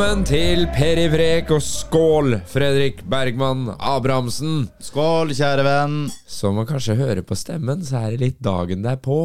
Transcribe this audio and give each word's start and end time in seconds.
Velkommen 0.00 0.24
til 0.24 0.62
Perivrek 0.72 1.50
og 1.52 1.60
skål, 1.60 2.38
Fredrik 2.48 3.02
Bergman 3.12 3.66
Abrahamsen. 3.76 4.62
Skål, 4.80 5.34
kjære 5.36 5.66
venn. 5.66 5.98
Som 6.24 6.56
man 6.56 6.64
kanskje 6.70 6.96
hører 6.96 7.20
på 7.20 7.36
stemmen, 7.36 7.82
så 7.84 7.98
er 7.98 8.14
det 8.14 8.22
litt 8.22 8.38
dagen 8.40 8.80
derpå. 8.80 9.18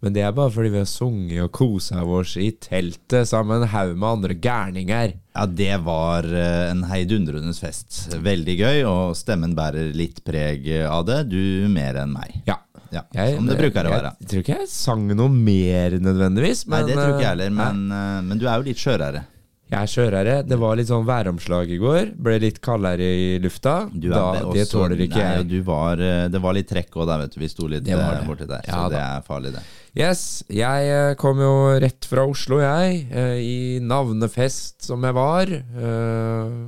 Men 0.00 0.16
det 0.16 0.24
er 0.24 0.32
bare 0.32 0.54
fordi 0.54 0.70
vi 0.72 0.80
har 0.80 0.88
sunget 0.88 1.42
og 1.44 1.52
kosa 1.58 2.00
oss 2.00 2.32
i 2.40 2.48
teltet 2.64 3.28
sammen 3.28 3.58
med 3.58 3.66
en 3.66 3.72
haug 3.74 3.92
med 3.92 4.08
andre 4.08 4.38
gærninger. 4.48 5.14
Ja, 5.36 5.44
det 5.60 5.76
var 5.84 6.30
eh, 6.32 6.70
en 6.70 6.86
heidundrende 6.88 7.52
fest. 7.52 8.06
Veldig 8.16 8.56
gøy, 8.62 8.82
og 8.88 9.20
stemmen 9.20 9.52
bærer 9.58 9.92
litt 9.92 10.24
preg 10.24 10.64
av 10.88 11.04
det. 11.12 11.26
Du 11.28 11.68
mer 11.76 12.00
enn 12.06 12.16
meg. 12.16 12.40
Ja. 12.48 12.62
Ja, 12.88 13.04
Jeg, 13.12 13.36
Som 13.36 13.52
det 13.52 13.60
bruker 13.60 13.84
å 13.84 13.96
være. 13.98 14.16
Jeg 14.22 14.32
tror 14.32 14.46
ikke 14.46 14.60
jeg 14.62 14.72
sang 14.72 15.08
noe 15.12 15.28
mer 15.28 16.00
nødvendigvis. 16.00 16.64
Nei, 16.72 16.86
det 16.88 16.96
tror 16.96 17.18
ikke 17.18 17.24
jeg 17.28 17.34
heller, 17.34 17.52
eh, 17.52 17.58
men, 17.60 17.88
eh, 17.92 18.20
men 18.32 18.40
du 18.40 18.48
er 18.48 18.56
jo 18.56 18.70
litt 18.72 18.80
skjørere. 18.80 19.26
Jeg 19.66 19.82
er 19.82 19.88
skjørere. 19.90 20.34
Det 20.46 20.56
var 20.62 20.76
litt 20.78 20.86
sånn 20.86 21.02
væromslag 21.08 21.70
i 21.74 21.78
går. 21.82 22.12
Ble 22.22 22.36
litt 22.38 22.60
kaldere 22.62 23.02
i 23.02 23.38
lufta. 23.42 23.88
Du 23.90 24.06
er 24.12 24.14
da, 24.14 24.26
det 24.52 24.62
også- 24.62 24.76
tåler 24.76 25.00
ikke 25.02 25.18
nei, 25.18 25.32
jeg. 25.40 25.48
Du 25.50 25.62
var, 25.66 25.98
eh, 25.98 26.28
det 26.30 26.40
var 26.40 26.54
litt 26.54 26.68
trekk 26.70 26.90
òg 26.94 27.06
der, 27.08 27.18
vet 27.24 27.34
du. 27.34 27.40
Vi 27.40 27.48
sto 27.50 27.66
litt 27.66 27.82
Det 27.82 27.92
eh, 27.96 27.98
det. 27.98 28.26
borti 28.28 28.46
der. 28.46 28.62
Ja, 28.68 28.84
så 28.84 28.90
det 28.90 29.00
er 29.02 29.24
farlig, 29.26 29.52
det. 29.56 29.62
Yes, 29.96 30.44
jeg 30.48 30.86
eh, 30.92 31.14
kom 31.18 31.38
jo 31.40 31.80
rett 31.82 32.04
fra 32.06 32.28
Oslo, 32.30 32.60
jeg. 32.62 33.10
I 33.42 33.80
navnefest 33.82 34.82
som 34.86 35.02
jeg 35.02 35.14
var. 35.14 35.46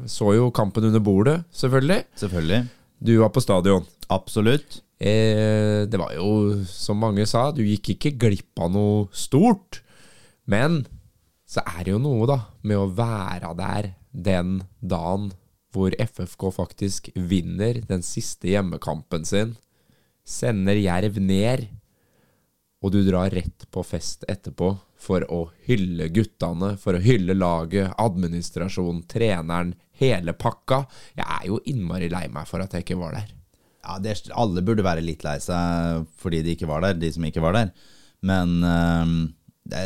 Så 0.08 0.34
jo 0.34 0.50
kampen 0.50 0.84
under 0.90 0.98
bordet, 1.00 1.44
selvfølgelig. 1.54 2.02
Selvfølgelig. 2.18 2.68
Du 3.00 3.18
var 3.20 3.28
på 3.30 3.40
stadion. 3.40 3.86
Absolutt. 4.10 4.80
Det 4.98 5.94
var 6.00 6.10
jo, 6.16 6.64
som 6.66 6.98
mange 6.98 7.24
sa, 7.28 7.52
du 7.52 7.62
gikk 7.62 7.94
ikke 7.94 8.18
glipp 8.18 8.58
av 8.58 8.72
noe 8.72 9.06
stort. 9.12 9.82
Men 10.48 10.84
så 11.48 11.64
er 11.64 11.86
det 11.86 11.94
jo 11.94 12.00
noe, 12.02 12.26
da, 12.28 12.38
med 12.68 12.76
å 12.76 12.90
være 12.92 13.54
der 13.56 13.92
den 14.12 14.58
dagen 14.80 15.30
hvor 15.72 15.94
FFK 15.96 16.48
faktisk 16.52 17.08
vinner 17.16 17.80
den 17.88 18.04
siste 18.04 18.50
hjemmekampen 18.50 19.24
sin, 19.28 19.54
sender 20.28 20.76
Jerv 20.76 21.16
ned, 21.22 21.66
og 22.84 22.92
du 22.94 23.00
drar 23.06 23.32
rett 23.34 23.64
på 23.74 23.82
fest 23.82 24.26
etterpå 24.30 24.70
for 24.98 25.24
å 25.32 25.40
hylle 25.66 26.10
guttene, 26.14 26.74
for 26.78 26.94
å 26.94 27.02
hylle 27.02 27.34
laget, 27.34 27.90
administrasjonen, 27.98 29.02
treneren, 29.10 29.72
hele 29.98 30.34
pakka. 30.38 30.84
Jeg 31.16 31.26
er 31.26 31.48
jo 31.48 31.58
innmari 31.70 32.10
lei 32.12 32.26
meg 32.30 32.46
for 32.50 32.62
at 32.62 32.76
jeg 32.76 32.86
ikke 32.86 33.00
var 33.00 33.16
der. 33.18 33.32
Ja, 33.82 33.96
det, 34.02 34.18
Alle 34.36 34.62
burde 34.66 34.84
være 34.86 35.02
litt 35.02 35.24
lei 35.26 35.38
seg 35.42 36.04
fordi 36.20 36.44
de 36.44 36.54
ikke 36.54 36.68
var 36.70 36.84
der, 36.84 37.00
de 37.00 37.10
som 37.14 37.24
ikke 37.26 37.42
var 37.42 37.56
der. 37.56 37.74
Men 38.26 38.58
er 38.62 39.37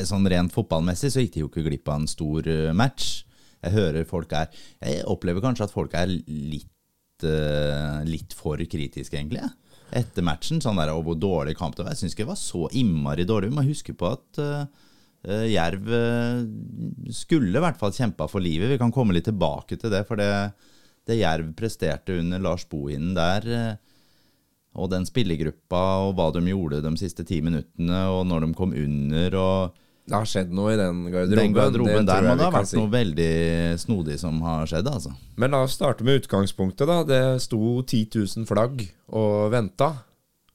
sånn 0.08 0.28
rent 0.30 0.55
fotballmessig 0.55 1.12
så 1.12 1.22
gikk 1.22 1.34
de 1.34 1.42
jo 1.44 1.50
ikke 1.50 1.64
glipp 1.66 1.91
av 1.91 2.02
en 2.02 2.11
stor 2.11 2.48
eh, 2.50 2.72
match. 2.77 3.25
Jeg 3.62 3.75
hører 3.77 4.06
folk 4.08 4.33
er 4.34 4.50
Jeg 4.83 5.05
opplever 5.11 5.42
kanskje 5.42 5.69
at 5.69 5.75
folk 5.75 5.94
er 5.94 6.11
litt, 6.11 7.27
eh, 7.27 8.03
litt 8.06 8.34
for 8.34 8.58
kritiske, 8.58 9.16
egentlig. 9.19 9.44
Etter 9.92 10.25
matchen. 10.27 10.62
Sånn 10.62 10.80
der, 10.80 10.94
og 10.94 11.05
hvor 11.06 11.19
dårlig 11.19 11.56
kamp 11.58 11.77
det 11.77 11.84
var. 11.84 11.94
Jeg 11.94 12.03
syns 12.03 12.16
ikke 12.16 12.25
det 12.25 12.33
var 12.33 12.42
så 12.42 12.66
innmari 12.78 13.27
dårlig. 13.28 13.53
Vi 13.53 13.58
må 13.58 13.66
huske 13.66 13.94
på 13.94 14.10
at 14.10 14.42
eh, 14.42 15.47
Jerv 15.53 15.86
skulle 17.14 17.55
i 17.55 17.62
hvert 17.62 17.78
fall 17.78 17.94
kjempa 17.94 18.26
for 18.26 18.42
livet. 18.42 18.72
Vi 18.72 18.81
kan 18.81 18.91
komme 18.94 19.15
litt 19.15 19.28
tilbake 19.31 19.78
til 19.78 19.92
det. 19.94 20.03
For 20.09 20.19
det, 20.19 20.32
det 21.06 21.21
Jerv 21.21 21.53
presterte 21.59 22.19
under 22.19 22.42
Lars 22.42 22.66
Bohinen 22.66 23.15
der, 23.15 23.78
og 24.75 24.91
den 24.93 25.05
spillergruppa, 25.09 25.83
og 26.06 26.15
hva 26.16 26.31
de 26.33 26.43
gjorde 26.49 26.83
de 26.84 26.93
siste 27.00 27.25
ti 27.28 27.41
minuttene, 27.44 28.05
og 28.12 28.27
når 28.31 28.47
de 28.47 28.53
kom 28.59 28.72
under, 28.72 29.37
og 29.37 29.81
Det 30.09 30.16
har 30.16 30.27
skjedd 30.27 30.50
noe 30.50 30.72
i 30.72 30.78
den 30.81 31.05
garderoben. 31.12 31.38
den 31.38 31.53
garderoben 31.55 32.06
der 32.09 32.25
må 32.27 32.33
det 32.33 32.38
vi 32.41 32.47
ha 32.49 32.55
vært 32.56 32.71
si. 32.72 32.77
noe 32.81 32.91
veldig 32.91 33.34
snodig 33.78 34.16
som 34.19 34.41
har 34.43 34.66
skjedd, 34.66 34.88
altså. 34.91 35.12
Men 35.38 35.53
la 35.55 35.60
oss 35.62 35.77
starte 35.78 36.03
med 36.05 36.22
utgangspunktet, 36.22 36.88
da. 36.88 37.03
Det 37.06 37.21
sto 37.44 37.60
10 37.84 38.09
000 38.16 38.49
flagg 38.49 38.83
og 39.12 39.53
venta. 39.53 39.93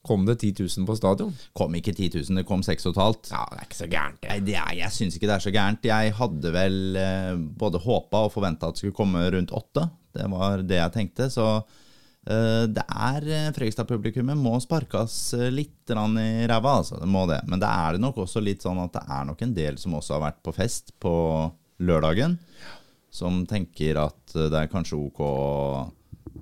Kom 0.07 0.25
det 0.25 0.37
10 0.39 0.53
000 0.63 0.85
på 0.87 0.95
stadion? 0.95 1.33
Kom 1.55 1.73
ikke 1.75 1.91
10 1.93 2.09
000, 2.29 2.37
det 2.39 2.45
kom 2.47 2.61
6500. 2.63 3.31
Ja, 3.31 3.45
det 3.51 3.57
er 3.59 3.65
ikke 3.67 3.79
så 3.81 3.87
gærent, 3.91 4.19
det. 4.21 4.29
Nei, 4.31 4.39
det 4.47 4.55
er, 4.55 4.69
jeg 4.81 4.95
syns 4.95 5.15
ikke 5.17 5.27
det 5.27 5.35
er 5.35 5.43
så 5.47 5.51
gærent. 5.51 5.87
Jeg 5.89 6.13
hadde 6.19 6.53
vel 6.55 6.77
eh, 7.01 7.33
både 7.63 7.81
håpa 7.83 8.21
og 8.27 8.31
forventa 8.35 8.69
at 8.69 8.75
det 8.77 8.83
skulle 8.83 8.95
komme 8.95 9.25
rundt 9.35 9.51
åtte. 9.51 9.83
Det 10.15 10.27
var 10.31 10.63
det 10.63 10.79
jeg 10.79 10.93
tenkte. 10.95 11.27
Så 11.33 11.47
det 12.27 12.83
er 12.83 13.27
eh, 13.31 13.49
Fredrikstad-publikummet 13.55 14.39
må 14.39 14.57
sparkes 14.63 15.15
eh, 15.37 15.47
litt 15.53 15.87
i 15.87 16.47
ræva, 16.49 16.73
altså. 16.81 16.99
Det 16.99 17.07
må 17.07 17.23
det. 17.29 17.39
Men 17.47 17.61
det 17.61 17.69
er 17.69 17.95
det 17.95 18.03
nok 18.03 18.19
også 18.25 18.43
litt 18.43 18.65
sånn 18.65 18.81
at 18.83 18.97
det 18.97 19.03
er 19.07 19.27
nok 19.29 19.43
en 19.45 19.53
del 19.55 19.77
som 19.79 19.95
også 19.95 20.17
har 20.17 20.25
vært 20.25 20.41
på 20.43 20.55
fest 20.55 20.91
på 20.99 21.13
lørdagen, 21.87 22.35
som 23.13 23.45
tenker 23.47 24.01
at 24.01 24.35
eh, 24.35 24.49
det 24.51 24.63
er 24.63 24.71
kanskje 24.71 24.99
ok 24.99 25.21
å 25.23 25.35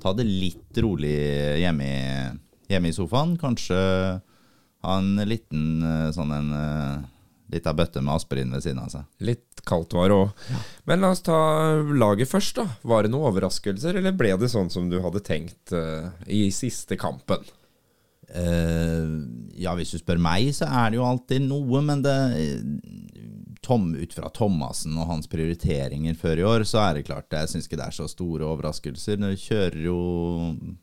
ta 0.02 0.16
det 0.18 0.26
litt 0.28 0.80
rolig 0.82 1.16
hjemme 1.62 1.86
i, 1.86 2.00
hjemme 2.74 2.90
i 2.90 2.96
sofaen. 2.96 3.36
Kanskje 3.40 3.78
ha 4.86 4.98
en 5.02 5.22
liten 5.28 5.84
eh, 5.86 6.10
sånn 6.16 6.34
en 6.36 6.56
eh, 6.56 7.04
lita 7.54 7.74
bøtte 7.78 8.02
med 8.02 8.16
aspirin 8.16 8.54
ved 8.56 8.64
siden 8.66 8.82
av 8.82 8.90
seg. 8.94 9.06
Litt 9.26 9.62
kaldt 9.68 9.94
var 9.98 10.10
det 10.10 10.18
òg. 10.18 10.46
Men 10.90 11.04
la 11.04 11.12
oss 11.14 11.24
ta 11.26 11.38
laget 11.94 12.32
først, 12.32 12.62
da. 12.62 12.66
Var 12.88 13.06
det 13.06 13.14
noen 13.14 13.30
overraskelser, 13.32 14.00
eller 14.00 14.18
ble 14.18 14.34
det 14.42 14.50
sånn 14.54 14.72
som 14.74 14.90
du 14.92 14.98
hadde 15.04 15.24
tenkt 15.26 15.76
uh, 15.76 16.10
i 16.26 16.48
siste 16.54 16.98
kampen? 17.00 17.46
Uh, 18.26 19.22
ja, 19.54 19.76
hvis 19.78 19.94
du 19.94 20.02
spør 20.02 20.22
meg, 20.22 20.50
så 20.58 20.66
er 20.66 20.92
det 20.92 21.00
jo 21.00 21.06
alltid 21.06 21.46
noe, 21.46 21.84
men 21.86 22.02
det 22.06 22.18
Tom, 23.66 23.96
ut 23.96 24.14
fra 24.14 24.30
Thomassen 24.30 24.94
og 25.00 25.08
hans 25.10 25.30
prioriteringer 25.30 26.14
før 26.20 26.38
i 26.38 26.46
år, 26.46 26.66
så 26.70 26.84
er 26.84 26.98
det 26.98 27.08
klart 27.08 27.34
Jeg 27.34 27.50
syns 27.50 27.66
ikke 27.66 27.80
det 27.80 27.88
er 27.88 27.96
så 27.98 28.06
store 28.10 28.46
overraskelser. 28.46 29.18
Du 29.18 29.32
kjører 29.42 29.80
jo 29.88 29.98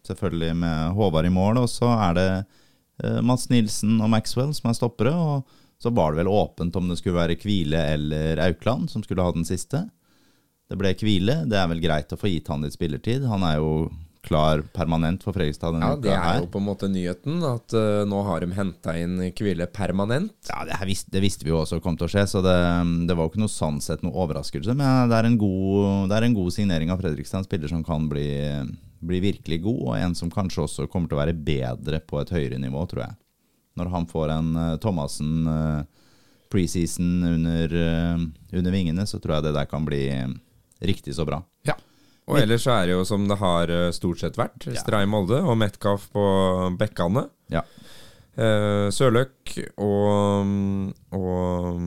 selvfølgelig 0.08 0.56
med 0.64 0.96
Håvard 0.96 1.28
i 1.28 1.30
mål, 1.30 1.60
og 1.62 1.68
så 1.70 1.92
er 1.94 2.16
det 2.18 2.26
eh, 2.32 3.20
Mats 3.22 3.46
Nilsen 3.52 4.00
og 4.02 4.10
Maxwell 4.10 4.50
som 4.56 4.72
er 4.72 4.78
stoppere. 4.80 5.14
Og 5.14 5.61
så 5.82 5.90
var 5.90 6.12
det 6.12 6.22
vel 6.22 6.30
åpent 6.30 6.76
om 6.78 6.86
det 6.88 7.00
skulle 7.00 7.18
være 7.18 7.38
Kvile 7.40 7.80
eller 7.96 8.38
Aukland 8.46 8.90
som 8.92 9.02
skulle 9.02 9.24
ha 9.26 9.34
den 9.34 9.46
siste. 9.48 9.84
Det 10.70 10.78
ble 10.78 10.94
Kvile. 10.96 11.42
Det 11.50 11.58
er 11.58 11.68
vel 11.72 11.82
greit 11.82 12.14
å 12.14 12.20
få 12.20 12.30
gitt 12.30 12.48
han 12.52 12.62
litt 12.64 12.76
spillertid. 12.76 13.26
Han 13.28 13.42
er 13.44 13.58
jo 13.58 13.72
klar 14.22 14.62
permanent 14.72 15.24
for 15.26 15.34
Fredrikstad 15.34 15.74
denne 15.74 15.88
Ja, 15.90 15.96
Det 15.98 16.12
er 16.14 16.22
her. 16.22 16.40
jo 16.44 16.50
på 16.54 16.60
en 16.62 16.68
måte 16.68 16.86
nyheten, 16.88 17.40
at 17.42 17.74
uh, 17.74 18.04
nå 18.06 18.20
har 18.28 18.44
de 18.44 18.54
henta 18.54 18.94
inn 18.96 19.16
Kvile 19.34 19.66
permanent. 19.66 20.36
Ja, 20.46 20.62
det, 20.68 20.76
her 20.78 20.86
visste, 20.86 21.10
det 21.10 21.24
visste 21.24 21.42
vi 21.44 21.50
jo 21.50 21.58
også 21.64 21.80
kom 21.82 21.98
til 21.98 22.06
å 22.06 22.12
skje, 22.12 22.22
så 22.30 22.42
det, 22.44 22.54
det 23.08 23.16
var 23.18 23.26
jo 23.26 23.32
ikke 23.32 23.42
noe 23.42 23.50
sånn 23.52 23.80
sett 23.82 24.04
noe 24.06 24.14
overraskelse. 24.22 24.76
Men 24.78 25.10
det 25.10 25.18
er 25.18 25.28
en 25.28 25.40
god, 25.42 26.06
det 26.12 26.20
er 26.20 26.28
en 26.28 26.38
god 26.38 26.54
signering 26.54 26.94
av 26.94 27.02
Fredrikstad. 27.02 27.42
En 27.42 27.48
spiller 27.50 27.74
som 27.74 27.82
kan 27.84 28.06
bli, 28.08 28.28
bli 29.02 29.20
virkelig 29.26 29.58
god, 29.66 29.82
og 29.90 29.98
en 29.98 30.14
som 30.14 30.30
kanskje 30.30 30.68
også 30.68 30.86
kommer 30.86 31.10
til 31.10 31.18
å 31.18 31.22
være 31.24 31.34
bedre 31.36 31.98
på 32.06 32.22
et 32.22 32.30
høyere 32.32 32.62
nivå, 32.62 32.86
tror 32.94 33.08
jeg. 33.08 33.18
Når 33.78 33.90
han 33.92 34.06
får 34.10 34.32
en 34.34 34.50
uh, 34.56 34.76
Thomassen 34.82 35.46
uh, 35.48 36.08
preseason 36.52 37.24
under, 37.24 37.72
uh, 37.72 38.24
under 38.52 38.74
vingene, 38.74 39.06
så 39.08 39.20
tror 39.20 39.38
jeg 39.38 39.48
det 39.48 39.54
der 39.56 39.70
kan 39.70 39.86
bli 39.88 40.04
riktig 40.82 41.14
så 41.16 41.26
bra. 41.28 41.40
Ja. 41.68 41.76
Og 42.30 42.38
ellers 42.38 42.64
så 42.66 42.76
er 42.76 42.88
det 42.88 42.96
jo 42.96 43.06
som 43.06 43.24
det 43.28 43.38
har 43.40 43.70
stort 43.94 44.20
sett 44.22 44.36
vært. 44.38 44.68
Stray 44.78 45.08
Molde 45.10 45.40
og 45.42 45.56
Metcalf 45.58 46.08
på 46.14 46.24
bekkene. 46.78 47.26
Ja. 47.52 47.64
Uh, 48.32 48.88
Sørløk 48.94 49.56
og, 49.76 50.52
og 51.12 51.80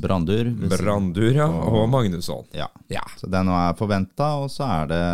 Brandur. 0.00 0.50
Brandur, 0.70 1.30
ja. 1.34 1.48
Og 1.48 1.88
Magnusson. 1.90 2.46
Ja. 2.56 2.68
Ja. 2.92 3.02
Så 3.18 3.30
det 3.30 3.40
nå 3.46 3.54
er 3.56 3.78
forventa, 3.78 4.34
og 4.42 4.52
så 4.52 4.68
er 4.80 4.92
det 4.92 5.04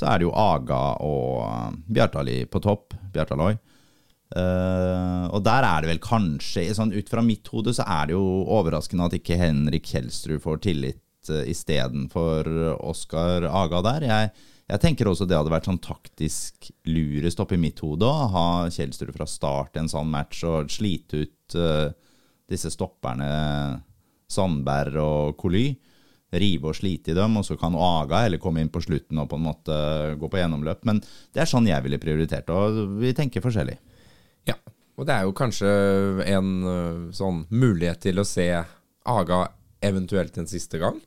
så 0.00 0.06
er 0.08 0.20
det 0.20 0.28
jo 0.28 0.36
Aga 0.38 0.80
og 1.04 1.74
Bjartali 1.90 2.44
på 2.48 2.62
topp. 2.62 2.94
Bjartaloi. 3.12 3.52
Eh, 4.30 5.24
og 5.34 5.42
der 5.42 5.66
er 5.66 5.82
det 5.82 5.90
vel 5.90 5.98
kanskje 6.04 6.68
sånn 6.76 6.92
Ut 6.94 7.08
fra 7.10 7.22
mitt 7.26 7.48
hode 7.50 7.72
så 7.74 7.82
er 7.82 8.06
det 8.06 8.14
jo 8.14 8.44
overraskende 8.46 9.08
at 9.08 9.16
ikke 9.18 9.38
Henrik 9.40 9.88
Kjelstrud 9.90 10.38
får 10.44 10.60
tillit 10.68 11.32
uh, 11.32 11.42
istedenfor 11.50 12.46
Oskar 12.78 13.48
Aga 13.48 13.82
der. 13.88 14.06
Jeg, 14.06 14.30
jeg 14.70 14.82
tenker 14.84 15.10
også 15.10 15.26
det 15.26 15.34
hadde 15.34 15.50
vært 15.50 15.66
sånn 15.66 15.82
taktisk 15.82 16.70
lurest 16.86 17.42
oppi 17.42 17.58
mitt 17.58 17.82
hode 17.82 18.06
å 18.06 18.30
ha 18.30 18.46
Kjelstrud 18.70 19.10
fra 19.16 19.26
start 19.26 19.74
i 19.74 19.82
en 19.82 19.90
sånn 19.90 20.10
match 20.14 20.44
og 20.46 20.70
slite 20.70 21.24
ut 21.24 21.58
uh, 21.58 21.90
disse 22.50 22.70
stopperne 22.70 23.30
Sandberg 24.30 25.02
og 25.02 25.38
Coly. 25.42 25.72
Rive 26.30 26.70
og 26.70 26.76
slite 26.78 27.10
i 27.10 27.18
dem, 27.18 27.40
og 27.40 27.42
så 27.42 27.56
kan 27.58 27.74
Aga 27.74 28.20
eller 28.28 28.38
komme 28.38 28.62
inn 28.62 28.70
på 28.70 28.78
slutten 28.84 29.18
og 29.18 29.32
på 29.32 29.38
en 29.40 29.48
måte 29.48 29.76
gå 30.14 30.28
på 30.30 30.38
gjennomløp. 30.38 30.84
Men 30.86 31.02
det 31.02 31.42
er 31.42 31.50
sånn 31.50 31.66
jeg 31.66 31.82
ville 31.82 31.98
prioritert, 31.98 32.52
og 32.54 33.00
vi 33.02 33.10
tenker 33.18 33.42
forskjellig. 33.42 33.80
Ja, 34.48 34.56
og 34.96 35.08
det 35.08 35.16
er 35.16 35.26
jo 35.28 35.36
kanskje 35.36 35.70
en 36.28 36.52
sånn 37.16 37.44
mulighet 37.50 38.02
til 38.08 38.22
å 38.22 38.28
se 38.28 38.50
Aga 39.10 39.46
eventuelt 39.80 40.36
en 40.38 40.48
siste 40.48 40.78
gang. 40.78 40.98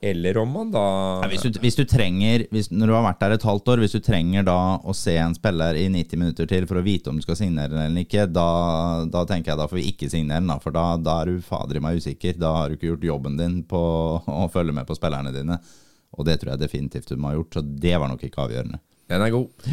Eller 0.00 0.38
om 0.38 0.50
man 0.50 0.70
da 0.70 0.82
Ja, 1.22 1.28
hvis, 1.30 1.42
du, 1.42 1.58
hvis 1.58 1.74
du 1.74 1.82
trenger 1.88 2.44
hvis, 2.52 2.68
Når 2.70 2.86
du 2.86 2.94
har 2.94 3.02
vært 3.02 3.22
der 3.22 3.34
et 3.34 3.46
halvt 3.46 3.72
år, 3.72 3.82
hvis 3.82 3.96
du 3.96 4.04
trenger 4.04 4.46
da 4.46 4.58
å 4.78 4.94
se 4.94 5.16
en 5.18 5.34
spiller 5.34 5.74
i 5.74 5.88
90 5.90 6.20
minutter 6.20 6.46
til 6.50 6.68
for 6.70 6.78
å 6.78 6.84
vite 6.86 7.10
om 7.10 7.18
du 7.18 7.24
skal 7.24 7.38
signere 7.40 7.72
den 7.72 7.82
eller 7.82 8.06
ikke, 8.06 8.28
da, 8.30 8.48
da 9.10 9.24
tenker 9.26 9.52
jeg 9.52 9.60
da 9.60 9.66
får 9.70 9.80
vi 9.80 9.88
ikke 9.90 10.10
signere 10.12 10.44
den, 10.44 10.54
for 10.62 10.76
da, 10.76 10.86
da 11.02 11.18
er 11.22 11.32
du 11.32 11.42
fader 11.44 11.80
i 11.80 11.82
meg 11.82 11.98
usikker. 11.98 12.38
Da 12.38 12.54
har 12.60 12.68
du 12.68 12.78
ikke 12.78 12.92
gjort 12.92 13.08
jobben 13.10 13.38
din 13.40 13.60
på 13.68 13.82
å 14.42 14.48
følge 14.54 14.76
med 14.76 14.86
på 14.88 14.96
spillerne 14.98 15.34
dine. 15.34 15.58
Og 16.18 16.26
det 16.28 16.38
tror 16.40 16.54
jeg 16.54 16.62
definitivt 16.62 17.10
du 17.10 17.18
må 17.18 17.32
ha 17.32 17.38
gjort, 17.40 17.58
så 17.58 17.64
det 17.66 17.96
var 17.98 18.10
nok 18.12 18.22
ikke 18.28 18.46
avgjørende. 18.46 18.80
Den 19.08 19.24
er 19.24 19.34
god. 19.34 19.66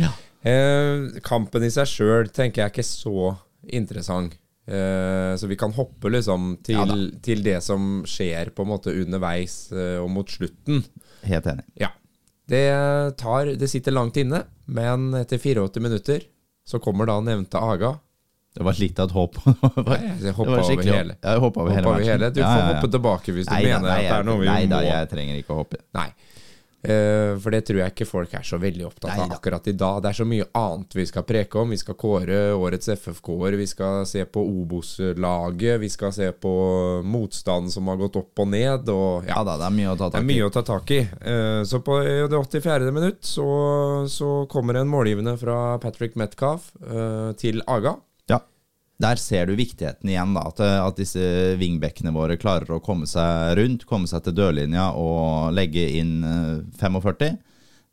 Eh, 0.46 1.22
kampen 1.26 1.66
i 1.66 1.72
seg 1.74 1.90
sjøl 1.90 2.30
tenker 2.34 2.62
jeg 2.62 2.70
er 2.70 2.74
ikke 2.74 2.86
så 2.86 3.32
interessant. 3.74 4.38
Eh, 4.66 5.34
så 5.38 5.50
vi 5.50 5.58
kan 5.58 5.74
hoppe 5.78 6.10
liksom 6.10 6.56
til, 6.66 6.80
Ja 6.80 7.22
til 7.22 7.44
det 7.46 7.60
som 7.62 8.02
skjer 8.10 8.50
på 8.56 8.66
en 8.66 8.72
måte 8.72 8.94
underveis 8.94 9.72
eh, 9.74 9.98
og 10.02 10.10
mot 10.14 10.30
slutten. 10.30 10.84
Helt 11.26 11.50
enig. 11.50 11.66
Ja. 11.82 11.92
Det, 12.46 12.66
tar, 13.18 13.56
det 13.58 13.70
sitter 13.70 13.94
langt 13.94 14.18
inne, 14.22 14.44
men 14.70 15.14
etter 15.18 15.42
84 15.42 15.82
minutter 15.82 16.26
så 16.66 16.78
kommer 16.82 17.10
da 17.10 17.18
nevnte 17.22 17.62
Aga. 17.62 17.96
Det 18.56 18.64
var 18.64 18.78
litt 18.80 19.00
av 19.02 19.10
et 19.10 19.16
håp. 19.18 19.40
Nei, 19.90 19.98
jeg 20.22 20.36
hoppa 20.38 20.60
over 20.62 20.86
hele. 20.88 21.18
Jeg 21.18 21.42
hoppet 21.44 21.62
over 21.62 21.74
Hoppa 21.76 21.96
over 21.98 22.06
hele. 22.06 22.30
Du 22.32 22.40
får 22.40 22.46
ja, 22.46 22.62
ja. 22.62 22.70
hoppe 22.70 22.92
tilbake 22.94 23.34
hvis 23.36 23.50
du 23.50 23.52
Nei 23.52 23.64
mener 23.66 23.84
nei, 23.90 23.98
at 23.98 24.06
det 24.06 24.20
er 24.20 24.30
noe 24.30 24.40
vi 24.40 24.48
nei, 24.48 24.62
da, 24.72 24.80
jeg 24.86 25.10
trenger 25.12 25.42
ikke 25.42 25.56
å 25.56 25.60
hoppe. 25.60 25.82
Nei. 25.98 26.08
Eh, 26.86 27.38
for 27.42 27.52
det 27.56 27.64
tror 27.68 27.80
jeg 27.82 27.94
ikke 27.94 28.08
folk 28.08 28.34
er 28.38 28.46
så 28.46 28.60
veldig 28.62 28.86
opptatt 28.88 29.12
av 29.26 29.32
akkurat 29.38 29.68
i 29.68 29.74
dag. 29.78 30.02
Det 30.04 30.10
er 30.12 30.18
så 30.20 30.28
mye 30.30 30.46
annet 30.56 30.96
vi 30.96 31.06
skal 31.10 31.24
preke 31.28 31.60
om. 31.62 31.70
Vi 31.74 31.78
skal 31.82 31.98
kåre 32.00 32.40
årets 32.56 32.90
FFK-er, 32.96 33.58
vi 33.60 33.68
skal 33.68 34.06
se 34.10 34.26
på 34.26 34.44
Obos-laget, 34.46 35.80
vi 35.82 35.90
skal 35.90 36.14
se 36.16 36.32
på 36.32 36.54
motstanden 37.04 37.72
som 37.72 37.88
har 37.92 37.98
gått 38.00 38.16
opp 38.20 38.40
og 38.46 38.48
ned. 38.54 38.90
Og, 38.90 39.26
ja, 39.28 39.36
Ja 39.36 39.44
da, 39.44 39.58
det 39.60 39.68
er 39.68 39.76
mye 39.76 39.92
å 39.92 39.98
ta 40.00 40.10
tak 40.10 40.16
i. 40.16 40.18
det 40.18 40.24
er 40.24 40.32
mye 40.32 40.48
å 40.48 40.54
ta 40.56 40.62
tak 40.64 40.92
i. 40.96 41.00
Eh, 41.04 41.64
Så 41.66 41.80
på 41.84 42.00
det 42.04 42.38
84. 42.38 42.92
minutt 42.92 43.24
så, 43.26 43.46
så 44.08 44.46
kommer 44.52 44.76
en 44.80 44.88
målgivende 44.92 45.38
fra 45.38 45.78
Patrick 45.84 46.16
Metcalf 46.16 46.72
eh, 46.82 47.32
til 47.40 47.62
Aga. 47.68 47.98
Der 49.02 49.20
ser 49.20 49.50
du 49.50 49.58
viktigheten 49.60 50.08
igjen, 50.08 50.36
da. 50.38 50.46
At, 50.48 50.62
eh, 50.64 50.78
at 50.80 51.00
disse 51.00 51.22
wingbackene 51.60 52.14
våre 52.16 52.38
klarer 52.40 52.78
å 52.78 52.82
komme 52.84 53.08
seg 53.10 53.58
rundt, 53.60 53.84
komme 53.90 54.08
seg 54.08 54.24
til 54.24 54.38
dørlinja 54.38 54.94
og 54.96 55.52
legge 55.56 55.84
inn 56.00 56.24
eh, 56.24 56.64
45. 56.80 57.36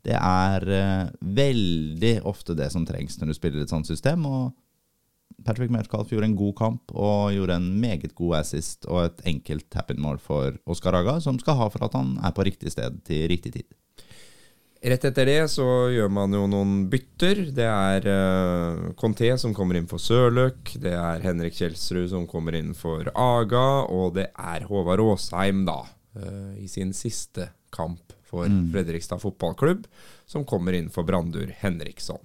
Det 0.03 0.15
er 0.15 0.67
eh, 0.71 1.11
veldig 1.35 2.15
ofte 2.27 2.55
det 2.55 2.69
som 2.71 2.87
trengs 2.87 3.19
når 3.19 3.31
du 3.31 3.35
spiller 3.35 3.65
et 3.65 3.73
sånt 3.73 3.89
system. 3.89 4.23
Og 4.29 4.53
Patrick 5.43 5.73
Metcalf 5.75 6.11
gjorde 6.13 6.29
en 6.31 6.39
god 6.39 6.55
kamp 6.55 6.95
og 6.95 7.33
gjorde 7.35 7.59
en 7.59 7.69
meget 7.83 8.15
god 8.15 8.39
assist 8.39 8.87
og 8.87 9.09
et 9.09 9.23
enkelt 9.33 9.67
tap-in-mål 9.75 10.21
for 10.23 10.55
Oscar 10.71 10.95
Aga, 11.01 11.17
som 11.23 11.39
skal 11.41 11.59
ha 11.59 11.67
for 11.73 11.83
at 11.83 11.97
han 11.99 12.15
er 12.23 12.35
på 12.35 12.47
riktig 12.47 12.71
sted 12.71 13.01
til 13.07 13.27
riktig 13.31 13.57
tid. 13.57 13.67
Rett 14.83 15.05
etter 15.07 15.29
det 15.29 15.43
så 15.47 15.65
gjør 15.93 16.09
man 16.11 16.33
jo 16.35 16.41
noen 16.51 16.71
bytter. 16.91 17.45
Det 17.55 17.67
er 17.69 18.07
uh, 18.09 18.89
Conté 18.99 19.29
som 19.39 19.53
kommer 19.55 19.79
inn 19.79 19.87
for 19.87 20.01
Sørløk. 20.03 20.73
Det 20.83 20.91
er 20.91 21.23
Henrik 21.23 21.55
Kjelsrud 21.55 22.09
som 22.11 22.25
kommer 22.27 22.57
inn 22.59 22.73
for 22.75 23.07
Aga. 23.15 23.87
Og 23.87 24.17
det 24.17 24.27
er 24.35 24.67
Håvard 24.67 25.05
Aasheim, 25.05 25.63
da, 25.69 25.79
uh, 26.19 26.51
i 26.59 26.67
sin 26.67 26.91
siste 26.97 27.47
kamp 27.73 28.11
for 28.27 28.49
Fredrikstad 28.73 29.21
fotballklubb, 29.21 29.85
som 30.25 30.43
kommer 30.49 30.75
inn 30.75 30.89
for 30.91 31.05
Brandur 31.07 31.51
Henriksson. 31.61 32.21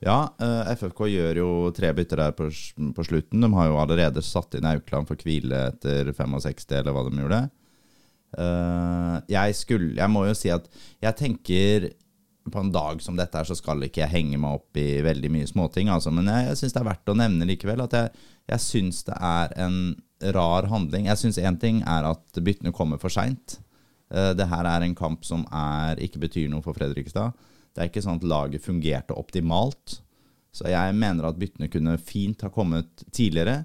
Ja, 0.00 0.34
eh, 0.40 0.72
FFK 0.72 1.04
gjør 1.12 1.38
jo 1.42 1.48
tre 1.76 1.92
bytter 1.96 2.22
der 2.22 2.36
på, 2.36 2.48
på 2.96 3.04
slutten. 3.04 3.42
De 3.44 3.50
har 3.52 3.68
jo 3.68 3.80
allerede 3.82 4.22
satt 4.24 4.56
inn 4.56 4.68
Aukland 4.68 5.10
for 5.10 5.20
hvile 5.20 5.66
etter 5.68 6.08
65, 6.16 6.64
eller 6.78 6.96
hva 6.96 7.04
de 7.06 7.20
gjorde. 7.20 7.40
Eh, 8.38 9.16
jeg 9.32 9.56
skulle 9.58 9.96
Jeg 9.98 10.10
må 10.12 10.22
jo 10.28 10.36
si 10.38 10.52
at 10.54 10.68
jeg 11.02 11.18
tenker 11.18 11.88
på 12.50 12.62
en 12.62 12.70
dag 12.72 13.02
som 13.04 13.18
dette 13.18 13.36
her, 13.36 13.46
så 13.46 13.54
skal 13.54 13.82
ikke 13.84 14.00
jeg 14.02 14.10
henge 14.14 14.38
meg 14.40 14.58
opp 14.58 14.78
i 14.80 15.02
veldig 15.04 15.28
mye 15.30 15.46
småting, 15.46 15.90
altså. 15.92 16.10
Men 16.14 16.30
jeg, 16.30 16.48
jeg 16.48 16.58
syns 16.58 16.74
det 16.74 16.80
er 16.80 16.88
verdt 16.88 17.12
å 17.12 17.16
nevne 17.18 17.46
likevel 17.46 17.82
at 17.84 17.94
jeg, 17.94 18.22
jeg 18.50 18.64
syns 18.64 19.02
det 19.06 19.18
er 19.28 19.52
en 19.60 19.76
rar 20.34 20.66
handling. 20.72 21.06
Jeg 21.10 21.20
syns 21.20 21.38
én 21.38 21.58
ting 21.60 21.82
er 21.86 22.08
at 22.08 22.40
byttene 22.40 22.72
kommer 22.74 22.98
for 23.02 23.12
seint. 23.12 23.58
Uh, 24.10 24.32
det 24.34 24.48
her 24.50 24.66
er 24.66 24.82
en 24.82 24.96
kamp 24.98 25.22
som 25.28 25.44
er, 25.54 26.00
ikke 26.02 26.24
betyr 26.24 26.48
noe 26.50 26.64
for 26.64 26.74
Fredrikstad. 26.74 27.36
Det 27.70 27.84
er 27.84 27.92
ikke 27.92 28.02
sånn 28.02 28.18
at 28.18 28.26
laget 28.26 28.64
fungerte 28.64 29.14
optimalt. 29.14 30.00
Så 30.50 30.66
jeg 30.72 30.96
mener 30.98 31.28
at 31.28 31.38
byttene 31.38 31.70
kunne 31.70 31.94
fint 32.02 32.42
ha 32.42 32.50
kommet 32.50 33.04
tidligere. 33.14 33.60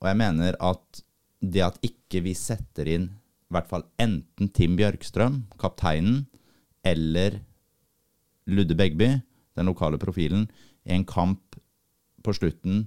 Og 0.00 0.10
jeg 0.10 0.18
mener 0.18 0.58
at 0.58 1.04
det 1.38 1.62
at 1.62 1.78
ikke 1.86 2.24
vi 2.24 2.34
setter 2.34 2.90
inn 2.90 3.08
i 3.48 3.56
hvert 3.56 3.70
fall 3.70 3.86
enten 4.00 4.50
Tim 4.52 4.76
Bjørkstrøm, 4.76 5.42
kapteinen, 5.60 6.26
eller 6.84 7.40
Ludde 8.48 8.76
Begby, 8.76 9.08
den 9.56 9.68
lokale 9.68 9.98
profilen, 10.00 10.46
i 10.84 10.94
en 10.94 11.06
kamp 11.08 11.56
på 12.24 12.34
slutten 12.36 12.86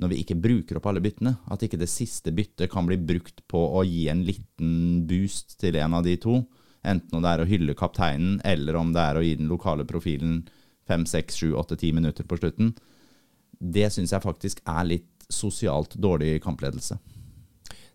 når 0.00 0.10
vi 0.10 0.18
ikke 0.24 0.38
bruker 0.42 0.78
opp 0.78 0.88
alle 0.90 1.02
byttene. 1.04 1.36
At 1.52 1.62
ikke 1.62 1.78
det 1.78 1.90
siste 1.92 2.32
byttet 2.34 2.72
kan 2.72 2.86
bli 2.88 2.98
brukt 2.98 3.44
på 3.50 3.60
å 3.78 3.84
gi 3.86 4.08
en 4.10 4.24
liten 4.26 5.04
boost 5.08 5.58
til 5.60 5.78
en 5.78 5.94
av 6.00 6.04
de 6.06 6.16
to. 6.20 6.40
Enten 6.84 7.16
om 7.16 7.22
det 7.24 7.30
er 7.30 7.44
å 7.44 7.48
hylle 7.48 7.76
kapteinen, 7.78 8.40
eller 8.44 8.76
om 8.76 8.90
det 8.92 9.04
er 9.04 9.20
å 9.20 9.24
gi 9.24 9.36
den 9.38 9.48
lokale 9.52 9.86
profilen 9.88 10.42
fem, 10.88 11.06
seks, 11.08 11.38
sju, 11.40 11.54
åtte, 11.56 11.78
ti 11.80 11.92
minutter 11.96 12.26
på 12.28 12.36
slutten. 12.40 12.74
Det 13.56 13.86
syns 13.92 14.12
jeg 14.12 14.24
faktisk 14.24 14.60
er 14.68 14.84
litt 14.88 15.28
sosialt 15.32 15.94
dårlig 15.96 16.36
kampledelse. 16.44 16.98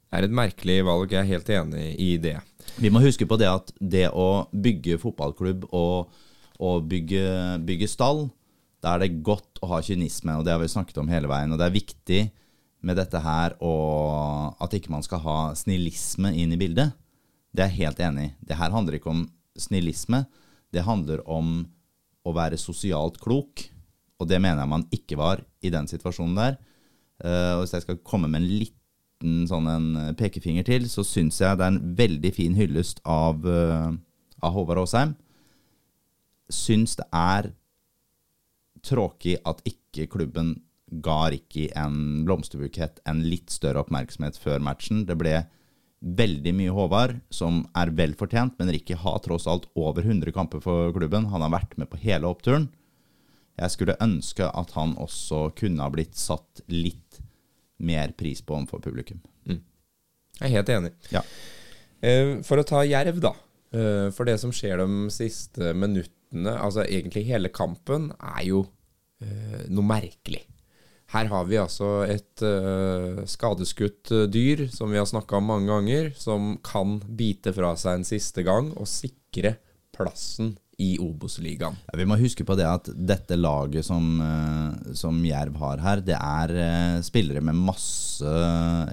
Er 0.09 0.25
et 0.25 0.33
merkelig 0.33 0.79
valg, 0.87 1.11
jeg 1.13 1.21
er 1.21 1.29
helt 1.29 1.49
enig 1.53 1.85
i 2.01 2.09
det. 2.21 2.39
Vi 2.81 2.89
må 2.89 3.01
huske 3.03 3.27
på 3.29 3.37
det 3.37 3.49
at 3.49 3.69
det 3.77 4.07
å 4.09 4.47
bygge 4.49 4.97
fotballklubb 5.01 5.67
og, 5.69 6.09
og 6.57 6.87
bygge, 6.89 7.23
bygge 7.67 7.89
stall, 7.91 8.27
da 8.79 8.95
er 8.95 9.03
det 9.03 9.21
godt 9.25 9.59
å 9.61 9.69
ha 9.73 9.81
kynisme, 9.83 10.37
og 10.39 10.45
det 10.47 10.53
har 10.55 10.61
vi 10.61 10.71
snakket 10.71 11.01
om 11.01 11.09
hele 11.11 11.29
veien. 11.29 11.51
Og 11.51 11.59
det 11.59 11.67
er 11.67 11.75
viktig 11.75 12.21
med 12.87 12.95
dette 12.95 13.19
her 13.19 13.57
og 13.65 14.55
at 14.63 14.75
ikke 14.77 14.93
man 14.93 15.03
skal 15.03 15.21
ha 15.25 15.39
snillisme 15.59 16.31
inn 16.31 16.55
i 16.55 16.59
bildet. 16.59 16.95
Det 17.51 17.65
er 17.65 17.73
jeg 17.73 17.89
helt 17.89 17.99
enig 18.05 18.29
i. 18.29 18.33
Det 18.49 18.57
her 18.59 18.71
handler 18.73 18.97
ikke 18.97 19.11
om 19.11 19.25
snillisme. 19.59 20.23
Det 20.71 20.85
handler 20.87 21.21
om 21.27 21.67
å 22.23 22.33
være 22.35 22.59
sosialt 22.61 23.19
klok, 23.21 23.65
og 24.19 24.27
det 24.29 24.39
mener 24.41 24.63
jeg 24.63 24.71
man 24.71 24.87
ikke 24.95 25.17
var 25.19 25.43
i 25.65 25.71
den 25.73 25.87
situasjonen 25.89 26.37
der. 26.39 26.59
Uh, 27.19 27.59
hvis 27.59 27.75
jeg 27.75 27.83
skal 27.83 27.99
komme 28.05 28.29
med 28.31 28.43
en 28.43 28.51
liten 29.19 29.47
sånn 29.47 29.67
en 29.67 30.15
pekefinger 30.15 30.63
til, 30.63 30.87
så 30.87 31.03
syns 31.03 31.39
jeg 31.41 31.57
det 31.57 31.65
er 31.65 31.73
en 31.73 31.95
veldig 31.95 32.31
fin 32.33 32.55
hyllest 32.55 33.01
av, 33.05 33.45
eh, 33.45 33.91
av 34.41 34.53
Håvard 34.53 34.79
Aasheim. 34.79 35.15
Syns 36.49 36.95
det 36.95 37.05
er 37.11 37.53
tråkig 38.81 39.37
at 39.45 39.61
ikke 39.65 40.07
klubben 40.07 40.61
ga 40.89 41.29
Ricky 41.29 41.69
en 41.75 42.25
blomsterbukett, 42.25 42.99
en 43.05 43.21
litt 43.21 43.49
større 43.49 43.83
oppmerksomhet 43.83 44.37
før 44.37 44.59
matchen. 44.59 45.05
Det 45.05 45.17
ble 45.17 45.47
veldig 46.01 46.53
mye 46.55 46.71
Håvard, 46.71 47.21
som 47.29 47.67
er 47.75 47.91
vel 47.91 48.15
fortjent, 48.15 48.57
men 48.57 48.69
Ricky 48.69 48.95
har 48.95 49.19
tross 49.19 49.45
alt 49.45 49.67
over 49.75 50.01
100 50.01 50.31
kamper 50.31 50.61
for 50.61 50.93
klubben. 50.93 51.29
Han 51.29 51.41
har 51.41 51.51
vært 51.51 51.77
med 51.77 51.89
på 51.89 51.99
hele 51.99 52.25
oppturen. 52.25 52.69
Jeg 53.59 53.69
skulle 53.71 53.99
ønske 53.99 54.47
at 54.47 54.71
han 54.71 54.95
også 54.95 55.53
kunne 55.53 55.83
ha 55.83 55.89
blitt 55.89 56.15
satt 56.15 56.61
litt 56.69 57.19
mer 57.79 58.11
pris 58.17 58.41
på 58.45 58.55
overfor 58.57 58.81
publikum. 58.83 59.21
Jeg 60.39 60.47
er 60.47 60.53
helt 60.53 60.69
enig. 60.71 60.91
Ja. 61.11 61.21
Eh, 62.01 62.37
For 62.47 62.61
å 62.61 62.63
ta 62.67 62.83
Jerv, 62.87 63.17
da. 63.23 63.33
Eh, 63.75 64.07
For 64.15 64.27
det 64.29 64.37
som 64.39 64.53
skjer 64.55 64.79
de 64.79 65.09
siste 65.11 65.73
minuttene, 65.75 66.53
altså 66.55 66.85
egentlig 66.85 67.25
hele 67.27 67.49
kampen, 67.51 68.11
er 68.19 68.45
jo 68.47 68.61
eh, 69.21 69.65
noe 69.67 69.83
merkelig. 69.83 70.45
Her 71.09 71.25
har 71.31 71.47
vi 71.49 71.57
altså 71.57 72.03
et 72.05 72.37
skadeskutt 73.25 74.11
dyr, 74.29 74.67
som 74.69 74.91
vi 74.93 74.99
har 75.01 75.07
snakka 75.09 75.39
om 75.39 75.47
mange 75.49 75.65
ganger, 75.71 76.11
som 76.13 76.51
kan 76.63 76.99
bite 77.17 77.49
fra 77.55 77.71
seg 77.81 77.97
en 77.97 78.05
siste 78.05 78.43
gang 78.45 78.69
og 78.77 78.85
sikre 78.87 79.55
plassen 79.95 80.53
i 80.79 80.93
Obos-ligaen. 81.03 81.75
Ja, 81.89 81.97
Vi 81.99 82.07
må 82.07 82.15
huske 82.19 82.45
på 82.47 82.55
det 82.55 82.65
at 82.67 82.87
dette 82.95 83.35
laget 83.35 83.85
som, 83.85 84.05
eh, 84.23 84.93
som 84.95 85.19
Jerv 85.25 85.57
har 85.59 85.83
her, 85.83 86.01
det 86.01 86.15
er 86.15 86.55
eh, 86.55 87.01
spillere 87.03 87.43
med 87.43 87.59
masse 87.59 88.33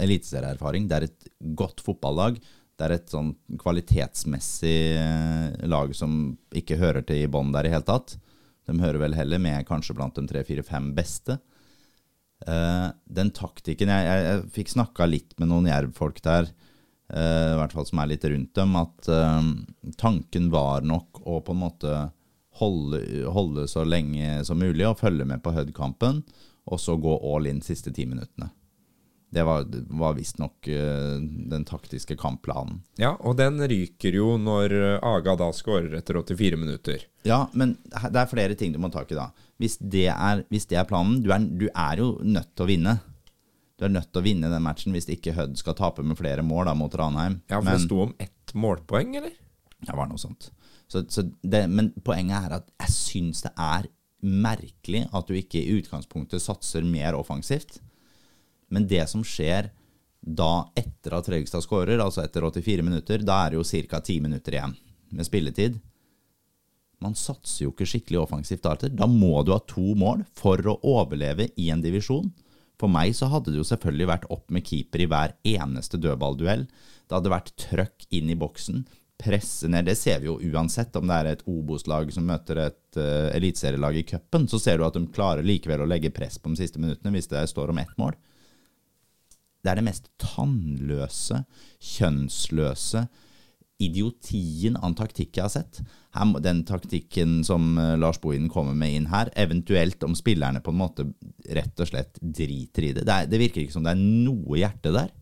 eliteserieerfaring. 0.02 0.88
Det 0.90 0.97
er 0.97 1.07
et 1.07 1.28
godt 1.55 1.85
fotballag. 1.87 2.40
Det 2.76 2.85
er 2.85 2.97
et 2.97 3.12
sånn 3.12 3.33
kvalitetsmessig 3.62 4.78
eh, 4.99 5.66
lag 5.71 5.95
som 5.95 6.37
ikke 6.50 6.81
hører 6.81 7.07
til 7.07 7.23
i 7.23 7.31
bånn 7.31 7.55
der 7.55 7.69
i 7.69 7.73
hele 7.73 7.87
tatt. 7.87 8.16
De 8.66 8.75
hører 8.83 8.99
vel 9.05 9.14
heller 9.14 9.38
med 9.38 9.66
kanskje 9.69 9.95
blant 9.95 10.19
de 10.19 10.26
tre, 10.26 10.43
fire, 10.45 10.66
fem 10.66 10.90
beste. 10.97 11.38
Eh, 12.45 12.88
den 13.09 13.31
taktikken 13.33 13.88
Jeg, 13.88 14.05
jeg, 14.05 14.25
jeg 14.26 14.49
fikk 14.59 14.73
snakka 14.75 15.07
litt 15.09 15.33
med 15.40 15.49
noen 15.49 15.71
Jerv-folk 15.71 16.19
der, 16.25 16.50
eh, 17.14 17.52
i 17.55 17.57
hvert 17.62 17.73
fall 17.73 17.87
som 17.88 18.02
er 18.02 18.11
litt 18.11 18.26
rundt 18.28 18.52
dem, 18.59 18.76
at 18.76 19.09
eh, 19.09 19.49
tanken 19.97 20.50
var 20.52 20.85
nok 20.85 21.16
å 21.26 21.40
på 21.45 21.54
en 21.54 21.62
måte 21.64 21.97
holde, 22.61 23.00
holde 23.33 23.66
så 23.68 23.85
lenge 23.85 24.45
som 24.47 24.61
mulig 24.61 24.87
og 24.88 25.00
følge 25.00 25.26
med 25.28 25.42
på 25.45 25.52
Hud-kampen, 25.56 26.23
og 26.66 26.80
så 26.80 26.97
gå 26.99 27.18
all 27.35 27.49
in 27.50 27.61
siste 27.62 27.92
ti 27.95 28.06
minuttene. 28.09 28.50
Det 29.30 29.42
var, 29.42 29.66
var 29.90 30.14
visstnok 30.14 30.68
uh, 30.71 31.18
den 31.50 31.64
taktiske 31.66 32.16
kampplanen. 32.16 32.78
Ja, 32.97 33.16
og 33.21 33.37
den 33.40 33.59
ryker 33.68 34.14
jo 34.14 34.37
når 34.40 34.75
eh, 34.76 35.02
Aga 35.04 35.35
da 35.37 35.49
skårer 35.52 35.97
etter 35.99 36.21
84 36.23 36.56
minutter. 36.56 37.02
Ja, 37.26 37.42
men 37.52 37.75
det 37.90 38.21
er 38.23 38.30
flere 38.30 38.54
ting 38.56 38.73
du 38.73 38.78
må 38.80 38.88
ta 38.88 39.02
tak 39.02 39.12
i 39.12 39.18
da. 39.18 39.26
Hvis 39.61 39.76
det 39.83 40.06
er, 40.14 40.45
hvis 40.52 40.68
det 40.71 40.78
er 40.78 40.88
planen 40.88 41.21
du 41.25 41.33
er, 41.35 41.42
du 41.42 41.66
er, 41.66 42.00
jo 42.00 42.14
nødt 42.23 42.54
til 42.54 42.64
å 42.64 42.71
vinne. 42.71 42.97
Du 43.76 43.85
er 43.88 43.92
nødt 43.92 44.12
til 44.12 44.23
å 44.23 44.25
vinne 44.25 44.52
den 44.52 44.64
matchen 44.64 44.95
hvis 44.97 45.11
ikke 45.12 45.35
Hødd 45.37 45.59
skal 45.61 45.76
tape 45.76 46.06
med 46.06 46.16
flere 46.16 46.47
mål 46.47 46.71
da, 46.71 46.76
mot 46.78 46.95
Ranheim. 46.97 47.40
Ja, 47.50 47.59
for 47.59 47.66
men, 47.66 47.75
det 47.75 47.90
sto 47.90 48.00
om 48.06 48.14
ett 48.23 48.54
målpoeng, 48.56 49.18
eller? 49.21 49.35
Det 49.83 49.97
var 49.99 50.09
noe 50.09 50.23
sånt. 50.23 50.52
Så, 50.87 51.02
så 51.11 51.25
det, 51.43 51.64
men 51.71 51.90
poenget 52.07 52.47
er 52.47 52.59
at 52.61 52.69
jeg 52.85 52.95
syns 52.95 53.43
det 53.47 53.52
er 53.59 53.88
merkelig 54.26 55.07
at 55.14 55.28
du 55.28 55.35
ikke 55.37 55.61
i 55.61 55.81
utgangspunktet 55.81 56.43
satser 56.43 56.87
mer 56.87 57.19
offensivt. 57.19 57.81
Men 58.73 58.87
det 58.90 59.05
som 59.11 59.25
skjer 59.26 59.71
da 60.26 60.66
etter 60.78 61.14
at 61.14 61.28
Fredrikstad 61.28 61.62
skårer, 61.62 62.00
altså 62.02 62.25
etter 62.25 62.47
84 62.47 62.83
minutter, 62.87 63.23
da 63.23 63.45
er 63.45 63.55
det 63.55 63.61
jo 63.61 63.85
ca. 63.87 64.00
10 64.00 64.25
minutter 64.25 64.57
igjen 64.57 64.75
med 65.14 65.28
spilletid. 65.28 65.78
Man 67.02 67.14
satser 67.19 67.66
jo 67.66 67.75
ikke 67.75 67.87
skikkelig 67.87 68.23
offensivt 68.23 68.66
Arthur. 68.66 68.90
Da 68.97 69.07
må 69.11 69.43
du 69.45 69.52
ha 69.55 69.61
to 69.69 69.93
mål 69.99 70.25
for 70.38 70.61
å 70.66 70.78
overleve 70.97 71.50
i 71.61 71.69
en 71.71 71.85
divisjon. 71.85 72.33
For 72.81 72.93
meg 72.93 73.14
så 73.16 73.28
hadde 73.33 73.52
det 73.52 73.61
jo 73.61 73.69
selvfølgelig 73.69 74.09
vært 74.11 74.28
opp 74.33 74.52
med 74.52 74.64
keeper 74.66 75.05
i 75.05 75.09
hver 75.11 75.37
eneste 75.47 76.00
dødballduell. 76.00 76.66
Det 77.07 77.16
hadde 77.16 77.33
vært 77.33 77.55
trøkk 77.61 78.09
inn 78.16 78.33
i 78.33 78.38
boksen, 78.38 78.83
presse 79.19 79.69
ned. 79.69 79.87
Det 79.89 79.97
ser 79.99 80.21
vi 80.21 80.29
jo 80.29 80.39
uansett 80.53 80.97
om 80.99 81.09
det 81.09 81.19
er 81.19 81.31
et 81.33 81.45
Obos-lag 81.49 82.11
som 82.15 82.27
møter 82.29 82.61
et 82.67 82.99
uh, 83.01 83.29
eliteserielag 83.37 84.01
i 84.01 84.07
cupen. 84.09 84.47
Så 84.51 84.61
ser 84.63 84.79
du 84.79 84.87
at 84.87 84.97
de 84.97 85.07
klarer 85.13 85.47
likevel 85.47 85.85
å 85.85 85.89
legge 85.89 86.13
press 86.15 86.39
på 86.39 86.53
de 86.53 86.61
siste 86.61 86.83
minuttene 86.83 87.15
hvis 87.17 87.31
det 87.33 87.47
står 87.51 87.73
om 87.73 87.83
ett 87.83 87.95
mål. 88.01 88.17
Det 89.65 89.73
er 89.73 89.81
det 89.81 89.87
mest 89.89 90.11
tannløse, 90.23 91.43
kjønnsløse, 91.83 93.07
idiotien 93.83 94.77
av 94.81 94.95
taktikk 94.97 95.37
jeg 95.37 95.45
har 95.45 95.53
sett. 95.53 95.83
Her, 96.17 96.31
den 96.41 96.63
taktikken 96.69 97.41
som 97.45 97.75
uh, 97.81 97.97
Lars 98.01 98.21
Bohinen 98.23 98.53
kommer 98.53 98.77
med 98.79 98.95
inn 98.95 99.11
her, 99.13 99.33
eventuelt 99.37 100.05
om 100.07 100.17
spillerne 100.17 100.63
på 100.65 100.73
en 100.73 100.81
måte 100.81 101.09
rett 101.57 101.83
og 101.83 101.91
slett 101.91 102.21
driter 102.21 102.89
i 102.89 102.95
det. 102.97 103.05
Det, 103.05 103.17
er, 103.17 103.31
det 103.33 103.41
virker 103.43 103.65
ikke 103.65 103.77
som 103.77 103.85
det 103.85 103.97
er 103.97 104.05
noe 104.05 104.61
hjerte 104.61 104.95
der. 104.97 105.13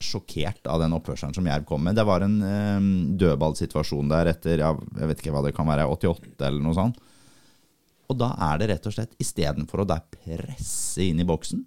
Sjokkert 0.00 0.64
av 0.70 0.80
den 0.80 0.94
oppførselen 0.96 1.36
som 1.36 1.46
Jerv 1.46 1.66
kom 1.68 1.82
med. 1.84 1.98
Det 1.98 2.06
var 2.08 2.24
en 2.24 2.38
eh, 2.46 2.88
dødballsituasjon 3.20 4.10
der 4.10 4.32
etter 4.32 4.62
ja, 4.62 4.74
jeg 4.96 5.10
vet 5.10 5.22
ikke 5.22 5.34
hva 5.34 5.44
det 5.44 5.54
kan 5.56 5.68
være, 5.68 5.88
88 5.92 6.46
eller 6.48 6.62
noe 6.64 6.76
sånt. 6.78 7.00
Og 8.10 8.18
da 8.18 8.32
er 8.48 8.58
det 8.58 8.70
rett 8.72 8.88
og 8.90 8.94
slett, 8.96 9.12
istedenfor 9.22 9.84
å 9.84 9.90
der 9.92 10.02
presse 10.10 11.04
inn 11.04 11.20
i 11.22 11.26
boksen, 11.28 11.62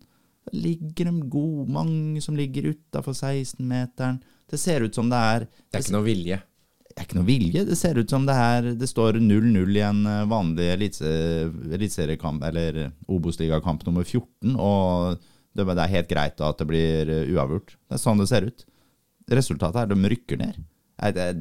ligger 0.52 1.08
de 1.08 1.28
gode, 1.32 1.70
mange 1.72 2.22
som 2.24 2.36
ligger 2.36 2.74
utafor 2.74 3.16
16-meteren. 3.16 4.20
Det 4.50 4.60
ser 4.60 4.84
ut 4.84 4.96
som 4.96 5.08
det 5.10 5.20
er 5.20 5.46
Det 5.48 5.80
er 5.80 5.86
ikke 5.86 5.96
noe 5.96 6.08
vilje. 6.10 6.40
Det 6.94 7.02
er 7.02 7.08
ikke 7.08 7.18
noe 7.18 7.30
vilje. 7.30 7.64
Det 7.66 7.78
ser 7.80 7.98
ut 7.98 8.12
som 8.12 8.26
det 8.28 8.36
er 8.38 8.68
Det 8.78 8.90
står 8.90 9.18
0-0 9.24 9.78
i 9.80 9.86
en 9.88 10.02
eh, 10.06 10.26
vanlig 10.30 10.68
eliteseriekamp, 10.76 12.44
eller 12.50 12.90
Obos-ligakamp 13.08 13.86
nummer 13.88 14.04
14, 14.04 14.58
og 14.60 15.24
det 15.54 15.66
er 15.70 15.94
helt 15.98 16.10
greit 16.10 16.42
at 16.42 16.62
det 16.62 16.70
blir 16.70 17.12
eh, 17.12 17.30
uavgjort. 17.34 17.76
Det 17.78 17.98
er 17.98 18.02
sånn 18.02 18.22
det 18.22 18.30
ser 18.32 18.50
ut. 18.50 18.66
Resultatet 19.34 19.84
er 19.84 19.94
de 19.94 20.12
rykker 20.14 20.42
ned. 20.42 20.60
Jeg, 21.04 21.16
det 21.16 21.30
er 21.30 21.40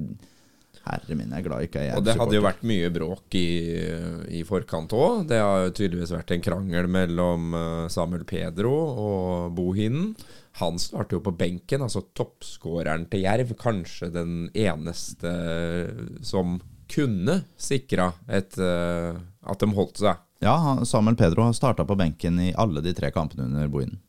Herre 0.83 1.15
min, 1.15 1.31
jeg 1.31 1.45
er 1.45 1.47
glad 1.47 1.65
ikke 1.67 1.83
jeg 1.85 1.93
er 1.93 1.99
Og 2.01 2.07
det 2.07 2.17
hadde 2.19 2.35
jo 2.35 2.43
vært 2.43 2.65
mye 2.67 2.89
bråk 2.91 3.37
i, 3.39 3.49
i 4.35 4.41
forkant 4.47 4.95
òg. 4.99 5.29
Det 5.31 5.39
har 5.39 5.69
jo 5.69 5.75
tydeligvis 5.79 6.15
vært 6.15 6.33
en 6.35 6.43
krangel 6.43 6.89
mellom 6.91 7.55
eh, 7.55 7.85
Samuel 7.93 8.25
Pedro 8.29 8.73
og 8.75 9.53
Bohinen. 9.57 10.11
Han 10.59 10.81
starter 10.83 11.17
jo 11.17 11.23
på 11.25 11.37
benken, 11.39 11.85
altså 11.87 12.03
toppskåreren 12.19 13.07
til 13.13 13.23
Jerv. 13.25 13.55
Kanskje 13.61 14.11
den 14.13 14.35
eneste 14.59 15.33
som 16.27 16.59
kunne 16.93 17.39
sikra 17.57 18.11
eh, 18.29 18.43
at 18.43 19.63
de 19.63 19.71
holdt 19.79 20.03
seg. 20.03 20.21
Ja, 20.43 20.85
Samuel 20.85 21.17
Pedro 21.17 21.43
har 21.43 21.53
starta 21.53 21.85
på 21.85 21.95
benken 21.95 22.41
i 22.41 22.55
alle 22.59 22.81
de 22.83 22.91
tre 22.95 23.13
kampene 23.15 23.45
under 23.45 23.69
Bohinen. 23.71 24.01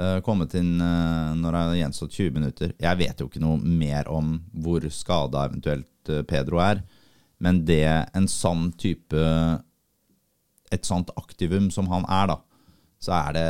Uh, 0.00 0.16
kommet 0.24 0.54
inn 0.56 0.80
uh, 0.80 1.34
når 1.36 1.52
det 1.52 1.58
har 1.60 1.74
gjenstått 1.76 2.14
20 2.16 2.30
minutter. 2.38 2.70
Jeg 2.80 2.96
vet 2.96 3.18
jo 3.20 3.26
ikke 3.28 3.42
noe 3.44 3.58
mer 3.60 4.08
om 4.08 4.38
hvor 4.64 4.86
skada 4.88 5.42
eventuelt 5.50 6.08
uh, 6.08 6.22
Pedro 6.24 6.62
er, 6.64 6.80
men 7.44 7.60
det 7.68 7.84
en 7.84 8.28
sånn 8.30 8.70
type 8.80 9.26
Et 10.72 10.88
sånt 10.88 11.10
aktivum 11.20 11.68
som 11.74 11.90
han 11.92 12.06
er, 12.08 12.30
da, 12.30 12.38
så 12.96 13.12
er 13.18 13.36
det 13.36 13.48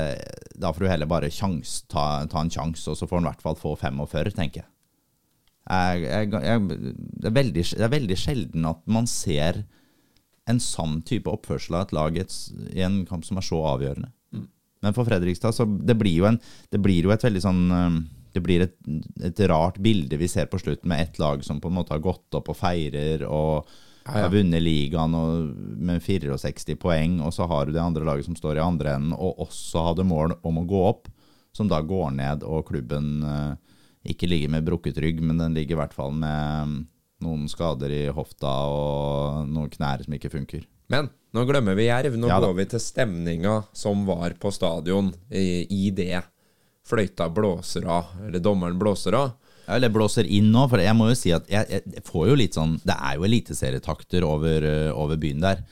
Da 0.58 0.72
får 0.72 0.82
du 0.82 0.90
heller 0.90 1.06
bare 1.06 1.30
sjans, 1.30 1.84
ta, 1.86 2.24
ta 2.26 2.42
en 2.42 2.50
sjanse, 2.50 2.88
og 2.90 2.98
så 2.98 3.06
får 3.06 3.20
han 3.20 3.28
i 3.28 3.30
hvert 3.30 3.44
fall 3.46 3.60
få 3.60 3.76
45, 3.78 4.32
tenker 4.40 4.64
jeg. 4.64 4.70
Jeg, 5.70 6.02
jeg, 6.02 6.32
jeg, 6.34 6.66
det, 7.22 7.30
er 7.30 7.38
veldig, 7.38 7.62
det, 7.62 7.86
er 7.86 7.94
veldig, 7.94 8.18
sjelden 8.18 8.66
at 8.72 8.82
man 8.90 9.06
ser 9.06 9.62
en 10.50 10.58
sånn 10.62 11.00
type 11.06 11.30
oppførsel 11.30 11.76
av 11.78 11.86
et 11.86 11.94
lag 11.96 12.18
i 12.18 12.82
en 12.82 13.02
kamp 13.06 13.26
som 13.26 13.38
er 13.38 13.46
så 13.46 13.60
avgjørende. 13.74 14.10
Men 14.82 14.96
for 14.96 15.06
Fredrikstad 15.06 15.54
så 15.54 15.66
det 15.66 15.94
blir 15.98 16.16
jo, 16.16 16.26
en, 16.26 16.40
det 16.74 16.80
blir 16.82 17.06
jo 17.06 17.12
et 17.14 17.22
veldig 17.22 17.42
sånn 17.44 17.62
Det 18.34 18.40
blir 18.42 18.64
et, 18.64 18.74
et, 19.22 19.40
rart 19.46 19.76
bilde 19.78 20.18
vi 20.18 20.26
ser 20.26 20.48
på 20.50 20.58
slutten 20.58 20.88
med 20.90 21.04
ett 21.04 21.20
lag 21.22 21.44
som 21.44 21.60
på 21.60 21.70
en 21.70 21.76
måte 21.76 21.94
har 21.94 22.02
gått 22.02 22.34
opp 22.34 22.50
og 22.50 22.58
feirer 22.58 23.22
og 23.28 23.68
ja, 24.02 24.16
ja. 24.16 24.22
har 24.24 24.32
vunnet 24.32 24.64
ligaen 24.64 25.14
med 25.78 26.02
64 26.02 26.74
poeng, 26.80 27.20
og 27.22 27.30
så 27.34 27.46
har 27.46 27.66
du 27.66 27.74
det 27.76 27.82
andre 27.82 28.06
laget 28.08 28.26
som 28.26 28.34
står 28.34 28.58
i 28.58 28.64
andre 28.64 28.96
enden 28.96 29.12
og 29.14 29.44
også 29.46 29.84
hadde 29.90 30.08
mål 30.08 30.34
om 30.42 30.58
å 30.58 30.64
gå 30.66 30.80
opp, 30.88 31.12
som 31.54 31.68
da 31.70 31.78
går 31.84 32.10
ned, 32.16 32.42
og 32.42 32.66
klubben 32.72 33.20
uh, 33.22 33.52
ikke 34.02 34.26
ligger 34.26 34.50
med 34.56 34.66
brukket 34.66 34.98
rygg, 34.98 35.20
men 35.22 35.38
den 35.38 35.54
ligger 35.54 35.76
i 35.76 35.80
hvert 35.82 35.94
fall 35.94 36.16
med 36.16 36.80
noen 37.22 37.48
skader 37.50 37.92
i 37.94 38.04
hofta 38.12 38.52
og 38.70 39.48
noen 39.50 39.70
knær 39.72 40.04
som 40.04 40.16
ikke 40.16 40.32
funker. 40.32 40.66
Men 40.92 41.08
nå 41.32 41.46
glemmer 41.48 41.76
vi 41.78 41.88
Jerv. 41.88 42.18
Nå 42.20 42.28
ja, 42.28 42.40
går 42.42 42.56
vi 42.58 42.68
til 42.74 42.82
stemninga 42.82 43.62
som 43.76 44.04
var 44.08 44.36
på 44.40 44.52
stadion 44.52 45.12
i, 45.30 45.64
i 45.64 45.90
det 45.94 46.20
fløyta 46.86 47.28
blåser 47.30 47.86
av, 47.86 48.10
eller 48.26 48.42
dommeren 48.42 48.78
blåser 48.80 49.16
av. 49.16 49.36
Ja, 49.62 49.76
eller 49.76 49.92
blåser 49.94 50.26
inn 50.26 50.50
nå, 50.52 50.66
for 50.68 50.82
jeg 50.82 50.94
må 50.98 51.06
jo 51.12 51.16
si 51.16 51.30
at 51.32 51.46
jeg, 51.50 51.68
jeg 51.70 52.02
får 52.02 52.32
jo 52.32 52.34
litt 52.34 52.56
sånn 52.58 52.72
Det 52.82 52.96
er 52.96 53.14
jo 53.14 53.26
eliteserietakter 53.28 54.26
over, 54.26 54.66
over 54.90 55.20
byen 55.22 55.44
der. 55.44 55.62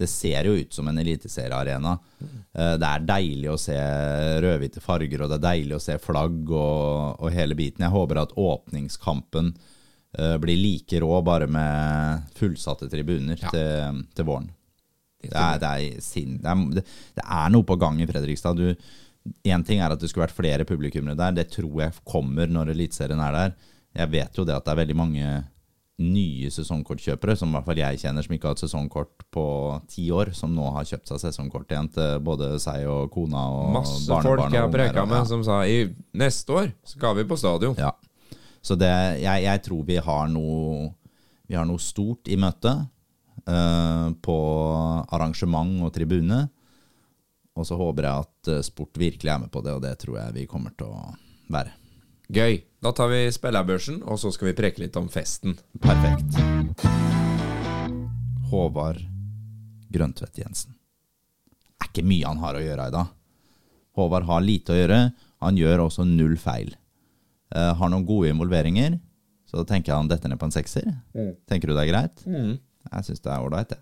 Det 0.00 0.08
ser 0.08 0.46
jo 0.48 0.54
ut 0.56 0.72
som 0.72 0.88
en 0.88 1.00
eliteseriearena. 1.02 1.96
Eh, 2.22 2.76
det 2.80 2.88
er 2.88 3.08
deilig 3.08 3.50
å 3.52 3.58
se 3.60 3.76
rødhvite 4.40 4.80
farger, 4.80 5.24
og 5.26 5.32
det 5.32 5.40
er 5.40 5.46
deilig 5.48 5.76
å 5.76 5.82
se 5.82 5.98
flagg 6.00 6.48
og, 6.48 7.20
og 7.20 7.34
hele 7.34 7.58
biten. 7.58 7.84
Jeg 7.84 7.92
håper 7.92 8.22
at 8.22 8.32
åpningskampen 8.38 9.52
blir 10.10 10.58
like 10.58 10.98
rå, 10.98 11.20
bare 11.22 11.46
med 11.46 12.32
fullsatte 12.34 12.88
tribuner 12.90 13.38
ja. 13.38 13.52
til, 13.54 14.00
til 14.16 14.26
våren. 14.26 14.48
Det 15.20 15.36
er, 15.36 15.58
det, 15.60 15.68
er 15.68 16.00
sin, 16.02 16.38
det, 16.40 16.48
er, 16.48 16.82
det 17.18 17.24
er, 17.26 17.52
noe 17.52 17.66
på 17.68 17.76
gang 17.78 18.00
i 18.00 18.08
Fredrikstad. 18.08 18.58
Én 19.44 19.64
ting 19.68 19.82
er 19.84 19.92
at 19.92 20.00
det 20.00 20.08
skulle 20.08 20.24
vært 20.24 20.38
flere 20.38 20.66
publikummere 20.66 21.18
der. 21.18 21.36
Det 21.36 21.50
tror 21.52 21.84
jeg 21.84 21.98
kommer 22.08 22.48
når 22.48 22.72
Eliteserien 22.72 23.20
er 23.22 23.36
der. 23.36 23.56
Jeg 24.00 24.12
vet 24.14 24.38
jo 24.38 24.46
det 24.48 24.56
at 24.56 24.64
det 24.64 24.72
er 24.72 24.80
veldig 24.80 24.96
mange 24.96 25.30
nye 26.00 26.48
sesongkortkjøpere, 26.48 27.34
som 27.36 27.50
i 27.50 27.56
hvert 27.58 27.66
fall 27.68 27.80
jeg 27.82 28.00
kjenner, 28.00 28.24
som 28.24 28.34
ikke 28.34 28.48
har 28.48 28.54
hatt 28.54 28.62
sesongkort 28.62 29.24
på 29.34 29.46
ti 29.90 30.06
år, 30.16 30.32
som 30.36 30.54
nå 30.56 30.70
har 30.72 30.86
kjøpt 30.88 31.12
seg 31.12 31.20
sesongkort 31.26 31.72
igjen 31.74 31.90
til 31.92 32.22
både 32.24 32.54
seg 32.62 32.86
og 32.88 33.10
kona 33.12 33.42
og 33.52 33.74
Masse 33.76 34.06
folk 34.08 34.46
jeg 34.48 34.62
har 34.62 34.72
preka 34.72 35.04
med, 35.04 35.18
ja. 35.20 35.26
som 35.28 35.44
sa 35.44 35.60
i 35.68 35.82
neste 36.16 36.56
år 36.56 36.70
skal 36.88 37.18
vi 37.20 37.26
på 37.28 37.36
stadion. 37.40 37.76
Ja. 37.76 37.92
Så 38.62 38.76
det, 38.76 38.90
jeg, 39.22 39.44
jeg 39.46 39.62
tror 39.64 39.84
vi 39.88 39.96
har 40.04 40.28
noe 40.28 40.90
Vi 41.50 41.56
har 41.58 41.66
noe 41.66 41.82
stort 41.82 42.28
i 42.30 42.36
møte. 42.38 42.72
uh, 43.48 44.12
på 44.22 44.36
arrangement 45.10 45.82
og 45.82 45.92
tribune. 45.94 46.48
Og 47.58 47.66
så 47.66 47.76
håper 47.76 48.06
jeg 48.06 48.24
at 48.24 48.48
eh, 48.48 48.62
sport 48.64 48.96
virkelig 48.96 49.28
er 49.32 49.40
med 49.42 49.50
på 49.52 49.60
det, 49.60 49.72
og 49.74 49.82
det 49.82 49.90
tror 50.00 50.14
jeg 50.16 50.34
vi 50.36 50.44
kommer 50.48 50.70
til 50.78 50.92
å 50.94 51.10
være. 51.50 51.74
Gøy. 52.30 52.60
Da 52.80 52.92
tar 52.96 53.10
vi 53.10 53.24
spillerbørsen, 53.34 53.98
og 54.06 54.20
så 54.22 54.30
skal 54.32 54.48
vi 54.48 54.54
preke 54.56 54.80
litt 54.80 54.96
om 54.96 55.10
festen. 55.12 55.58
Perfekt. 55.82 56.38
Håvard 58.48 59.02
Grøntvedt 59.92 60.40
Jensen. 60.40 60.78
Det 61.74 61.84
er 61.84 61.90
ikke 61.90 62.06
mye 62.06 62.30
han 62.30 62.40
har 62.40 62.56
å 62.56 62.62
gjøre 62.62 62.86
i 62.88 62.94
dag. 62.94 63.12
Håvard 63.98 64.28
har 64.30 64.46
lite 64.46 64.72
å 64.72 64.78
gjøre. 64.78 65.00
Han 65.44 65.60
gjør 65.60 65.84
også 65.88 66.06
null 66.08 66.38
feil. 66.40 66.72
Uh, 67.50 67.72
har 67.74 67.90
noen 67.90 68.06
gode 68.06 68.30
involveringer, 68.30 68.98
så 69.50 69.64
tenker 69.66 69.90
jeg 69.90 69.98
han 69.98 70.10
detter 70.10 70.30
ned 70.30 70.38
på 70.38 70.46
en 70.46 70.54
sekser. 70.54 70.86
Mm. 71.16 71.32
Tenker 71.50 71.70
du 71.70 71.74
det 71.74 71.82
er 71.84 71.92
greit? 71.92 72.26
Mm. 72.26 72.58
Jeg 72.90 73.06
syns 73.08 73.24
det 73.24 73.32
er 73.32 73.46
ålreit, 73.46 73.72
det. 73.72 73.80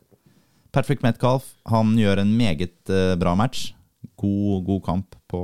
Patrick 0.72 1.02
Metcalf 1.04 1.54
han 1.68 1.94
gjør 1.98 2.22
en 2.22 2.32
meget 2.36 2.92
uh, 2.92 3.14
bra 3.20 3.34
match. 3.38 3.72
God, 4.18 4.64
god 4.66 4.82
kamp 4.84 5.16
på, 5.30 5.42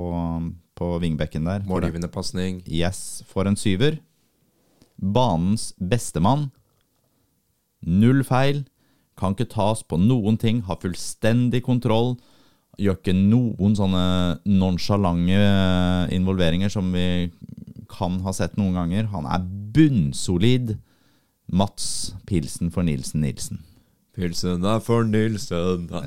på 0.76 0.90
vingbekken 1.02 1.46
der. 1.48 1.64
Målgivende 1.68 2.10
pasning. 2.12 2.62
Yes, 2.68 3.22
for 3.28 3.48
en 3.48 3.58
syver. 3.58 4.00
Banens 4.96 5.72
bestemann. 5.78 6.50
Null 7.84 8.24
feil. 8.24 8.64
Kan 9.18 9.36
ikke 9.36 9.52
tas 9.52 9.84
på 9.86 9.98
noen 10.00 10.38
ting. 10.40 10.62
Har 10.66 10.80
fullstendig 10.82 11.62
kontroll. 11.66 12.16
Gjør 12.80 12.98
ikke 12.98 13.14
noen 13.14 13.76
sånne 13.78 14.04
nonsjalante 14.50 15.38
eh, 15.38 16.14
involveringer 16.16 16.72
som 16.72 16.88
vi 16.90 17.30
kan 17.94 18.18
ha 18.26 18.34
sett 18.34 18.58
noen 18.60 18.74
ganger. 18.76 19.08
Han 19.14 19.28
er 19.30 19.46
bunnsolid. 19.74 20.76
Mats 21.54 22.14
Pilsen 22.26 22.70
for 22.72 22.86
Nilsen 22.86 23.20
Nilsen. 23.24 23.60
Pilsen 24.14 24.62
er 24.64 24.78
for 24.82 25.02
Nilsen 25.04 25.88
Ja, 25.90 26.04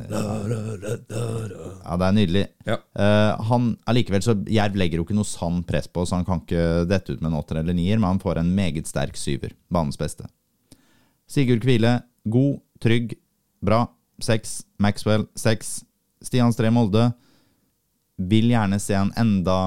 det 2.00 2.06
er 2.08 2.16
nydelig. 2.16 2.46
Ja. 2.66 2.78
Uh, 2.96 3.34
han, 3.50 3.68
allikevel 3.90 4.24
så 4.24 4.38
Jerv 4.48 4.80
legger 4.80 5.02
jo 5.02 5.06
ikke 5.06 5.18
noe 5.18 5.28
sann 5.28 5.60
press 5.68 5.90
på, 5.92 6.06
så 6.08 6.16
han 6.20 6.26
kan 6.28 6.42
ikke 6.42 6.88
dette 6.88 7.14
ut 7.14 7.22
med 7.22 7.34
en 7.34 7.40
åtter 7.42 7.60
eller 7.62 7.76
nier, 7.76 8.00
men 8.00 8.14
han 8.14 8.24
får 8.24 8.40
en 8.42 8.54
meget 8.56 8.88
sterk 8.90 9.20
syver. 9.20 9.52
Banens 9.74 10.00
beste. 10.00 10.26
Sigurd 11.28 11.62
Kvile, 11.66 12.00
god, 12.32 12.62
trygg, 12.84 13.18
bra. 13.64 13.84
Seks. 14.24 14.62
Maxwell, 14.82 15.28
seks. 15.38 15.82
Stian 16.24 16.54
Stree 16.56 16.72
Molde 16.74 17.12
vil 18.18 18.50
gjerne 18.50 18.80
se 18.82 18.96
en 18.98 19.12
enda, 19.20 19.58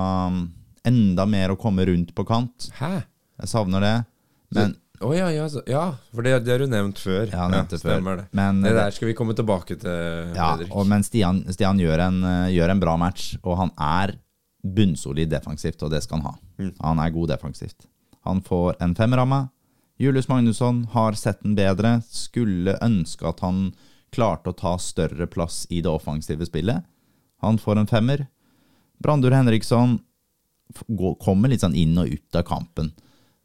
enda 0.86 1.26
mer 1.26 1.52
å 1.54 1.58
komme 1.60 1.84
rundt 1.88 2.14
på 2.16 2.24
kant. 2.28 2.70
Hæ? 2.78 3.02
Jeg 3.40 3.48
savner 3.52 3.80
det. 3.84 3.96
Men 4.56 4.76
Å 5.00 5.14
ja, 5.16 5.30
ja, 5.32 5.46
ja, 5.66 5.82
for 6.12 6.22
det, 6.26 6.34
det 6.44 6.52
har 6.52 6.58
du 6.60 6.66
nevnt 6.68 6.98
før. 7.00 7.30
Ja, 7.32 7.46
nevnt 7.48 7.70
det 7.72 7.78
ja, 7.78 7.84
stemmer 7.86 8.18
det. 8.18 8.24
Men- 8.36 8.60
det 8.60 8.74
der 8.76 8.90
skal 8.92 9.08
vi 9.08 9.14
komme 9.16 9.32
tilbake 9.34 9.78
til, 9.80 10.34
Ja, 10.36 10.56
Fredrik. 10.56 10.74
og, 10.76 10.86
men 10.86 11.02
Stian, 11.02 11.38
Stian 11.48 11.78
gjør, 11.80 12.02
en, 12.08 12.18
eh, 12.24 12.50
gjør 12.52 12.70
en 12.74 12.80
bra 12.80 12.96
match, 13.00 13.36
og 13.42 13.56
han 13.56 13.70
er 13.78 14.12
bunnsolid 14.62 15.30
defensivt, 15.30 15.82
og 15.82 15.90
det 15.90 16.02
skal 16.04 16.20
han 16.20 16.26
ha. 16.32 16.38
Mm. 16.58 16.74
Han 16.82 16.98
er 16.98 17.10
god 17.16 17.28
defensivt. 17.32 17.86
Han 18.26 18.42
får 18.42 18.76
en 18.84 18.94
femmer 18.94 19.18
av 19.22 19.28
meg. 19.28 19.48
Julius 19.98 20.28
Magnusson 20.28 20.84
har 20.92 21.12
sett 21.16 21.42
den 21.42 21.54
bedre. 21.56 22.02
Skulle 22.04 22.76
ønske 22.82 23.26
at 23.28 23.40
han 23.40 23.72
klarte 24.12 24.52
å 24.52 24.56
ta 24.56 24.76
større 24.76 25.26
plass 25.26 25.66
i 25.70 25.80
det 25.80 25.88
offensive 25.90 26.44
spillet. 26.44 26.84
Han 27.40 27.56
får 27.56 27.78
en 27.78 27.86
femmer. 27.86 28.26
Brandur 29.02 29.32
Henriksson 29.32 30.00
går- 30.88 31.18
kommer 31.22 31.48
litt 31.48 31.60
sånn 31.64 31.76
inn 31.76 31.96
og 31.98 32.08
ut 32.12 32.36
av 32.36 32.44
kampen. 32.48 32.92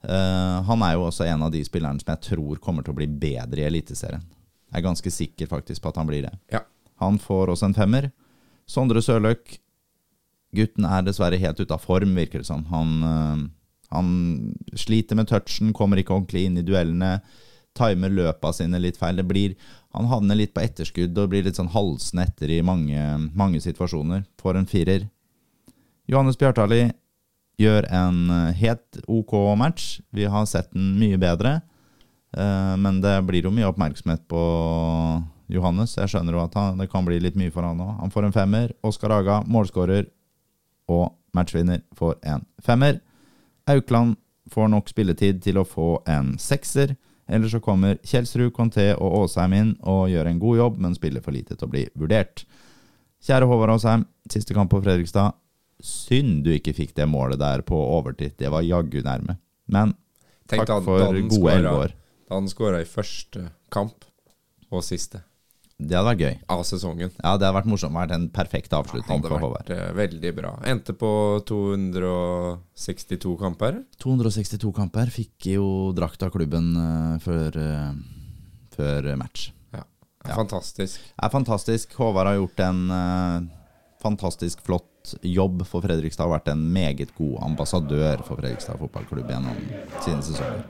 Uh, 0.06 0.62
han 0.68 0.82
er 0.86 0.94
jo 0.94 1.08
også 1.08 1.26
en 1.26 1.42
av 1.48 1.52
de 1.52 1.64
spillerne 1.66 2.00
som 2.00 2.12
jeg 2.14 2.22
tror 2.30 2.60
kommer 2.62 2.84
til 2.86 2.94
å 2.94 2.98
bli 3.00 3.08
bedre 3.08 3.64
i 3.64 3.66
Eliteserien. 3.70 4.22
Jeg 4.72 4.82
er 4.82 4.86
ganske 4.86 5.12
sikker 5.12 5.48
faktisk 5.50 5.82
på 5.82 5.90
at 5.90 5.98
han 5.98 6.08
blir 6.10 6.28
det. 6.28 6.34
Ja. 6.54 6.62
Han 7.02 7.18
får 7.22 7.54
også 7.54 7.70
en 7.70 7.74
femmer. 7.78 8.12
Sondre 8.68 9.02
Sørløk. 9.02 9.58
Gutten 10.56 10.86
er 10.88 11.02
dessverre 11.04 11.40
helt 11.42 11.60
ute 11.60 11.74
av 11.74 11.82
form, 11.84 12.14
virker 12.16 12.40
det 12.44 12.48
som. 12.48 12.64
Han, 12.70 12.94
uh, 13.04 13.42
han 13.96 14.14
sliter 14.78 15.18
med 15.18 15.28
touchen, 15.32 15.74
kommer 15.74 15.98
ikke 15.98 16.14
ordentlig 16.16 16.46
inn 16.48 16.58
i 16.62 16.66
duellene. 16.66 17.18
Timer 17.76 18.14
løpa 18.14 18.54
sine 18.56 18.80
litt 18.80 18.96
feil. 18.98 19.18
Det 19.20 19.26
blir, 19.28 19.56
han 19.92 20.08
havner 20.08 20.38
litt 20.40 20.54
på 20.56 20.62
etterskudd 20.64 21.18
og 21.20 21.34
blir 21.34 21.44
litt 21.44 21.58
sånn 21.60 21.74
halsende 21.74 22.24
etter 22.30 22.54
i 22.56 22.62
mange, 22.64 23.02
mange 23.36 23.60
situasjoner. 23.64 24.24
Får 24.40 24.62
en 24.62 24.70
firer. 24.70 25.10
Johannes 26.08 26.38
Bjartali 26.40 26.86
gjør 27.62 27.88
en 27.94 28.18
øh, 28.30 28.50
helt 28.60 29.00
ok 29.08 29.34
match. 29.58 30.00
Vi 30.12 30.28
har 30.30 30.46
sett 30.50 30.72
den 30.74 30.96
mye 31.00 31.18
bedre. 31.22 31.62
Eh, 32.36 32.76
Men 32.78 33.02
det 33.02 33.16
blir 33.28 33.48
jo 33.48 33.54
mye 33.56 33.70
oppmerksomhet 33.70 34.26
på 34.28 34.42
Johannes. 35.52 35.96
Jeg 35.98 36.10
skjønner 36.12 36.36
jo 36.36 36.44
at 36.44 36.58
han, 36.58 36.78
det 36.82 36.90
kan 36.92 37.06
bli 37.06 37.20
litt 37.22 37.38
mye 37.40 37.54
for 37.54 37.66
han 37.68 37.80
òg. 37.82 37.96
Han 38.02 38.14
får 38.14 38.28
en 38.28 38.36
femmer. 38.36 38.74
Oskar 38.84 39.14
Aga, 39.20 39.42
målskårer 39.48 40.08
og 40.92 41.14
matchvinner, 41.36 41.82
får 41.98 42.18
en 42.26 42.46
femmer. 42.64 43.00
Aukland 43.70 44.16
får 44.52 44.70
nok 44.70 44.90
spilletid 44.92 45.42
til 45.44 45.58
å 45.58 45.66
få 45.66 46.00
en 46.10 46.36
sekser. 46.42 46.96
Eller 47.28 47.50
så 47.50 47.60
kommer 47.64 47.98
Kjelsrud, 48.06 48.52
Conté 48.54 48.92
og 48.94 49.16
Aasheim 49.24 49.54
inn 49.58 49.72
og 49.82 50.12
gjør 50.12 50.30
en 50.30 50.42
god 50.42 50.58
jobb, 50.60 50.76
men 50.84 50.94
spiller 50.98 51.24
for 51.26 51.34
lite 51.34 51.56
til 51.58 51.66
å 51.66 51.72
bli 51.72 51.88
vurdert. 51.98 52.44
Kjære 53.26 53.48
Håvard 53.50 53.74
Aasheim, 53.74 54.04
siste 54.30 54.54
kamp 54.54 54.70
på 54.70 54.84
Fredrikstad. 54.86 55.34
Synd 55.86 56.44
du 56.46 56.50
ikke 56.56 56.74
fikk 56.74 56.96
det 56.98 57.06
målet 57.10 57.38
der 57.42 57.62
på 57.66 57.78
overtid. 57.78 58.34
Det 58.40 58.50
var 58.52 58.66
jaggu 58.66 59.02
nærme. 59.06 59.38
Men 59.70 59.94
Tenk 60.50 60.66
takk 60.66 60.84
for 60.86 61.14
gode 61.14 61.54
elleve 61.54 61.86
år. 61.86 61.94
Da 62.26 62.40
han 62.40 62.50
skåra 62.50 62.82
i 62.82 62.88
første 62.90 63.48
kamp 63.74 64.06
og 64.74 64.82
siste 64.86 65.20
Det 65.78 65.94
hadde 65.94 66.08
vært 66.08 66.22
gøy. 66.24 66.36
av 66.50 66.64
sesongen. 66.66 67.12
Ja, 67.20 67.36
det 67.38 67.46
hadde 67.46 67.52
vært 67.60 67.70
morsomt. 67.70 67.94
Vært 67.98 68.14
en 68.16 68.30
perfekt 68.34 68.74
avslutning 68.74 69.22
Hadde 69.22 69.30
for 69.30 69.54
vært 69.54 69.70
eh, 69.76 69.92
veldig 69.98 70.32
bra. 70.38 70.54
Endte 70.72 70.96
på 70.98 71.10
262 71.46 73.36
kamper. 73.42 73.82
262 74.02 74.72
kamper. 74.78 75.12
Fikk 75.14 75.50
jo 75.54 75.68
drakt 75.98 76.24
av 76.26 76.32
klubben 76.34 76.72
eh, 76.80 77.20
før, 77.26 77.60
eh, 77.62 77.92
før 78.78 79.12
match. 79.20 79.50
Ja. 79.76 79.84
Ja. 80.26 80.34
Fantastisk. 80.40 81.04
Er 81.22 81.30
fantastisk. 81.34 81.94
Håvard 82.00 82.32
har 82.32 82.40
gjort 82.40 82.66
en 82.66 82.82
fantastisk 84.02 84.64
flott 84.66 84.90
jobb 85.22 85.66
for 85.68 85.86
Fredrikstad. 85.86 86.26
Har 86.26 86.40
vært 86.40 86.52
en 86.54 86.66
meget 86.74 87.14
god 87.18 87.44
ambassadør 87.50 88.24
for 88.26 88.40
Fredrikstad 88.42 88.80
fotballklubb 88.82 89.30
gjennom 89.30 89.58
sine 90.02 90.22
sesonger. 90.26 90.64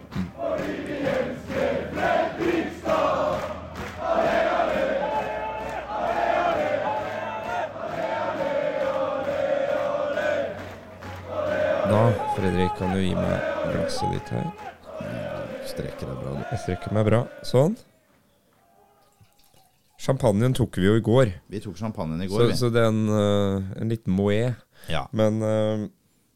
Da, 11.86 12.14
Fredrik, 12.36 12.72
kan 12.80 12.96
du 12.96 13.02
gi 13.04 13.14
meg 13.16 13.52
glasset 13.72 14.16
ditt 14.16 14.32
her. 14.34 14.48
Streker 15.70 16.10
deg 16.10 16.18
bra, 16.18 16.32
du. 16.34 16.42
Jeg 16.52 16.64
strekker 16.64 16.96
meg 16.98 17.06
bra. 17.08 17.26
Sånn. 17.46 17.78
Champagnen 20.06 20.54
tok 20.54 20.78
vi 20.78 20.86
jo 20.86 20.96
i 21.00 21.04
går, 21.04 21.32
Vi 21.50 21.60
tok 21.64 21.78
champagnen 21.80 22.22
i 22.22 22.28
så, 22.30 22.36
går, 22.36 22.50
vi. 22.52 22.58
så 22.60 22.70
det 22.74 22.82
er 22.84 22.92
en, 22.92 23.06
uh, 23.10 23.76
en 23.82 23.90
liten 23.90 24.14
moët. 24.14 24.60
Ja. 24.92 25.08
Men 25.18 25.40
uh, 25.42 25.86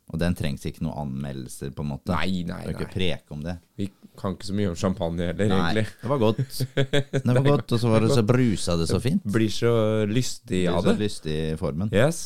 Og 0.10 0.18
den 0.18 0.34
trengs 0.34 0.64
ikke 0.66 0.82
noen 0.82 0.98
anmeldelser, 1.04 1.70
på 1.76 1.84
en 1.86 1.92
måte. 1.92 2.10
nei, 2.16 2.42
nei, 2.50 2.64
kan 2.66 2.74
ikke 2.74 2.88
nei. 2.88 2.94
preke 2.96 3.36
om 3.36 3.44
det. 3.46 3.60
Vi 3.78 3.92
kan 4.18 4.34
ikke 4.34 4.48
så 4.50 4.56
mye 4.58 4.72
om 4.72 4.80
champagne 4.80 5.28
heller, 5.30 5.52
Nei, 5.52 5.60
egentlig. 5.60 5.86
det 6.02 6.10
var 6.10 6.22
godt. 6.24 6.42
Det 7.30 7.36
var 7.38 7.46
godt, 7.46 7.76
og 7.76 7.84
så 7.84 7.92
var 7.94 8.04
det 8.04 8.10
så 8.18 8.24
brusa 8.26 8.76
det 8.80 8.88
så 8.90 8.98
fint. 9.04 9.22
Blir 9.38 9.54
så 9.54 9.72
lystig 10.10 10.64
av 10.72 10.82
Det 10.82 10.96
Blir 10.98 10.98
så 10.98 11.04
lystig 11.06 11.38
i 11.54 11.54
formen. 11.62 11.94
Yes. 11.94 12.24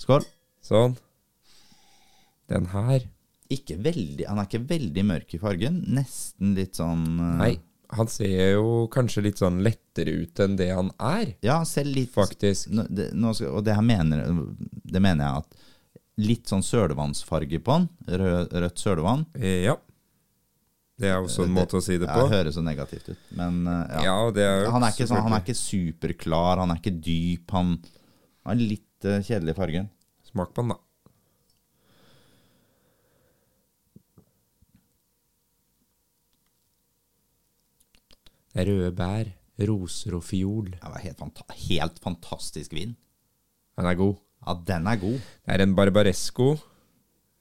Skål. 0.00 0.22
Sånn. 0.64 0.94
Den 2.50 2.70
her 2.70 3.04
Ikke 3.52 3.76
veldig, 3.82 4.24
han 4.30 4.38
er 4.38 4.46
ikke 4.48 4.62
veldig 4.70 5.04
mørk 5.06 5.34
i 5.36 5.42
fargen. 5.42 5.82
Nesten 5.98 6.54
litt 6.56 6.78
sånn 6.78 7.04
uh, 7.18 7.34
Nei, 7.42 7.52
han 7.94 8.08
ser 8.10 8.56
jo 8.56 8.86
kanskje 8.92 9.22
litt 9.28 9.40
sånn 9.40 9.60
lettere 9.64 10.14
ut 10.22 10.40
enn 10.42 10.56
det 10.58 10.70
han 10.74 10.90
er, 10.98 11.36
Ja, 11.44 11.60
han 11.60 11.68
ser 11.68 11.86
litt 11.88 12.14
faktisk. 12.14 12.70
nå, 12.74 12.86
det, 12.90 13.12
nå 13.14 13.34
skal, 13.36 13.54
Og 13.58 13.64
det 13.66 13.76
mener, 13.84 14.24
det 14.82 15.02
mener 15.02 15.24
jeg 15.24 15.44
at 15.44 15.64
Litt 16.16 16.48
sånn 16.48 16.62
sølevannsfarge 16.64 17.58
på 17.60 17.74
han. 17.74 17.90
Rød, 18.08 18.54
rødt 18.56 18.80
sølevann. 18.80 19.26
Ja. 19.36 19.74
Det 20.96 21.10
er 21.10 21.18
også 21.20 21.44
en 21.44 21.52
måte 21.52 21.76
å 21.76 21.82
si 21.84 21.98
det 22.00 22.08
på. 22.08 22.22
Det 22.24 22.38
høres 22.38 22.56
så 22.56 22.62
negativt 22.64 23.10
ut, 23.10 23.26
men 23.36 23.58
eh, 23.68 23.98
ja. 23.98 24.04
Ja, 24.06 24.30
det 24.32 24.46
er 24.46 24.62
jo 24.64 24.70
Han 24.72 24.86
er 24.86 24.94
ikke, 24.94 25.08
sånn, 25.10 25.20
han 25.26 25.36
er 25.36 25.44
ikke 25.44 25.58
superklar, 25.58 26.62
han 26.62 26.72
er 26.72 26.80
ikke 26.80 26.94
dyp. 27.04 27.52
Han, 27.52 27.74
har 28.48 28.56
litt 28.62 29.04
uh, 29.04 29.18
kjedelig 29.20 29.56
farge. 29.58 29.84
Smak 30.30 30.54
på 30.56 30.64
den, 30.64 30.72
da. 30.72 30.80
Røde 38.64 38.92
bær, 38.96 39.28
roser 39.68 40.14
og 40.16 40.24
fiol. 40.24 40.70
Det 40.76 40.92
var 40.92 41.02
helt, 41.04 41.18
fanta 41.20 41.44
helt 41.66 41.98
fantastisk 42.04 42.72
vin. 42.76 42.94
Den 43.76 43.88
er 43.90 43.98
god. 43.98 44.16
Ja, 44.46 44.54
den 44.72 44.86
er 44.88 44.96
god. 45.00 45.18
Det 45.44 45.54
er 45.56 45.64
en 45.64 45.74
barbaresco. 45.76 46.54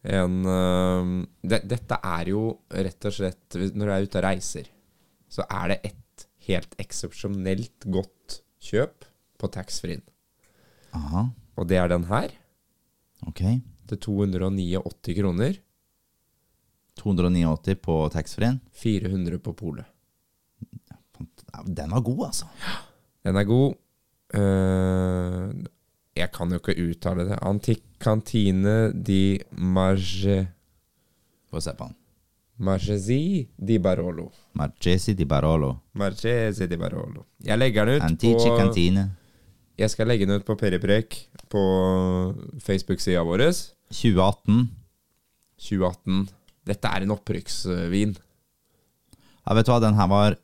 En 0.05 0.41
øhm, 0.45 1.13
det, 1.41 1.63
Dette 1.65 1.97
er 2.03 2.29
jo 2.29 2.41
rett 2.69 3.07
og 3.09 3.13
slett 3.15 3.55
Når 3.73 3.87
du 3.87 3.91
er 3.95 4.03
ute 4.05 4.19
og 4.19 4.25
reiser, 4.27 4.67
så 5.27 5.41
er 5.49 5.71
det 5.73 5.77
et 5.89 6.25
helt 6.45 6.75
eksepsjonelt 6.77 7.87
godt 7.89 8.41
kjøp 8.61 9.07
på 9.41 9.49
taxfree-en. 9.55 10.03
Aha, 10.93 11.25
Og 11.57 11.67
det 11.67 11.77
er 11.81 11.89
den 11.89 12.05
her. 12.11 12.29
ok. 13.27 13.41
Til 13.89 13.97
289 14.01 15.15
kroner. 15.17 15.57
289 17.01 17.75
på 17.81 17.97
taxfree-en. 18.13 18.61
400 18.71 19.39
på 19.43 19.53
polet. 19.57 19.85
Den 21.65 21.91
var 21.91 22.01
god, 22.05 22.25
altså. 22.25 22.45
Den 23.25 23.35
er 23.35 23.43
god. 23.49 23.75
Uh, 24.35 25.65
jeg 26.15 26.31
kan 26.31 26.51
jo 26.51 26.61
ikke 26.61 26.77
uttale 26.89 27.27
det. 27.29 27.39
Antikk 27.41 27.83
kantine 28.01 28.91
di 28.91 29.39
Marge, 29.51 30.47
Få 31.51 31.61
se 31.61 31.71
på 31.77 31.85
den. 31.87 31.95
Marchesi 32.57 33.47
di 33.55 33.79
Barolo. 33.79 34.31
Marchesi 34.53 35.13
di 35.13 35.25
Barolo. 35.25 35.81
Marchesi 35.91 36.67
di 36.67 36.77
Barolo. 36.77 37.25
Jeg 37.43 37.57
legger 37.57 37.85
den 37.85 37.95
ut 37.99 38.01
Antici 38.01 38.47
på 38.49 38.57
kantine. 38.57 39.09
Jeg 39.77 39.91
skal 39.91 40.07
legge 40.07 40.25
den 40.25 40.39
ut 40.39 40.45
på 40.47 40.55
Periprek 40.55 41.17
på 41.51 41.63
Facebook-sida 42.63 43.23
vår. 43.27 43.43
2018. 43.91 44.69
2018. 45.59 46.29
Dette 46.65 46.87
er 46.87 47.03
en 47.03 47.11
opprykksvin. 47.11 48.15
Ja, 49.45 49.53
vet 49.53 49.67
du 49.67 49.73
hva, 49.73 49.81
den 49.83 49.99
her 49.99 50.07
var 50.09 50.37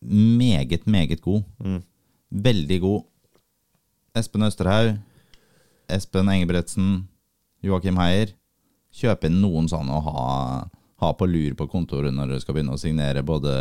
meget, 0.00 0.86
meget 0.86 1.20
god. 1.24 1.44
Mm. 1.58 1.82
Veldig 2.30 2.80
god. 2.80 3.06
Espen 4.18 4.46
Østerhaug, 4.48 4.96
Espen 5.88 6.32
Engebretsen, 6.32 7.06
Joakim 7.64 8.00
Heier. 8.00 8.34
Kjøp 8.98 9.28
inn 9.28 9.38
noen 9.42 9.68
sånne 9.70 9.94
og 9.94 10.06
ha, 10.08 10.24
ha 11.04 11.12
på 11.14 11.28
lur 11.28 11.54
på 11.58 11.68
kontoret 11.70 12.14
når 12.14 12.32
dere 12.32 12.42
skal 12.42 12.56
begynne 12.56 12.74
å 12.74 12.80
signere 12.80 13.22
både 13.26 13.52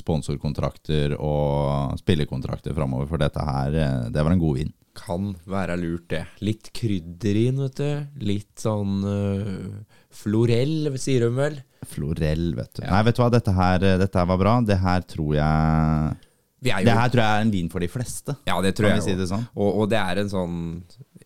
sponsorkontrakter 0.00 1.14
og 1.20 1.98
spillekontrakter 2.00 2.74
framover, 2.76 3.08
for 3.10 3.22
dette 3.22 3.44
her, 3.44 3.76
eh, 3.76 4.06
det 4.10 4.24
var 4.24 4.34
en 4.34 4.42
god 4.42 4.60
vin. 4.62 4.72
Kan 4.96 5.34
være 5.48 5.76
lurt, 5.78 6.08
det. 6.10 6.24
Litt 6.42 6.72
krydder 6.76 7.38
inn, 7.44 7.60
vet 7.62 7.78
du. 7.78 8.24
Litt 8.26 8.58
sånn 8.58 9.04
uh, 9.06 10.00
florell, 10.10 10.90
sier 10.98 11.28
de 11.28 11.30
vel. 11.36 11.60
Florell, 11.88 12.50
vet 12.58 12.74
du. 12.76 12.82
Nei, 12.84 13.04
vet 13.06 13.16
du 13.16 13.22
hva, 13.22 13.30
dette 13.32 13.54
her, 13.56 13.86
dette 14.02 14.20
her 14.20 14.28
var 14.28 14.40
bra. 14.40 14.56
Det 14.66 14.76
her 14.80 15.06
tror 15.08 15.36
jeg 15.38 16.18
jo 16.60 16.84
Det 16.84 16.96
her 16.96 17.08
tror 17.08 17.22
jeg 17.24 17.36
er 17.38 17.46
en 17.46 17.52
vin 17.54 17.70
for 17.72 17.80
de 17.80 17.88
fleste. 17.88 18.34
Ja, 18.48 18.58
det 18.60 18.74
tror 18.76 18.90
Kan 18.90 18.98
jeg 18.98 19.06
si 19.06 19.14
det 19.16 19.30
sånn? 19.30 19.46
Og, 19.56 19.80
og 19.82 19.88
det 19.92 20.00
er 20.00 20.20
en 20.20 20.32
sånn 20.32 20.58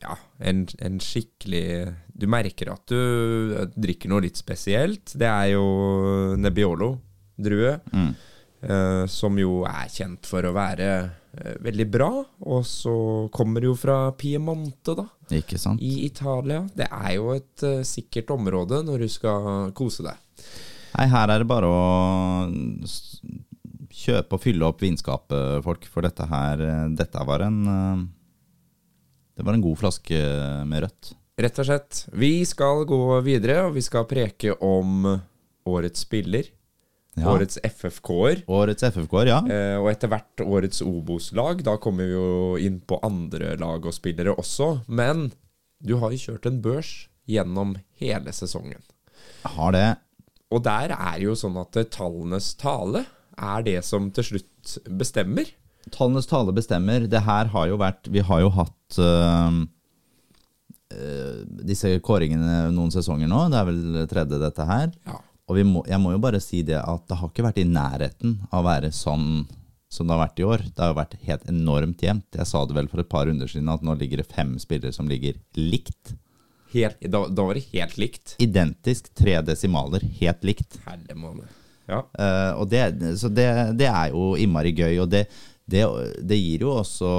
Ja, 0.02 0.14
en, 0.38 0.62
en 0.78 1.00
skikkelig 1.02 1.64
Du 2.14 2.28
merker 2.30 2.70
at 2.74 2.86
du 2.86 3.66
drikker 3.74 4.12
noe 4.12 4.22
litt 4.26 4.38
spesielt. 4.38 5.16
Det 5.18 5.26
er 5.26 5.54
jo 5.56 5.64
Nebbiolo-drue. 6.38 7.74
Mm. 7.90 8.14
uh, 8.70 9.04
som 9.10 9.38
jo 9.40 9.64
er 9.66 9.90
kjent 9.90 10.30
for 10.30 10.46
å 10.46 10.54
være 10.54 10.88
eh, 10.94 11.12
veldig 11.64 11.86
bra. 11.90 12.10
Og 12.48 12.66
så 12.68 12.94
kommer 13.34 13.62
det 13.64 13.70
jo 13.70 13.78
fra 13.78 13.98
Piemonte, 14.18 14.96
da. 14.98 15.06
Ikke 15.34 15.58
sant? 15.60 15.82
I 15.82 16.04
Italia. 16.06 16.64
Det 16.76 16.88
er 16.90 17.16
jo 17.16 17.32
et 17.34 17.64
uh, 17.66 17.80
sikkert 17.86 18.34
område 18.34 18.82
når 18.86 19.06
du 19.06 19.10
skal 19.12 19.72
kose 19.76 20.06
deg. 20.06 20.20
Nei, 20.94 21.08
her 21.10 21.32
er 21.32 21.42
det 21.42 21.50
bare 21.50 21.66
å 21.66 21.82
kjøpe 23.94 24.36
og 24.36 24.42
fylle 24.42 24.68
opp 24.68 24.82
vinskapet, 24.84 25.62
folk. 25.64 25.86
For 25.90 26.06
dette 26.06 26.26
her 26.30 26.62
eh, 26.62 26.86
Dette 26.98 27.26
var 27.26 27.44
en 27.46 27.60
eh, 27.70 28.02
Det 29.38 29.46
var 29.46 29.56
en 29.56 29.64
god 29.64 29.80
flaske 29.82 30.18
med 30.70 30.84
rødt. 30.86 31.14
Rett 31.34 31.58
og 31.58 31.66
slett. 31.66 32.04
Vi 32.14 32.44
skal 32.46 32.84
gå 32.86 33.00
videre, 33.26 33.64
og 33.66 33.74
vi 33.74 33.82
skal 33.82 34.06
preke 34.06 34.54
om 34.62 35.08
årets 35.66 36.04
spiller. 36.06 36.46
Ja. 37.14 37.30
Årets 37.30 37.60
FFK-er. 37.62 38.42
Årets 38.50 38.82
FFK-er, 38.88 39.30
ja. 39.30 39.40
Eh, 39.46 39.76
og 39.78 39.90
etter 39.92 40.10
hvert 40.10 40.42
årets 40.42 40.82
Obos-lag. 40.82 41.62
Da 41.66 41.76
kommer 41.82 42.08
vi 42.08 42.16
jo 42.16 42.28
inn 42.58 42.80
på 42.82 42.98
andre 43.06 43.54
lag 43.60 43.86
og 43.86 43.94
spillere 43.94 44.34
også. 44.34 44.80
Men 44.90 45.28
du 45.84 45.96
har 46.02 46.14
jo 46.14 46.22
kjørt 46.30 46.48
en 46.50 46.62
børs 46.64 46.94
gjennom 47.30 47.76
hele 48.00 48.34
sesongen. 48.34 48.82
Jeg 49.44 49.52
Har 49.54 49.76
det. 49.76 49.88
Og 50.54 50.62
der 50.64 50.94
er 50.94 51.20
jo 51.22 51.36
sånn 51.38 51.58
at 51.60 51.76
eh, 51.78 51.86
tallenes 51.90 52.52
tale 52.58 53.04
er 53.34 53.62
det 53.66 53.78
som 53.86 54.10
til 54.14 54.28
slutt 54.32 54.74
bestemmer. 54.98 55.48
Tallenes 55.94 56.28
tale 56.30 56.54
bestemmer. 56.56 57.06
Det 57.10 57.22
her 57.26 57.50
har 57.52 57.68
jo 57.68 57.78
vært 57.80 58.08
Vi 58.12 58.22
har 58.24 58.40
jo 58.40 58.50
hatt 58.56 58.98
øh, 59.02 59.62
øh, 60.94 61.40
disse 61.68 61.94
kåringene 62.04 62.72
noen 62.74 62.92
sesonger 62.94 63.30
nå. 63.30 63.46
Det 63.52 63.60
er 63.60 63.70
vel 63.70 64.08
tredje, 64.10 64.40
dette 64.42 64.68
her. 64.68 64.90
Ja. 65.06 65.20
Og 65.50 65.58
vi 65.58 65.64
må, 65.68 65.82
jeg 65.88 66.00
må 66.00 66.14
jo 66.14 66.22
bare 66.22 66.40
si 66.40 66.62
det 66.64 66.78
at 66.80 67.04
det 67.10 67.18
har 67.20 67.30
ikke 67.30 67.44
vært 67.44 67.60
i 67.60 67.68
nærheten 67.68 68.38
av 68.48 68.62
å 68.62 68.66
være 68.68 68.90
sånn 68.96 69.44
som 69.92 70.08
det 70.08 70.16
har 70.16 70.24
vært 70.24 70.40
i 70.40 70.46
år. 70.48 70.64
Det 70.70 70.82
har 70.82 70.92
jo 70.92 70.98
vært 70.98 71.16
helt 71.28 71.48
enormt 71.50 72.02
jevnt. 72.02 72.28
Jeg 72.34 72.50
sa 72.50 72.64
det 72.66 72.76
vel 72.78 72.88
for 72.90 73.02
et 73.02 73.10
par 73.10 73.28
runder 73.28 73.50
siden 73.50 73.70
at 73.70 73.84
nå 73.84 73.94
ligger 74.00 74.22
det 74.22 74.30
fem 74.32 74.56
spillere 74.62 74.94
som 74.96 75.10
ligger 75.10 75.36
likt. 75.60 76.14
Helt, 76.74 76.98
da, 77.06 77.20
da 77.30 77.44
var 77.46 77.54
det 77.54 77.68
helt 77.70 77.98
likt. 78.00 78.34
Identisk, 78.42 79.12
tre 79.14 79.36
desimaler, 79.46 80.02
helt 80.18 80.46
likt. 80.48 80.80
Herre 80.88 81.18
måned. 81.18 81.46
Ja. 81.86 82.00
Uh, 82.16 82.62
og 82.62 82.70
det, 82.72 82.88
så 83.20 83.28
det, 83.28 83.46
det 83.78 83.90
er 83.90 84.14
jo 84.14 84.32
innmari 84.40 84.72
gøy. 84.74 84.96
Og 85.04 85.12
det, 85.12 85.26
det, 85.70 85.84
det 86.24 86.40
gir 86.40 86.64
jo 86.64 86.74
også 86.78 87.10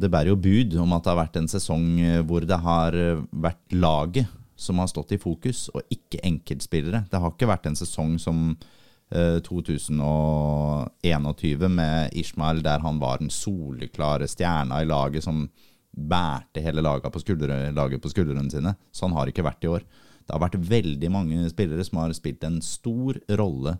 Det 0.00 0.10
bærer 0.12 0.32
jo 0.32 0.40
bud 0.40 0.74
om 0.80 0.96
at 0.96 1.04
det 1.04 1.12
har 1.12 1.20
vært 1.22 1.38
en 1.40 1.48
sesong 1.48 1.86
hvor 2.28 2.44
det 2.48 2.58
har 2.64 2.96
vært 3.30 3.76
laget 3.76 4.32
som 4.58 4.78
har 4.82 4.88
stått 4.90 5.14
i 5.14 5.22
fokus, 5.22 5.68
og 5.74 5.80
ikke 5.94 6.18
enkeltspillere. 6.26 7.04
Det 7.10 7.20
har 7.22 7.30
ikke 7.32 7.50
vært 7.50 7.66
en 7.70 7.78
sesong 7.78 8.12
som 8.18 8.36
eh, 9.14 9.38
2021 9.46 11.68
med 11.70 12.10
Ishmael, 12.18 12.58
der 12.66 12.78
han 12.82 12.98
var 13.02 13.16
den 13.22 13.30
soleklare 13.30 14.26
stjerna 14.30 14.76
i 14.82 14.90
laget 14.90 15.22
som 15.24 15.36
bærte 15.98 16.62
hele 16.62 16.82
laget 16.84 17.12
på, 17.14 17.20
skuldre, 17.22 17.72
laget 17.74 18.02
på 18.02 18.10
skuldrene 18.12 18.50
sine. 18.52 18.74
Sånn 18.94 19.14
har 19.16 19.22
det 19.24 19.32
ikke 19.34 19.48
vært 19.48 19.64
i 19.64 19.72
år. 19.78 19.82
Det 20.26 20.32
har 20.34 20.42
vært 20.42 20.68
veldig 20.68 21.10
mange 21.10 21.50
spillere 21.50 21.84
som 21.86 21.98
har 22.02 22.12
spilt 22.16 22.42
en 22.44 22.60
stor 22.64 23.12
rolle 23.40 23.72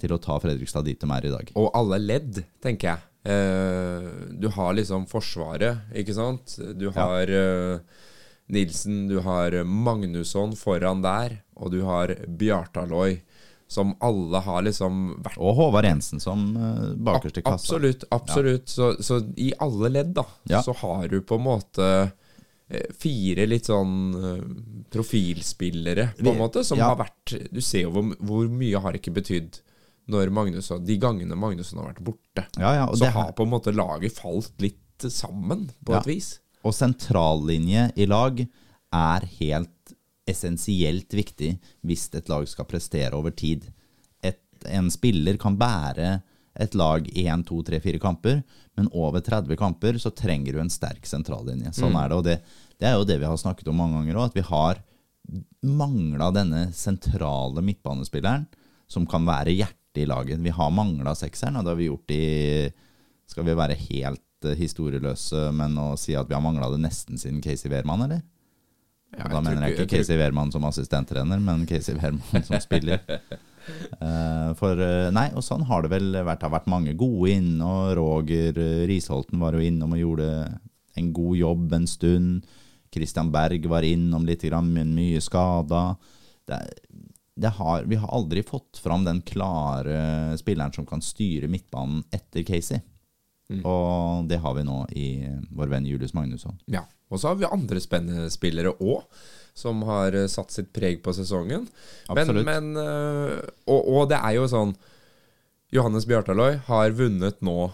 til 0.00 0.12
å 0.12 0.20
ta 0.20 0.36
Fredrikstad 0.42 0.84
dit 0.88 1.00
de 1.00 1.08
er 1.14 1.28
i 1.28 1.32
dag. 1.32 1.52
Og 1.56 1.70
alle 1.76 1.98
ledd, 2.02 2.42
tenker 2.64 2.86
jeg. 2.90 2.98
Eh, 3.26 4.08
du 4.38 4.48
har 4.54 4.76
liksom 4.76 5.06
Forsvaret, 5.10 5.86
ikke 5.96 6.14
sant? 6.16 6.58
Du 6.78 6.90
har 6.94 7.32
eh, 7.32 7.80
Nilsen, 8.48 9.08
du 9.10 9.18
har 9.24 9.56
Magnusson 9.64 10.52
foran 10.56 11.00
der, 11.02 11.40
og 11.56 11.72
du 11.74 11.80
har 11.82 12.12
Bjartaloi, 12.28 13.20
som 13.68 13.96
alle 14.00 14.38
har 14.46 14.62
liksom 14.62 15.16
vært 15.24 15.40
Og 15.42 15.56
Håvard 15.58 15.84
Jensen 15.88 16.20
som 16.22 16.44
bakerste 16.54 17.02
bakerst 17.08 17.38
i 17.38 17.42
kassa. 17.42 17.54
Absolutt. 17.56 18.04
absolutt 18.14 18.68
så, 18.70 18.92
så 19.02 19.18
i 19.42 19.48
alle 19.58 19.90
ledd, 19.90 20.12
da, 20.14 20.24
Ja. 20.52 20.60
så 20.62 20.72
har 20.84 21.08
du 21.10 21.18
på 21.26 21.34
en 21.34 21.42
måte 21.48 21.88
eh, 22.70 22.86
fire 22.94 23.46
litt 23.50 23.66
sånn 23.66 23.96
eh, 24.14 24.44
profilspillere, 24.94 26.12
på 26.22 26.30
en 26.30 26.38
måte, 26.38 26.62
som 26.64 26.78
ja. 26.78 26.92
har 26.92 27.00
vært 27.02 27.34
Du 27.50 27.60
ser 27.60 27.86
jo 27.88 27.90
hvor, 27.96 28.12
hvor 28.22 28.46
mye 28.50 28.78
har 28.86 28.94
ikke 28.98 29.14
betydd 29.18 29.58
når 30.06 30.30
Magnus, 30.30 30.70
de 30.86 30.96
gangene 31.02 31.34
Magnusson 31.34 31.80
har 31.82 31.88
vært 31.90 32.04
borte. 32.06 32.44
Ja, 32.62 32.70
ja, 32.76 32.86
så 32.94 33.02
det 33.02 33.14
har 33.16 33.32
på 33.34 33.42
en 33.42 33.50
måte 33.50 33.72
laget 33.74 34.14
falt 34.14 34.54
litt 34.62 35.02
sammen, 35.10 35.66
på 35.84 35.96
Ja. 35.96 35.98
et 35.98 36.06
vis. 36.06 36.28
Og 36.66 36.74
sentrallinje 36.74 37.90
i 37.94 38.06
lag 38.10 38.42
er 38.42 39.26
helt 39.38 39.94
essensielt 40.26 41.14
viktig 41.14 41.52
hvis 41.86 42.08
et 42.18 42.30
lag 42.30 42.46
skal 42.50 42.66
prestere 42.66 43.14
over 43.14 43.30
tid. 43.30 43.68
Et, 44.26 44.40
en 44.74 44.90
spiller 44.90 45.38
kan 45.38 45.58
bære 45.58 46.16
et 46.58 46.74
lag 46.74 47.06
i 47.12 47.26
1, 47.28 47.44
2, 47.46 47.60
3, 47.68 47.80
4 47.84 48.00
kamper, 48.02 48.40
men 48.78 48.88
over 48.96 49.20
30 49.20 49.58
kamper 49.60 49.98
så 50.00 50.10
trenger 50.16 50.56
du 50.56 50.62
en 50.62 50.72
sterk 50.72 51.04
sentrallinje. 51.06 51.74
Sånn 51.76 51.96
er 52.00 52.10
det, 52.10 52.16
og 52.16 52.24
det, 52.26 52.36
det 52.80 52.88
er 52.88 52.96
jo 52.96 53.08
det 53.08 53.18
vi 53.20 53.28
har 53.28 53.40
snakket 53.40 53.68
om 53.70 53.76
mange 53.82 54.00
ganger 54.00 54.18
òg, 54.18 54.30
at 54.30 54.38
vi 54.38 54.46
har 54.48 54.80
mangla 55.66 56.30
denne 56.34 56.68
sentrale 56.76 57.62
midtbanespilleren 57.66 58.46
som 58.88 59.06
kan 59.10 59.26
være 59.26 59.54
hjertet 59.54 60.00
i 60.00 60.08
laget. 60.08 60.40
Vi 60.42 60.54
har 60.54 60.72
mangla 60.74 61.14
sekseren, 61.18 61.58
og 61.58 61.66
det 61.66 61.74
har 61.74 61.80
vi 61.80 61.90
gjort 61.90 62.16
i 62.16 62.24
Skal 63.26 63.42
vi 63.48 63.56
være 63.58 63.74
helt 63.74 64.22
eh, 64.44 64.56
historieløse, 64.58 65.52
men 65.56 65.76
å 65.80 65.96
si 65.98 66.14
at 66.18 66.28
vi 66.28 66.34
har 66.36 66.42
mangla 66.44 66.68
det 66.74 66.82
nesten 66.84 67.16
siden 67.20 67.40
Casey 67.44 67.70
Wehrmann, 67.72 68.02
eller? 68.04 68.22
Ja, 69.16 69.28
da 69.30 69.40
mener 69.40 69.62
jeg 69.62 69.72
ikke- 69.76 69.84
ikke 69.86 69.96
jeg 69.96 70.04
Casey 70.04 70.16
Wehrmann 70.18 70.52
som 70.52 70.64
assistenttrener, 70.64 71.40
men 71.40 71.64
Casey 71.66 71.94
Wehrmann 71.94 72.44
som 72.44 72.58
spiller. 72.60 73.00
uh, 74.02 74.52
for 74.60 74.76
uh, 74.76 75.10
Nei, 75.14 75.30
og 75.34 75.42
sånn 75.46 75.64
har 75.64 75.82
det 75.82 75.90
vel 75.90 76.12
vært. 76.12 76.40
Det 76.40 76.48
har 76.50 76.58
vært 76.58 76.66
mange 76.70 76.94
gode 76.98 77.30
inn, 77.32 77.60
og 77.62 77.94
Roger 77.96 78.58
uh, 78.58 78.86
Risholten 78.90 79.38
var 79.40 79.52
jo 79.56 79.64
innom 79.64 79.92
og 79.96 80.02
gjorde 80.02 80.28
en 80.96 81.12
god 81.12 81.36
jobb 81.36 81.72
en 81.78 81.86
stund. 81.86 82.46
Christian 82.92 83.30
Berg 83.32 83.66
var 83.68 83.82
innom 83.82 84.24
litt, 84.26 84.42
grann, 84.42 84.72
men 84.72 84.94
mye 84.96 85.20
skada. 85.20 85.96
Det, 86.48 86.60
det 87.36 87.50
har, 87.58 87.84
vi 87.84 87.96
har 88.00 88.08
aldri 88.16 88.42
fått 88.46 88.78
fram 88.80 89.04
den 89.04 89.20
klare 89.22 90.36
spilleren 90.40 90.72
som 90.72 90.86
kan 90.88 91.02
styre 91.04 91.48
midtbanen 91.52 92.04
etter 92.14 92.42
Casey. 92.48 92.80
Mm. 93.52 93.62
Og 93.62 94.26
det 94.30 94.40
har 94.42 94.54
vi 94.56 94.64
nå 94.66 94.80
i 94.98 95.08
vår 95.54 95.70
venn 95.70 95.86
Julius 95.86 96.14
Magnusson. 96.16 96.58
Ja. 96.72 96.82
Og 97.08 97.20
så 97.22 97.30
har 97.30 97.38
vi 97.38 97.46
andre 97.46 97.80
spennende 97.82 98.30
spillere 98.34 98.74
òg, 98.82 99.06
som 99.56 99.84
har 99.88 100.16
eh, 100.16 100.28
satt 100.30 100.52
sitt 100.52 100.72
preg 100.74 100.98
på 101.04 101.14
sesongen. 101.16 101.68
Men, 102.08 102.18
Absolutt. 102.18 102.46
men 102.48 102.72
eh, 102.82 103.38
og, 103.70 103.80
og 103.80 104.10
det 104.10 104.18
er 104.18 104.36
jo 104.40 104.48
sånn 104.50 104.74
Johannes 105.74 106.06
Bjartaløy 106.06 106.60
har 106.66 106.94
vunnet 106.98 107.40
nå 107.44 107.70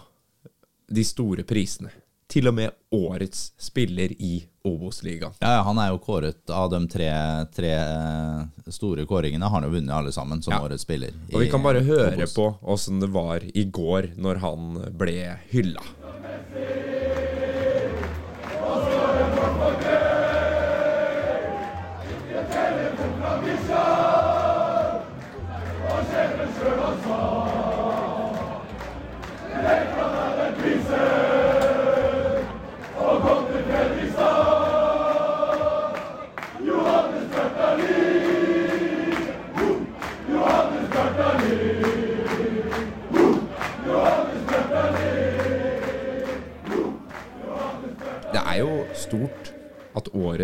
de 0.93 1.03
store 1.05 1.45
prisene. 1.47 1.91
Til 2.29 2.49
og 2.49 2.57
med 2.57 2.73
årets 2.93 3.51
spiller 3.61 4.13
i 4.17 4.37
Obos-ligaen. 4.65 5.33
Ja, 5.43 5.57
han 5.67 5.77
er 5.83 5.89
jo 5.91 5.97
kåret 5.99 6.49
av 6.55 6.69
de 6.71 6.79
tre, 6.87 7.09
tre 7.51 7.71
eh, 7.73 8.69
store 8.71 9.03
kåringene. 9.09 9.43
Han 9.43 9.51
Har 9.63 9.67
jo 9.67 9.73
vunnet 9.75 9.91
alle 9.91 10.11
sammen 10.15 10.41
som 10.41 10.53
Ja. 10.53 10.61
årets 10.63 10.83
spiller. 10.87 11.11
Og 11.33 11.41
vi 11.41 11.49
kan 11.51 11.61
bare 11.61 11.81
høre 11.83 12.15
Obos. 12.15 12.33
på 12.33 12.45
åssen 12.63 13.01
det 13.01 13.09
var 13.11 13.43
i 13.43 13.65
går 13.65 14.13
når 14.15 14.39
han 14.39 14.95
ble 14.97 15.35
hylla. 15.51 15.83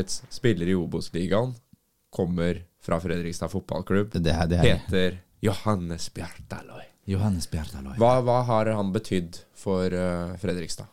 At 0.10 0.34
spiller 0.34 0.70
i 0.72 0.76
Obos-ligaen 0.78 1.54
kommer 2.14 2.64
fra 2.82 2.98
Fredrikstad 3.04 3.52
fotballklubb. 3.54 4.14
Det, 4.16 4.32
er- 4.34 4.48
det 4.50 4.60
er 4.60 4.70
Heter 4.74 5.18
Johannes 5.46 6.10
Bjartaloy. 6.14 6.86
Johannes 7.10 7.48
Bjartaloy. 7.50 7.96
Hva, 8.00 8.16
hva 8.26 8.40
har 8.48 8.70
han 8.76 8.92
betydd 8.96 9.40
for 9.58 9.94
uh, 9.94 10.36
Fredrikstad? 10.42 10.90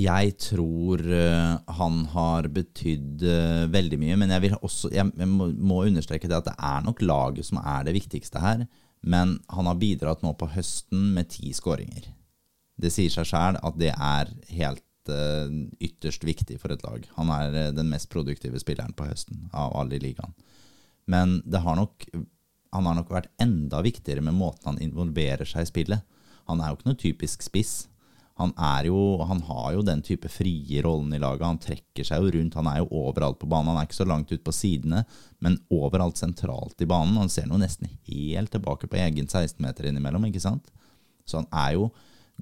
Jeg 0.00 0.36
tror 0.40 1.02
uh, 1.02 1.56
han 1.76 1.96
har 2.12 2.46
betydd 2.54 3.24
uh, 3.26 3.64
veldig 3.72 3.98
mye, 4.00 4.16
men 4.20 4.30
jeg 4.32 4.44
vil 4.46 4.54
også 4.62 4.90
Jeg, 4.94 5.10
jeg 5.18 5.28
må, 5.28 5.48
må 5.58 5.80
understreke 5.88 6.28
det 6.30 6.38
at 6.38 6.46
det 6.52 6.54
er 6.56 6.84
nok 6.86 7.02
laget 7.02 7.48
som 7.48 7.58
er 7.62 7.84
det 7.88 7.96
viktigste 7.98 8.40
her. 8.42 8.64
Men 9.02 9.38
han 9.50 9.66
har 9.68 9.78
bidratt 9.80 10.22
nå 10.24 10.34
på 10.38 10.48
høsten 10.54 11.10
med 11.16 11.30
ti 11.32 11.50
skåringer. 11.56 12.10
Det 12.80 12.92
sier 12.94 13.12
seg 13.12 13.26
sjæl 13.28 13.58
at 13.60 13.76
det 13.80 13.90
er 13.92 14.30
helt 14.54 14.84
ytterst 15.80 16.24
viktig 16.26 16.58
for 16.62 16.74
et 16.74 16.84
lag. 16.86 17.06
Han 17.16 17.32
er 17.34 17.56
eh, 17.56 17.72
den 17.76 17.90
mest 17.92 18.10
produktive 18.12 18.60
spilleren 18.62 18.94
på 18.96 19.08
høsten 19.08 19.48
av 19.52 19.74
alle 19.80 19.98
i 19.98 20.02
ligaen. 20.02 20.34
Men 21.10 21.40
har 21.50 21.78
nok, 21.78 22.06
han 22.74 22.86
har 22.86 22.98
nok 22.98 23.10
vært 23.10 23.30
enda 23.42 23.80
viktigere 23.82 24.22
med 24.22 24.36
måten 24.38 24.72
han 24.72 24.82
involverer 24.82 25.48
seg 25.48 25.66
i 25.66 25.70
spillet. 25.70 26.20
Han 26.50 26.60
er 26.60 26.70
jo 26.70 26.78
ikke 26.78 26.90
noe 26.90 27.00
typisk 27.00 27.46
spiss. 27.46 27.74
Han, 28.40 28.54
jo, 28.86 29.20
han 29.28 29.42
har 29.44 29.74
jo 29.74 29.82
den 29.84 30.00
type 30.00 30.30
frie 30.32 30.80
rollen 30.84 31.12
i 31.12 31.20
laget. 31.20 31.44
Han 31.44 31.60
trekker 31.60 32.06
seg 32.06 32.22
jo 32.24 32.30
rundt. 32.38 32.56
Han 32.56 32.70
er 32.70 32.78
jo 32.80 32.88
overalt 33.02 33.36
på 33.42 33.48
banen. 33.50 33.74
Han 33.74 33.82
er 33.82 33.88
ikke 33.88 33.98
så 33.98 34.06
langt 34.08 34.32
ut 34.32 34.44
på 34.46 34.54
sidene, 34.54 35.02
men 35.44 35.58
overalt 35.68 36.16
sentralt 36.16 36.80
i 36.80 36.88
banen. 36.88 37.18
Han 37.20 37.32
ser 37.32 37.50
nå 37.50 37.58
nesten 37.60 37.90
helt 38.08 38.52
tilbake 38.54 38.88
på 38.88 38.96
egen 39.02 39.28
16-meter 39.28 39.90
innimellom, 39.90 40.24
ikke 40.30 40.40
sant? 40.40 40.72
Så 41.28 41.42
han 41.42 41.50
er 41.52 41.76
jo 41.76 41.90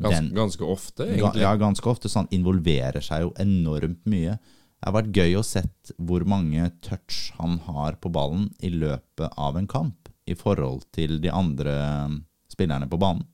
Gans, 0.01 0.15
den, 0.17 0.29
ganske 0.37 0.65
ofte, 0.65 1.07
egentlig. 1.09 1.43
Ja, 1.43 1.55
ganske 1.57 1.91
ofte. 1.91 2.09
Så 2.09 2.21
han 2.23 2.29
involverer 2.35 3.03
seg 3.05 3.23
jo 3.27 3.33
enormt 3.43 4.05
mye. 4.07 4.39
Det 4.79 4.87
har 4.87 4.95
vært 4.95 5.13
gøy 5.17 5.33
å 5.41 5.45
sett 5.45 5.91
hvor 5.99 6.23
mange 6.29 6.69
touch 6.87 7.33
han 7.39 7.57
har 7.67 7.97
på 7.99 8.13
ballen 8.15 8.49
i 8.63 8.71
løpet 8.71 9.33
av 9.37 9.57
en 9.59 9.67
kamp, 9.67 10.09
i 10.29 10.35
forhold 10.39 10.85
til 10.95 11.19
de 11.25 11.31
andre 11.35 11.75
um, 12.07 12.21
spillerne 12.53 12.87
på 12.91 12.99
banen. 13.01 13.25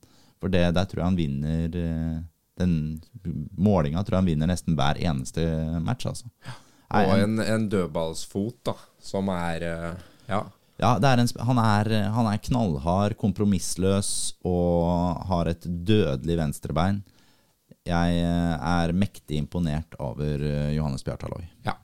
For 0.41 0.49
det, 0.53 0.63
der 0.77 0.85
tror 0.89 1.03
jeg 1.03 1.09
han 1.11 1.17
vinner 1.19 1.77
eh, 1.81 2.17
Den 2.61 2.73
målinga 3.59 4.03
tror 4.05 4.17
jeg 4.17 4.23
han 4.23 4.29
vinner 4.29 4.47
nesten 4.51 4.77
hver 4.79 4.99
eneste 5.03 5.45
match, 5.83 6.07
altså. 6.07 6.29
Og 6.95 7.13
en- 7.17 7.41
en, 7.41 7.41
en 7.41 7.69
dødballsfot, 7.69 8.59
da, 8.69 8.75
som 9.03 9.29
er 9.35 9.63
eh, 9.69 9.95
Ja. 10.29 10.43
Ja, 10.83 10.97
det 10.99 11.07
er 11.11 11.23
en, 11.23 11.31
han, 11.49 11.61
er, 11.63 11.91
han 12.17 12.29
er 12.31 12.41
knallhard, 12.43 13.15
kompromissløs 13.21 14.09
og 14.47 15.23
har 15.31 15.51
et 15.53 15.63
dødelig 15.63 16.39
venstrebein. 16.41 17.03
Jeg 17.85 18.19
eh, 18.25 18.55
er 18.59 18.95
mektig 18.97 19.39
imponert 19.39 19.95
over 20.03 20.41
eh, 20.41 20.75
Johannes 20.77 21.07
Bjartaloi. 21.07 21.45
ja. 21.67 21.79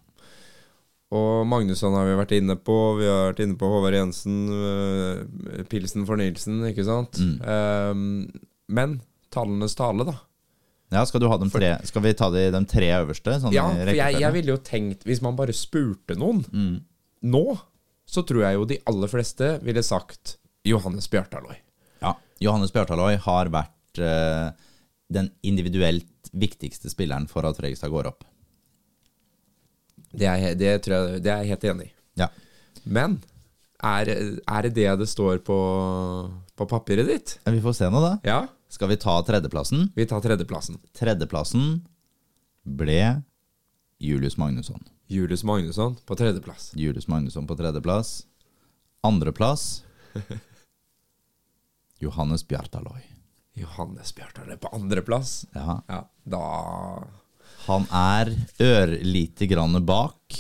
Og 1.11 1.43
Magnusson 1.43 1.95
har 1.99 2.05
vi 2.07 2.13
vært 2.21 2.33
inne 2.37 2.55
på. 2.55 2.75
Vi 3.01 3.07
har 3.11 3.33
vært 3.33 3.41
inne 3.43 3.57
på 3.59 3.67
Håvard 3.67 3.97
Jensen, 3.97 4.37
eh, 4.55 5.65
Pilsen 5.67 6.05
for 6.07 6.21
Nilsen, 6.21 6.61
ikke 6.69 6.85
sant? 6.87 7.19
Eh, 7.19 7.91
men 8.71 8.95
tallenes 9.35 9.75
tale, 9.79 10.07
da. 10.07 10.15
Ja, 10.95 11.03
skal, 11.07 11.23
du 11.23 11.27
ha 11.31 11.39
dem 11.39 11.51
tre, 11.51 11.73
skal 11.87 12.03
vi 12.03 12.15
ta 12.19 12.31
de, 12.35 12.45
de 12.55 12.61
tre 12.67 12.93
øverste? 12.97 13.37
Sånn 13.43 13.55
Ja, 13.55 13.69
for 13.71 13.91
jeg, 13.95 14.23
jeg 14.23 14.35
ville 14.35 14.51
jo 14.51 14.57
tenkt 14.67 15.05
Hvis 15.07 15.21
man 15.23 15.37
bare 15.39 15.55
spurte 15.55 16.17
noen 16.19 16.41
nå, 17.21 17.43
så 18.11 18.25
tror 18.27 18.43
jeg 18.43 18.59
jo 18.59 18.67
de 18.69 18.81
aller 18.91 19.11
fleste 19.13 19.53
ville 19.63 19.83
sagt 19.87 20.37
Johannes 20.67 21.07
Bjartaloi. 21.11 21.57
Ja, 22.03 22.17
Johannes 22.43 22.73
Bjartaloi 22.75 23.15
har 23.23 23.51
vært 23.53 24.01
eh, 24.03 24.51
den 25.13 25.31
individuelt 25.47 26.31
viktigste 26.33 26.91
spilleren 26.93 27.29
for 27.31 27.47
at 27.49 27.59
Fredrikstad 27.59 27.93
går 27.93 28.11
opp. 28.11 28.27
Det 30.11 30.27
er, 30.27 30.55
det, 30.59 30.73
tror 30.83 30.97
jeg, 30.97 31.23
det 31.25 31.31
er 31.33 31.45
jeg 31.45 31.55
helt 31.55 31.67
enig 31.71 31.87
i. 31.87 31.93
Ja. 32.25 32.29
Men 32.83 33.21
er, 33.81 34.11
er 34.43 34.67
det 34.67 34.75
det 34.77 34.89
det 35.01 35.09
står 35.09 35.39
på, 35.47 35.59
på 36.59 36.67
papiret 36.71 37.07
ditt? 37.09 37.37
Vi 37.47 37.63
får 37.63 37.79
se 37.79 37.91
nå, 37.93 38.03
da. 38.03 38.17
Ja, 38.27 38.41
Skal 38.71 38.91
vi 38.91 38.99
ta 39.03 39.17
tredjeplassen? 39.27 39.89
vi 39.95 40.07
tar 40.11 40.23
tredjeplassen. 40.25 40.81
Tredjeplassen 40.99 41.81
ble 42.67 43.01
Julius 44.01 44.37
Magnusson. 44.41 44.81
Julius 45.13 45.45
Magnusson 45.45 45.97
på 46.09 46.17
tredjeplass. 46.17 46.71
Julius 46.75 47.09
Magnusson 47.09 47.47
på 47.47 47.57
tredjeplass. 47.57 48.25
Andreplass 49.05 49.83
Johannes 52.01 52.47
Bjartaløy. 52.49 53.03
Johannes 53.61 54.15
Bjartaloi 54.15 54.57
på 54.57 54.69
andreplass. 54.73 55.47
Ja. 55.53 55.83
Ja, 55.89 56.01
da 56.25 56.45
Han 57.67 57.85
er 57.93 58.33
ørlite 58.63 59.47
grann 59.51 59.77
bak 59.85 60.39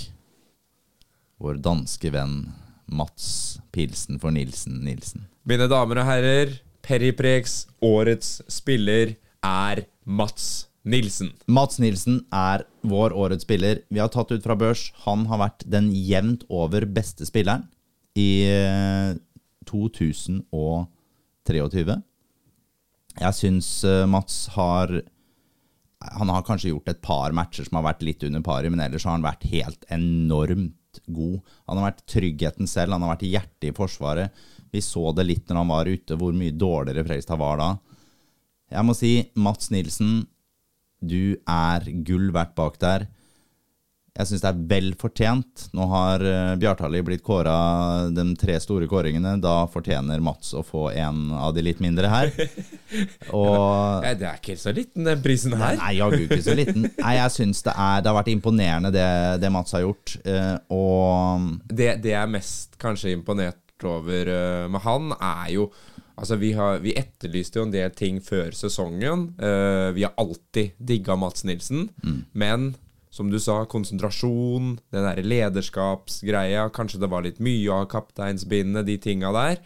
vår 1.41 1.61
danske 1.61 2.13
venn 2.15 2.47
Mats 2.89 3.59
Pilsen 3.73 4.19
for 4.21 4.33
Nilsen 4.33 4.81
Nilsen. 4.85 5.27
Mine 5.45 5.69
damer 5.69 6.01
og 6.01 6.09
herrer, 6.09 6.57
Periprex, 6.85 7.67
årets 7.85 8.41
spiller, 8.49 9.15
er 9.45 9.85
Mats 10.05 10.70
Nilsen. 10.89 11.35
Mats 11.47 11.79
Nilsen 11.83 12.23
er 12.33 12.63
vår 12.89 13.13
årets 13.13 13.45
spiller. 13.45 13.83
Vi 13.93 14.01
har 14.01 14.09
tatt 14.13 14.31
ut 14.33 14.45
fra 14.45 14.57
børs. 14.57 14.93
Han 15.05 15.27
har 15.29 15.39
vært 15.43 15.65
den 15.69 15.91
jevnt 15.93 16.45
over 16.49 16.87
beste 16.89 17.27
spilleren 17.29 17.67
i 18.19 18.49
eh, 18.49 19.13
2023. 19.69 22.01
Jeg 23.21 23.37
syns 23.37 23.85
eh, 23.85 24.07
Mats 24.09 24.49
har 24.55 25.03
Han 26.21 26.29
har 26.33 26.43
kanskje 26.47 26.71
gjort 26.71 26.89
et 26.89 27.03
par 27.05 27.33
matcher 27.37 27.65
som 27.67 27.77
har 27.77 27.85
vært 27.91 28.03
litt 28.07 28.23
under 28.25 28.41
paret, 28.41 28.71
men 28.73 28.81
ellers 28.81 29.05
har 29.05 29.13
han 29.19 29.27
vært 29.27 29.45
helt 29.53 29.85
enormt 29.93 31.01
god. 31.13 31.45
Han 31.69 31.77
har 31.77 31.91
vært 31.91 32.07
tryggheten 32.09 32.67
selv, 32.71 32.93
han 32.97 33.05
har 33.05 33.13
vært 33.19 33.29
hjertet 33.29 33.69
i 33.69 33.77
Forsvaret. 33.77 34.33
Vi 34.73 34.81
så 34.81 35.13
det 35.13 35.29
litt 35.29 35.45
når 35.51 35.61
han 35.61 35.73
var 35.75 35.85
ute, 35.91 36.17
hvor 36.17 36.33
mye 36.33 36.57
dårligere 36.57 37.05
Fredrikstad 37.05 37.37
var 37.43 37.61
da. 37.61 37.69
Jeg 38.71 38.87
må 38.87 38.95
si, 38.95 39.27
Mats 39.35 39.71
Nilsen, 39.75 40.23
du 41.01 41.37
er 41.49 41.89
gull 42.07 42.31
verdt 42.35 42.55
bak 42.59 42.79
der. 42.83 43.09
Jeg 44.21 44.27
syns 44.27 44.43
det 44.43 44.49
er 44.51 44.63
vel 44.69 44.89
fortjent. 44.99 45.69
Nå 45.79 45.85
har 45.89 46.21
uh, 46.27 46.57
Bjartali 46.61 46.99
blitt 47.07 47.23
kåra 47.25 47.55
de 48.13 48.25
tre 48.37 48.57
store 48.61 48.89
kåringene. 48.91 49.37
Da 49.41 49.63
fortjener 49.71 50.21
Mats 50.21 50.51
å 50.59 50.65
få 50.67 50.89
en 50.91 51.31
av 51.39 51.55
de 51.57 51.63
litt 51.65 51.79
mindre 51.81 52.11
her. 52.11 52.33
Og 53.39 54.05
ja, 54.05 54.13
det 54.19 54.27
er 54.27 54.41
ikke 54.41 54.53
helt 54.57 54.65
så 54.65 54.75
liten, 54.77 55.07
den 55.07 55.23
prisen 55.25 55.55
her. 55.57 55.79
Nei, 55.79 55.93
jaggu 56.01 56.25
ikke 56.27 56.41
så 56.45 56.57
liten. 56.59 56.89
Nei, 56.99 57.15
jeg 57.21 57.35
syns 57.39 57.63
det, 57.67 57.73
er- 57.77 58.03
det 58.03 58.11
har 58.13 58.19
vært 58.19 58.33
imponerende 58.35 58.93
det, 58.95 59.07
det 59.45 59.53
Mats 59.55 59.77
har 59.79 59.87
gjort. 59.87 60.17
eh, 60.27 60.57
og 60.75 61.47
det, 61.71 61.93
det 62.05 62.13
jeg 62.17 62.21
er 62.25 62.35
mest 62.35 62.77
kanskje 62.83 63.15
imponert 63.15 63.87
over 63.87 64.29
eh, 64.35 64.67
med 64.75 64.83
han, 64.85 65.15
er 65.17 65.55
jo 65.55 65.71
Altså, 66.21 66.37
vi, 66.37 66.53
har, 66.53 66.83
vi 66.85 66.93
etterlyste 67.01 67.59
jo 67.59 67.65
en 67.65 67.73
del 67.73 67.91
ting 67.97 68.21
før 68.21 68.53
sesongen. 68.53 69.31
Uh, 69.41 69.89
vi 69.97 70.05
har 70.05 70.13
alltid 70.21 70.77
digga 70.77 71.17
Mats 71.17 71.47
Nilsen. 71.49 71.89
Men 72.37 72.75
som 73.11 73.31
du 73.31 73.41
sa, 73.43 73.65
konsentrasjon, 73.67 74.77
den 74.95 75.07
derre 75.07 75.25
lederskapsgreia. 75.27 76.69
Kanskje 76.75 77.01
det 77.03 77.11
var 77.11 77.27
litt 77.27 77.41
mye 77.43 77.81
av 77.81 77.89
kapteinsbindet, 77.91 78.87
de 78.87 78.97
tinga 79.03 79.33
der. 79.35 79.59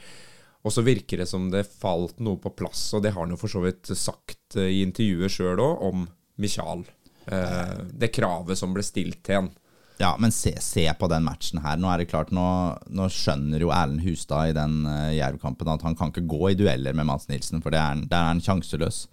Og 0.64 0.72
så 0.72 0.84
virker 0.84 1.20
det 1.20 1.28
som 1.28 1.50
det 1.52 1.66
falt 1.68 2.22
noe 2.24 2.40
på 2.40 2.54
plass, 2.56 2.86
og 2.96 3.04
det 3.04 3.12
har 3.12 3.26
han 3.26 3.34
jo 3.34 3.40
for 3.40 3.52
så 3.52 3.60
vidt 3.66 3.90
sagt 4.00 4.56
eh, 4.56 4.70
i 4.72 4.80
intervjuet 4.80 5.32
sjøl 5.32 5.60
òg, 5.60 5.82
om 5.90 6.06
Michael. 6.40 6.86
Uh, 7.28 7.84
det 7.92 8.14
kravet 8.16 8.56
som 8.56 8.72
ble 8.72 8.84
stilt 8.84 9.20
til 9.24 9.42
han. 9.42 9.52
Ja, 10.00 10.16
men 10.18 10.32
se, 10.34 10.50
se 10.60 10.88
på 10.98 11.08
den 11.10 11.26
matchen 11.26 11.60
her. 11.62 11.78
Nå 11.78 11.90
er 11.90 12.02
det 12.02 12.08
klart, 12.10 12.32
nå, 12.34 12.44
nå 12.90 13.06
skjønner 13.12 13.62
jo 13.62 13.70
Erlend 13.74 14.02
Hustad 14.02 14.50
i 14.50 14.56
den 14.56 14.80
uh, 14.88 15.12
Jerv-kampen 15.14 15.70
at 15.70 15.84
han 15.86 15.94
kan 15.98 16.10
ikke 16.10 16.26
gå 16.30 16.50
i 16.50 16.56
dueller 16.58 16.96
med 16.96 17.06
Mats 17.06 17.28
Nilsen, 17.30 17.62
for 17.62 17.74
det 17.74 17.78
er, 17.78 18.02
der 18.10 18.18
er 18.18 18.32
han 18.32 18.42
sjanseløs. 18.42 19.04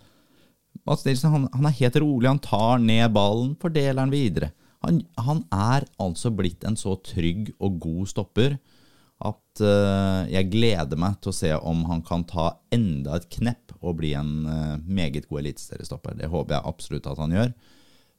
Mats 0.89 1.06
Nilsen 1.06 1.36
han, 1.36 1.46
han 1.54 1.70
er 1.70 1.78
helt 1.78 2.00
rolig, 2.02 2.32
han 2.32 2.41
tar 2.41 2.82
ned 2.82 3.13
ballen, 3.13 3.54
fordeler 3.62 4.02
den 4.02 4.15
videre. 4.15 4.52
Han, 4.82 5.04
han 5.22 5.44
er 5.54 5.86
altså 6.02 6.32
blitt 6.34 6.65
en 6.65 6.80
så 6.80 6.96
trygg 7.06 7.52
og 7.62 7.78
god 7.84 8.10
stopper 8.10 8.58
at 9.22 9.62
uh, 9.62 10.26
jeg 10.32 10.50
gleder 10.50 10.98
meg 10.98 11.20
til 11.22 11.30
å 11.30 11.38
se 11.38 11.52
om 11.60 11.84
han 11.91 12.02
kan 12.06 12.26
ta 12.26 12.48
enda 12.74 13.20
et 13.20 13.30
knepp 13.38 13.76
og 13.82 14.00
bli 14.00 14.15
en 14.17 14.32
uh, 14.50 14.80
meget 14.82 15.28
god 15.30 15.44
eliteseriestopper. 15.44 16.17
Det 16.17 16.32
håper 16.32 16.58
jeg 16.58 16.70
absolutt 16.74 17.12
at 17.12 17.22
han 17.22 17.38
gjør. 17.38 17.54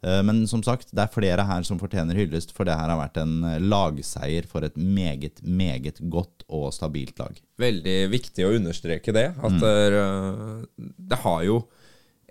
Eh, 0.03 0.23
Men 0.27 0.47
som 0.51 0.63
sagt, 0.67 0.91
det 0.91 0.99
er 1.05 1.13
flere 1.15 1.45
her 1.47 1.63
som 1.63 1.79
fortjener 1.79 2.15
hyllest, 2.19 2.51
for 2.57 2.65
det 2.67 2.75
her 2.75 2.91
har 2.91 2.99
vært 2.99 3.21
en 3.23 3.37
eh, 3.45 3.59
lagseier 3.63 4.47
for 4.51 4.67
et 4.67 4.77
meget, 4.77 5.43
meget 5.47 6.01
godt 6.11 6.43
og 6.49 6.73
stabilt 6.75 7.19
lag. 7.23 7.39
veldig 7.59 7.99
viktig 8.11 8.45
å 8.49 8.55
understreke 8.57 9.13
det. 9.15 9.29
At 9.39 9.61
det, 9.63 9.71
er, 9.93 10.67
det 10.99 11.19
har 11.23 11.45
jo 11.47 11.61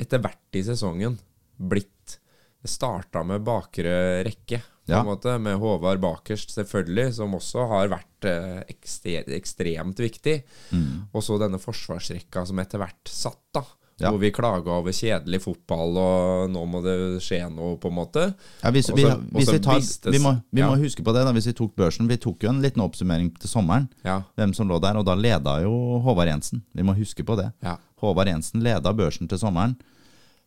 etter 0.01 0.19
hvert 0.23 0.57
i 0.59 0.63
sesongen 0.67 1.17
blitt 1.57 2.17
Det 2.61 2.69
starta 2.69 3.23
med 3.25 3.41
bakre 3.41 4.21
rekke, 4.27 4.59
på 4.85 4.91
Ja. 4.91 4.99
en 4.99 5.07
måte, 5.07 5.39
med 5.41 5.57
Håvard 5.57 5.99
bakerst, 6.01 6.51
selvfølgelig, 6.53 7.13
som 7.15 7.33
også 7.33 7.63
har 7.69 7.87
vært 7.89 8.25
eh, 8.29 8.61
ekstremt 8.69 9.97
viktig. 9.97 10.35
Og 11.13 11.23
så 11.25 11.39
denne 11.41 11.57
forsvarsrekka 11.61 12.43
som 12.45 12.59
etter 12.61 12.77
hvert 12.81 13.09
satt, 13.09 13.39
da. 13.55 13.63
Ja. 14.01 14.09
hvor 14.09 14.21
vi 14.21 14.31
klaga 14.33 14.73
over 14.79 14.95
kjedelig 14.95 15.41
fotball, 15.43 15.97
og 16.01 16.49
nå 16.53 16.63
må 16.69 16.81
det 16.85 16.95
skje 17.23 17.43
noe, 17.53 17.75
på 17.81 17.91
en 17.91 17.97
måte. 17.97 18.25
Ja, 18.63 18.71
hvis, 18.73 18.89
også, 18.89 18.97
vi, 18.97 19.37
hvis 19.37 19.51
vi, 19.53 19.59
tar, 19.63 19.79
vi, 20.11 20.19
må, 20.23 20.35
vi 20.49 20.65
må 20.65 20.75
huske 20.81 21.05
på 21.05 21.13
det 21.15 21.23
da, 21.27 21.33
hvis 21.35 21.51
vi 21.51 21.55
tok 21.57 21.75
børsen. 21.77 22.09
Vi 22.09 22.17
tok 22.21 22.43
jo 22.43 22.51
en 22.51 22.61
liten 22.63 22.83
oppsummering 22.83 23.31
til 23.39 23.51
sommeren, 23.51 23.87
Ja. 24.07 24.21
hvem 24.39 24.55
som 24.57 24.69
lå 24.69 24.81
der, 24.83 24.97
og 24.99 25.05
da 25.07 25.15
leda 25.15 25.59
jo 25.63 26.01
Håvard 26.05 26.31
Jensen. 26.33 26.63
Vi 26.73 26.85
må 26.85 26.97
huske 26.97 27.25
på 27.27 27.37
det. 27.39 27.51
Ja. 27.63 27.77
Håvard 28.01 28.27
Jensen 28.31 28.63
leda 28.65 28.93
børsen 28.97 29.29
til 29.29 29.39
sommeren. 29.41 29.77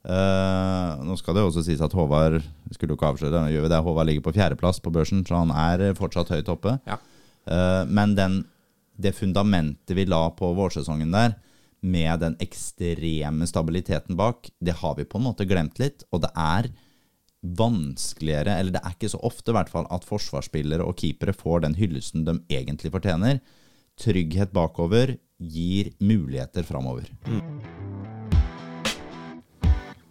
Uh, 0.04 1.00
nå 1.00 1.14
skal 1.16 1.32
det 1.32 1.40
jo 1.40 1.48
også 1.48 1.62
sies 1.64 1.80
at 1.80 1.94
Håvard 1.96 2.42
skulle 2.74 2.92
jo 2.92 2.98
ikke 2.98 3.08
avsløre, 3.14 3.40
nå 3.40 3.54
gjør 3.54 3.64
vi 3.64 3.70
det, 3.72 3.78
Håvard 3.86 4.08
ligger 4.10 4.24
på 4.26 4.34
fjerdeplass 4.36 4.82
på 4.84 4.92
børsen, 4.92 5.22
så 5.24 5.38
han 5.40 5.52
er 5.54 5.94
fortsatt 5.96 6.28
høyt 6.34 6.50
oppe. 6.52 6.74
Ja. 6.84 6.98
Uh, 7.48 7.88
men 7.88 8.12
den, 8.18 8.42
det 9.00 9.14
fundamentet 9.16 9.96
vi 9.96 10.04
la 10.08 10.26
på 10.36 10.50
vårsesongen 10.58 11.14
der, 11.14 11.38
med 11.84 12.22
den 12.24 12.36
ekstreme 12.40 13.46
stabiliteten 13.48 14.16
bak, 14.16 14.48
det 14.64 14.78
har 14.80 14.96
vi 14.96 15.04
på 15.04 15.20
en 15.20 15.26
måte 15.28 15.46
glemt 15.48 15.78
litt. 15.82 16.06
Og 16.12 16.24
det 16.24 16.32
er 16.32 16.70
vanskeligere, 17.44 18.56
eller 18.56 18.78
det 18.78 18.80
er 18.80 18.96
ikke 18.96 19.12
så 19.12 19.20
ofte 19.26 19.52
i 19.52 19.56
hvert 19.58 19.72
fall, 19.72 19.88
at 19.92 20.06
forsvarsspillere 20.08 20.86
og 20.86 20.96
keepere 21.00 21.36
får 21.36 21.66
den 21.66 21.76
hyllesten 21.76 22.24
de 22.24 22.38
egentlig 22.48 22.94
fortjener. 22.94 23.42
Trygghet 24.00 24.54
bakover 24.56 25.18
gir 25.38 25.92
muligheter 26.00 26.64
framover. 26.66 27.10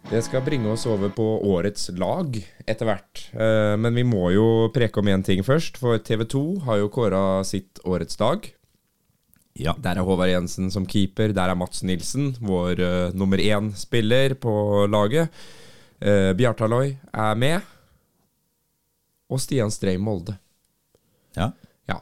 Det 0.04 0.20
skal 0.22 0.44
bringe 0.44 0.68
oss 0.70 0.84
over 0.86 1.10
på 1.16 1.24
årets 1.48 1.88
lag 1.98 2.36
etter 2.68 2.86
hvert. 2.86 3.22
Eh, 3.32 3.74
Men 3.80 3.96
vi 3.96 4.04
må 4.06 4.28
jo 4.30 4.68
preke 4.70 5.00
om 5.00 5.08
én 5.08 5.24
ting 5.24 5.42
først, 5.42 5.80
for 5.80 5.98
TV 5.98 6.26
2 6.28 6.42
har 6.68 6.82
jo 6.82 6.90
kåra 6.92 7.42
sitt 7.42 7.80
årets 7.82 8.20
lag. 8.20 8.46
Ja. 9.54 9.76
Der 9.78 10.00
er 10.00 10.06
Håvard 10.06 10.32
Jensen 10.32 10.70
som 10.74 10.86
keeper. 10.86 11.32
Der 11.34 11.52
er 11.52 11.58
Mats 11.58 11.84
Nilsen, 11.86 12.32
vår 12.42 12.80
uh, 12.82 13.14
nummer 13.14 13.38
én-spiller 13.38 14.34
på 14.34 14.52
laget. 14.90 15.30
Uh, 16.02 16.32
Bjartaloy 16.34 16.96
er 17.12 17.38
med. 17.38 17.60
Og 19.30 19.40
Stian 19.40 19.70
Strei 19.70 19.96
Molde. 19.96 20.36
ja. 21.36 21.52
Ja. 21.88 22.00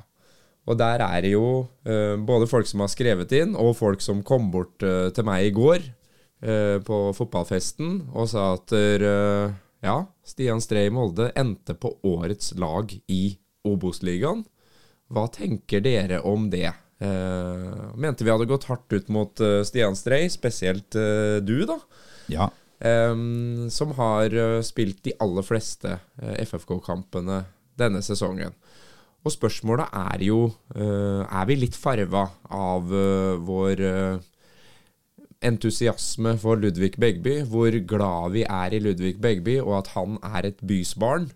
Og 0.67 0.79
der 0.79 1.03
er 1.05 1.21
det 1.21 1.33
jo 1.35 1.67
uh, 1.67 2.17
både 2.25 2.49
folk 2.49 2.67
som 2.67 2.81
har 2.81 2.91
skrevet 2.93 3.33
inn, 3.37 3.57
og 3.57 3.77
folk 3.77 4.01
som 4.01 4.25
kom 4.25 4.51
bort 4.51 4.83
uh, 4.83 5.11
til 5.13 5.29
meg 5.29 5.51
i 5.51 5.55
går 5.55 5.93
eh, 6.43 6.79
på 6.83 6.99
fotballfesten 7.17 7.99
og 8.13 8.29
sa 8.33 8.53
at 8.57 8.75
eh, 8.77 9.53
ja, 9.83 9.97
Stian 10.27 10.63
Strei 10.63 10.91
Molde 10.95 11.31
endte 11.39 11.75
på 11.79 11.95
årets 12.07 12.53
lag 12.59 12.93
i 13.11 13.23
Obos-ligaen. 13.67 14.45
Hva 15.13 15.27
tenker 15.33 15.83
dere 15.85 16.23
om 16.27 16.49
det? 16.51 16.71
Eh, 17.03 17.95
mente 17.99 18.25
vi 18.25 18.31
hadde 18.31 18.47
gått 18.47 18.69
hardt 18.71 18.93
ut 18.95 19.09
mot 19.11 19.41
eh, 19.43 19.63
Stian 19.67 19.97
Strei, 19.99 20.29
spesielt 20.31 20.95
eh, 20.95 21.41
du, 21.43 21.65
da. 21.67 21.79
ja. 22.31 22.51
Eh, 22.83 23.15
som 23.71 23.93
har 23.95 24.35
uh, 24.35 24.61
spilt 24.67 25.05
de 25.07 25.13
aller 25.23 25.45
fleste 25.47 25.93
uh, 25.95 26.33
FFK-kampene 26.43 27.45
denne 27.79 28.03
sesongen. 28.03 28.55
Og 29.23 29.31
spørsmålet 29.31 29.93
er 29.95 30.25
jo 30.27 30.49
uh, 30.75 31.23
Er 31.23 31.47
vi 31.47 31.61
litt 31.61 31.79
farva 31.79 32.25
av 32.51 32.91
vår 33.47 33.83
entusiasme 35.47 36.35
for 36.43 36.59
Ludvig 36.59 36.99
Begby? 36.99 37.37
Hvor 37.47 37.79
glad 37.87 38.35
vi 38.35 38.43
er 38.43 38.75
i 38.75 38.83
Ludvig 38.83 39.15
Begby, 39.23 39.61
og 39.63 39.79
at 39.85 39.93
han 39.95 40.19
er 40.27 40.51
et 40.51 40.67
bysbarn? 40.67 41.31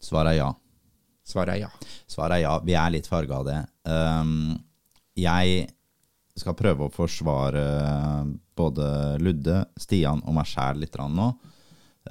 Svaret 0.00 0.32
er 0.32 0.40
ja. 0.40 0.50
Svaret 1.30 1.54
er 1.54 1.62
ja. 1.64 1.70
Svaret 2.10 2.38
er 2.38 2.44
ja. 2.44 2.54
Vi 2.66 2.76
er 2.78 2.94
litt 2.94 3.08
farga 3.10 3.40
av 3.40 3.46
det. 3.48 3.60
Um, 3.86 4.58
jeg 5.18 5.68
skal 6.38 6.56
prøve 6.58 6.86
å 6.86 6.94
forsvare 6.94 7.62
både 8.56 8.86
Ludde, 9.22 9.62
Stian 9.80 10.22
og 10.24 10.36
meg 10.36 10.48
sjæl 10.50 10.82
litt 10.82 10.98
nå. 11.00 11.30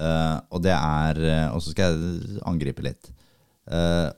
Uh, 0.00 0.38
og 0.54 0.60
det 0.62 0.70
er 0.70 1.18
Og 1.50 1.58
så 1.64 1.72
skal 1.72 1.92
jeg 1.92 2.40
angripe 2.46 2.84
litt. 2.84 3.10
Uh, 3.70 4.08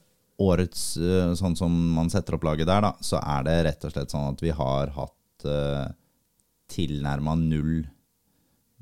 årets 0.42 0.96
uh, 1.00 1.32
Sånn 1.38 1.56
som 1.58 1.72
man 1.96 2.10
setter 2.12 2.36
opp 2.36 2.46
laget 2.46 2.68
der, 2.68 2.84
da, 2.84 2.92
så 3.04 3.20
er 3.20 3.48
det 3.48 3.56
rett 3.68 3.88
og 3.88 3.94
slett 3.94 4.12
sånn 4.12 4.30
at 4.32 4.44
vi 4.44 4.52
har 4.54 4.92
hatt 4.96 5.48
uh, 5.48 5.88
tilnærma 6.72 7.36
null 7.40 7.82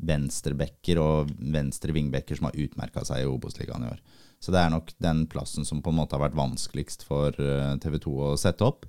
venstrebekker 0.01 1.01
og 1.01 1.33
venstre 1.53 1.93
vingbekker 1.93 2.39
som 2.39 2.49
har 2.49 2.61
utmerka 2.63 3.05
seg 3.05 3.25
i 3.25 3.29
Obos-ligaen 3.29 3.85
i 3.85 3.91
år. 3.91 3.99
Så 4.41 4.53
det 4.55 4.61
er 4.63 4.71
nok 4.73 4.89
den 4.99 5.27
plassen 5.29 5.67
som 5.69 5.83
på 5.85 5.93
en 5.93 5.99
måte 6.01 6.17
har 6.17 6.23
vært 6.25 6.39
vanskeligst 6.39 7.05
for 7.05 7.37
TV 7.37 7.99
2 8.01 8.15
å 8.31 8.39
sette 8.41 8.65
opp. 8.65 8.87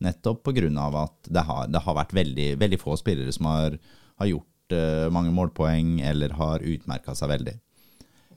Nettopp 0.00 0.42
pga. 0.44 0.68
at 1.02 1.28
det 1.28 1.44
har, 1.44 1.66
det 1.68 1.80
har 1.84 1.96
vært 1.96 2.12
veldig, 2.16 2.50
veldig 2.60 2.78
få 2.80 2.96
spillere 3.00 3.32
som 3.32 3.48
har, 3.48 3.78
har 4.20 4.26
gjort 4.28 4.72
uh, 4.76 5.08
mange 5.12 5.32
målpoeng 5.32 6.00
eller 6.04 6.36
har 6.36 6.60
utmerka 6.64 7.14
seg 7.16 7.28
veldig. 7.32 7.56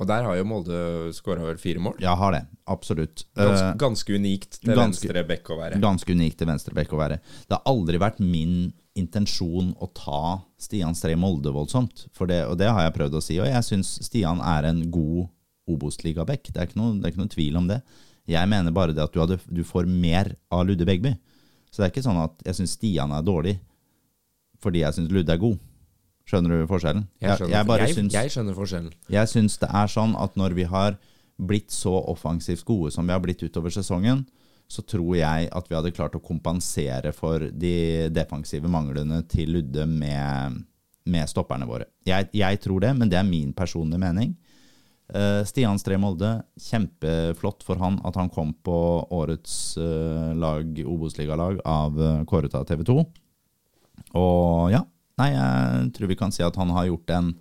Og 0.01 0.07
der 0.09 0.23
har 0.25 0.35
jo 0.39 0.45
Molde 0.49 0.77
skåra 1.13 1.45
vel 1.45 1.59
fire 1.61 1.79
mål. 1.83 1.99
Ja, 2.01 2.15
har 2.17 2.33
det. 2.33 2.45
Absolutt. 2.65 3.27
Ganske, 3.37 3.67
Eh, 3.67 3.75
ganske 3.77 4.15
unikt 4.15 4.57
til 4.59 4.73
ganske- 4.73 5.05
venstre 5.07 5.23
bekk 5.29 5.51
å 5.53 5.57
være. 5.59 5.79
Ganske 5.79 6.15
unikt 6.15 6.39
til 6.39 6.47
venstrebekk 6.49 6.95
å 6.95 6.97
være. 6.97 7.19
Det 7.47 7.59
har 7.59 7.61
aldri 7.69 7.99
vært 8.01 8.19
min 8.19 8.73
intensjon 8.97 9.75
å 9.77 9.91
ta 9.93 10.41
Stian 10.57 10.95
Stree 10.97 11.15
Molde 11.15 11.53
voldsomt. 11.53 12.07
For 12.11 12.25
det, 12.25 12.47
og 12.47 12.57
det 12.57 12.71
har 12.73 12.81
jeg 12.89 12.95
prøvd 12.97 13.19
å 13.19 13.21
si. 13.21 13.37
Og 13.39 13.45
jeg 13.45 13.63
syns 13.69 13.99
Stian 14.03 14.41
er 14.41 14.65
en 14.71 14.89
god 14.89 15.29
Obos-ligabekk. 15.69 16.51
Det, 16.53 16.57
er 16.61 16.73
noe- 16.79 16.95
det 16.99 17.05
er 17.07 17.13
ikke 17.13 17.21
noen 17.23 17.33
tvil 17.33 17.57
om 17.59 17.67
det. 17.69 17.81
Jeg 18.27 18.47
mener 18.49 18.71
bare 18.71 18.93
det 18.95 19.03
at 19.03 19.11
du, 19.13 19.19
hadde, 19.19 19.39
du 19.51 19.63
får 19.67 19.85
mer 19.89 20.33
av 20.51 20.65
Ludde 20.67 20.85
Begby. 20.87 21.13
Så 21.71 21.81
det 21.81 21.87
er 21.87 21.93
ikke 21.93 22.05
sånn 22.05 22.21
at 22.23 22.43
jeg 22.45 22.55
syns 22.59 22.75
Stian 22.77 23.11
er 23.15 23.23
dårlig 23.25 23.57
fordi 24.63 24.79
jeg 24.83 24.95
syns 24.95 25.11
Ludde 25.11 25.33
er 25.33 25.41
god. 25.41 25.57
Skjønner 26.29 26.61
du 26.61 26.67
forskjellen? 26.69 27.01
Jeg 27.19 27.35
skjønner, 27.35 27.51
jeg 27.57 27.67
bare 27.67 27.87
jeg, 27.89 27.95
syns 27.97 28.13
jeg 28.15 28.31
skjønner 28.31 28.55
forskjellen. 28.55 28.93
jeg 29.11 29.27
syns 29.33 29.57
det 29.59 29.67
er 29.75 29.89
sånn 29.91 30.13
at 30.15 30.37
når 30.39 30.53
vi 30.55 30.63
har 30.71 30.95
blitt 31.43 31.73
så 31.75 31.91
offensivt 32.13 32.63
gode 32.63 32.93
som 32.95 33.03
vi 33.09 33.11
har 33.11 33.19
blitt 33.19 33.43
utover 33.43 33.73
sesongen, 33.75 34.21
så 34.71 34.85
tror 34.87 35.17
jeg 35.19 35.49
at 35.51 35.67
vi 35.67 35.75
hadde 35.75 35.91
klart 35.91 36.15
å 36.15 36.21
kompensere 36.23 37.11
for 37.11 37.43
de 37.51 38.07
defensive 38.15 38.69
manglene 38.71 39.19
til 39.27 39.51
Ludde 39.57 39.83
med, 39.89 40.61
med 41.11 41.27
stopperne 41.27 41.67
våre. 41.67 41.89
Jeg 42.07 42.61
tror 42.63 42.85
det, 42.85 42.93
men 42.95 43.11
det 43.11 43.19
er 43.19 43.27
min 43.27 43.51
personlige 43.53 43.99
mening. 44.05 44.31
Eh, 45.11 45.41
Stian 45.45 45.79
Stree 45.81 45.99
Molde, 45.99 46.29
kjempeflott 46.55 47.65
for 47.67 47.81
han 47.81 47.99
at 48.07 48.15
han 48.17 48.31
kom 48.31 48.53
på 48.65 48.77
årets 49.13 49.75
eh, 49.77 50.31
lag, 50.39 50.79
Obos-ligalag 50.87 51.59
av 51.67 51.97
Kåreta 51.97 52.29
kåret 52.29 52.55
av 52.55 52.65
TV 52.69 52.85
2. 52.87 53.03
Og 54.17 54.71
ja, 54.73 54.81
nei, 55.19 55.33
jeg 55.35 55.91
tror 55.97 56.11
vi 56.11 56.17
kan 56.19 56.33
si 56.33 56.45
at 56.45 56.57
han 56.59 56.71
har 56.73 56.87
gjort 56.89 57.13
en 57.13 57.33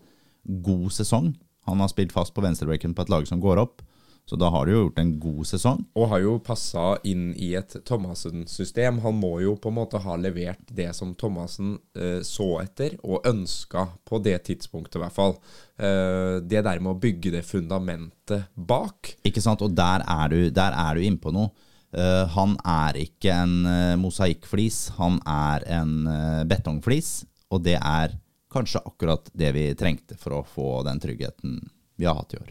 god 0.67 0.91
sesong. 0.93 1.33
Han 1.71 1.81
har 1.81 1.91
spilt 1.93 2.13
fast 2.13 2.35
på 2.35 2.43
venstrebekken 2.45 2.97
på 2.97 3.07
et 3.07 3.13
lag 3.13 3.29
som 3.29 3.41
går 3.41 3.63
opp, 3.63 3.85
så 4.29 4.39
da 4.39 4.49
har 4.55 4.67
de 4.67 4.73
jo 4.73 4.83
gjort 4.85 5.01
en 5.03 5.11
god 5.21 5.47
sesong. 5.51 5.81
Og 5.99 6.09
har 6.13 6.23
jo 6.23 6.37
passa 6.47 6.85
inn 7.09 7.33
i 7.35 7.53
et 7.59 7.75
Thomassen-system. 7.89 9.01
Han 9.03 9.19
må 9.19 9.33
jo 9.43 9.57
på 9.59 9.73
en 9.73 9.77
måte 9.81 10.01
ha 10.05 10.15
levert 10.17 10.63
det 10.71 10.93
som 10.97 11.17
Thomassen 11.19 11.75
eh, 11.99 12.23
så 12.27 12.47
etter, 12.63 12.95
og 13.03 13.27
ønska 13.29 13.89
på 14.09 14.23
det 14.23 14.39
tidspunktet, 14.47 15.01
i 15.01 15.03
hvert 15.03 15.17
fall. 15.17 15.37
Eh, 15.77 16.39
det 16.39 16.63
der 16.63 16.81
med 16.81 16.95
å 16.95 17.03
bygge 17.03 17.35
det 17.35 17.43
fundamentet 17.49 18.47
bak. 18.55 19.17
Ikke 19.27 19.43
sant? 19.43 19.65
Og 19.67 19.75
der 19.77 20.07
er 20.07 20.33
du, 20.33 20.39
der 20.55 20.79
er 20.85 20.97
du 20.97 21.07
innpå 21.09 21.35
noe. 21.35 21.53
Uh, 21.93 22.25
han 22.33 22.55
er 22.65 22.97
ikke 23.03 23.35
en 23.37 23.67
uh, 23.69 23.99
mosaikkflis, 24.01 24.95
han 24.97 25.19
er 25.29 25.67
en 25.77 25.91
uh, 26.09 26.41
betongflis. 26.49 27.27
Og 27.53 27.61
det 27.67 27.77
er 27.77 28.15
kanskje 28.53 28.81
akkurat 28.81 29.29
det 29.37 29.51
vi 29.53 29.67
trengte 29.77 30.17
for 30.17 30.39
å 30.39 30.47
få 30.49 30.71
den 30.89 31.03
tryggheten 31.03 31.61
vi 32.01 32.09
har 32.09 32.17
hatt 32.17 32.33
i 32.33 32.41
år. 32.41 32.49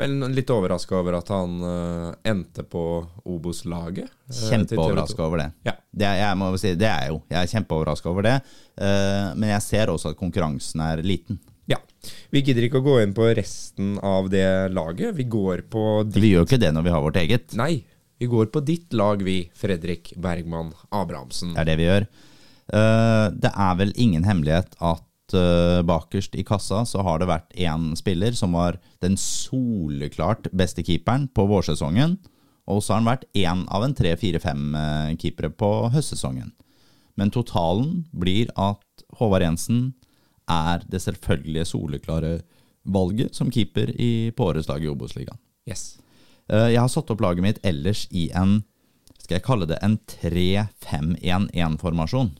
Men 0.00 0.34
litt 0.34 0.50
overraska 0.50 0.96
over 0.98 1.18
at 1.20 1.30
han 1.30 1.56
uh, 1.62 2.10
endte 2.26 2.64
på 2.66 2.82
Obos-laget. 3.30 4.10
eh, 4.26 4.34
TV 4.34 4.42
2. 4.42 4.50
Kjempeoverraska 4.50 5.22
over 5.22 5.44
det. 5.44 5.48
Ja. 5.68 5.76
Det, 5.94 6.10
jeg 6.18 6.60
si, 6.60 6.74
det 6.80 6.88
er 6.90 7.04
jeg 7.04 7.12
jo. 7.12 7.20
Jeg 7.30 7.38
er 7.40 7.52
kjempeoverraska 7.52 8.10
over 8.10 8.26
det. 8.26 8.36
Uh, 8.74 9.30
men 9.38 9.52
jeg 9.52 9.66
ser 9.68 9.92
også 9.92 10.10
at 10.10 10.18
konkurransen 10.18 10.82
er 10.82 11.04
liten. 11.06 11.38
ja. 11.70 11.78
Vi 12.34 12.42
gidder 12.42 12.66
ikke 12.66 12.82
å 12.82 12.84
gå 12.84 12.98
inn 13.04 13.14
på 13.16 13.30
resten 13.38 13.94
av 14.02 14.28
det 14.32 14.72
laget. 14.74 15.14
Vi 15.16 15.28
går 15.30 15.64
på 15.70 16.02
ditt 16.08 16.20
Vi 16.20 16.34
gjør 16.34 16.48
ikke 16.48 16.60
det 16.60 16.74
når 16.74 16.88
vi 16.88 16.94
har 16.96 17.04
vårt 17.06 17.22
eget. 17.22 17.54
Nei, 17.56 17.84
vi 18.18 18.26
går 18.26 18.50
på 18.52 18.60
ditt 18.66 18.92
lag, 18.92 19.22
vi, 19.22 19.50
Fredrik 19.54 20.12
Bergman 20.16 20.72
Abrahamsen. 20.90 21.54
Det 21.54 21.62
er 21.62 21.70
det 21.70 21.78
vi 21.80 21.88
gjør. 21.88 22.06
Eh, 22.72 23.26
det 23.36 23.50
er 23.50 23.74
vel 23.80 23.92
ingen 24.00 24.24
hemmelighet 24.24 24.76
at 24.80 25.02
eh, 25.38 25.80
bakerst 25.86 26.34
i 26.38 26.44
kassa 26.46 26.82
så 26.88 26.98
har 27.06 27.16
det 27.20 27.28
vært 27.30 27.50
én 27.60 27.92
spiller 27.98 28.32
som 28.38 28.50
var 28.56 28.78
den 29.04 29.16
soleklart 29.20 30.48
beste 30.56 30.82
keeperen 30.86 31.28
på 31.34 31.42
vårsesongen. 31.50 32.12
Og 32.70 32.78
så 32.80 32.94
har 32.94 33.00
han 33.02 33.10
vært 33.10 33.26
én 33.36 33.66
av 33.68 33.84
en 33.84 33.94
tre, 33.96 34.14
fire, 34.16 34.40
fem 34.40 34.74
eh, 34.78 35.10
keepere 35.20 35.50
på 35.52 35.70
høstsesongen. 35.94 36.50
Men 37.18 37.30
totalen 37.34 38.04
blir 38.10 38.48
at 38.58 38.82
Håvard 39.18 39.44
Jensen 39.44 39.80
er 40.50 40.82
det 40.90 41.02
selvfølgelige 41.04 41.66
soleklare 41.70 42.38
valget 42.84 43.34
som 43.36 43.50
keeper 43.52 43.90
i, 44.00 44.30
på 44.36 44.44
årets 44.50 44.68
lag 44.68 44.84
i 44.84 44.88
Obos-ligaen. 44.90 45.38
Yes. 45.68 45.98
Eh, 46.48 46.68
Jeg 46.74 46.80
har 46.80 46.88
satt 46.92 47.10
opp 47.12 47.20
laget 47.24 47.42
mitt 47.44 47.60
ellers 47.64 48.06
i 48.12 48.30
en 48.36 48.62
Skal 49.24 49.38
jeg 49.38 49.46
kalle 49.46 49.64
det 49.64 49.78
en 49.80 49.94
3-5-1-1-formasjon. 50.20 52.34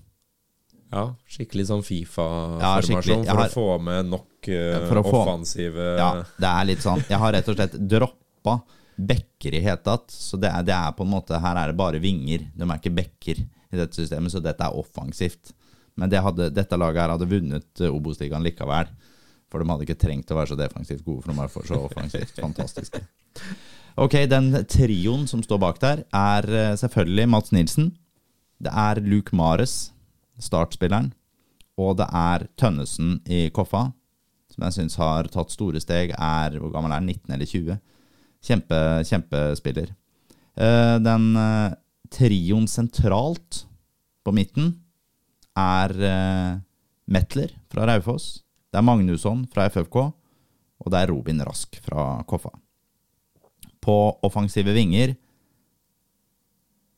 Ja, 0.94 1.04
skikkelig 1.36 1.66
sånn 1.70 1.82
Fifa-formasjon 1.84 3.02
skikkelig. 3.02 3.26
For 3.26 3.40
har- 3.40 3.50
å 3.50 3.54
få 3.54 3.82
med 3.82 4.06
nok 4.12 4.48
uh, 4.48 4.86
få- 4.88 5.22
offensive 5.24 5.88
Ja, 5.98 6.10
det 6.38 6.50
er 6.50 6.64
litt 6.70 6.82
sånn 6.84 7.02
Jeg 7.08 7.18
har 7.18 7.32
rett 7.34 7.48
og 7.50 7.56
slett 7.58 7.76
droppa 7.90 8.56
bekker 8.94 9.54
i 9.58 9.60
hele 9.64 9.80
tatt. 9.82 10.10
Så 10.14 10.38
det 10.38 10.50
er, 10.54 10.62
det 10.62 10.74
er 10.76 10.92
på 10.94 11.02
en 11.02 11.10
måte 11.10 11.40
Her 11.42 11.56
er 11.64 11.72
det 11.72 11.76
bare 11.80 11.98
vinger. 11.98 12.44
De 12.54 12.62
er 12.68 12.78
ikke 12.78 12.94
bekker 12.94 13.40
i 13.44 13.76
dette 13.80 13.96
systemet, 13.98 14.30
så 14.30 14.38
dette 14.44 14.62
er 14.62 14.76
offensivt. 14.78 15.50
Men 15.98 16.10
det 16.10 16.20
hadde, 16.22 16.50
dette 16.54 16.76
laget 16.78 17.02
her 17.02 17.10
hadde 17.16 17.26
vunnet 17.30 17.80
eh, 17.82 17.90
Obos-ligaen 17.90 18.42
likevel. 18.46 18.86
For 19.50 19.58
de 19.62 19.70
hadde 19.70 19.84
ikke 19.86 19.98
trengt 19.98 20.30
å 20.30 20.36
være 20.38 20.52
så 20.52 20.56
defensivt 20.58 21.04
gode, 21.06 21.22
for 21.22 21.32
de 21.34 21.40
er 21.42 21.68
så 21.68 21.80
offensivt 21.86 22.38
fantastiske. 22.42 23.02
Ok, 23.98 24.14
den 24.30 24.48
trioen 24.70 25.26
som 25.30 25.42
står 25.42 25.58
bak 25.62 25.78
der, 25.82 26.04
er 26.14 26.48
eh, 26.50 26.72
selvfølgelig 26.78 27.28
Mats 27.30 27.52
Nilsen. 27.54 27.92
Det 28.62 28.72
er 28.74 29.00
Luke 29.02 29.34
Mares, 29.38 29.92
startspilleren. 30.42 31.12
Og 31.80 31.96
det 31.98 32.06
er 32.14 32.46
Tønnesen 32.60 33.18
i 33.26 33.48
Koffa, 33.54 33.88
som 34.52 34.66
jeg 34.66 34.76
syns 34.76 34.98
har 35.00 35.28
tatt 35.32 35.50
store 35.54 35.80
steg. 35.82 36.14
Er 36.14 36.58
hvor 36.60 36.72
gammel 36.74 36.92
er 36.92 37.02
han? 37.02 37.10
19 37.10 37.34
eller 37.34 37.50
20? 37.50 37.80
Kjempe, 38.44 38.80
kjempespiller. 39.08 39.94
Eh, 40.54 40.96
Den 41.02 41.30
eh, 41.40 41.74
trioen 42.14 42.68
sentralt 42.70 43.64
på 44.24 44.34
midten 44.36 44.76
er 45.58 45.94
eh, 45.98 46.52
Metler 47.10 47.56
fra 47.72 47.88
Raufoss. 47.90 48.44
Det 48.70 48.78
er 48.78 48.86
Magnusson 48.86 49.44
fra 49.50 49.66
FFK. 49.70 49.98
Og 50.84 50.90
det 50.92 51.00
er 51.00 51.10
Robin 51.10 51.40
Rask 51.46 51.78
fra 51.82 52.22
Koffa. 52.28 52.52
På 53.80 54.16
offensive 54.24 54.72
vinger 54.74 55.14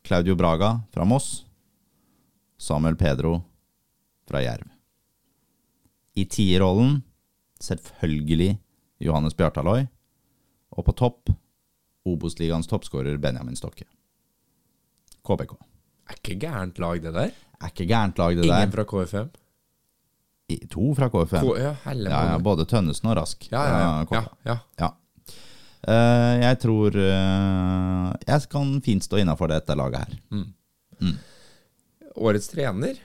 Claudio 0.06 0.36
Braga 0.38 0.80
fra 0.94 1.04
Moss. 1.04 1.45
Samuel 2.58 2.96
Pedro 2.96 3.40
fra 4.28 4.42
Jerv. 4.42 4.68
I 6.16 6.24
tierrollen 6.24 7.02
selvfølgelig 7.60 8.56
Johannes 9.04 9.36
Bjartaløy. 9.36 9.86
Og 10.76 10.84
på 10.84 10.92
topp 10.96 11.30
Obos-ligaens 12.06 12.68
toppskårer 12.70 13.18
Benjamin 13.18 13.56
Stokke. 13.58 13.84
KBK. 15.26 15.56
Er 16.06 16.20
ikke 16.20 16.36
gærent 16.46 16.78
lag, 16.78 17.00
det 17.02 17.12
der. 17.14 17.32
Er 17.60 17.72
ikke 17.72 17.86
gærent 17.90 18.18
lag, 18.18 18.36
det 18.36 18.44
Ingen 18.46 18.70
der. 18.70 18.74
fra 18.76 18.84
KFM. 18.86 19.32
I, 20.48 20.60
to 20.70 20.92
fra 20.94 21.08
KFM. 21.10 21.42
K 21.42 21.56
ja, 21.58 21.72
Ja, 21.84 22.20
ja, 22.30 22.38
både 22.38 22.64
Tønnesen 22.64 23.10
og 23.10 23.16
Rask. 23.18 23.48
ja, 24.14 24.36
ja, 24.46 24.58
ja. 24.78 24.92
Eh, 25.86 26.34
jeg 26.42 26.58
tror 26.62 26.96
uh, 26.98 28.12
jeg 28.26 28.48
kan 28.50 28.70
fint 28.82 29.04
stå 29.06 29.20
innafor 29.22 29.50
dette 29.50 29.74
laget 29.78 30.06
her. 30.06 30.14
Årets 32.16 32.48
trener? 32.48 32.96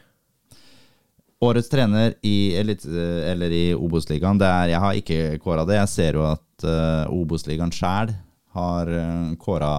Årets 1.42 1.70
trener 1.70 2.14
i, 2.22 2.56
elit, 2.56 2.86
eller 2.86 3.52
i 3.52 3.74
Obos-ligaen, 3.74 4.38
det 4.38 4.50
jeg 4.72 4.82
har 4.84 4.98
ikke 5.00 5.22
kåra 5.42 5.66
det. 5.66 5.80
Jeg 5.80 5.90
ser 5.90 6.20
jo 6.20 6.26
at 6.30 6.66
uh, 6.68 7.12
Obos-ligaen 7.12 7.74
sjæl 7.74 8.14
har 8.56 8.92
uh, 8.94 9.32
kåra 9.42 9.72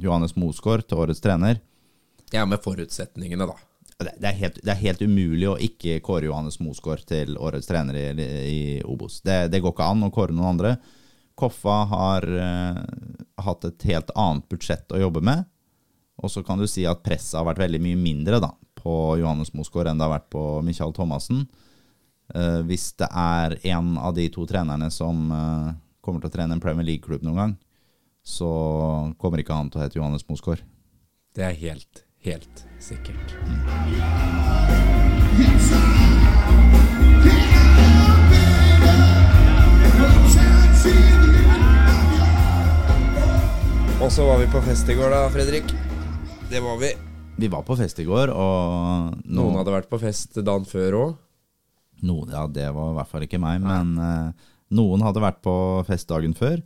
Johannes 0.00 0.32
Mosgaard 0.40 0.86
til 0.88 1.02
årets 1.02 1.20
trener. 1.20 1.60
Ja, 2.32 2.46
med 2.48 2.62
forutsetningene, 2.64 3.46
da. 3.50 3.58
Det, 4.00 4.14
det, 4.16 4.30
er 4.30 4.38
helt, 4.38 4.58
det 4.64 4.72
er 4.72 4.80
helt 4.80 5.04
umulig 5.04 5.50
å 5.50 5.58
ikke 5.60 5.98
kåre 6.00 6.30
Johannes 6.30 6.56
Mosgaard 6.62 7.04
til 7.04 7.36
årets 7.36 7.68
trener 7.68 8.00
i, 8.00 8.30
i 8.48 8.60
Obos. 8.88 9.20
Det, 9.20 9.50
det 9.52 9.60
går 9.60 9.76
ikke 9.76 9.90
an 9.92 10.08
å 10.08 10.12
kåre 10.14 10.32
noen 10.32 10.54
andre. 10.54 10.74
Koffa 11.36 11.82
har 11.92 12.26
uh, 12.32 12.80
hatt 13.44 13.68
et 13.68 13.88
helt 13.92 14.10
annet 14.16 14.48
budsjett 14.48 14.96
å 14.96 15.04
jobbe 15.04 15.20
med. 15.24 15.44
Og 16.20 16.32
så 16.32 16.42
kan 16.44 16.60
du 16.60 16.66
si 16.68 16.88
at 16.88 17.04
presset 17.04 17.38
har 17.38 17.46
vært 17.48 17.62
veldig 17.62 17.80
mye 17.84 18.00
mindre 18.00 18.40
da, 18.40 18.54
på 18.80 18.94
Johannes 19.20 19.52
Mosgaard 19.56 19.90
enn 19.90 20.00
det 20.00 20.06
har 20.06 20.16
vært 20.16 20.30
på 20.32 20.44
Michael 20.66 20.94
Thomassen. 20.96 21.46
Uh, 22.30 22.60
hvis 22.66 22.92
det 23.00 23.08
er 23.10 23.56
en 23.72 23.96
av 23.98 24.14
de 24.14 24.28
to 24.32 24.46
trenerne 24.46 24.90
som 24.94 25.30
uh, 25.34 25.72
kommer 26.04 26.22
til 26.22 26.30
å 26.30 26.34
trene 26.36 26.56
en 26.56 26.62
Premier 26.62 26.86
League-klubb 26.86 27.24
noen 27.26 27.40
gang, 27.42 27.56
så 28.22 28.50
kommer 29.18 29.42
ikke 29.42 29.56
han 29.56 29.70
til 29.72 29.80
å 29.80 29.84
hete 29.84 29.98
Johannes 29.98 30.26
Mosgaard. 30.28 30.62
Det 31.34 31.46
er 31.46 31.58
helt, 31.58 32.04
helt 32.26 32.64
sikkert. 32.82 33.36
Og 44.00 44.12
så 44.12 44.24
var 44.24 44.38
vi 44.40 44.46
på 44.48 44.62
fest 44.64 44.88
i 44.88 44.96
går, 44.96 45.12
da, 45.12 45.28
Fredrik. 45.30 45.74
Det 46.50 46.60
var 46.64 46.80
vi. 46.80 47.09
Vi 47.40 47.48
var 47.48 47.64
på 47.64 47.76
fest 47.78 48.00
i 48.02 48.06
går, 48.08 48.32
og 48.34 49.16
noen, 49.24 49.36
Noen 49.38 49.58
hadde 49.60 49.72
vært 49.72 49.90
på 49.90 50.00
fest 50.02 50.36
dagen 50.44 50.66
før 50.68 50.96
òg. 50.98 51.18
Ja, 52.32 52.46
det 52.48 52.68
var 52.74 52.92
i 52.92 52.96
hvert 52.98 53.10
fall 53.10 53.24
ikke 53.26 53.40
meg, 53.40 53.60
men 53.64 53.94
uh, 54.00 54.52
noen 54.76 55.04
hadde 55.04 55.22
vært 55.22 55.40
på 55.44 55.54
fest 55.88 56.08
dagen 56.10 56.36
før. 56.36 56.60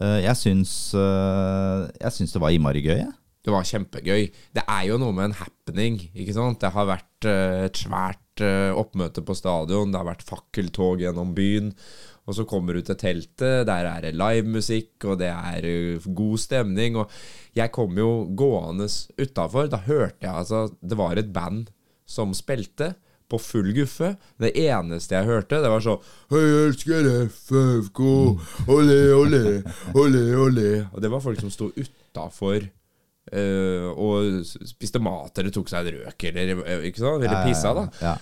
Uh, 0.00 0.20
jeg, 0.20 0.36
syns, 0.40 0.72
uh, 0.96 1.88
jeg 2.00 2.16
syns 2.16 2.34
det 2.34 2.42
var 2.42 2.54
innmari 2.54 2.84
gøy, 2.84 2.98
jeg. 3.02 3.12
Det 3.44 3.52
var 3.52 3.66
kjempegøy. 3.68 4.22
Det 4.56 4.64
er 4.64 4.86
jo 4.88 4.96
noe 5.00 5.12
med 5.12 5.28
en 5.28 5.36
happening. 5.36 5.98
ikke 6.16 6.32
sant? 6.36 6.62
Det 6.62 6.70
har 6.72 6.88
vært 6.88 7.26
et 7.28 7.76
svært 7.76 8.40
oppmøte 8.80 9.20
på 9.20 9.36
stadion. 9.36 9.92
Det 9.92 10.00
har 10.00 10.08
vært 10.08 10.24
fakkeltog 10.24 11.04
gjennom 11.04 11.34
byen. 11.36 11.68
Og 12.24 12.34
så 12.38 12.44
kommer 12.48 12.72
du 12.72 12.80
til 12.86 12.96
teltet, 12.96 13.66
der 13.68 13.84
er 13.90 14.00
det 14.06 14.14
livemusikk, 14.16 15.04
og 15.12 15.18
det 15.20 15.28
er 15.28 15.66
eh, 15.68 16.06
god 16.16 16.38
stemning. 16.40 16.96
Og 16.96 17.10
jeg 17.56 17.72
kom 17.74 17.96
jo 18.00 18.10
gående 18.38 18.86
utafor. 19.20 19.68
Da 19.68 19.82
hørte 19.84 20.24
jeg 20.24 20.32
altså 20.32 20.66
Det 20.80 20.96
var 20.96 21.20
et 21.20 21.32
band 21.34 21.66
som 22.08 22.32
spilte 22.36 22.94
på 23.28 23.38
full 23.40 23.70
guffe. 23.76 24.14
Det 24.40 24.50
eneste 24.60 25.16
jeg 25.16 25.24
hørte, 25.28 25.60
det 25.64 25.70
var 25.72 25.80
sånn 25.84 26.00
Jeg 26.32 26.56
elsker 26.68 27.06
FFK, 27.32 28.00
olé, 28.68 28.98
olé, 29.16 29.44
olé, 29.96 30.24
olé. 30.36 30.70
Og 30.92 31.00
det 31.04 31.10
var 31.12 31.22
folk 31.24 31.40
som 31.40 31.52
sto 31.52 31.70
utafor. 31.76 32.66
eh, 33.32 33.86
og 33.96 34.44
spiste 34.44 35.00
mat 35.00 35.38
eller 35.40 35.50
tok 35.54 35.70
seg 35.72 35.88
en 35.88 36.02
røk 36.04 36.24
eller 36.28 36.58
eh, 36.68 36.82
ikke 36.90 37.00
sant? 37.00 37.24
Eller 37.24 37.46
pissa, 37.48 37.72
da. 37.76 37.86
Ja. 38.04 38.14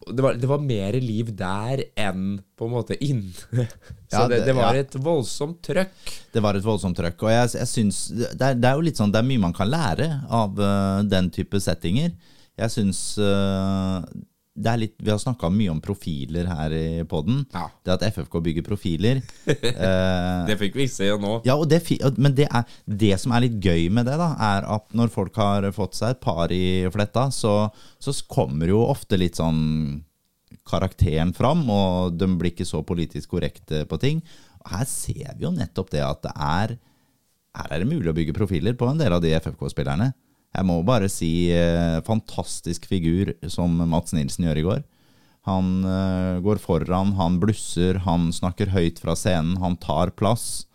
Det 0.00 0.22
var, 0.24 0.34
det 0.40 0.48
var 0.48 0.62
mer 0.64 0.96
liv 1.02 1.28
der 1.36 1.82
enn 2.00 2.38
på 2.56 2.64
en 2.66 2.72
måte 2.72 2.96
inne. 3.04 3.34
Så 4.10 4.22
Ja, 4.22 4.28
det, 4.32 4.38
det- 4.46 4.54
var 4.56 4.74
ja. 4.78 4.80
et 4.86 4.94
voldsomt 5.04 5.60
trøkk. 5.66 6.12
Det 6.32 6.40
var 6.42 6.56
et 6.56 6.64
voldsomt 6.64 6.96
trøkk. 6.96 7.22
Og 7.26 7.30
jeg, 7.34 7.50
jeg 7.60 7.68
synes, 7.68 7.98
det 8.16 8.40
er, 8.40 8.56
det 8.56 8.70
er 8.70 8.78
jo 8.78 8.86
litt 8.86 8.96
sånn 9.00 9.12
Det 9.12 9.20
er 9.20 9.28
mye 9.28 9.42
man 9.44 9.52
kan 9.56 9.68
lære 9.70 10.08
av 10.32 10.56
uh, 10.56 11.02
den 11.04 11.28
type 11.34 11.60
settinger. 11.60 12.14
Jeg 12.60 12.72
syns 12.74 13.02
er 13.20 14.08
litt 14.80 14.94
Vi 15.00 15.10
har 15.10 15.18
snakka 15.20 15.48
mye 15.52 15.70
om 15.72 15.80
profiler 15.80 16.48
her 16.50 16.74
i 16.76 17.04
poden. 17.08 17.44
Ja. 17.54 17.66
Det 17.84 17.94
at 17.94 18.04
FFK 18.14 18.40
bygger 18.44 18.66
profiler. 18.66 19.22
Eh, 19.70 20.46
Det 20.48 20.56
fikk 20.60 20.76
vi 20.76 20.86
se 20.90 21.08
nå. 21.20 21.40
Ja, 21.46 21.54
og 21.56 21.68
det, 21.70 21.80
men 22.18 22.34
det, 22.36 22.46
er, 22.50 22.64
det 22.84 23.14
som 23.22 23.32
er 23.32 23.46
litt 23.46 23.58
gøy 23.62 23.88
med 23.92 24.06
det, 24.08 24.16
da, 24.20 24.32
er 24.36 24.66
at 24.76 24.92
når 24.96 25.12
folk 25.14 25.36
har 25.40 25.66
fått 25.76 25.96
seg 25.98 26.14
et 26.16 26.20
par 26.22 26.52
i 26.52 26.86
fletta, 26.92 27.28
så, 27.32 27.54
så 28.02 28.14
kommer 28.28 28.68
jo 28.72 28.82
ofte 28.88 29.18
litt 29.20 29.38
sånn 29.40 30.02
karakteren 30.70 31.32
fram, 31.36 31.64
og 31.70 32.16
de 32.18 32.28
blir 32.38 32.52
ikke 32.52 32.68
så 32.68 32.82
politisk 32.86 33.32
korrekte 33.36 33.84
på 33.90 33.98
ting. 34.02 34.22
Og 34.60 34.72
her 34.74 34.86
ser 34.90 35.34
vi 35.38 35.46
jo 35.46 35.52
nettopp 35.54 35.92
det 35.94 36.02
at 36.04 36.22
det 36.26 36.32
er 36.36 36.76
Her 37.56 37.72
er 37.74 37.82
det 37.82 37.88
mulig 37.90 38.10
å 38.12 38.14
bygge 38.14 38.34
profiler 38.36 38.76
på 38.78 38.86
en 38.86 39.00
del 39.00 39.10
av 39.16 39.22
de 39.24 39.32
FFK-spillerne. 39.34 40.12
Jeg 40.50 40.66
må 40.66 40.80
bare 40.82 41.06
si 41.12 41.50
eh, 41.54 42.00
fantastisk 42.06 42.88
figur 42.90 43.30
som 43.52 43.76
Mats 43.90 44.14
Nilsen 44.16 44.48
gjør 44.48 44.58
i 44.58 44.64
går. 44.66 44.80
Han 45.48 45.84
eh, 45.86 46.40
går 46.44 46.58
foran, 46.60 47.14
han 47.20 47.38
blusser, 47.42 48.02
han 48.06 48.28
snakker 48.34 48.74
høyt 48.74 48.98
fra 49.02 49.14
scenen, 49.16 49.60
han 49.62 49.78
tar 49.80 50.12
plass. 50.18 50.66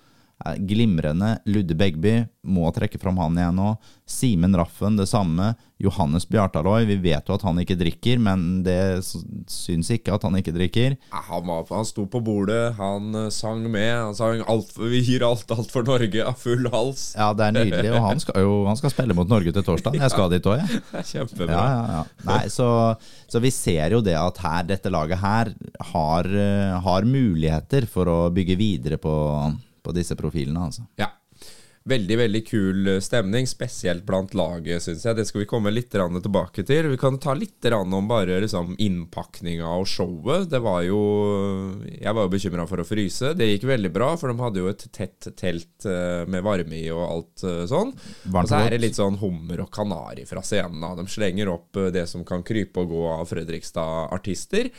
Er 0.43 0.57
Glimrende. 0.59 1.37
Ludde 1.47 1.77
Begby 1.79 2.25
må 2.45 2.67
trekke 2.75 2.99
fram 3.01 3.17
han 3.21 3.37
igjen 3.39 3.55
nå. 3.55 3.69
Simen 4.05 4.55
Raffen 4.57 4.99
det 4.99 5.07
samme. 5.09 5.53
Johannes 5.81 6.23
Bjartaloi, 6.29 6.85
vi 6.87 6.95
vet 7.03 7.27
jo 7.27 7.35
at 7.35 7.43
han 7.43 7.57
ikke 7.59 7.75
drikker, 7.75 8.19
men 8.23 8.61
det 8.63 9.03
syns 9.51 9.89
ikke 9.91 10.13
at 10.15 10.23
han 10.23 10.37
ikke 10.39 10.53
drikker. 10.55 10.95
Han, 11.11 11.43
var, 11.49 11.65
han 11.67 11.87
sto 11.87 12.05
på 12.07 12.21
bordet, 12.23 12.77
han 12.77 13.09
eh, 13.25 13.31
sang 13.33 13.65
med. 13.67 13.91
Han 13.91 14.15
sang 14.15 14.43
alt, 14.47 14.71
'Vi 14.77 15.01
gir 15.03 15.25
alt, 15.27 15.51
alt 15.51 15.73
for 15.73 15.87
Norge' 15.87 16.23
av 16.23 16.39
full 16.39 16.69
hals. 16.71 17.09
Ja, 17.17 17.33
det 17.35 17.49
er 17.49 17.57
nydelig, 17.57 17.91
og 17.91 18.07
han 18.07 18.23
skal 18.23 18.45
jo 18.45 18.55
han 18.69 18.79
skal 18.79 18.93
spille 18.93 19.17
mot 19.17 19.29
Norge 19.29 19.51
til 19.51 19.67
torsdag. 19.67 19.99
Jeg 19.99 20.13
skal 20.15 20.31
dit 20.31 20.47
òg, 20.47 20.63
jeg. 20.63 20.81
Kjempebra. 21.11 21.51
Ja, 21.51 21.65
ja, 21.67 21.99
ja. 21.99 22.29
Nei, 22.29 22.41
så, 22.53 22.69
så 23.27 23.43
vi 23.43 23.51
ser 23.51 23.97
jo 23.97 24.03
det 24.05 24.15
at 24.19 24.39
her, 24.45 24.63
dette 24.71 24.93
laget 24.93 25.19
her 25.19 25.51
har, 25.91 26.29
eh, 26.29 26.79
har 26.87 27.09
muligheter 27.09 27.89
for 27.91 28.11
å 28.11 28.19
bygge 28.35 28.55
videre 28.59 29.01
på, 29.01 29.15
på 29.85 29.93
disse 29.95 30.17
profilene, 30.19 30.67
altså. 30.69 30.87
Ja. 30.99 31.11
Veldig 31.85 32.15
veldig 32.17 32.39
kul 32.47 32.87
eh, 32.89 33.01
stemning, 33.03 33.45
spesielt 33.45 34.07
blant 34.07 34.31
laget, 34.33 34.81
syns 34.81 35.03
jeg. 35.05 35.17
Det 35.19 35.27
skal 35.29 35.43
vi 35.43 35.47
komme 35.51 35.69
litt 35.69 35.91
tilbake 35.93 36.63
til. 36.65 36.87
Vi 36.89 36.97
kan 36.97 37.19
ta 37.21 37.35
litt 37.37 37.67
om 37.69 38.07
bare 38.09 38.39
liksom, 38.41 38.73
innpakninga 38.81 39.69
og 39.69 39.85
showet. 39.85 40.49
Det 40.49 40.63
var 40.65 40.81
jo 40.87 40.97
Jeg 41.85 42.09
var 42.09 42.25
jo 42.25 42.31
bekymra 42.33 42.65
for 42.65 42.81
å 42.81 42.87
fryse. 42.89 43.35
Det 43.37 43.51
gikk 43.51 43.67
veldig 43.69 43.91
bra, 43.93 44.15
for 44.17 44.33
de 44.33 44.41
hadde 44.41 44.63
jo 44.63 44.71
et 44.71 44.87
tett 44.89 45.29
telt 45.37 45.85
eh, 45.85 46.25
med 46.25 46.41
varme 46.41 46.73
i 46.79 46.89
og 46.89 47.03
alt 47.05 47.45
eh, 47.45 47.63
sånn. 47.69 47.93
Og 48.33 48.49
så 48.49 48.63
er 48.63 48.73
det 48.73 48.81
litt 48.81 48.97
sånn 48.97 49.19
hummer 49.21 49.61
og 49.61 49.69
kanari 49.69 50.25
fra 50.25 50.41
scenen. 50.41 50.81
Da. 50.81 50.95
De 50.97 51.05
slenger 51.05 51.51
opp 51.53 51.77
eh, 51.77 51.91
det 51.93 52.07
som 52.09 52.25
kan 52.25 52.41
krype 52.41 52.81
og 52.81 52.95
gå 52.95 53.03
av 53.11 53.29
Fredrikstad-artister. 53.29 54.71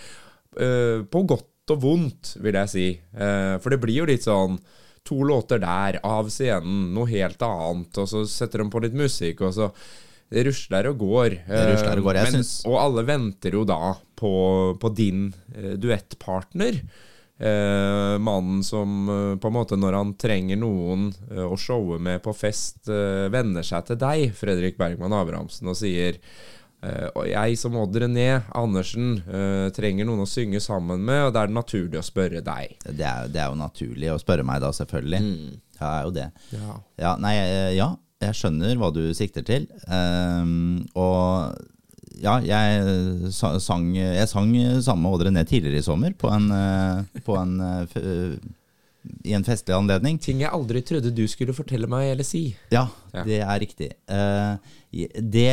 Eh, 0.58 1.06
på 1.06 1.22
godt 1.22 1.70
og 1.70 1.86
vondt, 1.86 2.34
vil 2.42 2.58
jeg 2.64 2.72
si. 2.74 2.88
Eh, 3.14 3.54
for 3.62 3.70
det 3.70 3.78
blir 3.86 4.00
jo 4.00 4.08
litt 4.10 4.26
sånn 4.26 4.58
to 5.06 5.20
låter 5.26 5.62
der, 5.62 6.00
av 6.06 6.28
scenen, 6.32 6.90
noe 6.96 7.08
helt 7.10 7.42
annet, 7.46 7.96
og 8.02 8.08
så 8.10 8.24
setter 8.28 8.62
de 8.64 8.70
på 8.72 8.82
litt 8.84 8.96
musikk, 8.98 9.40
og 9.46 9.54
så 9.56 9.70
det 10.32 10.42
rusler 10.48 10.88
og 10.90 10.98
går. 10.98 11.36
Det 11.46 11.64
rusler 11.70 12.00
og 12.00 12.08
går, 12.08 12.16
jeg 12.18 12.26
Men- 12.32 12.38
synes. 12.40 12.54
Og 12.66 12.78
alle 12.82 13.04
venter 13.06 13.54
jo 13.54 13.64
da 13.68 13.92
på, 14.18 14.32
på 14.82 14.90
din 14.98 15.28
eh, 15.54 15.76
duettpartner. 15.78 16.80
Eh, 17.38 18.16
mannen 18.18 18.62
som 18.64 19.08
eh, 19.12 19.36
på 19.38 19.50
en 19.50 19.54
måte 19.54 19.76
når 19.76 19.92
han 19.98 20.14
trenger 20.16 20.56
noen 20.56 21.10
eh, 21.30 21.44
å 21.44 21.54
showe 21.60 21.98
med 22.00 22.22
på 22.24 22.32
fest, 22.34 22.88
eh, 22.88 23.26
venner 23.30 23.62
seg 23.66 23.84
til 23.90 23.98
deg, 24.00 24.30
Fredrik 24.34 24.78
Bergman 24.80 25.12
Abrahamsen, 25.12 25.68
og 25.68 25.76
sier 25.76 26.16
eh, 26.16 26.22
og 27.16 27.24
jeg 27.26 27.56
som 27.58 27.76
Odd 27.80 27.96
René 28.02 28.26
Andersen 28.54 29.16
eh, 29.26 29.68
trenger 29.74 30.06
noen 30.06 30.22
å 30.22 30.28
synge 30.28 30.60
sammen 30.62 31.00
med, 31.02 31.24
og 31.26 31.32
da 31.34 31.42
er 31.42 31.50
det 31.50 31.56
naturlig 31.56 32.00
å 32.00 32.04
spørre 32.06 32.42
deg. 32.44 32.76
Det 32.86 33.06
er, 33.06 33.30
det 33.32 33.40
er 33.42 33.52
jo 33.52 33.60
naturlig 33.60 34.10
å 34.12 34.18
spørre 34.22 34.46
meg 34.46 34.60
da, 34.62 34.72
selvfølgelig. 34.76 35.22
Ja, 35.80 35.92
er 35.92 36.04
jo 36.06 36.12
det. 36.14 36.26
Ja. 36.52 36.76
Ja, 37.00 37.14
nei, 37.20 37.34
eh, 37.40 37.70
ja, 37.76 37.92
jeg 38.22 38.36
skjønner 38.38 38.76
hva 38.80 38.92
du 38.94 39.02
sikter 39.16 39.44
til. 39.46 39.66
Ehm, 39.92 40.86
og 40.96 41.56
ja, 42.22 42.38
jeg 42.40 43.32
sang, 43.34 43.90
jeg 43.96 44.28
sang 44.30 44.52
samme 44.84 45.12
Odd 45.12 45.26
René 45.28 45.44
tidligere 45.48 45.82
i 45.82 45.84
sommer 45.84 46.14
på 46.16 46.30
en, 46.32 46.46
eh, 46.54 47.20
på 47.26 47.36
en, 47.36 47.58
eh, 47.60 47.98
eh, 48.00 48.38
i 49.24 49.34
en 49.36 49.44
festlig 49.46 49.74
anledning. 49.76 50.18
Ting 50.22 50.40
jeg 50.42 50.52
aldri 50.52 50.82
trodde 50.86 51.12
du 51.14 51.24
skulle 51.30 51.54
fortelle 51.56 51.88
meg 51.90 52.12
eller 52.12 52.26
si. 52.26 52.48
Ja, 52.72 52.86
Ja. 53.14 53.24
det 53.24 53.38
er 53.40 53.60
riktig. 53.62 53.90
Eh, 54.08 54.56
det 55.20 55.46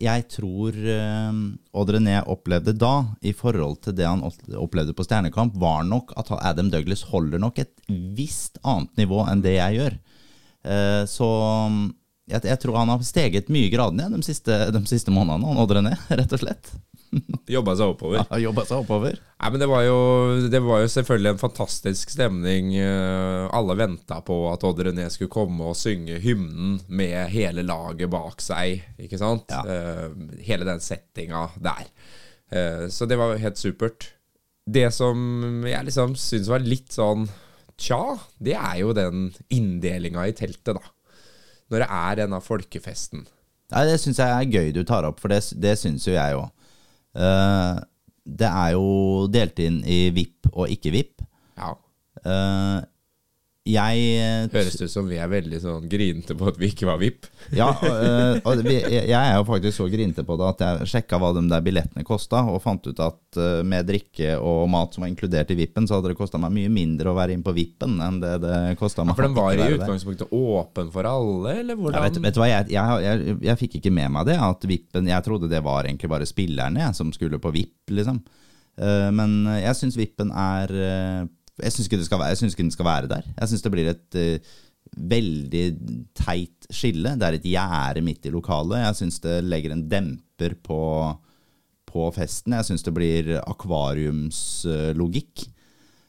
jeg 0.00 0.26
tror 0.32 0.76
eh, 0.76 1.40
Odd 1.76 1.92
René 1.96 2.18
opplevde 2.26 2.72
da, 2.76 2.94
i 3.22 3.32
forhold 3.36 3.80
til 3.84 3.96
det 3.98 4.06
han 4.08 4.24
opplevde 4.24 4.94
på 4.96 5.04
Stjernekamp, 5.06 5.56
var 5.60 5.84
nok 5.84 6.12
at 6.16 6.30
Adam 6.40 6.70
Douglas 6.70 7.02
holder 7.12 7.38
nok 7.42 7.58
et 7.58 7.74
visst 7.88 8.58
annet 8.64 8.96
nivå 8.96 9.22
enn 9.30 9.42
det 9.44 9.56
jeg 9.58 9.80
gjør. 9.80 9.98
Eh, 10.66 11.02
så 11.10 11.28
jeg, 12.26 12.58
tror 12.62 12.80
han 12.80 12.90
har 12.90 13.04
steget 13.06 13.50
mye 13.52 13.68
i 13.68 13.72
gradene 13.72 14.08
de 14.10 14.22
siste, 14.26 14.54
de 14.74 14.82
siste 14.90 15.12
månedene, 15.14 15.56
Odd 15.62 15.76
René, 15.78 15.94
rett 16.18 16.32
og 16.34 16.42
slett. 16.42 16.72
Jobba 17.56 17.74
seg 17.78 17.92
oppover. 17.94 18.24
Ja, 18.30 18.38
jobba 18.42 18.64
seg 18.66 18.80
oppover. 18.82 19.16
Nei, 19.36 19.50
men 19.52 19.60
det 19.62 19.68
var, 19.70 19.82
jo, 19.86 19.96
det 20.50 20.60
var 20.64 20.80
jo 20.82 20.88
selvfølgelig 20.90 21.30
en 21.34 21.40
fantastisk 21.42 22.10
stemning. 22.14 22.72
Eh, 22.80 23.46
Alle 23.54 23.76
venta 23.78 24.18
på 24.26 24.36
at 24.50 24.64
Odd 24.66 24.80
René 24.88 25.06
skulle 25.12 25.30
komme 25.32 25.68
og 25.70 25.76
synge 25.78 26.18
hymnen 26.24 26.78
med 26.88 27.30
hele 27.34 27.62
laget 27.66 28.10
bak 28.12 28.42
seg. 28.44 28.82
Ikke 28.98 29.20
sant? 29.20 29.46
Ja. 29.52 29.62
Eh, 29.62 30.40
Hele 30.48 30.66
den 30.68 30.82
settinga 30.84 31.46
der. 31.62 31.86
Eh, 32.50 32.86
Så 32.90 33.06
det 33.10 33.18
var 33.20 33.36
helt 33.42 33.60
supert. 33.60 34.10
Det 34.66 34.88
som 34.94 35.62
jeg 35.68 35.86
liksom 35.86 36.16
syns 36.18 36.48
var 36.50 36.64
litt 36.66 36.90
sånn 36.96 37.28
tja, 37.78 38.16
det 38.42 38.56
er 38.58 38.80
jo 38.80 38.90
den 38.96 39.28
inndelinga 39.52 40.24
i 40.26 40.34
teltet, 40.34 40.74
da. 40.80 40.92
Når 41.70 41.82
det 41.84 41.88
er 41.92 42.18
denne 42.24 42.40
folkefesten. 42.42 43.26
Nei, 43.74 43.84
Det 43.90 43.96
syns 44.00 44.18
jeg 44.22 44.30
er 44.30 44.50
gøy 44.50 44.72
du 44.74 44.82
tar 44.86 45.06
opp, 45.06 45.20
for 45.22 45.28
det, 45.30 45.40
det 45.62 45.76
syns 45.78 46.06
jo 46.08 46.14
jeg 46.16 46.34
òg. 46.38 46.50
Det 47.16 48.48
er 48.50 48.70
jo 48.74 49.26
delt 49.32 49.60
inn 49.64 49.80
i 49.86 50.10
VIP 50.12 50.50
og 50.52 50.72
ikke 50.72 50.92
VIP. 50.92 51.22
Ja. 51.56 51.72
Eh, 53.66 53.72
jeg 53.74 54.50
Høres 54.52 54.76
ut 54.78 54.92
som 54.92 55.08
vi 55.10 55.16
er 55.18 55.30
veldig 55.30 55.58
sånn 55.58 55.86
grinete 55.90 56.36
på 56.38 56.46
at 56.50 56.58
vi 56.60 56.68
ikke 56.70 56.86
var 56.86 57.00
VIP. 57.00 57.26
Ja, 57.56 57.72
øh, 57.74 58.38
og 58.46 58.62
vi, 58.62 58.76
jeg 58.78 59.10
er 59.16 59.34
jo 59.34 59.46
faktisk 59.48 59.80
så 59.80 59.88
grinte 59.90 60.22
på 60.26 60.36
det 60.38 60.46
at 60.52 60.62
jeg 60.62 60.90
sjekka 60.92 61.18
hva 61.18 61.32
de 61.34 61.42
der 61.50 61.64
billettene 61.66 62.06
kosta, 62.06 62.44
og 62.46 62.62
fant 62.62 62.86
ut 62.86 63.02
at 63.02 63.40
øh, 63.42 63.64
med 63.66 63.88
drikke 63.90 64.36
og 64.38 64.68
mat 64.70 64.94
som 64.94 65.02
var 65.02 65.10
inkludert 65.10 65.50
i 65.50 65.58
VIP-en, 65.58 65.88
så 65.90 65.98
hadde 65.98 66.14
det 66.14 66.18
kosta 66.20 66.38
meg 66.42 66.54
mye 66.54 66.70
mindre 66.72 67.10
å 67.10 67.18
være 67.18 67.34
inn 67.34 67.44
på 67.46 67.54
VIP-en 67.56 67.98
enn 68.06 68.22
det 68.22 68.36
det 68.46 68.56
kosta 68.78 69.04
meg 69.06 69.18
For 69.18 69.26
den 69.26 69.36
var 69.36 69.58
i 69.58 69.70
utgangspunktet 69.74 70.30
åpen 70.30 70.94
for 70.94 71.10
alle, 71.10 71.58
eller 71.64 71.86
Ja, 71.90 72.06
vet, 72.06 72.22
vet 72.22 72.38
du 72.38 72.42
hva, 72.42 72.50
jeg, 72.52 72.70
jeg, 72.76 73.04
jeg, 73.06 73.38
jeg 73.50 73.62
fikk 73.64 73.78
ikke 73.80 73.94
med 73.98 74.14
meg 74.14 74.30
det. 74.30 74.38
At 74.46 74.62
VIP-en, 74.62 75.10
Jeg 75.10 75.26
trodde 75.26 75.50
det 75.50 75.64
var 75.66 75.88
egentlig 75.88 76.12
bare 76.12 76.28
spillerne 76.28 76.92
som 76.94 77.10
skulle 77.14 77.42
på 77.42 77.50
VIP, 77.54 77.96
liksom. 77.98 78.22
Eh, 78.76 79.08
men 79.16 79.40
jeg 79.58 79.74
syns 79.78 79.96
VIP-en 79.98 80.30
er 80.30 80.72
eh, 80.76 81.26
Jeg 81.62 81.72
syns 81.72 81.86
ikke, 81.88 81.98
ikke 82.04 82.62
den 82.62 82.74
skal 82.74 82.88
være 82.88 83.08
der. 83.10 83.24
Jeg 83.32 83.48
syns 83.50 83.64
det 83.64 83.72
blir 83.72 83.88
et 83.92 84.18
uh, 84.20 84.36
veldig 85.14 85.66
teit 86.16 86.66
skille. 86.72 87.16
Det 87.16 87.26
er 87.26 87.34
et 87.38 87.48
gjerde 87.48 88.02
midt 88.04 88.26
i 88.28 88.34
lokalet. 88.34 88.84
Jeg 88.84 88.96
syns 89.00 89.16
det 89.24 89.36
legger 89.46 89.70
en 89.74 89.88
demper 89.90 90.52
på, 90.66 90.80
på 91.88 92.10
festen. 92.16 92.56
Jeg 92.58 92.68
syns 92.68 92.84
det 92.86 92.94
blir 92.96 93.24
akvariumslogikk. 93.42 95.36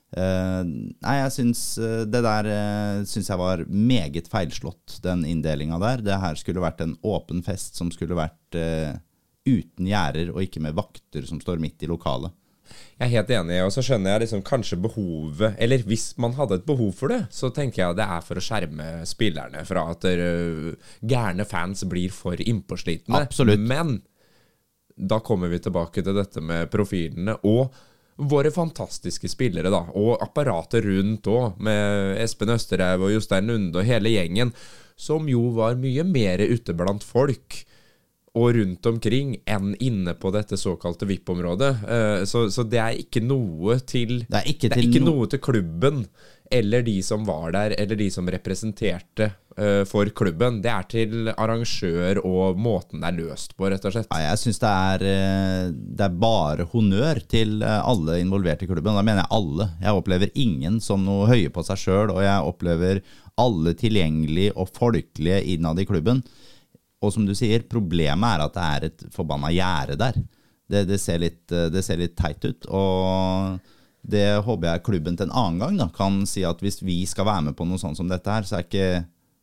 Uh, 0.07 0.63
nei, 1.03 1.15
jeg 1.19 1.33
syns 1.35 1.61
uh, 1.83 2.05
det 2.07 2.21
der 2.23 2.47
uh, 2.47 3.03
syns 3.07 3.27
jeg 3.27 3.39
var 3.41 3.65
meget 3.67 4.29
feilslått, 4.31 5.01
den 5.03 5.25
inndelinga 5.27 5.79
der. 5.83 5.97
Det 6.05 6.21
her 6.23 6.35
skulle 6.39 6.63
vært 6.63 6.81
en 6.85 6.95
åpen 7.07 7.43
fest 7.43 7.75
som 7.79 7.91
skulle 7.91 8.15
vært 8.17 8.55
eh, 8.55 8.95
uten 9.47 9.87
gjerder 9.87 10.31
og 10.33 10.43
ikke 10.43 10.61
med 10.63 10.75
vakter 10.77 11.27
som 11.27 11.41
står 11.43 11.59
midt 11.63 11.83
i 11.83 11.89
lokalet. 11.91 12.31
Jeg 12.97 13.05
er 13.05 13.13
helt 13.13 13.31
enig, 13.37 13.57
og 13.65 13.71
så 13.73 13.83
skjønner 13.85 14.15
jeg 14.15 14.23
liksom 14.25 14.43
kanskje 14.45 14.79
behovet 14.81 15.59
Eller 15.61 15.83
hvis 15.85 16.09
man 16.21 16.33
hadde 16.37 16.57
et 16.57 16.65
behov 16.67 16.91
for 16.97 17.13
det, 17.13 17.23
så 17.33 17.51
tenker 17.53 17.83
jeg 17.83 17.97
det 17.99 18.07
er 18.07 18.23
for 18.25 18.39
å 18.39 18.43
skjerme 18.43 18.87
spillerne 19.09 19.63
fra 19.67 19.85
at 19.93 20.07
øh, 20.09 20.71
gærne 21.05 21.45
fans 21.47 21.85
blir 21.89 22.13
for 22.13 22.39
innpåslitne. 22.41 23.21
Absolutt. 23.27 23.61
Men 23.61 23.99
da 24.97 25.19
kommer 25.21 25.51
vi 25.51 25.61
tilbake 25.61 26.01
til 26.01 26.17
dette 26.17 26.41
med 26.41 26.71
profilene 26.73 27.37
og 27.45 27.69
våre 28.17 28.49
fantastiske 28.49 29.29
spillere, 29.29 29.69
da. 29.69 29.83
Og 29.93 30.17
apparatet 30.23 30.85
rundt 30.87 31.29
òg, 31.29 31.59
med 31.61 32.17
Espen 32.23 32.49
Østerhaug 32.55 33.05
og 33.05 33.13
Jostein 33.13 33.49
Lunde 33.51 33.83
og 33.83 33.85
hele 33.85 34.13
gjengen, 34.15 34.53
som 34.97 35.27
jo 35.29 35.51
var 35.53 35.77
mye 35.77 36.05
mer 36.07 36.41
ute 36.41 36.73
blant 36.73 37.05
folk 37.05 37.61
og 38.37 38.53
rundt 38.57 38.85
omkring 38.91 39.35
enn 39.49 39.73
inne 39.83 40.13
på 40.21 40.29
dette 40.35 40.57
såkalte 40.61 41.09
VIP-området. 41.09 41.73
Eh, 41.89 42.23
Så, 42.29 42.45
så 42.53 42.63
det 42.69 42.79
er 42.83 42.97
ikke 43.01 43.23
noe 43.25 43.79
til 43.89 44.19
Det 44.29 44.41
er 44.43 44.49
ikke 44.53 44.69
det 44.69 44.77
er 44.77 44.81
til 44.83 44.89
ikke 44.93 45.05
no- 45.05 45.15
noe 45.17 45.31
til 45.33 45.41
klubben 45.43 46.03
eller 46.47 46.79
de 46.85 46.93
som 47.03 47.25
var 47.27 47.51
der, 47.51 47.73
eller 47.75 47.97
de 47.99 48.05
som 48.13 48.29
representerte 48.31 49.25
eh, 49.59 49.81
for 49.89 50.07
klubben. 50.15 50.61
Det 50.63 50.71
er 50.71 50.85
til 50.87 51.27
arrangør 51.33 52.21
og 52.23 52.55
måten 52.63 53.01
det 53.03 53.09
er 53.09 53.17
løst 53.17 53.51
på, 53.59 53.67
rett 53.67 53.83
og 53.83 53.91
slett. 53.91 54.07
Ja, 54.15 54.29
jeg 54.29 54.39
syns 54.45 54.61
det, 54.63 55.09
eh, 55.11 55.67
det 55.75 56.05
er 56.07 56.15
bare 56.23 56.63
honnør 56.71 57.19
til 57.27 57.59
alle 57.67 58.21
involverte 58.23 58.63
i 58.63 58.69
klubben. 58.71 58.95
Da 58.95 59.03
mener 59.03 59.25
jeg 59.25 59.33
alle. 59.41 59.67
Jeg 59.83 59.99
opplever 59.99 60.31
ingen 60.39 60.79
som 60.79 61.03
noe 61.03 61.27
høye 61.27 61.51
på 61.51 61.65
seg 61.67 61.83
sjøl, 61.83 62.15
og 62.15 62.23
jeg 62.23 62.47
opplever 62.53 63.03
alle 63.37 63.75
tilgjengelige 63.77 64.55
og 64.55 64.71
folkelige 64.73 65.43
innad 65.51 65.83
i 65.83 65.85
klubben. 65.89 66.23
Og 67.03 67.13
som 67.13 67.27
du 67.27 67.33
sier, 67.37 67.65
problemet 67.69 68.27
er 68.27 68.43
at 68.45 68.55
det 68.55 68.67
er 68.67 68.85
et 68.89 69.07
forbanna 69.13 69.51
gjerde 69.53 69.97
der. 70.01 70.17
Det, 70.67 70.83
det, 70.89 70.97
ser 70.99 71.21
litt, 71.21 71.43
eh, 71.53 71.69
det 71.71 71.83
ser 71.85 71.99
litt 72.01 72.15
teit 72.17 72.43
ut. 72.43 72.67
Og 72.73 73.59
det 74.07 74.25
håper 74.43 74.71
jeg 74.71 74.85
klubben 74.87 75.17
til 75.19 75.27
en 75.27 75.35
annen 75.35 75.61
gang 75.61 75.77
da, 75.79 75.87
kan 75.93 76.21
si 76.27 76.43
at 76.47 76.61
hvis 76.63 76.81
vi 76.83 77.01
skal 77.07 77.27
være 77.29 77.49
med 77.49 77.57
på 77.59 77.67
noe 77.67 77.79
sånt 77.81 77.99
som 77.99 78.09
dette 78.09 78.31
her, 78.31 78.47
så 78.47 78.59
er 78.59 78.65
ikke, 78.65 78.89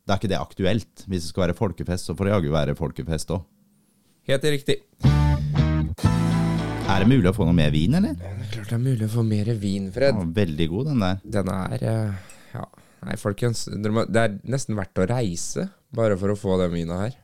det 0.05 0.13
er 0.13 0.21
ikke 0.21 0.31
det 0.33 0.41
aktuelt. 0.41 1.05
Hvis 1.07 1.25
det 1.25 1.31
skal 1.31 1.47
være 1.47 1.57
folkefest, 1.57 2.09
så 2.09 2.17
får 2.17 2.29
det 2.29 2.35
jaggu 2.35 2.51
være 2.53 2.77
folkefest 2.77 3.33
òg. 3.37 3.45
Helt 4.25 4.47
riktig. 4.49 4.79
Er 6.85 7.01
det 7.01 7.09
mulig 7.09 7.29
å 7.29 7.33
få 7.33 7.47
noe 7.47 7.57
mer 7.57 7.71
vin, 7.73 7.95
eller? 7.97 8.13
Det 8.17 8.29
er 8.29 8.49
klart 8.51 8.69
det 8.69 8.77
er 8.77 8.83
mulig 8.83 9.07
å 9.07 9.13
få 9.15 9.23
mer 9.25 9.51
vin, 9.61 9.87
Fred. 9.93 10.17
Ja, 10.17 10.29
veldig 10.37 10.67
god, 10.69 10.89
den 10.91 11.05
der. 11.05 11.21
Den 11.39 11.51
er 11.55 11.85
eh, 11.89 12.33
Ja, 12.53 12.65
nei, 13.07 13.17
folkens. 13.21 13.65
Det 13.69 14.21
er 14.21 14.37
nesten 14.49 14.77
verdt 14.77 15.01
å 15.01 15.07
reise 15.09 15.69
bare 15.95 16.17
for 16.19 16.33
å 16.33 16.37
få 16.37 16.59
den 16.61 16.73
vina 16.75 16.99
her. 17.05 17.15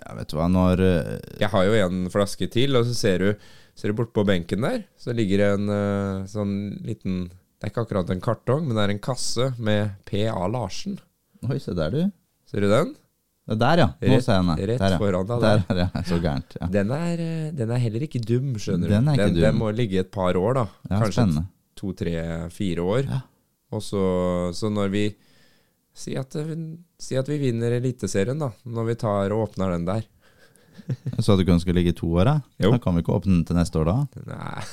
Ja, 0.00 0.14
vet 0.16 0.30
du 0.32 0.38
hva, 0.38 0.46
når 0.50 0.80
eh, 0.80 1.18
Jeg 1.42 1.50
har 1.52 1.66
jo 1.68 1.74
en 1.84 2.06
flaske 2.10 2.48
til, 2.50 2.74
og 2.78 2.86
så 2.88 2.94
ser 2.96 3.18
du, 3.22 3.28
ser 3.76 3.92
du 3.92 3.98
bort 4.00 4.12
på 4.16 4.24
benken 4.26 4.64
der, 4.64 4.82
så 4.98 5.12
ligger 5.14 5.42
det 5.42 5.50
en 5.58 5.68
eh, 5.76 6.24
sånn 6.32 6.54
liten 6.86 7.26
Det 7.28 7.68
er 7.68 7.72
ikke 7.74 7.84
akkurat 7.86 8.10
en 8.10 8.22
kartong, 8.24 8.64
men 8.66 8.74
det 8.78 8.82
er 8.88 8.94
en 8.96 9.02
kasse 9.04 9.50
med 9.62 9.92
P.A. 10.08 10.34
Larsen. 10.50 10.96
Oi, 11.48 11.58
se 11.62 11.74
der, 11.78 11.90
du. 11.94 12.10
Ser 12.50 12.64
du 12.64 12.68
den? 12.72 12.94
Det 13.46 13.56
Der, 13.58 13.80
ja. 13.82 13.86
Nå 13.98 14.08
Rett- 14.16 14.22
ser 14.24 14.36
jeg 14.38 14.46
den. 14.48 14.66
rett 14.70 14.78
der, 14.82 14.92
ja. 14.94 14.98
foran 15.02 15.26
deg 15.28 15.40
Der, 15.42 15.62
der. 15.68 15.78
ja. 15.82 16.02
Så 16.08 16.18
gærent. 16.22 16.56
Ja. 16.60 16.66
Den 16.78 16.90
er, 16.94 17.22
eh, 17.22 17.50
den 17.58 17.70
er 17.74 17.80
heller 17.82 18.04
ikke 18.06 18.20
dum, 18.22 18.52
skjønner 18.62 18.86
du. 18.88 18.94
Den 18.94 19.08
er 19.10 19.16
ikke 19.18 19.26
den, 19.28 19.34
dum. 19.38 19.42
den 19.48 19.58
må 19.60 19.70
ligge 19.74 20.00
et 20.04 20.10
par 20.14 20.38
år, 20.38 20.54
da. 20.60 20.64
Ja, 20.90 21.00
Kanskje 21.02 21.44
to, 21.78 21.92
tre, 21.98 22.14
fire 22.54 22.84
år. 22.86 23.02
Ja. 23.10 23.20
Og 23.72 23.82
så, 23.82 24.02
så 24.54 24.70
når 24.70 24.90
vi 24.94 25.04
Si 25.94 26.14
at, 26.16 26.36
si 26.98 27.16
at 27.20 27.28
vi 27.28 27.38
vinner 27.38 27.76
Eliteserien, 27.76 28.40
da, 28.40 28.50
når 28.64 28.88
vi 28.88 28.98
tar 29.02 29.34
og 29.34 29.48
åpner 29.48 29.74
den 29.74 29.84
der. 29.88 30.06
Jeg 31.16 31.22
sa 31.26 31.30
du 31.36 31.42
kunne 31.44 31.60
skulle 31.62 31.78
ligge 31.80 31.92
i 31.92 31.98
to 31.98 32.08
år, 32.14 32.24
da? 32.30 32.36
Jo. 32.62 32.70
Da 32.74 32.78
kan 32.82 32.92
vi 32.96 33.00
ikke 33.04 33.16
åpne 33.18 33.32
den 33.40 33.46
til 33.48 33.56
neste 33.58 33.76
år, 33.82 33.86
da? 33.90 33.96
Nei 34.32 34.60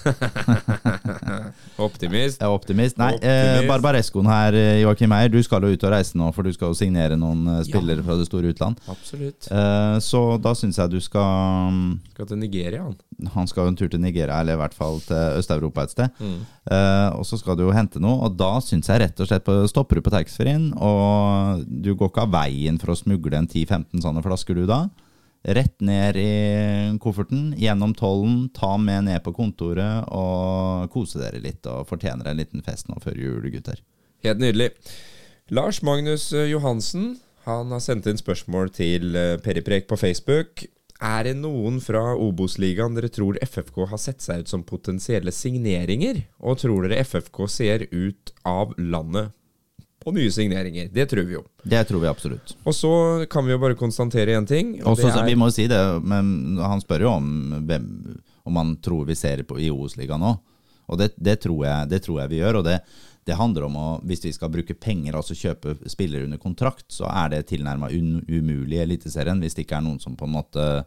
Optimist. 1.90 2.40
Jeg 2.40 2.48
er 2.48 2.54
optimist. 2.54 2.98
Nei, 3.00 3.14
eh, 3.24 3.68
Barbarescoen 3.68 4.28
her, 4.30 4.54
eh, 4.56 4.82
Joakim 4.84 5.12
Eier, 5.16 5.30
du 5.32 5.40
skal 5.44 5.64
jo 5.66 5.72
ut 5.74 5.86
og 5.88 5.94
reise 5.94 6.18
nå, 6.20 6.28
for 6.36 6.42
du 6.48 6.52
skal 6.56 6.68
jo 6.72 6.78
signere 6.78 7.16
noen 7.20 7.42
spillere 7.66 7.80
spillere 7.80 8.06
fra 8.06 8.18
det 8.20 8.28
store 8.28 8.52
utland. 8.54 8.80
Absolutt. 8.90 9.48
Eh, 9.52 9.98
så 10.04 10.22
da 10.42 10.54
syns 10.58 10.80
jeg 10.80 10.92
du 10.92 11.00
skal 11.04 11.98
Skal 12.14 12.28
til 12.28 12.40
Nigeria, 12.40 12.84
han. 12.84 12.96
Han 13.34 13.48
skal 13.48 13.66
jo 13.66 13.74
en 13.74 13.80
tur 13.80 13.90
til 13.90 14.02
Nigeria, 14.02 14.40
eller 14.40 14.56
i 14.56 14.62
hvert 14.62 14.76
fall 14.76 15.00
til 15.04 15.40
Øst-Europa 15.40 15.84
et 15.84 15.92
sted. 15.92 16.10
Mm. 16.20 16.40
Eh, 16.72 17.10
og 17.18 17.26
så 17.28 17.40
skal 17.40 17.58
du 17.58 17.66
jo 17.66 17.76
hente 17.76 18.00
noe, 18.00 18.26
og 18.26 18.38
da 18.40 18.58
syns 18.64 18.90
jeg 18.90 19.02
rett 19.04 19.20
og 19.20 19.30
slett 19.30 19.46
på, 19.46 19.58
Stopper 19.70 20.00
du 20.00 20.06
på 20.06 20.14
taxfree-en, 20.14 20.72
og 20.76 21.66
du 21.68 21.94
går 21.96 22.12
ikke 22.12 22.26
av 22.28 22.34
veien 22.34 22.80
for 22.80 22.94
å 22.94 23.00
smugle 23.00 23.38
en 23.38 23.50
10-15 23.50 24.06
sånne 24.06 24.24
flasker, 24.26 24.56
du 24.56 24.70
da. 24.70 24.86
Rett 25.48 25.78
ned 25.80 26.18
i 26.20 26.32
kofferten, 27.00 27.54
gjennom 27.58 27.94
tollen, 27.96 28.50
ta 28.52 28.74
med 28.78 29.06
ned 29.08 29.22
på 29.24 29.32
kontoret 29.38 30.10
og 30.12 30.90
kose 30.92 31.22
dere 31.22 31.40
litt. 31.40 31.64
Og 31.70 31.88
fortjener 31.88 32.28
en 32.28 32.42
liten 32.42 32.66
fest 32.66 32.90
nå 32.92 33.00
før 33.04 33.16
jul, 33.16 33.48
gutter. 33.54 33.80
Helt 34.26 34.42
nydelig. 34.44 34.74
Lars 35.56 35.80
Magnus 35.82 36.28
eh, 36.36 36.52
Johansen 36.52 37.16
han 37.48 37.72
har 37.74 37.82
sendt 37.82 38.06
inn 38.10 38.20
spørsmål 38.20 38.70
til 38.76 39.16
eh, 39.18 39.38
Periprek 39.42 39.88
på 39.90 39.98
Facebook. 39.98 40.68
Er 41.00 41.24
det 41.24 41.38
noen 41.40 41.80
fra 41.80 42.12
Obos-ligaen 42.20 42.98
dere 42.98 43.08
tror 43.08 43.40
FFK 43.40 43.86
har 43.94 44.02
sett 44.04 44.22
seg 44.22 44.44
ut 44.44 44.52
som 44.52 44.68
potensielle 44.68 45.32
signeringer? 45.32 46.26
Og 46.44 46.60
tror 46.60 46.84
dere 46.86 47.00
FFK 47.08 47.46
ser 47.48 47.88
ut 47.96 48.34
av 48.44 48.76
landet 48.78 49.32
på 50.00 50.14
nye 50.16 50.32
signeringer? 50.32 50.90
Det 50.94 51.06
tror 51.12 51.26
vi 51.28 51.34
jo. 51.36 51.44
Det 51.64 51.82
tror 51.90 52.00
vi 52.04 52.08
absolutt. 52.08 52.56
Og 52.64 52.74
så 52.76 52.92
kan 53.30 53.46
vi 53.46 53.52
jo 53.56 53.60
bare 53.62 53.76
konstatere 53.80 54.38
én 54.40 54.48
ting. 54.48 54.76
og 54.84 54.94
Også, 54.98 55.10
er- 55.12 55.26
Vi 55.28 55.36
må 55.36 55.50
jo 55.50 55.56
si 55.58 55.68
det, 55.68 55.80
men 56.04 56.58
han 56.58 56.80
spør 56.82 57.02
jo 57.02 57.10
om 57.18 57.30
hvem, 57.68 57.88
om 58.46 58.56
han 58.56 58.76
tror 58.78 59.06
vi 59.06 59.16
ser 59.16 59.44
på 59.44 59.60
i 59.60 59.70
Obos-ligaen 59.70 60.20
nå. 60.24 60.38
Og 60.90 60.98
det, 60.98 61.12
det, 61.22 61.40
tror 61.42 61.66
jeg, 61.66 61.90
det 61.90 62.02
tror 62.04 62.22
jeg 62.22 62.30
vi 62.30 62.40
gjør. 62.40 62.56
Og 62.62 62.64
det, 62.66 62.80
det 63.26 63.36
handler 63.38 63.68
om 63.68 63.76
å 63.78 63.88
Hvis 64.04 64.24
vi 64.26 64.32
skal 64.34 64.50
bruke 64.50 64.74
penger, 64.74 65.14
altså 65.20 65.36
kjøpe 65.38 65.76
spillere 65.88 66.24
under 66.26 66.38
kontrakt, 66.42 66.88
så 66.90 67.06
er 67.12 67.30
det 67.30 67.48
tilnærma 67.52 67.92
umulig 67.92 68.80
i 68.80 68.82
Eliteserien 68.86 69.40
hvis 69.40 69.54
det 69.54 69.68
ikke 69.68 69.78
er 69.78 69.86
noen 69.86 70.00
som 70.02 70.16
på 70.16 70.26
en 70.26 70.34
måte 70.34 70.86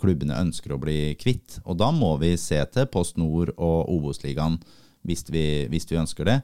klubbene 0.00 0.36
ønsker 0.40 0.72
å 0.74 0.80
bli 0.80 1.14
kvitt. 1.20 1.58
Og 1.64 1.76
da 1.80 1.90
må 1.90 2.14
vi 2.20 2.34
se 2.40 2.60
til 2.72 2.86
Post 2.92 3.16
Nord 3.20 3.52
og 3.56 3.88
Obos-ligaen 3.92 4.58
hvis, 5.06 5.24
hvis 5.32 5.86
vi 5.90 5.96
ønsker 6.00 6.24
det. 6.28 6.38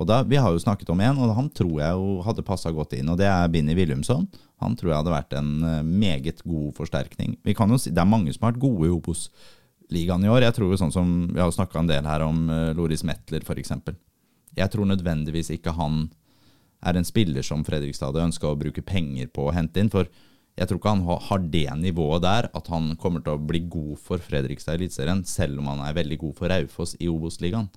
Og 0.00 0.08
da, 0.08 0.22
Vi 0.24 0.36
har 0.40 0.52
jo 0.52 0.60
snakket 0.62 0.90
om 0.90 1.00
en, 1.04 1.18
og 1.20 1.34
han 1.36 1.50
tror 1.52 1.80
jeg 1.80 1.92
jo 1.98 2.22
hadde 2.24 2.44
passa 2.46 2.72
godt 2.72 2.94
inn. 2.96 3.08
og 3.12 3.18
Det 3.18 3.26
er 3.28 3.50
Binni 3.52 3.74
Willumsson. 3.76 4.26
Han 4.62 4.76
tror 4.76 4.92
jeg 4.92 5.00
hadde 5.02 5.16
vært 5.16 5.34
en 5.36 5.50
eh, 5.64 5.82
meget 5.82 6.42
god 6.46 6.72
forsterkning. 6.78 7.36
Vi 7.44 7.54
kan 7.54 7.70
jo 7.70 7.78
si, 7.78 7.90
Det 7.90 8.00
er 8.00 8.08
mange 8.08 8.32
som 8.32 8.46
har 8.46 8.52
vært 8.52 8.62
gode 8.62 8.88
i 8.88 8.94
Obos-ligaen 8.94 10.24
i 10.24 10.32
år. 10.32 10.42
Jeg 10.46 10.54
tror 10.56 10.72
jo 10.72 10.80
sånn 10.80 10.94
som 10.94 11.28
Vi 11.32 11.40
har 11.40 11.52
snakka 11.52 11.80
en 11.80 11.90
del 11.90 12.08
her 12.08 12.24
om 12.24 12.48
eh, 12.48 12.72
Loris 12.74 13.04
Metler 13.04 13.44
f.eks. 13.44 13.72
Jeg 14.56 14.70
tror 14.70 14.88
nødvendigvis 14.88 15.50
ikke 15.50 15.76
han 15.76 16.10
er 16.82 16.96
en 16.96 17.06
spiller 17.06 17.44
som 17.46 17.64
Fredrikstad 17.64 18.10
hadde 18.10 18.26
ønska 18.30 18.48
å 18.48 18.58
bruke 18.58 18.82
penger 18.82 19.28
på 19.32 19.48
å 19.48 19.54
hente 19.54 19.80
inn. 19.80 19.92
For 19.92 20.08
jeg 20.56 20.68
tror 20.68 20.80
ikke 20.80 20.92
han 20.92 21.04
har 21.28 21.44
det 21.52 21.68
nivået 21.80 22.24
der 22.24 22.48
at 22.52 22.66
han 22.72 22.94
kommer 23.00 23.22
til 23.24 23.36
å 23.36 23.44
bli 23.44 23.62
god 23.72 24.00
for 24.00 24.20
Fredrikstad 24.20 24.76
i 24.76 24.82
Eliteserien, 24.82 25.22
selv 25.24 25.60
om 25.60 25.70
han 25.72 25.84
er 25.84 25.96
veldig 25.96 26.18
god 26.24 26.34
for 26.40 26.52
Raufoss 26.52 26.96
i 27.00 27.08
Obos-ligaen. 27.12 27.70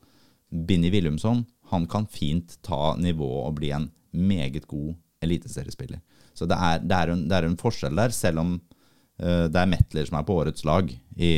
Binni 0.51 0.91
Willumsson 0.93 1.45
han 1.71 1.87
kan 1.89 2.07
fint 2.11 2.57
ta 2.65 2.95
nivået 2.99 3.49
og 3.49 3.55
bli 3.59 3.71
en 3.75 3.89
meget 4.11 4.67
god 4.67 4.93
eliteseriespiller. 5.25 6.01
Så 6.35 6.47
det 6.49 6.57
er, 6.59 6.83
det, 6.83 6.97
er 6.97 7.13
en, 7.13 7.25
det 7.29 7.37
er 7.37 7.47
en 7.47 7.57
forskjell 7.59 7.95
der, 7.95 8.13
selv 8.15 8.43
om 8.43 8.53
uh, 8.57 9.45
det 9.47 9.61
er 9.61 9.71
Metler 9.71 10.07
som 10.07 10.19
er 10.19 10.27
på 10.27 10.37
årets 10.41 10.65
lag 10.67 10.91
i, 10.91 11.31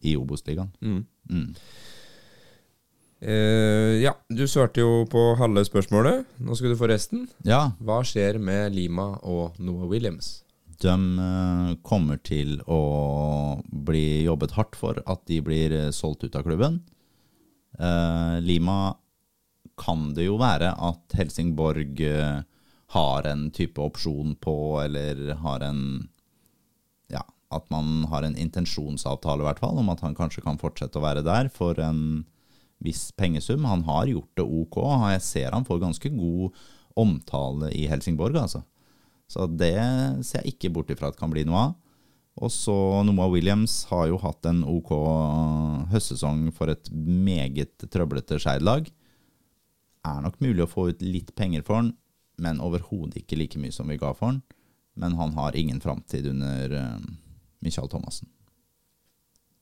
i 0.00 0.16
Obos-ligaen. 0.16 0.72
Mm. 0.80 1.54
Eh, 3.20 3.98
ja, 3.98 4.12
du 4.30 4.44
svarte 4.46 4.82
jo 4.82 5.02
på 5.10 5.22
halve 5.40 5.64
spørsmålet. 5.66 6.26
Nå 6.38 6.54
skal 6.54 6.72
du 6.72 6.78
få 6.78 6.90
resten. 6.90 7.26
Ja, 7.46 7.72
Hva 7.82 8.00
skjer 8.06 8.38
med 8.38 8.76
Lima 8.76 9.16
og 9.26 9.58
Noah 9.58 9.88
Williams? 9.90 10.42
de 10.78 10.94
eh, 10.94 11.70
kommer 11.82 12.20
til 12.22 12.60
å 12.70 13.58
bli 13.66 14.22
jobbet 14.22 14.54
hardt 14.54 14.76
for 14.78 15.00
at 15.10 15.24
de 15.26 15.40
blir 15.42 15.74
solgt 15.90 16.22
ut 16.22 16.38
av 16.38 16.46
klubben. 16.46 16.80
Lima 18.42 18.96
kan 19.78 20.12
det 20.16 20.28
jo 20.28 20.38
være 20.40 20.72
at 20.74 21.18
Helsingborg 21.18 22.00
eh, 22.04 22.40
har 22.94 23.28
en 23.28 23.48
type 23.54 23.80
opsjon 23.82 24.34
på, 24.40 24.54
eller 24.84 25.36
har 25.42 25.64
en 25.66 25.82
Ja, 27.08 27.22
at 27.54 27.68
man 27.72 28.04
har 28.10 28.22
en 28.22 28.36
intensjonsavtale, 28.36 29.42
i 29.42 29.48
hvert 29.48 29.62
fall, 29.62 29.78
om 29.80 29.88
at 29.92 30.02
han 30.04 30.16
kanskje 30.16 30.44
kan 30.44 30.60
fortsette 30.60 31.00
å 31.00 31.04
være 31.04 31.24
der 31.24 31.48
for 31.52 31.78
en 31.80 32.26
viss 32.84 33.08
pengesum. 33.16 33.64
Han 33.64 33.84
har 33.88 34.10
gjort 34.10 34.36
det 34.36 34.44
ok. 34.44 34.80
Jeg 35.14 35.22
ser 35.24 35.54
han 35.56 35.66
får 35.66 35.80
ganske 35.82 36.10
god 36.14 36.58
omtale 36.98 37.72
i 37.74 37.86
Helsingborg, 37.90 38.36
altså. 38.36 38.62
Så 39.28 39.44
det 39.50 39.76
ser 40.24 40.42
jeg 40.42 40.54
ikke 40.54 40.72
bort 40.72 40.90
ifra 40.92 41.10
at 41.10 41.18
kan 41.20 41.32
bli 41.32 41.44
noe 41.48 41.68
av. 41.68 41.76
Og 42.38 42.52
så 42.54 42.74
Noah 43.06 43.32
Williams 43.32 43.82
har 43.90 44.06
jo 44.12 44.18
hatt 44.22 44.46
en 44.46 44.62
ok 44.66 44.92
høstsesong 45.90 46.48
for 46.54 46.70
et 46.70 46.90
meget 46.94 47.88
trøblete 47.90 48.38
Skeid-lag. 48.38 48.86
Er 50.08 50.24
nok 50.24 50.40
mulig 50.44 50.64
å 50.64 50.70
få 50.70 50.88
ut 50.90 51.04
litt 51.04 51.34
penger 51.38 51.64
for 51.66 51.82
han, 51.82 51.92
men 52.38 52.62
overhodet 52.64 53.22
ikke 53.22 53.38
like 53.40 53.60
mye 53.60 53.74
som 53.74 53.90
vi 53.90 53.98
ga 54.00 54.14
for 54.14 54.32
han. 54.32 54.42
Men 54.98 55.14
han 55.18 55.36
har 55.36 55.56
ingen 55.56 55.80
framtid 55.80 56.26
under 56.26 56.74
uh, 56.74 56.98
Michael 57.62 57.90
Thomassen. 57.90 58.30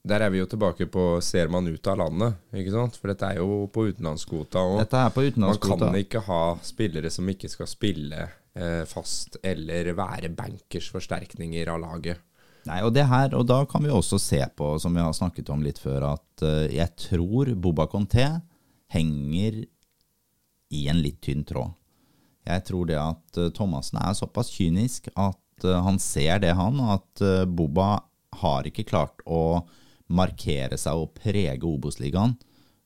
Der 0.06 0.22
er 0.22 0.30
vi 0.30 0.38
jo 0.38 0.46
tilbake 0.46 0.86
på 0.86 1.18
ser 1.24 1.50
man 1.50 1.66
ut 1.66 1.88
av 1.90 1.98
landet, 1.98 2.36
ikke 2.54 2.72
sant? 2.72 2.96
For 3.00 3.10
dette 3.10 3.26
er 3.26 3.40
jo 3.40 3.64
på 3.74 3.88
utenlandskvota. 3.90 4.62
Og 4.62 4.82
er 4.86 5.10
på 5.10 5.24
man 5.42 5.58
kan 5.58 5.98
ikke 5.98 6.22
ha 6.28 6.42
spillere 6.62 7.10
som 7.10 7.26
ikke 7.32 7.50
skal 7.50 7.66
spille 7.66 8.20
eh, 8.22 8.84
fast, 8.86 9.40
eller 9.42 9.90
være 9.98 10.30
bankers 10.36 10.92
forsterkninger 10.94 11.72
av 11.72 11.82
laget. 11.82 12.22
Nei, 12.66 12.80
og, 12.82 12.92
det 12.94 13.06
her, 13.06 13.34
og 13.38 13.46
da 13.46 13.60
kan 13.68 13.82
vi 13.82 13.92
også 13.94 14.18
se 14.22 14.40
på, 14.58 14.72
som 14.82 14.94
vi 14.94 15.02
har 15.02 15.14
snakket 15.14 15.50
om 15.54 15.62
litt 15.62 15.78
før, 15.82 16.08
at 16.14 16.46
eh, 16.46 16.76
jeg 16.78 16.94
tror 17.08 17.50
Boba 17.58 17.86
Conté 17.90 18.28
henger 18.94 19.64
i 20.74 20.86
en 20.90 21.00
litt 21.02 21.20
tynn 21.24 21.44
tråd. 21.46 21.74
Jeg 22.46 22.64
tror 22.68 22.86
det 22.86 22.98
at 23.00 23.40
uh, 23.40 23.50
Thomassen 23.54 23.98
er 24.00 24.14
såpass 24.14 24.52
kynisk 24.54 25.08
at 25.14 25.64
eh, 25.64 25.80
han 25.82 25.98
ser 25.98 26.38
det, 26.44 26.52
han, 26.54 26.78
at 26.78 27.22
eh, 27.24 27.42
Boba 27.48 28.04
har 28.38 28.68
ikke 28.68 28.86
klart 28.86 29.24
å 29.26 29.66
markere 30.06 30.78
seg 30.78 31.00
og 31.00 31.16
prege 31.18 31.66
Obos-ligaen. 31.66 32.36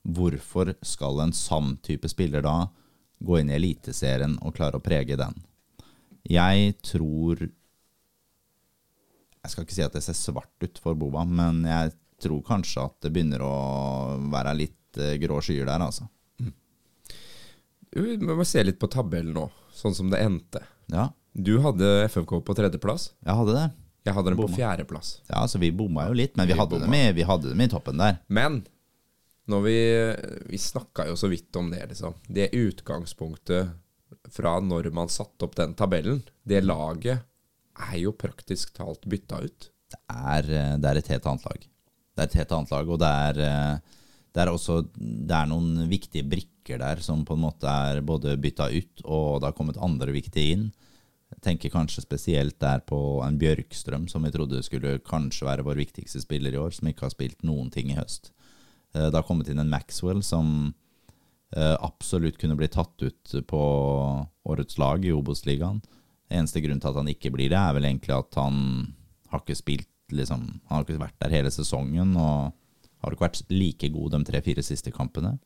Hvorfor 0.01 0.73
skal 0.81 1.21
en 1.21 1.33
sann 1.35 1.75
type 1.85 2.09
spiller 2.09 2.41
da 2.41 2.55
gå 3.21 3.37
inn 3.37 3.51
i 3.51 3.57
Eliteserien 3.59 4.39
og 4.41 4.55
klare 4.57 4.79
å 4.79 4.83
prege 4.85 5.19
den? 5.19 5.35
Jeg 6.25 6.73
tror 6.81 7.43
jeg 9.41 9.51
skal 9.51 9.65
ikke 9.65 9.75
si 9.75 9.85
at 9.85 9.95
det 9.97 10.03
ser 10.05 10.17
svart 10.17 10.65
ut 10.65 10.81
for 10.81 10.97
Boba, 10.97 11.23
men 11.25 11.63
jeg 11.65 11.93
tror 12.21 12.43
kanskje 12.45 12.85
at 12.85 12.97
det 13.05 13.11
begynner 13.13 13.41
å 13.45 13.53
være 14.31 14.53
litt 14.57 15.01
eh, 15.01 15.17
grå 15.21 15.39
skyer 15.41 15.65
der, 15.65 15.81
altså. 15.81 16.05
Vi 17.91 18.17
må 18.23 18.45
se 18.47 18.63
litt 18.63 18.79
på 18.79 18.87
tabellen 18.91 19.33
nå, 19.35 19.49
sånn 19.75 19.95
som 19.97 20.11
det 20.11 20.21
endte. 20.23 20.63
Ja, 20.91 21.09
Du 21.33 21.57
hadde 21.63 21.87
FFK 22.11 22.41
på 22.43 22.55
tredjeplass. 22.55 23.11
jeg 23.23 23.35
hadde 23.35 23.53
det. 23.55 23.71
Jeg 24.03 24.13
hadde 24.17 24.31
den 24.33 24.39
på 24.39 24.47
fjerdeplass. 24.49 25.21
Ja, 25.29 25.43
så 25.47 25.59
vi 25.61 25.69
bomma 25.71 26.07
jo 26.09 26.13
litt, 26.17 26.35
men 26.35 26.47
vi 26.47 26.53
Vi 26.53 26.59
hadde, 26.59 26.79
dem 26.81 26.93
i, 26.93 27.11
vi 27.13 27.23
hadde 27.23 27.49
dem 27.51 27.61
i 27.61 27.67
toppen 27.69 27.97
der. 28.01 28.17
Men 28.27 28.63
når 29.47 29.61
vi, 29.67 29.75
vi 30.49 30.57
snakka 30.57 31.05
jo 31.07 31.15
så 31.15 31.29
vidt 31.29 31.55
om 31.55 31.69
det, 31.69 31.83
liksom. 31.91 32.15
Det 32.27 32.49
utgangspunktet 32.57 33.69
fra 34.33 34.59
når 34.59 34.89
man 34.93 35.07
satte 35.11 35.45
opp 35.45 35.55
den 35.55 35.75
tabellen, 35.77 36.23
det 36.43 36.63
laget 36.65 37.21
er 37.91 37.97
jo 38.01 38.11
praktisk 38.11 38.73
talt 38.73 39.05
bytta 39.05 39.43
ut. 39.45 39.69
Det 39.91 39.99
er, 40.09 40.49
eh, 40.49 40.77
det 40.81 40.89
er 40.89 40.97
et 40.99 41.07
helt 41.13 41.25
annet 41.27 41.45
lag. 41.45 41.59
Det 42.15 42.23
er 42.23 42.29
et 42.29 42.39
helt 42.41 42.51
annet 42.51 42.71
lag, 42.71 42.89
og 42.89 42.99
det 42.99 43.07
er, 43.29 43.39
eh, 43.45 43.79
det 44.33 44.41
er 44.43 44.47
også 44.51 44.81
det 44.97 45.35
er 45.35 45.45
noen 45.51 45.87
viktige 45.91 46.23
brikker 46.27 46.49
der 46.79 47.01
som 47.03 47.25
på 47.25 47.35
en 47.35 47.43
måte 47.43 47.67
er 47.67 48.01
både 48.05 48.37
bytta 48.39 48.69
ut, 48.71 49.03
og 49.03 49.41
det 49.41 49.49
har 49.49 49.57
kommet 49.57 49.79
andre 49.81 50.13
viktige 50.15 50.55
inn. 50.55 50.69
Jeg 51.31 51.41
tenker 51.45 51.71
kanskje 51.73 52.03
spesielt 52.03 52.57
der 52.59 52.79
på 52.83 53.21
en 53.25 53.39
Bjørkstrøm, 53.39 54.07
som 54.11 54.23
vi 54.23 54.31
trodde 54.31 54.63
skulle 54.63 54.99
kanskje 55.07 55.47
være 55.47 55.65
vår 55.67 55.79
viktigste 55.79 56.21
spiller 56.23 56.53
i 56.53 56.59
år, 56.59 56.71
som 56.75 56.87
ikke 56.87 57.07
har 57.07 57.13
spilt 57.13 57.43
noen 57.47 57.71
ting 57.71 57.91
i 57.91 57.97
høst. 57.99 58.31
Eh, 58.93 59.09
Det 59.09 59.15
har 59.15 59.23
kommet 59.27 59.49
inn 59.49 59.59
en 59.59 59.71
Maxwell 59.71 60.21
som 60.23 60.73
eh, 61.55 61.77
absolutt 61.79 62.37
kunne 62.37 62.57
bli 62.59 62.67
tatt 62.67 63.01
ut 63.01 63.35
på 63.47 63.61
årets 64.45 64.77
lag 64.77 65.05
i 65.05 65.11
Obos-ligaen. 65.15 65.81
Eneste 66.31 66.61
grunn 66.63 66.79
til 66.79 66.91
at 66.91 66.99
han 66.99 67.11
ikke 67.11 67.31
blir 67.31 67.49
det, 67.51 67.59
er 67.59 67.73
vel 67.75 67.87
egentlig 67.87 68.15
at 68.15 68.35
han 68.39 68.93
har 69.31 69.43
ikke 69.43 69.55
spilt 69.59 69.87
liksom, 70.11 70.59
Han 70.67 70.75
har 70.75 70.83
ikke 70.83 70.99
vært 70.99 71.19
der 71.23 71.31
hele 71.31 71.51
sesongen 71.51 72.15
og 72.19 72.51
har 73.01 73.13
ikke 73.13 73.25
vært 73.25 73.45
like 73.49 73.89
god 73.89 74.11
de 74.11 74.23
tre-fire 74.27 74.63
siste 74.63 74.91
kampene. 74.91 75.37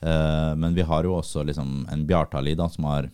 Eh, 0.00 0.52
men 0.56 0.74
vi 0.74 0.84
har 0.86 1.06
jo 1.06 1.16
også 1.18 1.42
liksom 1.46 1.86
en 1.90 2.04
Bjartali 2.06 2.54
da, 2.58 2.68
som 2.70 2.86
har 2.90 3.10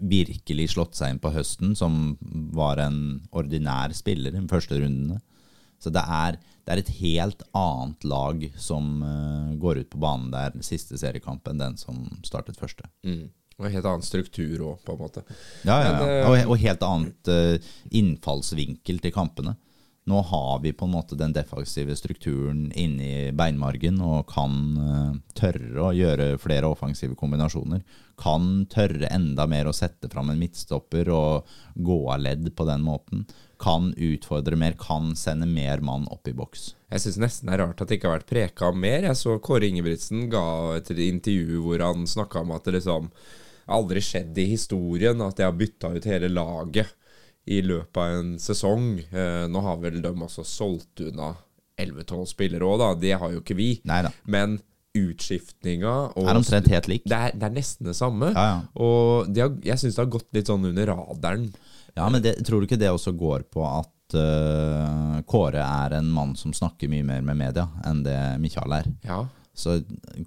virkelig 0.00 0.70
slått 0.74 0.96
seg 0.98 1.14
inn 1.14 1.20
på 1.20 1.32
høsten, 1.32 1.74
som 1.76 2.16
var 2.56 2.80
en 2.82 3.20
ordinær 3.36 3.92
spiller 3.96 4.34
i 4.34 4.40
de 4.40 4.48
første 4.50 4.76
rundene. 4.80 5.20
Så 5.80 5.92
det 5.92 6.02
er, 6.04 6.36
det 6.64 6.74
er 6.74 6.82
et 6.82 6.92
helt 6.98 7.44
annet 7.56 8.04
lag 8.04 8.42
som 8.60 8.98
uh, 9.00 9.52
går 9.60 9.80
ut 9.80 9.88
på 9.94 10.00
banen 10.02 10.28
der 10.32 10.58
siste 10.64 10.98
seriekamp 11.00 11.48
enn 11.48 11.62
den 11.62 11.78
som 11.80 12.02
startet 12.26 12.60
første. 12.60 12.84
Mm. 13.00 13.30
Og 13.60 13.68
helt 13.72 13.88
annen 13.88 14.04
struktur 14.04 14.66
òg, 14.72 14.84
på 14.84 14.92
en 14.92 15.00
måte. 15.00 15.24
Ja, 15.64 15.78
ja, 15.84 15.88
ja. 15.88 16.20
Og, 16.28 16.36
eh, 16.36 16.46
og 16.48 16.60
helt 16.60 16.84
annet 16.84 17.32
innfallsvinkel 17.96 19.00
til 19.04 19.12
kampene. 19.16 19.56
Nå 20.10 20.20
har 20.26 20.58
vi 20.58 20.72
på 20.72 20.84
en 20.84 20.90
måte 20.90 21.14
den 21.14 21.32
defensive 21.32 21.94
strukturen 21.96 22.64
inni 22.74 23.30
beinmargen 23.36 24.00
og 24.02 24.24
kan 24.32 24.56
uh, 24.74 25.12
tørre 25.38 25.84
å 25.86 25.92
gjøre 25.94 26.32
flere 26.42 26.66
offensive 26.66 27.14
kombinasjoner. 27.18 27.84
Kan 28.18 28.64
tørre 28.72 29.06
enda 29.14 29.46
mer 29.46 29.70
å 29.70 29.76
sette 29.76 30.10
fram 30.10 30.32
en 30.32 30.40
midtstopper 30.40 31.12
og 31.14 31.52
gå 31.78 32.00
av 32.10 32.24
ledd 32.24 32.50
på 32.58 32.66
den 32.66 32.82
måten. 32.82 33.22
Kan 33.62 33.92
utfordre 33.94 34.58
mer, 34.58 34.74
kan 34.80 35.14
sende 35.14 35.46
mer 35.46 35.84
mann 35.86 36.08
opp 36.10 36.26
i 36.26 36.34
boks. 36.34 36.72
Jeg 36.90 37.04
syns 37.04 37.22
nesten 37.22 37.52
det 37.52 37.54
er 37.54 37.62
rart 37.68 37.84
at 37.84 37.86
det 37.86 38.00
ikke 38.00 38.10
har 38.10 38.18
vært 38.18 38.32
preka 38.32 38.74
mer. 38.74 39.06
Jeg 39.06 39.20
så 39.20 39.38
Kåre 39.38 39.70
Ingebrigtsen 39.70 40.26
ga 40.32 40.46
et 40.80 40.90
intervju 40.90 41.62
hvor 41.68 41.86
han 41.86 42.10
snakka 42.10 42.42
om 42.42 42.56
at 42.56 42.66
det 42.66 42.80
liksom 42.80 43.12
aldri 43.70 44.02
skjedd 44.02 44.42
i 44.42 44.50
historien 44.56 45.22
at 45.22 45.38
de 45.38 45.46
har 45.46 45.54
bytta 45.54 45.94
ut 45.94 46.10
hele 46.10 46.32
laget 46.34 46.96
i 47.46 47.60
løpet 47.64 48.00
av 48.00 48.16
en 48.18 48.34
sesong. 48.42 48.90
Eh, 49.10 49.46
nå 49.50 49.62
har 49.64 49.78
vel 49.82 50.00
de 50.02 50.10
også 50.12 50.44
solgt 50.46 51.00
unna 51.08 51.32
11-12 51.80 52.26
spillere 52.34 52.66
òg, 52.66 52.80
da. 52.82 52.90
Det 53.00 53.14
har 53.22 53.32
jo 53.34 53.40
ikke 53.40 53.56
vi. 53.58 53.70
Neida. 53.88 54.12
Men 54.30 54.58
utskiftninga 54.96 55.92
Er 56.18 56.34
omtrent 56.34 56.66
helt 56.72 56.88
lik. 56.90 57.04
det, 57.06 57.14
er, 57.14 57.34
det 57.38 57.46
er 57.46 57.54
nesten 57.54 57.86
det 57.86 57.96
samme. 57.98 58.32
Ja, 58.34 58.46
ja. 58.48 58.60
Og 58.82 59.30
har, 59.38 59.54
jeg 59.64 59.78
syns 59.80 59.96
det 59.96 60.02
har 60.02 60.12
gått 60.12 60.28
litt 60.34 60.50
sånn 60.50 60.66
under 60.72 60.90
radaren. 60.90 61.46
Ja, 61.94 62.08
men 62.10 62.22
det, 62.24 62.40
tror 62.46 62.60
du 62.60 62.68
ikke 62.68 62.80
det 62.80 62.90
også 62.90 63.14
går 63.18 63.46
på 63.50 63.62
at 63.66 64.16
uh, 64.18 65.20
Kåre 65.30 65.62
er 65.62 65.98
en 65.98 66.10
mann 66.10 66.34
som 66.38 66.54
snakker 66.54 66.90
mye 66.90 67.06
mer 67.06 67.22
med 67.26 67.38
media 67.38 67.66
enn 67.86 68.02
det 68.06 68.18
Michael 68.42 68.76
er? 68.80 68.90
Ja. 69.06 69.24
Så 69.60 69.76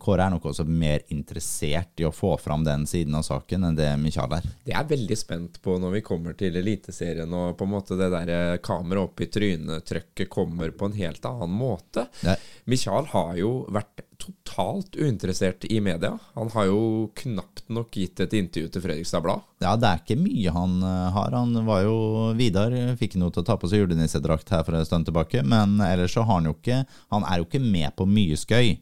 Kåre 0.01 0.27
er 0.27 0.33
nok 0.33 0.45
også 0.51 0.65
mer 0.67 1.03
interessert 1.13 1.99
i 2.01 2.07
å 2.07 2.13
få 2.13 2.35
fram 2.41 2.65
den 2.65 2.85
siden 2.89 3.15
av 3.17 3.25
saken 3.27 3.67
enn 3.69 3.77
det 3.77 3.89
Michael 4.01 4.37
er. 4.37 4.47
Det 4.65 4.75
er 4.77 4.87
veldig 4.89 5.17
spent 5.17 5.59
på 5.63 5.77
når 5.81 5.97
vi 5.97 6.05
kommer 6.05 6.37
til 6.37 6.55
Eliteserien 6.61 7.33
og 7.33 7.57
på 7.57 7.67
en 7.67 7.73
måte 7.73 7.97
det 7.99 8.11
der 8.13 8.33
eh, 8.33 8.61
kamera 8.63 9.07
opp 9.07 9.23
i 9.23 9.29
trynet-trøkket 9.33 10.31
kommer 10.31 10.73
på 10.77 10.89
en 10.89 10.97
helt 10.97 11.25
annen 11.29 11.57
måte. 11.57 12.07
Det, 12.21 12.37
Michael 12.69 13.09
har 13.13 13.35
jo 13.39 13.53
vært 13.73 14.05
totalt 14.23 14.95
uinteressert 14.95 15.65
i 15.65 15.81
media. 15.81 16.17
Han 16.33 16.51
har 16.53 16.69
jo 16.69 17.11
knapt 17.15 17.65
nok 17.73 17.97
gitt 17.97 18.21
et 18.23 18.35
intervju 18.37 18.69
til 18.71 18.83
Fredrikstad 18.85 19.23
Blad. 19.25 19.43
ja, 19.63 19.73
det 19.79 19.89
er 19.89 19.99
ikke 20.03 20.19
mye 20.21 20.53
han 20.55 20.77
uh, 20.83 21.09
har. 21.15 21.35
Han 21.35 21.65
var 21.67 21.83
jo 21.83 21.97
Vidar 22.39 22.75
fikk 22.99 23.17
noe 23.19 23.33
til 23.33 23.43
å 23.43 23.47
ta 23.47 23.57
på 23.59 23.69
seg 23.71 23.83
julenissedrakt 23.83 24.53
her 24.53 24.63
for 24.63 24.77
en 24.77 24.87
stund 24.87 25.09
tilbake, 25.09 25.43
men 25.43 25.75
ellers 25.83 26.15
så 26.15 26.23
har 26.23 26.39
han 26.39 26.49
jo 26.51 26.55
ikke 26.55 26.83
Han 27.11 27.25
er 27.27 27.41
jo 27.41 27.47
ikke 27.47 27.63
med 27.63 27.95
på 27.97 28.07
mye 28.09 28.39
skøy. 28.39 28.75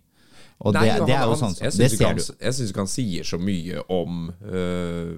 Og 0.61 0.75
Nei, 0.75 0.83
det, 0.85 0.97
og 1.01 1.07
det 1.09 1.15
er 1.17 1.23
jo 1.25 1.37
sånn 1.39 1.55
jeg 1.57 1.73
Det 1.73 1.87
syns 1.89 2.67
ikke, 2.69 2.83
han 2.83 2.89
sier 2.91 3.25
så 3.25 3.37
mye 3.41 3.81
om 3.89 4.27
øh, 4.29 5.13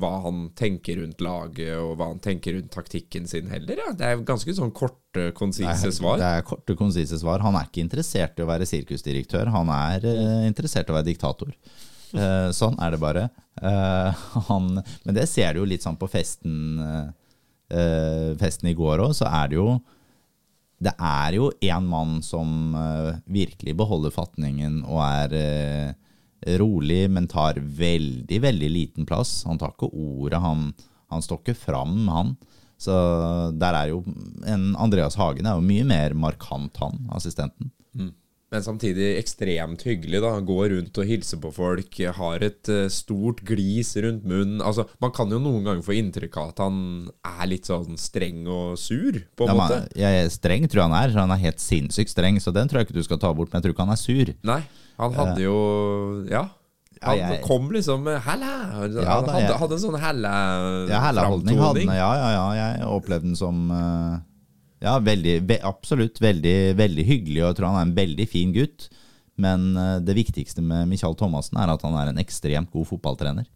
hva 0.00 0.10
han 0.24 0.40
tenker 0.58 0.98
rundt 1.02 1.22
laget, 1.22 1.76
og 1.78 1.92
hva 2.00 2.08
han 2.10 2.22
tenker 2.22 2.56
rundt 2.56 2.72
taktikken 2.74 3.28
sin 3.30 3.50
heller. 3.52 3.78
Ja. 3.78 3.92
Det 3.94 4.08
er 4.08 4.24
ganske 4.26 4.54
sånn 4.56 4.72
korte, 4.74 5.28
konsise 5.38 5.92
svar. 5.94 6.18
Det 6.18 6.32
er 6.40 6.46
korte, 6.48 6.74
konsise 6.78 7.20
svar. 7.20 7.44
Han 7.46 7.58
er 7.60 7.68
ikke 7.70 7.84
interessert 7.84 8.40
i 8.40 8.46
å 8.46 8.50
være 8.50 8.66
sirkusdirektør, 8.66 9.52
han 9.54 9.70
er 9.74 10.08
eh, 10.10 10.48
interessert 10.50 10.90
i 10.90 10.94
å 10.94 10.98
være 10.98 11.10
diktator. 11.12 11.54
Uh, 12.08 12.48
sånn 12.56 12.78
er 12.80 12.94
det 12.94 13.00
bare. 13.02 13.26
Uh, 13.60 14.26
han, 14.48 14.80
men 15.04 15.16
det 15.16 15.28
ser 15.30 15.54
du 15.54 15.62
jo 15.62 15.68
litt 15.68 15.84
sånn 15.84 15.98
på 16.00 16.08
festen, 16.10 16.80
eh, 17.68 18.34
festen 18.40 18.70
i 18.70 18.74
går 18.74 19.04
òg, 19.04 19.14
så 19.18 19.28
er 19.28 19.52
det 19.52 19.58
jo 19.60 19.76
det 20.78 20.94
er 21.02 21.34
jo 21.34 21.48
en 21.70 21.86
mann 21.90 22.18
som 22.22 22.74
eh, 22.78 23.16
virkelig 23.26 23.74
beholder 23.78 24.14
fatningen 24.14 24.84
og 24.86 25.00
er 25.02 25.34
eh, 25.38 26.58
rolig, 26.60 27.08
men 27.10 27.26
tar 27.30 27.58
veldig, 27.58 28.38
veldig 28.44 28.68
liten 28.70 29.08
plass. 29.08 29.42
Han 29.48 29.58
tar 29.58 29.74
ikke 29.74 29.90
ordet, 29.90 30.38
han, 30.42 30.68
han 31.10 31.24
står 31.24 31.42
ikke 31.42 31.58
fram, 31.58 32.04
han. 32.14 32.36
Så 32.78 32.94
der 33.58 33.74
er 33.74 33.90
jo 33.90 34.04
en 34.46 34.70
Andreas 34.78 35.18
Hagen 35.18 35.48
er 35.50 35.58
jo 35.58 35.66
mye 35.66 35.86
mer 35.88 36.14
markant, 36.14 36.78
han, 36.78 37.08
assistenten. 37.16 37.72
Men 38.50 38.62
samtidig 38.64 39.18
ekstremt 39.20 39.82
hyggelig. 39.84 40.22
da 40.24 40.30
Går 40.40 40.70
rundt 40.72 40.96
og 40.96 41.04
hilser 41.04 41.36
på 41.42 41.50
folk, 41.52 41.98
har 42.16 42.38
et 42.46 42.68
eh, 42.72 42.88
stort 42.88 43.42
glis 43.44 43.90
rundt 44.00 44.24
munnen. 44.24 44.62
Altså, 44.64 44.86
Man 45.02 45.10
kan 45.12 45.28
jo 45.28 45.38
noen 45.38 45.64
ganger 45.66 45.82
få 45.84 45.92
inntrykk 45.98 46.36
av 46.40 46.48
at 46.54 46.58
han 46.64 47.10
er 47.28 47.46
litt 47.46 47.68
sånn 47.68 47.98
streng 48.00 48.46
og 48.48 48.78
sur, 48.80 49.12
på 49.36 49.44
en 49.44 49.52
Ja, 49.52 49.58
måte. 49.60 49.80
men, 49.82 49.88
jeg 50.00 50.24
er 50.24 50.30
streng, 50.32 50.64
tror 50.66 50.80
jeg 50.80 50.88
han 50.90 50.96
er. 51.10 51.18
Han 51.20 51.30
er 51.36 51.42
helt 51.44 51.60
sinnssykt 51.60 52.08
streng, 52.14 52.40
så 52.40 52.54
den 52.56 52.68
tror 52.68 52.80
jeg 52.80 52.88
ikke 52.88 52.96
du 52.96 53.02
skal 53.04 53.18
ta 53.20 53.34
bort. 53.34 53.52
Men 53.52 53.60
jeg 53.60 53.68
tror 53.68 53.76
ikke 53.76 53.84
han 53.86 53.96
er 53.98 54.00
sur. 54.00 54.34
Nei, 54.42 54.62
han 54.98 55.12
hadde 55.12 55.42
jo 55.44 56.24
Ja. 56.30 56.48
Ja, 57.00 57.10
Han 57.14 57.18
jeg- 57.18 57.42
kom 57.44 57.68
liksom 57.70 58.02
med 58.02 58.20
'hælla'. 58.22 58.72
Han 58.72 58.92
Ja, 58.92 59.20
da, 59.20 59.32
hadde, 59.32 59.46
jeg- 59.46 59.58
hadde 59.60 59.72
en 59.72 59.78
sånn 59.78 60.00
hælla 60.00 60.88
Ja. 60.88 61.12
Ja, 61.94 62.14
ja, 62.32 62.54
ja. 62.54 62.76
Jeg 62.78 62.86
opplevde 62.86 63.22
den 63.22 63.36
som 63.36 63.70
eh, 63.70 64.18
Ja, 64.84 64.98
veldig, 65.02 65.40
ve 65.48 65.58
absolutt 65.66 66.20
veldig, 66.22 66.76
veldig 66.78 67.04
hyggelig, 67.06 67.42
og 67.42 67.50
jeg 67.50 67.58
tror 67.58 67.72
han 67.72 67.80
er 67.80 67.88
en 67.88 67.96
veldig 67.98 68.28
fin 68.30 68.54
gutt. 68.54 68.88
Men 69.38 69.72
eh, 69.78 69.96
det 70.02 70.16
viktigste 70.18 70.62
med 70.64 70.88
Michael 70.90 71.16
Thomassen 71.18 71.58
er 71.60 71.72
at 71.72 71.82
han 71.86 71.98
er 71.98 72.12
en 72.12 72.22
ekstremt 72.22 72.70
god 72.74 72.88
fotballtrener. 72.92 73.48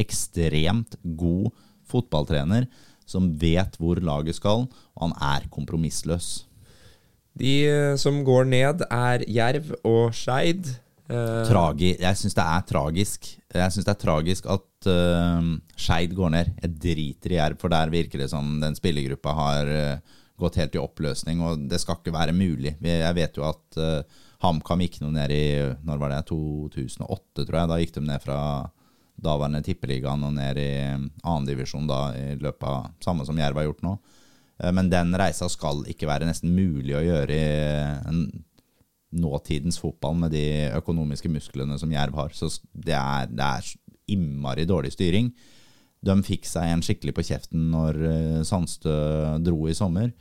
Ekstremt 0.00 0.98
god 1.16 1.52
fotballtrener 1.88 2.68
som 3.08 3.28
vet 3.40 3.76
hvor 3.80 4.00
laget 4.00 4.38
skal, 4.38 4.66
og 4.96 5.02
han 5.02 5.14
er 5.20 5.48
kompromissløs. 5.52 6.46
De 7.38 7.54
eh, 7.66 7.92
som 8.00 8.22
går 8.24 8.48
ned, 8.48 8.86
er 8.88 9.24
Jerv 9.28 9.74
og 9.84 10.14
Skeid. 10.16 10.70
Eh, 11.10 11.40
Tragi, 11.48 11.92
jeg 12.00 12.16
syns 12.20 12.36
det 12.36 12.44
er 12.44 12.66
tragisk. 12.68 13.30
Jeg 13.54 13.74
synes 13.74 13.86
det 13.86 13.92
er 13.92 14.00
tragisk 14.00 14.46
at 14.50 14.88
uh, 14.88 15.48
Skeid 15.76 16.14
går 16.16 16.32
ned. 16.32 16.52
Jeg 16.62 16.76
driter 16.86 17.34
i 17.34 17.40
Jerv, 17.40 17.58
for 17.60 17.72
der 17.74 17.92
virker 17.92 18.22
det 18.22 18.30
som 18.32 18.56
den 18.62 18.78
spillergruppa 18.78 19.34
har 19.36 19.72
eh, 19.74 20.20
gått 20.40 20.58
helt 20.58 20.74
i 20.74 20.82
oppløsning, 20.82 21.42
og 21.46 21.66
det 21.70 21.78
skal 21.82 22.00
ikke 22.00 22.14
være 22.14 22.34
mulig. 22.36 22.74
Jeg 22.82 23.16
vet 23.16 23.36
jo 23.38 23.44
at 23.46 23.78
uh, 23.78 24.22
HamKam 24.44 24.82
gikk 24.84 24.98
noe 25.02 25.14
ned 25.14 25.34
i 25.34 25.44
når 25.86 26.00
var 26.00 26.14
det, 26.14 26.24
2008, 26.30 27.44
tror 27.44 27.58
jeg. 27.60 27.70
Da 27.70 27.78
gikk 27.80 27.94
de 27.96 28.04
ned 28.08 28.24
fra 28.24 28.38
daværende 29.24 29.62
tippeligaen 29.64 30.26
og 30.26 30.34
ned 30.34 30.58
i 30.58 30.72
annendivisjon 31.22 31.86
i 32.18 32.34
løpet 32.42 32.66
av 32.66 32.90
samme 33.04 33.26
som 33.26 33.38
Jerv 33.38 33.60
har 33.60 33.68
gjort 33.68 33.84
nå. 33.86 33.94
Eh, 34.58 34.72
Men 34.74 34.90
den 34.90 35.14
reisa 35.18 35.48
skal 35.52 35.84
ikke 35.90 36.10
være 36.10 36.28
nesten 36.28 36.54
mulig 36.54 36.96
å 36.98 37.04
gjøre 37.04 37.38
i 37.38 37.46
en 38.10 38.26
nåtidens 39.14 39.78
fotball 39.78 40.16
med 40.24 40.34
de 40.34 40.46
økonomiske 40.74 41.30
musklene 41.30 41.78
som 41.78 41.92
Jerv 41.92 42.16
har. 42.18 42.34
Så 42.34 42.50
det 42.72 42.96
er, 42.98 43.30
det 43.30 43.46
er 43.46 43.68
innmari 44.10 44.66
dårlig 44.66 44.90
styring. 44.96 45.30
De 46.04 46.16
fikk 46.26 46.46
seg 46.48 46.70
en 46.70 46.84
skikkelig 46.84 47.14
på 47.16 47.24
kjeften 47.30 47.68
når 47.72 47.98
eh, 48.10 48.40
Sandstø 48.46 48.94
dro 49.44 49.68
i 49.70 49.76
sommer. 49.76 50.12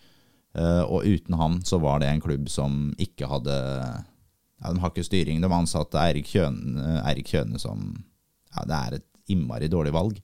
Eh, 0.53 0.83
Og 0.83 1.05
uten 1.05 1.37
han 1.39 1.61
så 1.65 1.79
var 1.83 2.01
det 2.01 2.11
en 2.11 2.23
klubb 2.23 2.49
som 2.51 2.91
ikke 3.01 3.29
hadde 3.29 3.55
ja, 3.55 4.69
De 4.69 4.79
har 4.79 4.91
ikke 4.93 5.05
styring. 5.05 5.41
De 5.43 5.49
ansatte 5.51 5.99
Eirik 5.99 6.29
Kjøne, 6.29 7.01
Eirik 7.03 7.31
Kjøne 7.33 7.59
som 7.61 7.89
ja, 8.53 8.63
Det 8.69 8.77
er 8.77 8.99
et 8.99 9.09
innmari 9.33 9.69
dårlig 9.71 9.93
valg. 9.95 10.19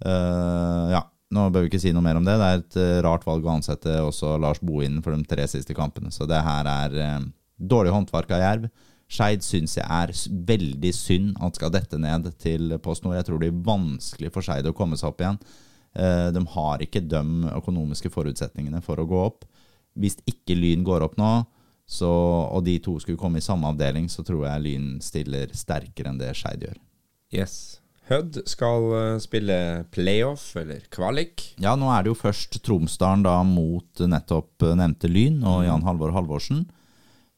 Uh, 0.00 0.90
ja, 0.92 1.02
nå 1.34 1.46
bør 1.52 1.64
vi 1.64 1.70
ikke 1.70 1.80
si 1.82 1.92
noe 1.94 2.04
mer 2.04 2.18
om 2.18 2.26
det. 2.26 2.36
Det 2.40 2.46
er 2.46 2.60
et 2.60 2.78
eh, 2.80 3.00
rart 3.06 3.26
valg 3.28 3.44
å 3.46 3.52
ansette 3.54 4.00
også 4.02 4.34
Lars 4.40 4.60
Bohinen 4.64 5.02
for 5.04 5.14
de 5.14 5.26
tre 5.28 5.46
siste 5.50 5.76
kampene. 5.76 6.10
Så 6.14 6.26
det 6.28 6.40
her 6.42 6.68
er 6.68 6.96
uh, 6.98 7.28
dårlig 7.56 7.94
håndverk 7.94 8.32
av 8.34 8.42
Jerv. 8.44 8.70
Skeid 9.10 9.42
syns 9.42 9.74
jeg 9.74 9.86
er 9.86 10.12
veldig 10.46 10.92
synd 10.94 11.32
at 11.42 11.58
skal 11.58 11.72
dette 11.74 11.98
ned 11.98 12.28
til 12.38 12.76
Post 12.82 13.02
Nord. 13.04 13.16
Jeg 13.18 13.26
tror 13.26 13.40
det 13.40 13.50
blir 13.50 13.64
vanskelig 13.66 14.30
for 14.34 14.46
Skeid 14.46 14.68
å 14.70 14.76
komme 14.76 14.98
seg 15.00 15.10
opp 15.10 15.24
igjen. 15.24 15.40
Eh, 15.98 16.28
de 16.30 16.42
har 16.54 16.84
ikke 16.84 17.02
de 17.02 17.22
økonomiske 17.50 18.12
forutsetningene 18.14 18.82
for 18.86 19.02
å 19.02 19.08
gå 19.10 19.24
opp. 19.24 19.48
Hvis 19.98 20.20
ikke 20.30 20.54
Lyn 20.54 20.86
går 20.86 21.02
opp 21.08 21.18
nå, 21.18 21.32
så, 21.90 22.10
og 22.54 22.62
de 22.68 22.76
to 22.78 22.94
skulle 23.02 23.18
komme 23.18 23.42
i 23.42 23.44
samme 23.44 23.66
avdeling, 23.72 24.06
så 24.06 24.22
tror 24.22 24.46
jeg 24.46 24.66
Lyn 24.68 24.88
stiller 25.02 25.50
sterkere 25.58 26.12
enn 26.12 26.22
det 26.22 26.30
Skeid 26.38 26.68
gjør. 26.68 26.78
Yes. 27.34 27.56
Hødd 28.10 28.44
skal 28.50 28.92
eh, 28.94 29.20
spille 29.22 29.56
playoff, 29.94 30.52
eller 30.58 30.86
kvalik. 30.94 31.50
Ja, 31.62 31.74
nå 31.78 31.90
er 31.90 32.06
det 32.06 32.14
jo 32.14 32.20
først 32.22 32.62
Tromsdalen 32.62 33.26
da 33.26 33.40
mot 33.46 34.06
nettopp 34.06 34.70
nevnte 34.78 35.10
Lyn 35.10 35.42
og 35.42 35.64
Jan 35.66 35.86
Halvor 35.86 36.14
Halvorsen. 36.14 36.68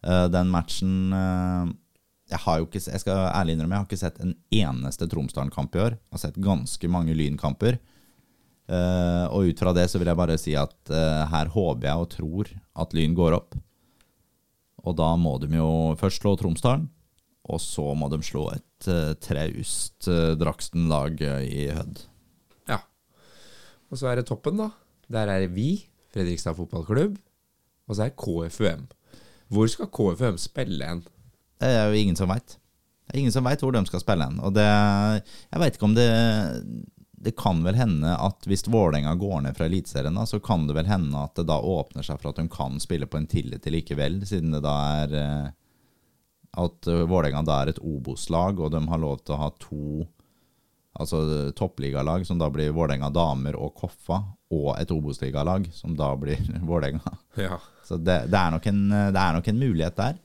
Eh, 0.02 0.26
Den 0.32 0.50
matchen 0.50 1.12
eh, 1.14 1.72
Jeg 2.32 2.40
har 2.44 2.58
jo 2.58 2.66
ikke 2.66 2.80
Jeg 2.92 3.00
skal 3.02 3.20
ærlig 3.30 3.54
innrømme, 3.56 3.76
jeg 3.76 3.82
har 3.84 3.88
ikke 3.90 4.00
sett 4.02 4.20
en 4.24 4.34
eneste 4.50 5.08
Tromsdalen-kamp 5.10 5.74
i 5.76 5.82
år. 5.84 5.96
Jeg 5.98 6.16
har 6.16 6.22
sett 6.26 6.40
ganske 6.42 6.88
mange 6.90 7.14
Lyn-kamper. 7.18 7.78
Eh, 8.68 9.26
Og 9.30 9.50
ut 9.50 9.58
fra 9.62 9.72
det 9.76 9.88
så 9.90 9.98
vil 10.00 10.08
jeg 10.12 10.16
bare 10.18 10.38
si 10.40 10.54
at 10.56 10.92
her 11.32 11.50
håper 11.52 11.88
jeg 11.90 11.96
og 12.06 12.10
tror 12.16 12.52
at 12.84 12.94
Lyn 12.96 13.14
går 13.18 13.36
opp. 13.36 13.54
Og 14.82 14.96
da 14.98 15.12
må 15.16 15.36
de 15.42 15.46
jo 15.54 15.94
først 16.00 16.22
slå 16.24 16.32
Tromsdalen, 16.40 16.88
og 17.46 17.60
så 17.62 17.84
må 17.94 18.08
de 18.10 18.18
slå 18.24 18.48
et 18.54 18.88
traust 19.22 20.08
Draksten-lag 20.40 21.20
i 21.46 21.68
Hødd. 21.70 22.00
Ja. 22.70 22.80
og 23.90 23.98
så 24.00 24.08
er 24.10 24.16
det 24.18 24.26
toppen, 24.26 24.56
da. 24.58 24.70
Der 25.12 25.28
er 25.30 25.46
vi, 25.52 25.84
Fredrikstad 26.14 26.56
fotballklubb, 26.58 27.14
og 27.86 27.94
så 27.94 28.06
er 28.08 28.16
KFUM. 28.18 28.88
Hvor 29.52 29.68
skal 29.70 29.90
KFUM 29.92 30.40
spille 30.40 30.88
hen? 30.88 31.04
Det 31.60 31.70
er 31.70 31.92
jo 31.92 32.00
ingen 32.00 32.18
som 32.18 32.30
veit. 32.32 32.56
Det 33.06 33.14
er 33.14 33.22
ingen 33.22 33.34
som 33.34 33.46
veit 33.46 33.62
hvor 33.62 33.74
de 33.74 33.84
skal 33.88 34.02
spille 34.02 34.26
hen. 34.26 34.40
Og 34.40 34.54
det 34.56 34.66
Jeg 34.66 35.62
veit 35.62 35.76
ikke 35.76 35.88
om 35.90 35.96
det 35.98 36.08
Det 37.22 37.34
kan 37.38 37.60
vel 37.62 37.76
hende 37.78 38.16
at 38.18 38.48
hvis 38.50 38.64
Vålerenga 38.66 39.14
går 39.14 39.44
ned 39.44 39.58
fra 39.58 39.68
Eliteserien, 39.68 40.16
så 40.26 40.40
kan 40.42 40.66
det 40.66 40.74
vel 40.74 40.88
hende 40.90 41.20
at 41.20 41.36
det 41.38 41.46
da 41.46 41.60
åpner 41.60 42.02
seg 42.02 42.18
for 42.18 42.32
at 42.32 42.40
de 42.40 42.48
kan 42.50 42.80
spille 42.82 43.06
på 43.06 43.20
en 43.20 43.28
tillit 43.30 43.68
likevel, 43.70 44.24
siden 44.26 44.56
det 44.56 44.64
da 44.64 44.72
er 45.04 45.14
eh, 45.20 45.52
At 46.58 46.88
Vålerenga 46.88 47.44
da 47.46 47.60
er 47.62 47.70
et 47.70 47.78
Obos-lag, 47.78 48.58
og 48.58 48.74
de 48.74 48.82
har 48.88 48.98
lov 49.00 49.22
til 49.22 49.36
å 49.36 49.42
ha 49.44 49.52
to 49.62 50.02
altså 50.98 51.52
toppligalag, 51.56 52.26
som 52.26 52.40
da 52.40 52.50
blir 52.52 52.74
Vålerenga 52.74 53.08
damer 53.14 53.56
og 53.56 53.74
Koffa, 53.78 54.18
og 54.52 54.74
et 54.76 54.90
Obos-ligalag, 54.92 55.70
som 55.72 55.96
da 55.96 56.10
blir 56.20 56.40
Vålerenga. 56.68 57.16
Ja. 57.40 57.58
Så 57.86 57.96
det, 57.96 58.26
det, 58.30 58.38
er 58.38 58.52
nok 58.54 58.68
en, 58.70 58.84
det 58.90 59.22
er 59.22 59.36
nok 59.38 59.48
en 59.48 59.62
mulighet 59.62 59.98
der. 59.98 60.20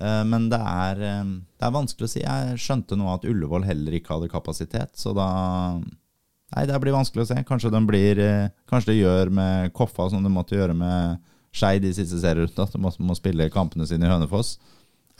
Eh, 0.00 0.24
Men 0.24 0.48
det 0.52 0.58
er, 0.58 1.00
eh, 1.02 1.24
det 1.58 1.66
er 1.66 1.74
vanskelig 1.74 2.08
å 2.08 2.12
si. 2.12 2.22
Jeg 2.24 2.60
skjønte 2.62 2.98
nå 2.98 3.08
at 3.12 3.26
Ullevål 3.28 3.66
heller 3.68 3.98
ikke 3.98 4.16
hadde 4.16 4.32
kapasitet, 4.32 4.94
så 4.98 5.14
da 5.16 5.28
Nei, 6.48 6.62
det 6.64 6.78
blir 6.80 6.94
vanskelig 6.96 7.26
å 7.26 7.28
se. 7.28 7.34
Kanskje, 7.44 7.68
de 7.68 7.80
blir, 7.84 8.18
eh, 8.24 8.48
kanskje 8.70 8.94
det 8.94 9.00
gjør 9.02 9.30
med 9.36 9.72
Koffa 9.76 10.06
som 10.08 10.22
de 10.24 10.30
måtte 10.32 10.56
gjøre 10.56 10.72
med 10.72 11.18
Skeid 11.52 11.84
i 11.84 11.92
siste 11.92 12.16
serierunde, 12.22 12.64
at 12.64 12.72
de 12.72 12.80
må, 12.80 12.88
må 13.04 13.16
spille 13.18 13.50
kampene 13.52 13.84
sine 13.84 14.06
i 14.06 14.08
Hønefoss. 14.08 14.54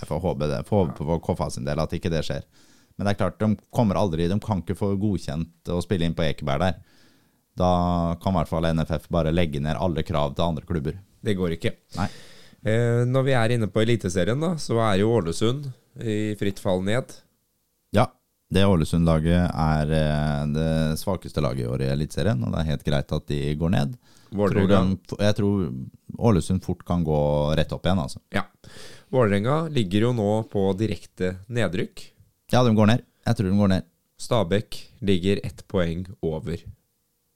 Jeg 0.01 0.09
får 0.09 0.22
håpe 0.22 0.49
det. 0.49 0.62
Får 0.64 0.86
håpe 0.86 1.05
for 1.05 1.20
Koffa 1.20 1.51
sin 1.53 1.66
del 1.68 1.82
at 1.82 1.92
ikke 1.92 2.09
det 2.09 2.22
skjer. 2.24 2.46
Men 2.96 3.05
det 3.05 3.12
er 3.12 3.18
klart, 3.20 3.38
de 3.38 3.68
kommer 3.70 4.01
aldri 4.01 4.26
De 4.26 4.38
kan 4.40 4.62
ikke 4.62 4.78
få 4.78 4.94
godkjent 4.96 5.68
å 5.68 5.82
spille 5.84 6.09
inn 6.09 6.16
på 6.16 6.24
Ekeberg 6.24 6.64
der. 6.64 6.80
Da 7.59 8.16
kan 8.22 8.34
i 8.34 8.38
hvert 8.38 8.50
fall 8.50 8.68
NFF 8.70 9.09
bare 9.12 9.34
legge 9.34 9.61
ned 9.62 9.78
alle 9.78 10.04
krav 10.06 10.36
til 10.36 10.46
andre 10.46 10.66
klubber. 10.66 10.98
Det 11.24 11.34
går 11.38 11.56
ikke. 11.56 11.74
Nei. 11.98 12.09
Eh, 12.66 13.02
når 13.06 13.26
vi 13.26 13.34
er 13.38 13.54
inne 13.54 13.68
på 13.70 13.82
Eliteserien, 13.82 14.38
da, 14.42 14.54
så 14.59 14.78
er 14.82 15.00
jo 15.02 15.11
Ålesund 15.18 15.66
i 15.98 16.34
fritt 16.38 16.62
fall 16.62 16.82
ned. 16.86 17.14
Ja, 17.94 18.06
det 18.50 18.66
Ålesund-laget 18.66 19.50
er 19.50 19.94
eh, 19.98 20.44
det 20.54 20.70
svakeste 21.02 21.42
laget 21.44 21.66
i 21.66 21.70
år 21.70 21.84
i 21.86 21.90
Eliteserien, 21.94 22.42
og 22.44 22.54
det 22.54 22.62
er 22.62 22.70
helt 22.72 22.86
greit 22.86 23.14
at 23.14 23.26
de 23.30 23.40
går 23.59 23.74
ned. 23.74 23.98
Tror 24.28 24.42
Vålerenga 24.42 24.96
jeg 25.24 25.36
tror 25.38 25.68
Ålesund 26.28 26.64
fort 26.64 26.82
kan 26.86 27.04
gå 27.06 27.20
rett 27.56 27.72
opp 27.72 27.86
igjen, 27.86 28.02
altså. 28.02 28.20
ja. 28.34 28.44
Vålerenga 29.09 29.62
ligger 29.72 30.09
jo 30.09 30.11
nå 30.12 30.32
på 30.52 30.66
direkte 30.76 31.38
nedrykk. 31.48 32.02
Ja, 32.52 32.61
de 32.64 32.74
går 32.76 32.90
ned. 32.90 33.06
Jeg 33.24 33.38
tror 33.38 33.48
de 33.48 33.61
går 33.62 33.70
ned. 33.72 33.86
Stabæk 34.18 34.76
ligger 35.00 35.40
ett 35.46 35.62
poeng 35.70 36.02
over 36.20 36.61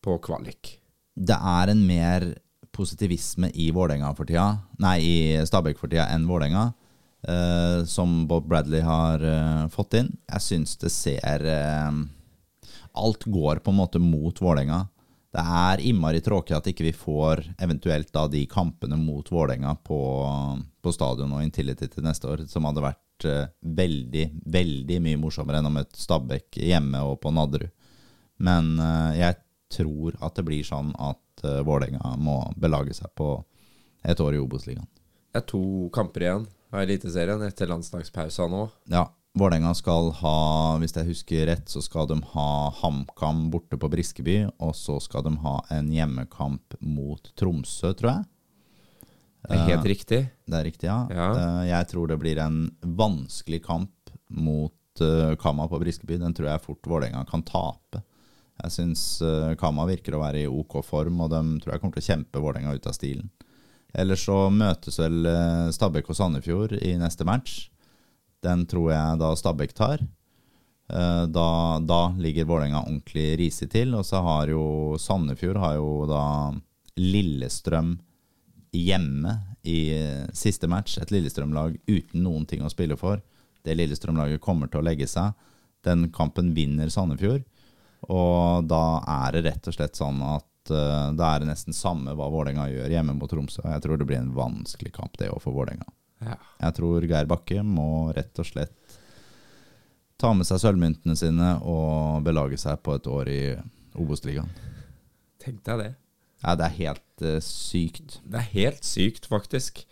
på 0.02 0.18
kvalik. 0.24 0.76
Det 1.14 1.36
er 1.36 1.72
en 1.72 1.82
mer 1.86 2.32
positivisme 2.72 3.50
i 3.54 3.68
Vålerenga 3.74 4.14
for 4.16 4.28
tida, 4.28 4.46
nei, 4.80 4.96
i 5.04 5.16
Stabæk 5.46 5.80
for 5.80 5.92
tida 5.92 6.08
enn 6.14 6.24
Vålerenga, 6.28 6.70
eh, 7.28 7.82
som 7.88 8.22
Bob 8.28 8.48
Bradley 8.48 8.80
har 8.86 9.22
eh, 9.22 9.66
fått 9.72 9.98
inn. 10.00 10.08
Jeg 10.32 10.46
syns 10.46 10.78
det 10.80 10.92
ser 10.94 11.46
eh, 11.52 12.02
Alt 12.92 13.24
går 13.24 13.62
på 13.64 13.72
en 13.72 13.78
måte 13.78 14.00
mot 14.02 14.36
Vålerenga. 14.40 14.82
Det 15.32 15.40
er 15.40 15.80
innmari 15.88 16.20
tråkig 16.20 16.52
at 16.52 16.66
ikke 16.68 16.84
vi 16.84 16.92
får 16.92 17.40
eventuelt 17.64 18.10
da 18.12 18.26
de 18.28 18.42
kampene 18.50 18.98
mot 19.00 19.28
Vålerenga 19.32 19.78
på, 19.80 20.00
på 20.84 20.92
stadion 20.92 21.32
og 21.32 21.44
Intility 21.44 21.88
til 21.88 22.04
neste 22.04 22.28
år, 22.28 22.42
som 22.52 22.68
hadde 22.68 22.84
vært 22.84 23.28
eh, 23.28 23.46
veldig, 23.64 24.26
veldig 24.52 24.98
mye 25.06 25.20
morsommere 25.20 25.62
enn 25.62 25.70
å 25.70 25.72
møte 25.72 26.00
Stabæk 26.00 26.60
hjemme 26.60 27.00
og 27.08 27.16
på 27.22 27.32
Nadderud. 27.32 27.72
Men 28.44 28.74
eh, 28.76 29.22
jeg 29.22 29.38
tror 29.72 30.16
at 30.20 30.36
det 30.38 30.44
blir 30.48 30.64
sånn 30.66 30.92
at 31.00 31.44
uh, 31.46 31.60
Vålerenga 31.66 32.14
må 32.20 32.38
belage 32.60 32.94
seg 32.98 33.10
på 33.18 33.30
et 34.04 34.20
år 34.20 34.36
i 34.36 34.42
Obos-ligaen. 34.42 34.88
Det 35.32 35.40
er 35.42 35.48
to 35.48 35.62
kamper 35.94 36.26
igjen 36.26 36.46
av 36.72 36.82
Eliteserien 36.84 37.42
etter 37.46 37.70
landslagspausa 37.70 38.48
nå. 38.52 38.66
Ja, 38.92 39.06
Vålerenga 39.38 39.70
skal 39.78 40.10
ha, 40.18 40.34
hvis 40.82 40.92
jeg 40.92 41.08
husker 41.08 41.46
rett, 41.48 41.70
så 41.72 41.80
skal 41.80 42.08
de 42.10 42.18
ha 42.34 42.48
HamKam 42.82 43.46
borte 43.54 43.78
på 43.80 43.88
Briskeby, 43.92 44.34
og 44.60 44.74
så 44.76 44.98
skal 45.00 45.24
de 45.24 45.32
ha 45.40 45.54
en 45.72 45.88
hjemmekamp 45.94 46.76
mot 46.84 47.30
Tromsø, 47.40 47.94
tror 47.96 48.10
jeg. 48.12 48.28
Det 49.42 49.56
er 49.56 49.70
helt 49.72 49.88
riktig. 49.88 50.20
Det 50.46 50.58
er 50.58 50.66
riktig, 50.68 50.86
ja. 50.86 50.98
Ja. 51.10 51.30
Eh, 51.32 51.62
Jeg 51.72 51.88
tror 51.90 52.12
det 52.12 52.18
blir 52.20 52.38
en 52.44 52.60
vanskelig 52.84 53.62
kamp 53.64 54.12
mot 54.28 55.00
eh, 55.02 55.32
Kama 55.40 55.64
på 55.68 55.80
Briskeby. 55.82 56.20
Den 56.20 56.36
tror 56.36 56.52
jeg 56.52 56.62
fort 56.62 56.86
Vålerenga 56.86 57.24
kan 57.26 57.42
tape. 57.42 58.04
Jeg 58.62 58.74
syns 58.76 59.02
eh, 59.26 59.52
Kama 59.58 59.86
virker 59.88 60.14
å 60.14 60.22
være 60.22 60.44
i 60.44 60.50
OK 60.50 60.78
form, 60.86 61.20
og 61.24 61.32
de 61.32 61.42
tror 61.62 61.74
jeg 61.74 61.82
kommer 61.82 61.98
til 61.98 62.04
å 62.04 62.10
kjempe 62.12 62.42
Vålerenga 62.42 62.74
ut 62.76 62.86
av 62.86 62.94
stilen. 62.96 63.30
Ellers 63.92 64.22
så 64.24 64.46
møtes 64.54 64.98
vel 65.02 65.26
eh, 65.28 65.68
Stabæk 65.74 66.10
og 66.12 66.18
Sandefjord 66.18 66.76
i 66.78 66.94
neste 67.00 67.26
match. 67.28 67.66
Den 68.42 68.64
tror 68.70 68.92
jeg 68.94 69.20
da 69.20 69.32
Stabæk 69.38 69.74
tar. 69.78 70.04
Eh, 70.92 71.24
Da, 71.26 71.48
da 71.82 72.00
ligger 72.18 72.48
Vålerenga 72.48 72.84
ordentlig 72.86 73.26
risig 73.42 73.70
til. 73.74 73.94
Og 73.98 74.06
så 74.06 74.22
har 74.22 74.48
jo 74.52 74.96
Sandefjord 75.00 75.60
har 75.62 75.76
jo 75.80 76.06
da 76.10 76.24
Lillestrøm 77.00 77.96
hjemme 78.72 79.36
i 79.68 79.78
siste 80.36 80.68
match. 80.70 80.96
Et 81.02 81.10
Lillestrøm-lag 81.12 81.76
uten 81.90 82.22
noen 82.24 82.46
ting 82.48 82.62
å 82.64 82.70
spille 82.72 82.96
for. 82.96 83.20
Det 83.62 83.76
Lillestrøm-laget 83.76 84.40
kommer 84.42 84.70
til 84.70 84.80
å 84.80 84.86
legge 84.86 85.06
seg. 85.10 85.34
Den 85.84 86.08
kampen 86.14 86.54
vinner 86.56 86.88
Sandefjord. 86.90 87.44
Og 88.10 88.66
da 88.66 88.84
er 89.06 89.36
det 89.36 89.44
rett 89.46 89.68
og 89.70 89.76
slett 89.76 89.98
sånn 89.98 90.18
at 90.26 90.72
uh, 90.72 91.10
da 91.14 91.34
er 91.34 91.42
det 91.42 91.50
nesten 91.52 91.76
samme 91.76 92.14
hva 92.18 92.30
Vålerenga 92.32 92.66
gjør 92.70 92.94
hjemme 92.96 93.14
mot 93.18 93.30
Tromsø. 93.30 93.62
Jeg 93.68 93.84
tror 93.84 94.00
det 94.00 94.08
blir 94.08 94.18
en 94.22 94.34
vanskelig 94.34 94.94
kamp 94.96 95.18
det 95.20 95.30
òg 95.30 95.42
for 95.44 95.54
Vålerenga. 95.54 95.86
Ja. 96.22 96.38
Jeg 96.62 96.78
tror 96.78 97.06
Geir 97.06 97.30
Bakke 97.30 97.62
må 97.66 98.10
rett 98.14 98.38
og 98.38 98.46
slett 98.46 98.98
ta 100.22 100.30
med 100.38 100.46
seg 100.46 100.60
sølvmyntene 100.62 101.16
sine 101.18 101.56
og 101.66 102.22
belage 102.26 102.58
seg 102.60 102.78
på 102.82 102.94
et 102.94 103.08
år 103.10 103.30
i 103.30 103.42
Obos-ligaen. 103.98 104.50
Tenk 105.42 105.64
deg 105.66 105.80
det. 105.80 105.90
Ja, 106.42 106.54
det 106.58 106.66
er 106.66 106.78
helt 106.78 107.24
uh, 107.26 107.38
sykt. 107.42 108.20
Det 108.26 108.38
er 108.38 108.52
helt 108.54 108.86
sykt, 108.86 109.26
faktisk. 109.30 109.84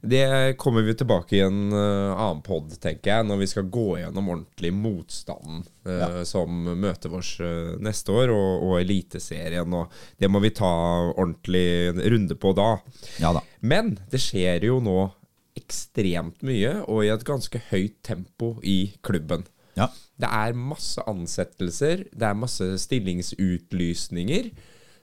Det 0.00 0.56
kommer 0.56 0.82
vi 0.82 0.94
tilbake 0.96 1.36
i 1.36 1.40
en 1.44 1.72
uh, 1.72 2.16
annen 2.16 2.40
pod, 2.42 2.72
tenker 2.80 3.10
jeg, 3.10 3.26
når 3.28 3.40
vi 3.42 3.48
skal 3.50 3.66
gå 3.68 3.98
gjennom 4.00 4.30
ordentlig 4.32 4.70
motstanden 4.72 5.60
uh, 5.84 5.92
Ja. 5.92 6.08
som 6.24 6.70
møter 6.80 7.12
oss 7.18 7.34
uh, 7.44 7.76
neste 7.84 8.14
år, 8.16 8.32
og, 8.32 8.64
og 8.64 8.74
Eliteserien. 8.80 9.76
Og 9.76 9.92
det 10.16 10.30
må 10.32 10.40
vi 10.40 10.54
ta 10.56 10.70
ordentlig 11.12 11.92
runde 12.00 12.38
på 12.40 12.54
da. 12.56 12.70
Ja 13.20 13.34
da. 13.36 13.44
Men 13.60 13.98
det 14.12 14.22
skjer 14.24 14.64
jo 14.70 14.80
nå 14.80 14.98
ekstremt 15.60 16.40
mye, 16.46 16.78
og 16.88 17.04
i 17.04 17.12
et 17.12 17.26
ganske 17.28 17.60
høyt 17.68 17.98
tempo 18.06 18.54
i 18.64 18.94
klubben. 19.04 19.44
Ja. 19.76 19.90
Det 20.20 20.28
er 20.32 20.56
masse 20.56 21.04
ansettelser, 21.08 22.06
det 22.08 22.26
er 22.26 22.38
masse 22.38 22.72
stillingsutlysninger. 22.88 24.48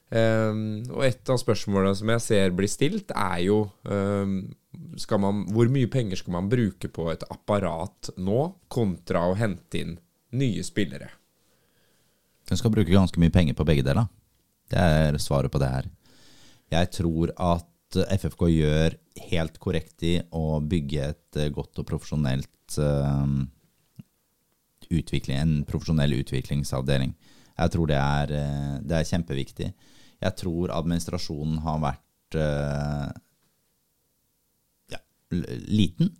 Um, 0.08 0.86
og 0.96 1.04
et 1.04 1.30
av 1.30 1.38
spørsmålene 1.42 1.98
som 2.00 2.10
jeg 2.14 2.24
ser 2.24 2.54
blir 2.56 2.72
stilt, 2.72 3.12
er 3.12 3.42
jo 3.44 3.66
skal 3.86 4.48
man, 5.20 5.46
Hvor 5.54 5.70
mye 5.72 5.88
penger 5.92 6.20
skal 6.20 6.36
man 6.38 6.50
bruke 6.50 6.90
på 6.94 7.10
et 7.12 7.24
apparat 7.32 8.12
nå, 8.18 8.42
kontra 8.68 9.26
å 9.30 9.38
hente 9.38 9.80
inn 9.82 9.96
nye 10.38 10.64
spillere? 10.64 11.10
Den 12.48 12.60
skal 12.60 12.72
bruke 12.72 12.94
ganske 12.94 13.20
mye 13.20 13.34
penger 13.34 13.58
på 13.58 13.66
begge 13.68 13.84
deler. 13.84 14.08
Det 14.72 14.80
er 14.80 15.18
svaret 15.20 15.52
på 15.52 15.60
det 15.60 15.72
her. 15.72 15.90
Jeg 16.72 16.92
tror 16.96 17.32
at 17.36 17.98
FFK 18.20 18.50
gjør 18.52 18.96
helt 19.32 19.60
korrekt 19.64 20.04
i 20.04 20.18
å 20.36 20.60
bygge 20.60 21.06
et 21.14 21.40
eh, 21.40 21.52
godt 21.56 21.80
og 21.80 21.88
profesjonelt 21.88 22.76
uh, 22.84 23.24
utvikling, 24.92 25.38
en 25.40 25.54
profesjonell 25.68 26.18
utviklingsavdeling. 26.20 27.14
Jeg 27.58 27.74
tror 27.74 27.88
det 27.90 27.98
er, 27.98 28.34
eh, 28.36 28.74
det 28.84 28.98
er 29.00 29.08
kjempeviktig. 29.08 29.70
Jeg 30.22 30.36
tror 30.40 30.74
administrasjonen 30.76 31.62
har 31.64 31.80
vært 31.84 32.38
l- 32.38 33.16
liten. 35.32 36.14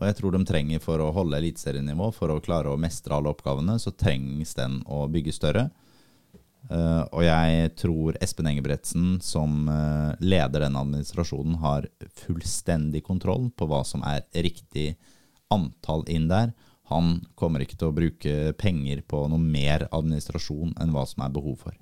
Og 0.00 0.06
jeg 0.08 0.16
tror 0.18 0.34
de 0.34 0.46
trenger 0.48 0.80
for 0.82 1.02
å 1.04 1.12
holde 1.12 1.38
eliteserienivå, 1.38 2.08
for 2.16 2.32
å 2.32 2.40
klare 2.44 2.72
å 2.72 2.80
mestre 2.80 3.16
alle 3.16 3.32
oppgavene, 3.32 3.76
så 3.80 3.92
trengs 3.92 4.54
den 4.56 4.80
å 4.88 5.04
bygge 5.12 5.34
større. 5.36 5.68
Uh, 6.70 7.02
og 7.10 7.24
jeg 7.26 7.72
tror 7.76 8.16
Espen 8.22 8.48
Engebretsen, 8.48 9.16
som 9.24 9.66
uh, 9.68 10.14
leder 10.22 10.64
den 10.64 10.78
administrasjonen, 10.78 11.58
har 11.60 11.88
fullstendig 12.22 13.02
kontroll 13.04 13.50
på 13.56 13.66
hva 13.68 13.82
som 13.84 14.04
er 14.06 14.24
riktig 14.46 14.94
antall 15.52 16.06
inn 16.08 16.30
der. 16.30 16.54
Han 16.92 17.18
kommer 17.38 17.64
ikke 17.64 17.76
til 17.80 17.90
å 17.90 17.96
bruke 17.96 18.34
penger 18.60 19.02
på 19.08 19.26
noe 19.32 19.42
mer 19.42 19.88
administrasjon 19.90 20.76
enn 20.80 20.94
hva 20.94 21.04
som 21.08 21.26
er 21.26 21.34
behov 21.34 21.66
for. 21.66 21.76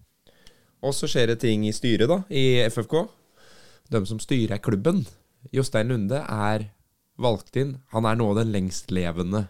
Og 0.80 0.96
så 0.96 1.08
skjer 1.10 1.34
det 1.34 1.42
ting 1.42 1.66
i 1.68 1.74
styret, 1.76 2.08
da, 2.08 2.22
i 2.32 2.62
FFK. 2.70 3.02
De 3.90 4.00
som 4.08 4.20
styrer 4.22 4.62
klubben. 4.62 5.04
Jostein 5.55 5.88
Lunde 5.93 6.20
er 6.26 6.68
valgt 7.20 7.57
inn. 7.61 7.78
Han 7.95 8.07
er 8.09 8.16
nå 8.20 8.28
den 8.38 8.53
lengstlevende 8.55 9.47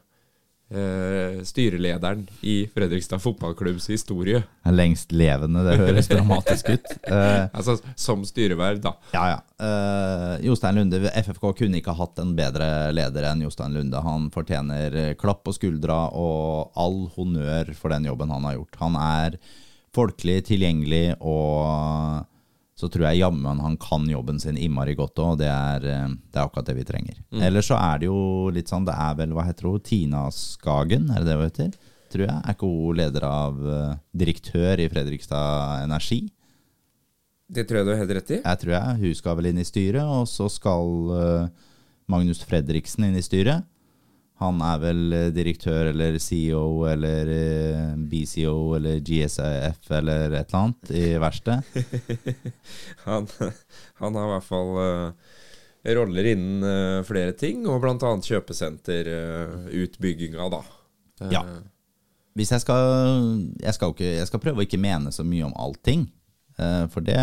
eh, 0.70 1.40
styrelederen 1.46 2.24
i 2.46 2.64
Fredrikstad 2.70 3.22
fotballklubbs 3.22 3.88
historie. 3.92 4.40
Lengst 4.70 5.12
levende, 5.14 5.62
det 5.66 5.76
høres 5.80 6.10
dramatisk 6.10 6.72
ut. 6.74 6.90
Eh, 7.10 7.48
Altså 7.52 7.74
som 7.98 8.22
styreverv, 8.26 8.78
da. 8.84 8.92
ja, 9.14 9.24
ja. 9.32 9.38
Eh, 9.66 10.44
Jostein 10.46 10.78
Lunde, 10.78 11.00
FFK 11.10 11.48
kunne 11.58 11.80
ikke 11.80 11.94
hatt 11.98 12.20
en 12.22 12.34
bedre 12.38 12.68
leder 12.94 13.26
enn 13.30 13.42
Jostein 13.46 13.74
Lunde. 13.74 14.02
Han 14.04 14.28
fortjener 14.34 15.14
klapp 15.20 15.42
på 15.46 15.54
skuldra 15.56 16.04
og 16.14 16.70
all 16.78 17.02
honnør 17.16 17.74
for 17.74 17.90
den 17.94 18.06
jobben 18.10 18.30
han 18.34 18.46
har 18.46 18.58
gjort. 18.60 18.78
Han 18.84 18.98
er 19.00 19.38
folkelig, 19.94 20.44
tilgjengelig, 20.46 21.16
og 21.18 22.22
så 22.80 22.88
tror 22.92 23.06
jeg 23.10 23.20
jammen 23.20 23.60
han 23.60 23.76
kan 23.80 24.06
jobben 24.08 24.40
sin 24.42 24.58
innmari 24.58 24.96
godt 24.98 25.20
òg, 25.20 25.34
og 25.34 25.38
det 25.42 25.50
er, 25.50 25.86
eh, 25.86 26.16
det 26.32 26.40
er 26.40 26.46
akkurat 26.46 26.70
det 26.70 26.76
vi 26.78 26.88
trenger. 26.88 27.20
Ellers 27.36 27.68
så 27.68 27.76
er 27.76 28.00
det 28.00 28.08
jo 28.08 28.48
litt 28.54 28.72
sånn, 28.72 28.88
det 28.88 28.96
er 28.96 29.16
vel, 29.18 29.36
hva 29.36 29.46
heter 29.46 29.68
hun, 29.68 29.80
Tina 29.84 30.26
Skagen, 30.34 31.10
er 31.12 31.22
det 31.22 31.30
det 31.30 31.38
hun 31.38 31.48
heter? 31.48 31.72
Tror 32.10 32.26
jeg. 32.26 32.36
Er 32.42 32.56
ikke 32.56 32.66
hun 32.66 32.98
leder 32.98 33.26
av 33.28 33.58
eh, 33.70 33.96
direktør 34.24 34.82
i 34.82 34.88
Fredrikstad 34.90 35.84
Energi? 35.84 36.24
Det 37.50 37.66
tror 37.66 37.80
jeg 37.80 37.86
du 37.86 37.92
har 37.92 38.00
helt 38.00 38.14
rett 38.18 38.32
i. 38.34 38.38
Jeg 38.40 38.62
tror 38.62 38.72
jeg. 38.76 38.96
Hun 39.02 39.18
skal 39.18 39.36
vel 39.38 39.50
inn 39.50 39.60
i 39.62 39.66
styret, 39.66 40.06
og 40.06 40.26
så 40.30 40.46
skal 40.50 41.14
eh, 41.18 41.68
Magnus 42.10 42.42
Fredriksen 42.46 43.06
inn 43.06 43.18
i 43.18 43.24
styret. 43.26 43.66
Han 44.40 44.56
er 44.64 44.78
vel 44.80 45.12
eh, 45.12 45.26
direktør 45.36 45.90
eller 45.90 46.14
CEO 46.22 46.86
eller 46.88 47.28
eh, 47.34 47.90
BCO 48.08 48.76
eller 48.78 49.02
GSIF, 49.04 49.90
eller 49.98 50.32
et 50.32 50.48
eller 50.48 50.60
annet 50.62 50.90
i 50.96 51.18
verkstedet. 51.20 51.64
Han, 53.04 53.28
han 54.00 54.16
har 54.16 54.24
i 54.26 54.30
hvert 54.30 54.44
fall 54.44 54.70
uh, 54.76 55.12
roller 55.96 56.24
innen 56.32 56.62
uh, 56.64 57.04
flere 57.04 57.32
ting, 57.36 57.66
og 57.68 57.80
bl.a. 57.82 58.20
kjøpesenterutbygginga, 58.30 60.48
da. 60.52 60.60
Eh, 60.64 60.68
Ja. 61.36 61.42
Hvis 62.38 62.52
jeg 62.54 62.60
skal 62.62 62.80
jeg 63.60 63.74
skal, 63.74 63.88
ikke, 63.92 64.10
jeg 64.16 64.26
skal 64.28 64.40
prøve 64.40 64.58
å 64.62 64.64
ikke 64.64 64.78
mene 64.80 65.12
så 65.12 65.22
mye 65.26 65.44
om 65.44 65.52
allting. 65.58 66.12
For 66.92 67.00
det, 67.04 67.16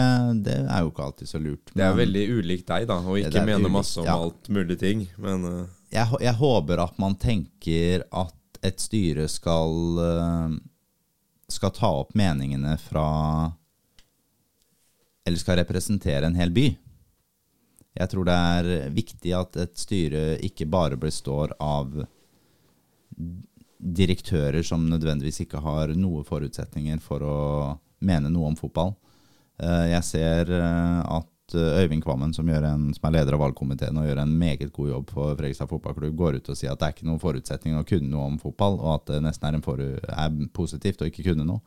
det 0.45 0.57
er 0.65 0.79
jo 0.81 0.87
ikke 0.91 1.03
alltid 1.05 1.27
så 1.29 1.39
lurt. 1.39 1.71
Det 1.71 1.83
er 1.85 1.93
veldig 1.95 2.29
ulikt 2.39 2.67
deg, 2.67 2.87
da, 2.89 2.95
å 2.99 3.17
ikke 3.17 3.45
mene 3.45 3.59
ulikt, 3.63 3.73
masse 3.73 3.99
om 4.01 4.05
ja. 4.09 4.15
alt 4.17 4.49
mulig 4.53 4.77
ting. 4.81 5.07
Men 5.21 5.67
jeg, 5.93 6.17
jeg 6.21 6.35
håper 6.39 6.81
at 6.83 6.97
man 7.01 7.15
tenker 7.19 8.03
at 8.11 8.59
et 8.65 8.81
styre 8.81 9.27
skal 9.29 10.01
eh, 10.01 10.57
skal 11.47 11.71
ta 11.71 11.91
opp 12.01 12.15
meningene 12.17 12.75
fra 12.81 13.07
Eller 15.27 15.39
skal 15.39 15.59
representere 15.59 16.25
en 16.27 16.35
hel 16.39 16.51
by. 16.55 16.67
Jeg 17.97 18.11
tror 18.11 18.27
det 18.27 18.35
er 18.35 18.91
viktig 18.93 19.33
at 19.35 19.57
et 19.59 19.79
styre 19.79 20.37
ikke 20.45 20.67
bare 20.69 20.99
består 20.99 21.51
av 21.59 21.95
direktører 23.77 24.63
som 24.63 24.85
nødvendigvis 24.89 25.41
ikke 25.43 25.61
har 25.65 25.91
noen 25.97 26.25
forutsetninger 26.27 27.01
for 27.03 27.25
å 27.25 27.39
mene 28.07 28.29
noe 28.31 28.51
om 28.53 28.55
fotball. 28.59 28.93
Eh, 29.59 29.89
Jeg 29.91 30.03
ser 30.05 30.53
eh, 30.53 31.01
at 31.17 31.27
Øyvind 31.55 32.03
Kvammen, 32.03 32.33
som, 32.35 32.49
en, 32.49 32.89
som 32.95 33.07
er 33.07 33.13
leder 33.15 33.37
av 33.37 33.43
valgkomiteen 33.45 33.97
og 33.99 34.07
gjør 34.07 34.21
en 34.23 34.37
meget 34.39 34.71
god 34.75 34.89
jobb 34.89 35.11
for 35.13 35.35
Fredrikstad 35.37 35.69
fotballklubb, 35.71 36.15
går 36.19 36.39
ut 36.39 36.49
og 36.51 36.57
sier 36.59 36.73
at 36.73 36.81
det 36.81 36.87
er 36.87 36.95
ikke 36.95 37.07
noen 37.07 37.21
forutsetning 37.23 37.77
å 37.79 37.85
kunne 37.87 38.11
noe 38.11 38.31
om 38.33 38.39
fotball, 38.41 38.79
og 38.81 38.93
at 38.95 39.11
det 39.13 39.21
nesten 39.23 39.47
er, 39.47 39.57
en 39.57 39.65
foru, 39.65 39.91
er 39.95 40.39
positivt 40.57 41.03
å 41.03 41.07
ikke 41.07 41.29
kunne 41.29 41.47
noe. 41.47 41.61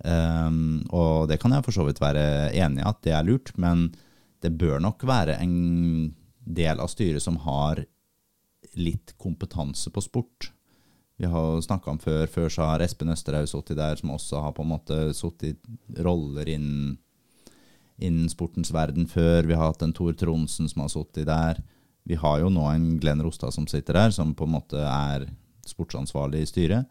Um, 0.00 0.80
og 0.96 1.28
det 1.28 1.36
kan 1.42 1.52
jeg 1.52 1.66
for 1.66 1.76
så 1.76 1.84
vidt 1.84 2.00
være 2.00 2.24
enig 2.56 2.80
i 2.80 2.88
at 2.88 3.02
det 3.04 3.12
er 3.12 3.26
lurt, 3.28 3.52
men 3.60 3.90
det 4.40 4.54
bør 4.56 4.80
nok 4.80 5.04
være 5.04 5.36
en 5.44 6.14
del 6.40 6.80
av 6.80 6.88
styret 6.88 7.22
som 7.22 7.36
har 7.44 7.82
litt 8.80 9.14
kompetanse 9.20 9.92
på 9.92 10.02
sport. 10.04 10.50
Vi 11.20 11.28
har 11.28 11.60
snakka 11.60 11.92
om 11.92 11.98
før, 12.00 12.24
før 12.32 12.48
så 12.48 12.70
har 12.70 12.80
Espen 12.80 13.12
Østerhaug 13.12 13.48
sittet 13.50 13.76
der, 13.76 13.98
som 14.00 14.14
også 14.14 14.40
har 14.40 14.54
på 14.56 14.64
en 14.64 14.72
måte 14.72 15.00
sittet 15.16 15.60
roller 16.00 16.48
innen, 16.48 16.96
innen 18.00 18.30
sportens 18.32 18.72
verden 18.74 19.06
før. 19.10 19.46
Vi 19.48 19.56
har 19.56 19.72
hatt 19.72 19.84
en 19.84 19.94
Tor 19.96 20.16
Tronsen 20.18 20.68
som 20.70 20.84
har 20.84 20.92
sittet 20.92 21.28
der. 21.28 21.60
Vi 22.08 22.16
har 22.18 22.40
jo 22.42 22.50
nå 22.52 22.64
en 22.70 22.96
Glenn 23.00 23.22
Rostad 23.22 23.54
som 23.54 23.68
sitter 23.70 23.98
der, 23.98 24.14
som 24.14 24.34
på 24.34 24.48
en 24.48 24.56
måte 24.56 24.80
er 24.80 25.28
sportsansvarlig 25.68 26.44
i 26.44 26.50
styret. 26.50 26.88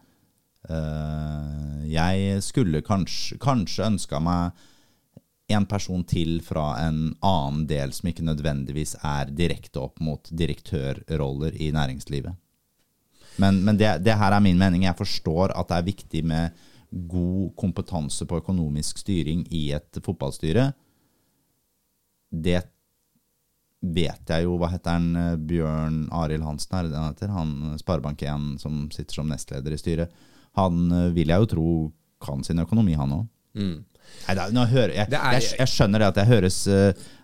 Eh, 0.68 1.86
jeg 1.90 2.42
skulle 2.44 2.82
kanskje, 2.86 3.38
kanskje 3.40 3.88
ønska 3.88 4.20
meg 4.22 4.66
en 5.50 5.66
person 5.66 6.04
til 6.06 6.38
fra 6.46 6.76
en 6.84 7.08
annen 7.26 7.64
del 7.70 7.94
som 7.96 8.10
ikke 8.10 8.26
nødvendigvis 8.26 8.94
er 9.02 9.32
direkte 9.34 9.82
opp 9.82 9.98
mot 10.04 10.30
direktørroller 10.30 11.56
i 11.58 11.72
næringslivet. 11.74 12.36
Men, 13.40 13.62
men 13.64 13.78
det, 13.80 13.96
det 14.04 14.18
her 14.20 14.36
er 14.36 14.44
min 14.44 14.58
mening. 14.60 14.84
Jeg 14.86 14.98
forstår 14.98 15.56
at 15.56 15.70
det 15.70 15.78
er 15.78 15.88
viktig 15.88 16.22
med 16.26 16.60
god 16.90 17.52
kompetanse 17.58 18.26
på 18.26 18.40
økonomisk 18.42 18.98
styring 18.98 19.44
i 19.54 19.70
et 19.74 20.00
fotballstyre. 20.04 20.70
Det 22.30 22.62
vet 23.80 24.28
jeg 24.28 24.44
jo, 24.44 24.56
hva 24.60 24.68
heter 24.74 24.92
han, 24.98 25.06
eh, 25.16 25.36
Bjørn 25.36 26.02
Arild 26.12 26.44
Hansen, 26.44 26.74
er 26.76 26.88
det 26.90 26.98
han 26.98 27.14
heter? 27.14 27.30
Han 27.32 27.52
eh, 27.72 27.78
Sparebank1 27.80 28.58
som 28.60 28.82
sitter 28.92 29.14
som 29.22 29.30
nestleder 29.32 29.72
i 29.72 29.78
styret. 29.80 30.12
Han 30.60 30.90
eh, 30.92 31.06
vil 31.16 31.32
jeg 31.32 31.40
jo 31.46 31.50
tro 31.54 31.68
kan 32.20 32.42
sin 32.44 32.60
økonomi, 32.60 32.92
han 33.00 33.14
òg. 33.16 33.26
mm. 33.56 33.78
Jeg, 34.96 35.12
er- 35.20 35.34
jeg, 35.38 35.58
jeg 35.60 35.68
skjønner 35.70 36.02
det 36.02 36.06
at 36.10 36.16
jeg 36.20 36.26
høres, 36.26 36.56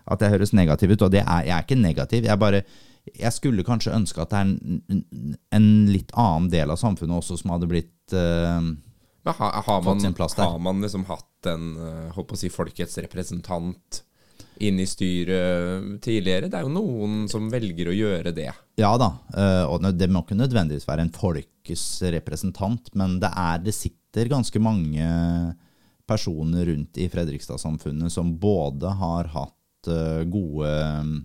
at 0.07 0.21
jeg 0.23 0.29
høres 0.31 0.53
negativ 0.55 0.91
ut, 0.93 1.01
og 1.03 1.11
det 1.11 1.19
er, 1.23 1.41
jeg 1.45 1.53
er 1.57 1.65
ikke 1.65 1.77
negativ. 1.81 2.23
Jeg 2.29 2.39
bare 2.39 2.61
jeg 3.17 3.31
skulle 3.33 3.63
kanskje 3.63 3.93
ønske 3.95 4.21
at 4.23 4.31
det 4.31 4.39
er 4.39 4.47
en, 4.47 5.03
en- 5.57 5.87
litt 5.91 6.11
annen 6.15 6.49
del 6.51 6.71
av 6.73 6.79
samfunnet 6.79 7.17
også 7.21 7.37
som 7.41 7.53
hadde 7.53 7.67
blitt 7.71 8.13
uh, 8.15 8.61
har, 9.27 9.51
har, 9.61 9.63
Fått 9.63 9.85
man, 9.89 9.99
sin 10.03 10.15
plass 10.15 10.35
der. 10.37 10.47
har 10.47 10.59
man 10.63 10.81
liksom 10.83 11.05
hatt 11.09 11.49
en 11.51 11.69
uh, 11.77 12.35
si, 12.39 12.49
folkets 12.51 12.97
representant 13.03 14.01
inn 14.63 14.79
i 14.81 14.87
styret 14.89 16.01
tidligere? 16.03 16.49
Det 16.49 16.59
er 16.59 16.65
jo 16.65 16.73
noen 16.73 17.25
som 17.31 17.49
velger 17.51 17.91
å 17.91 17.95
gjøre 17.95 18.33
det. 18.35 18.49
Ja 18.79 18.93
da, 18.99 19.11
eh, 19.33 19.63
og 19.65 19.85
det 19.97 20.09
må 20.11 20.23
ikke 20.23 20.37
nødvendigvis 20.39 20.87
være 20.87 21.07
en 21.07 21.13
folkets 21.13 22.01
representant, 22.13 22.91
men 22.97 23.17
det 23.21 23.31
er 23.31 23.63
det 23.63 23.75
sitter 23.75 24.31
ganske 24.31 24.61
mange 24.61 25.07
personer 26.07 26.69
rundt 26.71 26.97
i 26.97 27.09
Fredrikstad-samfunnet 27.11 28.13
som 28.13 28.35
både 28.39 28.93
har 29.01 29.31
hatt 29.33 29.91
eh, 29.91 30.23
gode 30.29 30.71
mm, 31.03 31.17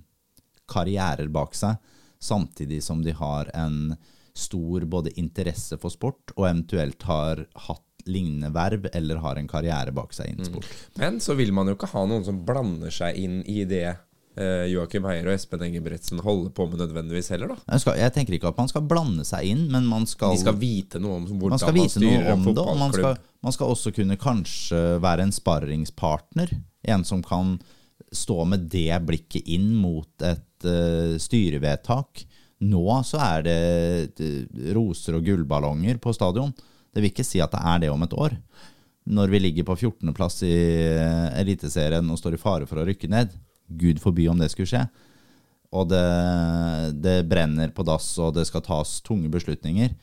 karrierer 0.70 1.30
bak 1.32 1.54
seg, 1.56 1.78
samtidig 2.22 2.82
som 2.82 3.02
de 3.04 3.14
har 3.18 3.50
en 3.54 3.94
stor 4.34 4.84
både 4.88 5.12
interesse 5.20 5.76
for 5.80 5.92
sport, 5.92 6.32
og 6.36 6.48
eventuelt 6.48 7.04
har 7.04 7.44
hatt 7.68 7.91
lignende 8.10 8.52
verv 8.54 8.88
eller 8.92 9.20
har 9.22 9.38
en 9.38 9.50
karriere 9.50 9.92
bak 9.94 10.14
seg 10.16 10.32
innen 10.32 10.48
sport. 10.48 10.68
Men 11.00 11.20
så 11.22 11.36
vil 11.38 11.52
man 11.54 11.70
jo 11.70 11.76
ikke 11.76 11.90
ha 11.92 12.06
noen 12.08 12.24
som 12.26 12.40
blander 12.46 12.92
seg 12.94 13.18
inn 13.20 13.40
i 13.50 13.62
det 13.68 13.86
eh, 13.88 14.64
Joakim 14.72 15.06
Heier 15.08 15.28
og 15.28 15.36
Espen 15.36 15.64
Engebretsen 15.66 16.22
holder 16.24 16.54
på 16.56 16.66
med 16.70 16.82
nødvendigvis 16.82 17.32
heller, 17.34 17.54
da. 17.54 17.58
Jeg, 17.74 17.84
skal, 17.84 18.00
jeg 18.00 18.14
tenker 18.16 18.38
ikke 18.38 18.52
at 18.52 18.62
man 18.62 18.72
skal 18.72 18.88
blande 18.88 19.26
seg 19.28 19.52
inn, 19.52 19.66
men 19.72 19.86
man 19.90 20.08
skal, 20.10 20.36
De 20.36 20.42
skal 20.44 20.58
vite 20.60 21.02
noe 21.02 21.20
om 21.20 21.28
hvordan 21.30 21.56
man 21.56 21.62
skal 21.62 21.94
styrer 21.96 22.32
en 22.34 22.48
fotballklubb. 22.48 22.82
man 22.82 22.96
skal, 22.96 23.22
man 23.46 23.56
skal 23.58 23.76
også 23.76 23.94
kunne 23.96 24.18
kanskje 24.20 24.82
være 25.02 25.28
en 25.28 25.36
sparringspartner. 25.36 26.56
En 26.92 27.06
som 27.06 27.22
kan 27.24 27.56
stå 28.12 28.44
med 28.44 28.66
det 28.72 28.92
blikket 29.06 29.48
inn 29.54 29.72
mot 29.78 30.26
et 30.26 30.66
uh, 30.66 31.16
styrevedtak. 31.20 32.26
Nå 32.62 32.98
så 33.06 33.18
er 33.24 33.46
det 33.46 34.20
eh, 34.22 34.42
roser 34.76 35.16
og 35.18 35.24
gullballonger 35.26 35.98
på 36.02 36.12
stadion. 36.14 36.52
Det 36.92 37.00
vil 37.00 37.12
ikke 37.12 37.26
si 37.26 37.40
at 37.42 37.54
det 37.54 37.62
er 37.64 37.84
det 37.84 37.92
om 37.92 38.04
et 38.04 38.16
år. 38.16 38.36
Når 39.08 39.32
vi 39.32 39.40
ligger 39.40 39.66
på 39.66 39.76
14.-plass 39.80 40.42
i 40.46 40.52
eh, 40.92 41.40
Eliteserien 41.40 42.10
og 42.12 42.20
står 42.20 42.36
i 42.36 42.42
fare 42.42 42.68
for 42.70 42.78
å 42.78 42.86
rykke 42.86 43.10
ned. 43.10 43.32
Gud 43.66 44.02
forby 44.02 44.28
om 44.30 44.38
det 44.38 44.52
skulle 44.52 44.70
skje. 44.70 44.84
Og 45.72 45.88
det, 45.88 46.04
det 47.00 47.22
brenner 47.30 47.72
på 47.72 47.84
dass, 47.88 48.12
og 48.20 48.36
det 48.36 48.44
skal 48.48 48.64
tas 48.66 48.98
tunge 49.04 49.30
beslutninger. 49.32 49.94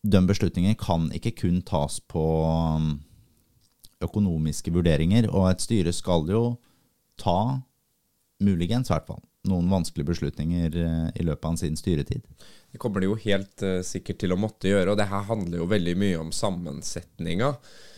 De 0.00 0.20
beslutningene 0.24 0.78
kan 0.80 1.10
ikke 1.12 1.34
kun 1.42 1.60
tas 1.68 1.98
på 2.08 2.24
um, 2.48 2.94
økonomiske 4.00 4.72
vurderinger, 4.72 5.28
og 5.28 5.50
et 5.50 5.64
styre 5.64 5.92
skal 5.92 6.24
jo 6.32 6.44
ta, 7.20 7.60
muligens 8.40 8.88
i 8.88 8.94
hvert 8.94 9.10
fall, 9.10 9.20
noen 9.50 9.68
vanskelige 9.68 10.08
beslutninger 10.14 10.80
eh, 10.80 11.08
i 11.20 11.26
løpet 11.28 11.50
av 11.50 11.60
sin 11.60 11.76
styretid. 11.76 12.24
Det 12.70 12.78
kommer 12.78 13.02
det 13.02 13.08
jo 13.08 13.16
helt 13.18 13.62
uh, 13.66 13.80
sikkert 13.86 14.20
til 14.22 14.34
å 14.34 14.38
måtte 14.38 14.70
gjøre, 14.70 14.92
og 14.92 14.98
det 15.00 15.08
her 15.10 15.24
handler 15.26 15.58
jo 15.58 15.68
veldig 15.70 15.94
mye 15.98 16.20
om 16.20 16.30
sammensetninga 16.34 17.48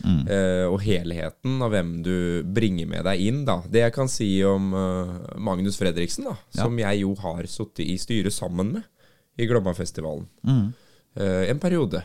eh, 0.03 0.65
og 0.65 0.79
helheten 0.83 1.61
av 1.61 1.71
hvem 1.75 1.91
du 2.05 2.15
bringer 2.55 2.89
med 2.89 3.05
deg 3.05 3.21
inn. 3.21 3.43
da. 3.45 3.59
Det 3.69 3.83
jeg 3.85 3.95
kan 3.95 4.09
si 4.11 4.29
om 4.47 4.73
uh, 4.73 5.37
Magnus 5.37 5.77
Fredriksen, 5.81 6.25
da, 6.31 6.37
Ja. 6.55 6.65
som 6.65 6.79
jeg 6.81 7.03
jo 7.03 7.13
har 7.21 7.45
sittet 7.49 7.85
i 7.85 7.99
styret 8.01 8.33
sammen 8.33 8.73
med 8.79 8.89
i 9.37 9.47
Glommafestivalen 9.49 10.27
mm. 10.45 10.65
en 11.49 11.59
periode, 11.61 12.03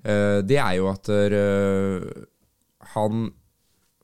det 0.00 0.56
er 0.56 0.78
jo 0.78 0.86
at 0.88 1.10
han 2.94 3.26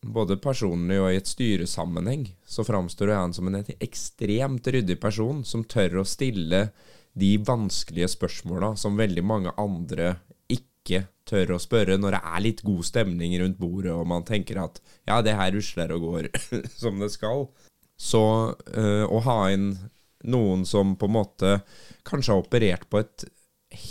både 0.04 0.36
personlig 0.42 0.98
og 1.00 1.12
i 1.12 1.18
et 1.20 1.30
styresammenheng 1.30 2.26
så 2.46 2.64
framstår 2.66 3.14
han 3.14 3.32
som 3.32 3.48
en 3.48 3.62
ekstremt 3.78 4.66
ryddig 4.66 4.98
person 5.00 5.42
som 5.46 5.64
tør 5.64 6.02
å 6.02 6.08
stille 6.08 6.66
de 7.14 7.36
vanskelige 7.46 8.10
spørsmåla 8.16 8.74
som 8.78 8.98
veldig 8.98 9.24
mange 9.26 9.52
andre 9.60 10.16
ikke 10.50 11.04
tør 11.28 11.54
å 11.54 11.60
spørre 11.62 11.96
når 11.98 12.16
det 12.16 12.22
er 12.30 12.44
litt 12.44 12.62
god 12.66 12.84
stemning 12.86 13.36
rundt 13.40 13.60
bordet, 13.60 13.94
og 13.94 14.08
man 14.10 14.26
tenker 14.26 14.60
at 14.64 14.80
ja, 15.06 15.20
det 15.24 15.36
her 15.38 15.54
rusler 15.54 15.94
og 15.94 16.08
går 16.08 16.30
som 16.82 17.00
det 17.02 17.12
skal. 17.14 17.46
Så 17.94 18.24
øh, 18.74 19.06
å 19.06 19.22
ha 19.24 19.38
inn 19.54 19.72
noen 20.24 20.64
som 20.68 20.94
på 20.98 21.08
en 21.08 21.16
måte 21.18 21.56
kanskje 22.08 22.34
har 22.34 22.42
operert 22.42 22.88
på 22.90 23.00
et 23.02 23.26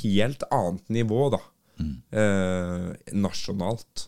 helt 0.01 0.43
annet 0.53 0.89
nivå, 0.93 1.28
da, 1.34 1.41
øh, 2.19 2.89
nasjonalt, 3.15 4.07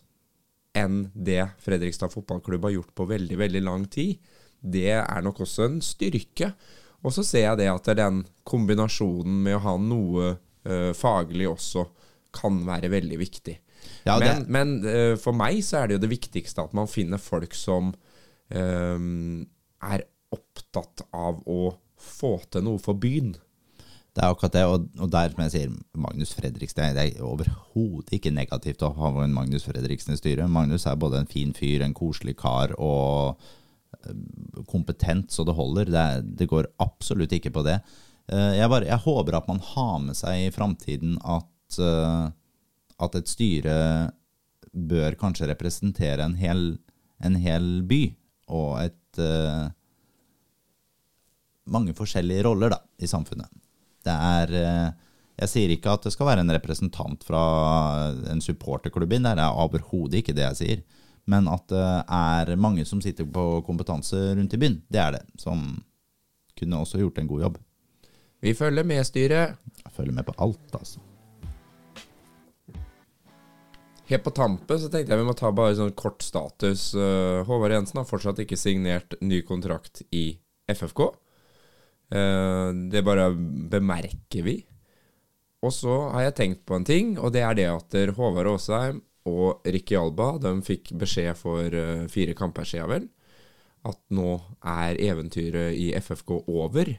enn 0.76 1.06
det 1.16 1.42
Fredrikstad 1.64 2.12
fotballklubb 2.12 2.68
har 2.68 2.76
gjort 2.76 2.96
på 2.98 3.08
veldig, 3.08 3.38
veldig 3.40 3.62
lang 3.64 3.86
tid, 3.92 4.20
det 4.60 4.92
er 4.98 5.22
nok 5.24 5.44
også 5.46 5.70
en 5.70 5.80
styrke. 5.84 6.52
Og 7.06 7.14
så 7.14 7.26
ser 7.26 7.46
jeg 7.46 7.62
det 7.62 7.70
at 7.70 7.92
den 7.98 8.24
kombinasjonen 8.48 9.44
med 9.46 9.60
å 9.60 9.64
ha 9.68 9.76
noe 9.82 10.32
uh, 10.36 10.92
faglig 10.98 11.48
også 11.52 11.86
kan 12.36 12.64
være 12.68 12.90
veldig 12.92 13.20
viktig. 13.22 13.60
Ja, 14.08 14.18
men 14.22 14.46
men 14.50 14.76
uh, 14.82 15.14
for 15.22 15.38
meg 15.38 15.62
så 15.66 15.84
er 15.84 15.88
det 15.88 16.00
jo 16.00 16.06
det 16.08 16.14
viktigste 16.16 16.66
at 16.66 16.74
man 16.78 16.90
finner 16.90 17.22
folk 17.22 17.54
som 17.58 17.94
um, 18.50 19.46
er 19.86 20.06
opptatt 20.34 21.06
av 21.14 21.42
å 21.46 21.76
få 22.02 22.38
til 22.52 22.66
noe 22.66 22.82
for 22.82 22.98
byen. 22.98 23.36
Det 24.16 24.24
er 24.24 24.32
akkurat 24.32 24.54
det, 24.56 24.64
og, 24.72 24.86
og 25.04 25.10
der 25.12 25.34
som 25.34 25.42
jeg 25.44 25.52
sier, 25.52 25.72
Magnus 26.00 26.32
Fredriksen 26.38 26.96
Det 26.96 27.04
er 27.04 27.24
overhodet 27.26 28.14
ikke 28.16 28.32
negativt 28.32 28.86
å 28.88 28.94
ha 28.96 29.12
en 29.26 29.36
Magnus 29.36 29.68
Fredriksen 29.68 30.16
i 30.16 30.20
styret. 30.20 30.48
Magnus 30.52 30.88
er 30.88 30.96
både 31.00 31.20
en 31.20 31.32
fin 31.32 31.52
fyr, 31.56 31.84
en 31.84 31.96
koselig 31.96 32.38
kar 32.40 32.72
og 32.80 33.42
kompetent 34.70 35.32
så 35.32 35.46
det 35.48 35.56
holder. 35.58 35.92
Det, 35.92 36.06
det 36.40 36.50
går 36.52 36.70
absolutt 36.84 37.34
ikke 37.36 37.54
på 37.56 37.64
det. 37.66 37.80
Eh, 38.32 38.58
Jeg, 38.60 38.70
bare, 38.72 38.88
jeg 38.90 39.04
håper 39.06 39.38
at 39.38 39.48
man 39.50 39.62
har 39.74 39.98
med 40.04 40.18
seg 40.18 40.48
i 40.48 40.54
framtiden 40.54 41.18
at, 41.22 41.80
eh, 41.80 42.28
at 43.06 43.18
et 43.20 43.32
styre 43.32 43.78
bør 44.76 45.16
kanskje 45.20 45.50
representere 45.52 46.26
en 46.26 46.36
hel, 46.40 46.66
en 47.24 47.38
hel 47.40 47.80
by 47.88 48.04
og 48.52 48.72
et 48.84 49.22
eh, 49.22 49.66
mange 51.72 51.96
forskjellige 51.98 52.46
roller 52.46 52.76
da, 52.76 52.82
i 53.02 53.10
samfunnet. 53.10 53.50
Det 54.06 54.14
er 54.14 54.52
Jeg 55.36 55.50
sier 55.50 55.72
ikke 55.74 55.96
at 55.96 56.04
det 56.06 56.12
skal 56.14 56.28
være 56.30 56.44
en 56.46 56.54
representant 56.54 57.24
fra 57.26 57.40
en 58.30 58.44
supporterklubb 58.44 59.16
inn 59.18 59.26
der, 59.26 59.36
det 59.36 59.48
er 59.48 59.64
overhodet 59.64 60.20
ikke 60.22 60.36
det 60.38 60.46
jeg 60.46 60.60
sier. 60.60 60.84
Men 61.32 61.50
at 61.50 61.66
det 61.72 61.86
er 62.14 62.56
mange 62.62 62.86
som 62.86 63.02
sitter 63.02 63.26
på 63.26 63.64
kompetanse 63.66 64.20
rundt 64.38 64.54
i 64.54 64.62
byen, 64.62 64.78
det 64.94 65.02
er 65.02 65.18
det. 65.18 65.24
Som 65.42 65.84
kunne 66.60 66.84
også 66.84 67.02
gjort 67.02 67.18
en 67.20 67.30
god 67.32 67.48
jobb. 67.48 67.58
Vi 68.46 68.54
følger 68.54 68.86
med, 68.86 69.02
styret. 69.08 69.58
Jeg 69.82 69.94
følger 69.96 70.14
med 70.14 70.28
på 70.28 70.36
alt, 70.46 70.78
altså. 70.78 71.02
Helt 74.06 74.22
på 74.22 74.36
tampet 74.38 74.84
så 74.84 74.90
tenkte 74.94 75.16
jeg 75.16 75.24
vi 75.24 75.26
må 75.26 75.34
ta 75.34 75.50
bare 75.56 75.74
sånn 75.80 75.96
kort 75.98 76.22
status. 76.22 76.92
Eh, 76.94 77.42
Håvard 77.48 77.74
Jensen 77.74 78.04
har 78.04 78.06
fortsatt 78.06 78.44
ikke 78.44 78.60
signert 78.60 79.18
ny 79.26 79.40
kontrakt 79.48 80.04
i 80.14 80.28
FFK. 80.70 81.08
Eh, 82.14 82.70
det 82.94 83.02
bare 83.08 83.32
bemerker 83.34 84.46
vi. 84.46 84.60
Og 85.66 85.74
så 85.74 85.96
har 86.14 86.28
jeg 86.28 86.38
tenkt 86.38 86.62
på 86.70 86.78
en 86.78 86.86
ting, 86.86 87.16
og 87.18 87.34
det 87.34 87.42
er 87.42 87.58
det 87.58 87.66
at 87.72 87.98
Håvard 88.14 88.52
Aasheim 88.52 89.02
og 89.26 89.66
Ricky 89.66 89.98
Alba 89.98 90.36
de 90.42 90.54
fikk 90.66 90.94
beskjed 91.02 91.38
for 91.40 91.74
eh, 91.74 92.06
fire 92.12 92.36
kamper 92.38 92.68
siden, 92.68 92.92
vel, 92.92 93.08
at 93.86 94.00
nå 94.14 94.36
er 94.66 95.00
eventyret 95.02 95.78
i 95.78 95.92
FFK 95.98 96.38
over. 96.42 96.96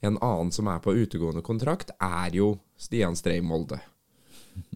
En 0.00 0.16
annen 0.16 0.52
som 0.52 0.68
er 0.72 0.80
på 0.84 0.94
utegående 0.96 1.44
kontrakt, 1.44 1.92
er 2.00 2.36
jo 2.36 2.54
Stian 2.80 3.16
Strei 3.16 3.40
Molde. 3.44 3.80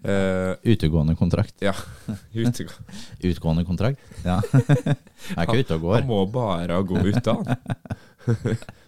Uh, 0.04 0.54
Utegående 0.72 1.16
kontrakt. 1.16 1.56
ja, 1.64 1.72
utegå 2.32 2.72
Utgående 3.30 3.64
kontrakt? 3.64 4.00
Ja. 4.24 4.38
Jeg 4.52 4.96
er 5.36 5.42
ikke 5.42 5.64
ute 5.64 5.78
og 5.78 5.86
går. 5.88 5.96
Han 6.02 6.08
må 6.08 6.20
bare 6.32 6.80
gå 6.86 7.00
ut 7.08 7.20
da, 7.24 7.34
han. 7.40 7.98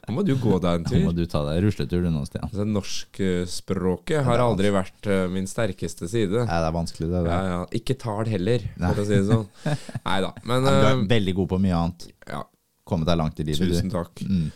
Nå 0.07 0.15
må 0.15 0.23
du 0.23 0.37
gå 0.39 0.59
deg 0.63 0.77
en 0.79 0.85
Nå 0.85 0.91
tur. 0.93 1.01
må 1.03 1.13
du 1.17 1.25
ta 1.27 1.41
deg 1.49 1.65
rusletur 1.65 2.05
du 2.05 2.11
nå, 2.15 2.21
Stian. 2.29 2.45
Altså, 2.47 2.63
Norskspråket 2.71 4.23
har 4.27 4.43
aldri 4.45 4.71
vært 4.75 5.09
eh, 5.11 5.25
min 5.33 5.49
sterkeste 5.51 6.07
side. 6.11 6.45
Nei, 6.47 6.59
det 6.63 6.69
er 6.69 6.77
vanskelig, 6.77 7.09
det. 7.11 7.23
Ja, 7.27 7.41
ja. 7.51 7.59
Ikke 7.75 7.97
tall 7.99 8.31
heller, 8.31 8.63
for 8.79 9.03
å 9.03 9.07
si 9.09 9.17
det 9.19 9.25
sånn. 9.27 9.49
Nei 10.07 10.21
da. 10.25 10.31
Men 10.47 10.63
ja, 10.69 10.71
du 10.77 10.79
er 10.85 10.93
eh, 10.93 11.03
veldig 11.17 11.35
god 11.41 11.51
på 11.57 11.59
mye 11.65 11.81
annet. 11.81 12.07
ja, 12.31 12.45
Kommet 12.87 13.09
deg 13.11 13.19
langt 13.19 13.43
i 13.43 13.47
livet, 13.49 13.67
tusen 13.67 13.91
du. 13.91 13.97
takk. 13.99 14.23
Mm. 14.31 14.47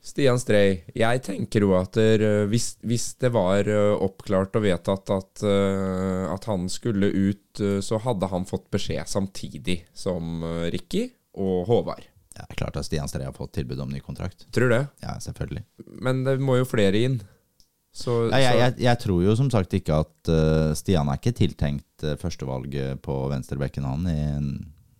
Stian 0.00 0.38
Strei, 0.40 0.78
jeg 0.96 1.20
tenker 1.26 1.66
jo 1.66 1.74
at 1.76 1.92
der, 2.00 2.24
eh, 2.24 2.44
hvis, 2.48 2.70
hvis 2.88 3.10
det 3.20 3.34
var 3.36 3.68
oppklart 4.00 4.56
og 4.56 4.64
vedtatt 4.64 5.12
at, 5.12 5.44
at 5.44 6.48
han 6.48 6.64
skulle 6.72 7.10
ut, 7.12 7.60
så 7.84 8.00
hadde 8.00 8.30
han 8.32 8.48
fått 8.48 8.70
beskjed 8.72 9.04
samtidig 9.12 9.82
som 9.92 10.40
Ricky 10.72 11.04
og 11.36 11.68
Håvard. 11.68 12.06
Ja, 12.40 12.46
klart 12.56 12.78
at 12.80 12.88
Stian 12.88 13.10
Stree 13.10 13.28
har 13.28 13.36
fått 13.36 13.52
tilbud 13.58 13.82
om 13.84 13.92
ny 13.92 14.00
kontrakt. 14.00 14.46
Tror 14.54 14.72
det. 14.72 14.80
Ja, 15.04 15.18
selvfølgelig. 15.20 15.62
Men 16.00 16.24
det 16.24 16.38
må 16.40 16.56
jo 16.60 16.68
flere 16.68 17.04
inn. 17.04 17.20
Så, 17.92 18.28
Ja, 18.30 18.38
jeg, 18.38 18.58
jeg, 18.62 18.74
jeg 18.86 19.02
tror 19.02 19.22
jo 19.24 19.36
som 19.36 19.50
sagt 19.52 19.74
ikke 19.76 20.00
at 20.04 20.30
uh, 20.30 20.70
Stian 20.78 21.10
er 21.10 21.18
ikke 21.18 21.34
tiltenkt 21.36 22.04
uh, 22.06 22.14
førstevalget 22.20 23.02
på 23.04 23.16
venstrebekken 23.32 23.88
han 23.88 24.06
i 24.08 24.20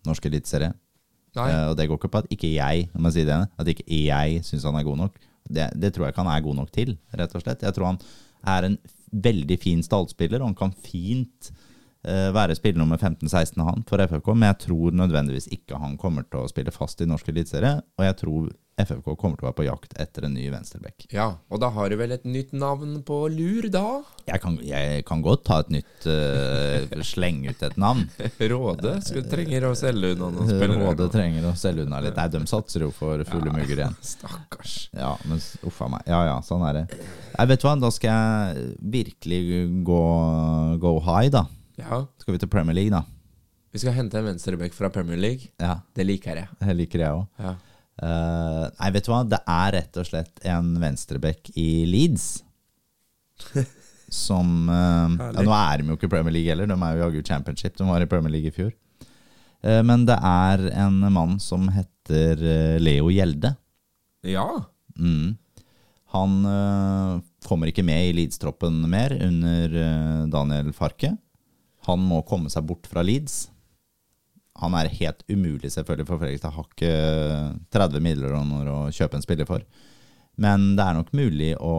norsk 0.07 0.27
eliteserie. 0.27 0.73
Eh, 1.39 1.65
og 1.69 1.77
det 1.79 1.87
går 1.87 1.99
ikke 1.99 2.11
på 2.11 2.21
at 2.23 2.31
ikke 2.33 2.51
jeg 2.51 2.87
meg 2.91 3.13
si 3.15 3.23
det, 3.27 3.37
at 3.39 3.69
ikke 3.71 3.85
jeg 3.87 4.41
syns 4.43 4.65
han 4.67 4.77
er 4.79 4.87
god 4.87 4.99
nok. 5.05 5.19
Det, 5.47 5.69
det 5.79 5.93
tror 5.93 6.05
jeg 6.05 6.13
ikke 6.13 6.25
han 6.25 6.33
er 6.33 6.45
god 6.45 6.57
nok 6.59 6.73
til, 6.75 6.95
rett 7.17 7.35
og 7.37 7.43
slett. 7.43 7.63
Jeg 7.65 7.75
tror 7.77 7.93
han 7.93 8.01
er 8.51 8.67
en 8.67 8.77
veldig 9.11 9.57
fin 9.59 9.81
stallspiller, 9.83 10.41
og 10.41 10.51
han 10.51 10.59
kan 10.59 10.75
fint 10.83 11.51
eh, 11.51 11.60
være 12.01 12.55
spiller 12.57 12.81
nummer 12.81 12.97
15-16 12.97 13.61
han 13.61 13.83
for 13.89 14.01
FFK, 14.01 14.31
men 14.33 14.49
jeg 14.49 14.63
tror 14.63 14.95
nødvendigvis 14.97 15.51
ikke 15.53 15.77
han 15.77 15.99
kommer 16.01 16.25
til 16.25 16.41
å 16.41 16.49
spille 16.49 16.73
fast 16.73 17.03
i 17.03 17.09
norsk 17.09 17.29
eliteserie, 17.29 17.75
og 17.99 18.07
jeg 18.07 18.17
tror 18.23 18.49
FFK 18.81 19.15
kommer 19.19 19.37
til 19.37 19.45
å 19.45 19.49
være 19.49 19.57
på 19.57 19.65
jakt 19.67 19.93
etter 19.99 20.25
en 20.25 20.33
ny 20.35 20.47
venstreback. 20.51 21.05
Ja, 21.13 21.27
og 21.51 21.61
da 21.61 21.69
har 21.75 21.91
du 21.91 21.97
vel 21.99 22.13
et 22.15 22.25
nytt 22.27 22.53
navn 22.55 22.99
på 23.05 23.17
lur, 23.33 23.67
da? 23.73 24.01
Jeg 24.27 24.41
kan, 24.43 24.57
jeg 24.65 25.03
kan 25.07 25.23
godt 25.25 25.43
ta 25.49 25.59
et 25.63 25.73
nytt 25.75 26.07
uh, 26.07 27.03
Slenge 27.11 27.51
ut 27.51 27.63
et 27.65 27.77
navn. 27.81 28.07
Råde 28.51 28.95
skulle 29.05 29.27
trenger 29.31 29.67
å 29.69 29.73
selge 29.77 30.13
unna 30.15 30.31
noen 30.33 30.49
spillere. 30.49 30.81
Rådet 30.87 31.09
trenger 31.13 31.47
å 31.49 31.53
selge 31.59 31.85
unna 31.85 32.01
litt. 32.03 32.17
Nei, 32.17 32.27
de 32.33 32.43
satser 32.49 32.87
jo 32.87 32.91
for 32.95 33.23
fulle 33.29 33.53
mugger 33.53 33.83
igjen. 33.83 33.97
Stakkars. 34.05 34.77
Ja, 34.95 35.13
men 35.27 35.41
uffa 35.41 35.87
uff 35.87 35.95
meg. 35.97 36.05
Ja 36.09 36.23
ja, 36.31 36.37
sånn 36.45 36.65
er 36.69 36.81
det. 36.81 36.85
Nei, 37.35 37.47
vet 37.51 37.63
du 37.63 37.67
hva, 37.67 37.77
da 37.81 37.91
skal 37.93 38.13
jeg 38.13 38.69
virkelig 38.97 39.41
gå, 39.87 40.03
go 40.81 40.99
high, 41.05 41.31
da. 41.33 41.45
Ja, 41.81 42.05
Skal 42.21 42.35
vi 42.35 42.41
til 42.43 42.51
Premier 42.51 42.77
League, 42.77 42.93
da? 42.93 43.03
vi 43.71 43.79
skal 43.79 43.95
hente 43.95 44.19
en 44.19 44.25
venstreback 44.27 44.73
fra 44.75 44.89
Premier 44.91 45.19
League. 45.19 45.47
Ja, 45.61 45.77
Det 45.95 46.03
liker 46.03 46.35
jeg. 46.41 46.47
det 46.59 46.73
liker 46.75 46.99
jeg 47.05 47.15
òg. 47.15 47.27
Ja. 47.39 47.53
nei, 48.75 48.89
vet 48.91 49.05
du 49.05 49.11
hva, 49.13 49.21
det 49.23 49.39
er 49.47 49.71
rett 49.77 49.99
og 50.01 50.07
slett 50.09 50.41
en 50.51 50.73
venstreback 50.81 51.53
i 51.55 51.85
Leeds. 51.87 52.43
Som 54.11 54.67
uh, 54.67 55.07
ja, 55.15 55.29
Nå 55.39 55.53
er 55.55 55.79
de 55.79 55.87
jo 55.87 55.95
ikke 55.95 56.09
i 56.09 56.11
Premier 56.11 56.35
League 56.35 56.51
heller, 56.51 56.67
de 56.67 56.75
er 56.75 56.97
jo 56.97 57.05
jaggu 57.05 57.21
championship. 57.23 57.77
De 57.79 57.87
var 57.87 58.03
i 58.03 58.09
Premier 58.11 58.33
League 58.33 58.51
i 58.51 58.55
fjor. 58.55 58.73
Uh, 59.63 59.79
men 59.87 60.03
det 60.09 60.17
er 60.19 60.65
en 60.83 60.99
mann 61.15 61.37
som 61.39 61.69
heter 61.71 62.43
Leo 62.81 63.07
Gjelde. 63.13 63.55
ja. 64.27 64.49
Mm. 64.99 65.37
Han 66.11 66.33
kommer 67.47 67.69
ikke 67.71 67.85
med 67.87 68.09
i 68.09 68.11
Leeds-troppen 68.11 68.81
mer 68.91 69.13
under 69.15 69.71
Daniel 70.27 70.73
Farke. 70.75 71.13
Han 71.87 72.03
må 72.05 72.21
komme 72.27 72.51
seg 72.53 72.65
bort 72.69 72.89
fra 72.89 73.03
Leeds. 73.05 73.47
Han 74.61 74.75
er 74.77 74.91
helt 74.99 75.23
umulig 75.31 75.71
selvfølgelig 75.73 76.07
for 76.09 76.21
Fredrikstad. 76.21 76.53
Har 76.53 76.67
ikke 76.67 76.93
30 77.73 78.03
millioner 78.03 78.69
å 78.69 78.79
kjøpe 78.93 79.17
en 79.17 79.25
spiller 79.25 79.49
for. 79.49 79.65
Men 80.41 80.71
det 80.77 80.85
er 80.85 80.97
nok 80.97 81.11
mulig 81.17 81.51
å 81.59 81.75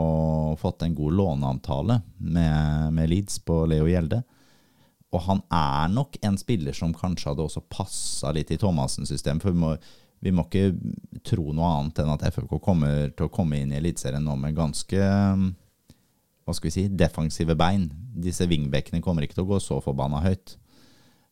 få 0.60 0.74
til 0.76 0.90
en 0.90 0.96
god 0.98 1.16
låneavtale 1.18 1.98
med, 2.18 2.92
med 2.94 3.10
Leeds 3.10 3.40
på 3.46 3.62
Leo 3.70 3.88
Gjelde. 3.90 4.22
Og 5.12 5.24
han 5.26 5.42
er 5.52 5.90
nok 5.92 6.16
en 6.24 6.38
spiller 6.40 6.76
som 6.76 6.94
kanskje 6.96 7.32
hadde 7.32 7.44
også 7.44 7.64
passa 7.72 8.32
litt 8.32 8.52
i 8.52 8.58
Thomassens 8.60 9.12
system. 9.12 9.40
For 9.42 9.52
vi 9.52 9.60
må, 9.60 9.74
vi 10.24 10.32
må 10.34 10.46
ikke 10.48 10.72
tro 11.26 11.52
noe 11.52 11.72
annet 11.78 12.00
enn 12.02 12.12
at 12.14 12.24
FFK 12.32 12.56
kommer 12.64 13.12
til 13.12 13.28
å 13.28 13.32
komme 13.32 13.60
inn 13.60 13.74
i 13.74 13.80
Eliteserien 13.80 14.24
nå 14.24 14.38
med 14.40 14.56
ganske 14.56 15.08
hva 16.44 16.54
skal 16.56 16.68
vi 16.68 16.74
si, 16.74 16.88
defensive 16.88 17.54
bein. 17.58 17.86
Disse 18.22 18.46
wingbackene 18.50 19.02
kommer 19.04 19.24
ikke 19.24 19.38
til 19.38 19.46
å 19.46 19.52
gå 19.54 19.60
så 19.62 19.78
forbanna 19.84 20.22
høyt. 20.24 20.56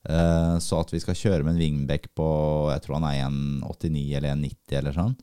Eh, 0.09 0.57
Så 0.63 0.81
at 0.81 0.93
vi 0.95 1.01
skal 1.03 1.19
kjøre 1.19 1.45
med 1.45 1.55
en 1.55 1.61
wingback 1.61 2.09
på 2.17 2.29
jeg 2.73 2.85
tror 2.85 3.01
han 3.01 3.09
er 3.11 3.25
1,89 3.27 4.17
eller 4.17 4.37
1,90 4.37 4.79
eller 4.79 4.97
sånn, 4.97 5.17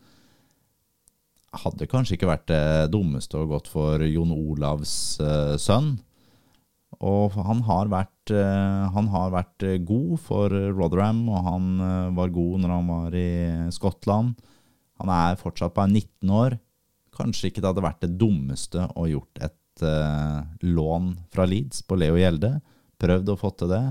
hadde 1.57 1.87
kanskje 1.89 2.17
ikke 2.17 2.29
vært 2.29 2.49
det 2.51 2.91
dummeste 2.93 3.39
å 3.39 3.47
gått 3.49 3.69
for 3.71 4.03
Jon 4.05 4.35
Olavs 4.35 4.93
eh, 5.23 5.55
sønn. 5.57 5.95
Og 7.01 7.33
han 7.33 7.63
har 7.65 7.89
vært, 7.89 8.31
eh, 8.33 8.83
han 8.93 9.09
har 9.13 9.33
vært 9.33 9.65
god 9.87 10.19
for 10.21 10.53
Rotherham, 10.53 11.25
og 11.29 11.43
han 11.47 11.65
var 12.17 12.33
god 12.33 12.61
når 12.61 12.73
han 12.73 12.87
var 12.91 13.17
i 13.17 13.31
Skottland. 13.73 14.37
Han 15.01 15.09
er 15.13 15.41
fortsatt 15.41 15.75
bare 15.77 15.89
19 15.89 16.29
år. 16.29 16.59
kanskje 17.17 17.49
ikke 17.49 17.63
det 17.63 17.69
hadde 17.71 17.81
vært 17.81 18.03
det 18.03 18.17
dummeste 18.21 18.83
å 18.93 19.07
gjort 19.09 19.39
et 19.41 19.55
eh, 19.85 20.41
lån 20.65 21.11
fra 21.33 21.45
Leeds 21.49 21.83
på 21.87 21.97
Leo 21.99 22.17
Gjelde. 22.19 22.55
Prøvd 23.01 23.29
å 23.33 23.37
få 23.37 23.51
til 23.59 23.69
det. 23.73 23.83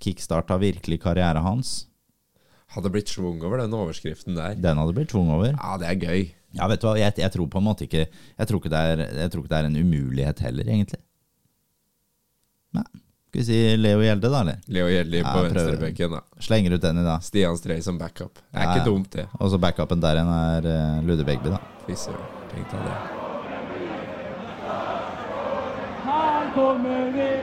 Kickstarta 0.00 0.56
virkelig 0.62 1.00
karrieren 1.02 1.42
hans. 1.44 1.86
Hadde 2.74 2.90
blitt 2.92 3.08
schwung 3.10 3.40
over 3.42 3.62
den 3.62 3.72
overskriften 3.74 4.36
der. 4.36 4.54
Den 4.60 4.76
hadde 4.78 4.94
blitt 4.96 5.10
schwung 5.14 5.30
over. 5.34 5.54
Ja, 5.56 5.76
det 5.80 5.88
er 5.88 5.98
gøy. 6.04 6.26
Ja, 6.56 6.68
vet 6.70 6.80
du 6.80 6.86
hva, 6.88 6.94
jeg, 6.96 7.12
jeg 7.20 7.32
tror 7.34 7.48
på 7.52 7.60
en 7.60 7.66
måte 7.66 7.84
ikke 7.84 8.06
Jeg 8.08 8.46
tror 8.48 8.56
ikke 8.62 8.70
det 8.72 8.78
er, 8.80 9.00
jeg 9.18 9.30
tror 9.34 9.42
ikke 9.44 9.50
det 9.52 9.58
er 9.58 9.66
en 9.68 9.76
umulighet 9.76 10.38
heller, 10.46 10.70
egentlig. 10.72 11.00
Nei. 12.76 12.84
Skal 13.28 13.42
vi 13.42 13.44
si 13.44 13.58
Leo 13.76 14.00
Gjelde, 14.00 14.30
da, 14.32 14.40
eller? 14.40 14.62
Leo 14.72 14.86
Gjelde 14.88 15.20
på 15.26 15.42
venstrebenken. 15.44 16.14
da. 16.16 16.22
Slenger 16.40 16.78
ut 16.78 16.86
den 16.86 17.02
i 17.02 17.04
dag. 17.04 17.26
Stian 17.26 17.60
Strei 17.60 17.82
som 17.84 18.00
backup. 18.00 18.40
Det 18.40 18.56
er 18.56 18.64
Ja, 18.64 18.72
ikke 18.78 18.88
dumt, 18.88 19.12
det. 19.12 19.26
Og 19.36 19.52
så 19.52 19.60
backupen 19.60 20.00
der 20.00 20.22
igjen 20.22 20.32
er 20.38 20.72
uh, 20.72 21.04
Ludde 21.04 21.28
Begby, 21.28 21.52
da. 21.52 21.60
Fy 21.84 21.92
søren. 22.08 22.24
Tenk 22.54 22.72
deg 22.72 22.88
det. 22.88 23.17
Her 26.48 26.54
kommer 26.54 27.10
vi! 27.10 27.42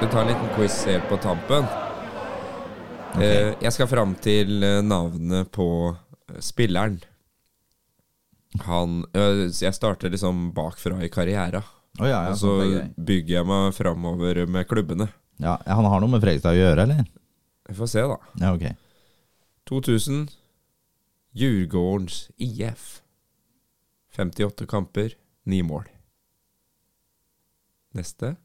Vi 0.00 0.06
tar 0.06 0.20
en 0.20 0.26
liten 0.26 0.48
quiz 0.56 0.86
helt 0.86 1.08
på 1.08 1.16
tampen. 1.16 1.64
Okay. 3.14 3.54
jeg 3.60 3.72
skal 3.72 3.88
fram 3.88 4.12
til 4.20 4.62
eh, 4.62 4.82
navnet 4.84 5.48
på 5.50 5.96
eh, 5.96 6.36
spilleren. 6.44 7.00
Han 8.68 9.00
Jeg 9.14 9.74
starter 9.74 10.12
liksom 10.12 10.52
bakfra 10.54 11.00
i 11.02 11.08
karriera. 11.08 11.62
Oh, 11.98 12.06
ja, 12.06 12.20
ja, 12.28 12.30
og 12.30 12.38
så 12.38 12.52
er 12.62 12.92
bygger 12.94 13.38
jeg 13.40 13.48
meg 13.48 13.72
framover 13.74 14.44
med 14.46 14.68
klubbene. 14.68 15.08
ja, 15.40 15.56
Han 15.66 15.88
har 15.88 16.00
noe 16.00 16.12
med 16.12 16.22
Fredrikstad 16.22 16.54
å 16.54 16.60
gjøre, 16.60 16.84
eller? 16.84 17.08
Vi 17.68 17.80
får 17.80 17.92
se, 17.96 18.06
da. 18.12 18.20
Ja, 18.44 18.54
ok. 18.54 18.68
2000 19.72 20.28
Djurgårdens 21.38 22.28
IF. 22.36 23.00
58 24.18 24.66
kamper, 24.66 25.14
9 25.44 25.62
mål. 25.62 25.84
Neste 27.94 28.36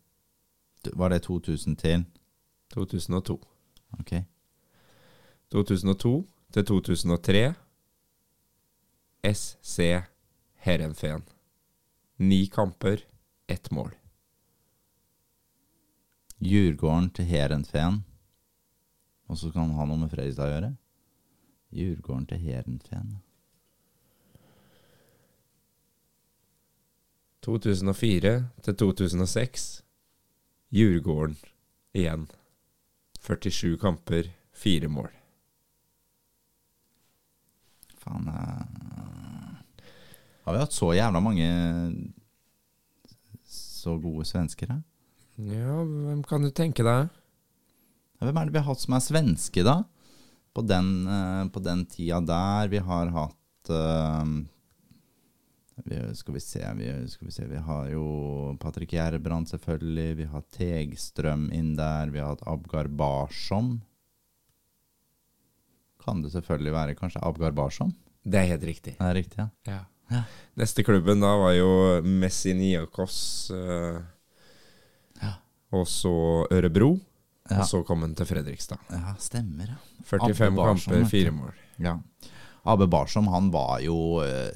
Var 0.93 1.09
det 1.09 1.23
2000 1.23 1.75
til? 1.75 2.05
2002. 2.73 3.39
Ok. 3.99 4.11
2002 5.51 6.27
til 6.53 6.65
2003 6.65 7.53
SC 9.33 9.79
Heerenveen. 10.55 11.23
Ni 12.17 12.45
kamper, 12.45 12.97
ett 13.47 13.71
mål. 13.71 13.95
Djurgården 16.39 17.09
til 17.09 17.25
Heerenveen. 17.25 18.03
Og 19.27 19.37
så 19.37 19.51
kan 19.51 19.61
han 19.61 19.75
ha 19.79 19.85
noe 19.85 19.97
med 19.97 20.11
Fredrikstad 20.11 20.45
å 20.45 20.53
gjøre? 20.53 20.75
Djurgården 21.71 22.27
til 22.29 22.37
Heerenveen. 22.37 23.22
2004 27.43 28.33
til 28.63 28.77
2006 28.79 29.65
Djurgården 30.73 31.35
igjen. 31.93 32.25
47 33.21 33.77
kamper, 33.81 34.29
4 34.57 34.89
mål. 34.89 35.11
Faen 38.01 38.27
eh, 38.31 39.83
Har 40.43 40.55
vi 40.55 40.61
hatt 40.63 40.75
så 40.75 40.89
jævla 40.95 41.21
mange 41.23 41.49
så 43.47 43.97
gode 43.99 44.25
svensker, 44.27 44.71
da? 44.71 44.79
Ja, 45.43 45.83
hvem 45.83 46.23
kan 46.27 46.43
du 46.43 46.49
tenke 46.55 46.85
deg? 46.87 47.11
Hvem 48.23 48.39
er 48.39 48.47
det 48.47 48.55
vi 48.55 48.61
har 48.61 48.69
hatt 48.71 48.81
som 48.81 48.95
er 48.95 49.03
svenske, 49.03 49.63
da? 49.67 49.81
På 50.55 50.63
den, 50.65 50.91
eh, 51.11 51.45
på 51.51 51.61
den 51.63 51.85
tida 51.91 52.21
der. 52.23 52.71
Vi 52.71 52.81
har 52.83 53.11
hatt 53.13 53.71
eh, 53.73 54.33
vi, 55.85 55.97
Skal 56.15 56.33
vi 56.33 56.39
se 56.39 56.61
vi, 56.77 56.89
skal 57.09 57.27
vi 57.27 57.31
se 57.33 57.45
Vi 57.49 57.57
har 57.57 57.87
jo 57.89 58.03
Patrick 58.61 58.91
Gjerbrand, 58.93 59.47
selvfølgelig. 59.49 60.15
Vi 60.17 60.27
har 60.33 60.43
Tegstrøm 60.53 61.47
inn 61.53 61.75
der. 61.79 62.11
Vi 62.13 62.19
har 62.21 62.33
hatt 62.35 62.45
Abgar 62.47 62.87
Barsom. 62.87 63.81
Kan 66.03 66.21
det 66.21 66.31
selvfølgelig 66.33 66.73
være 66.75 66.95
kanskje 66.99 67.21
Abgar 67.23 67.51
Barsom? 67.55 67.93
Det 68.23 68.39
er 68.39 68.49
helt 68.53 68.63
riktig. 68.67 68.95
Det 68.99 69.07
er 69.09 69.17
riktig, 69.17 69.39
ja. 69.39 69.49
Ja. 69.67 69.79
Ja. 70.11 70.23
Neste 70.59 70.83
klubben 70.85 71.21
da 71.23 71.31
var 71.39 71.53
jo 71.55 71.69
Messiniakos. 72.03 73.17
Eh, 73.55 74.01
Ja. 75.23 75.33
og 75.71 75.87
så 75.87 76.47
Ørebro. 76.51 76.99
Og 77.51 77.65
så 77.67 77.83
kom 77.85 78.01
han 78.01 78.13
til 78.15 78.25
Fredrikstad. 78.25 78.79
Ja, 78.89 79.15
stemmer, 79.19 79.67
ja. 79.73 79.75
45 80.07 80.47
Abbe 80.47 80.63
kamper, 80.67 81.05
fire 81.09 81.31
mål. 81.31 81.53
Ja. 81.79 81.97
Abbe 82.65 82.87
Barsom, 82.87 83.27
han 83.27 83.49
var 83.51 83.79
jo 83.83 84.21
eh, 84.23 84.51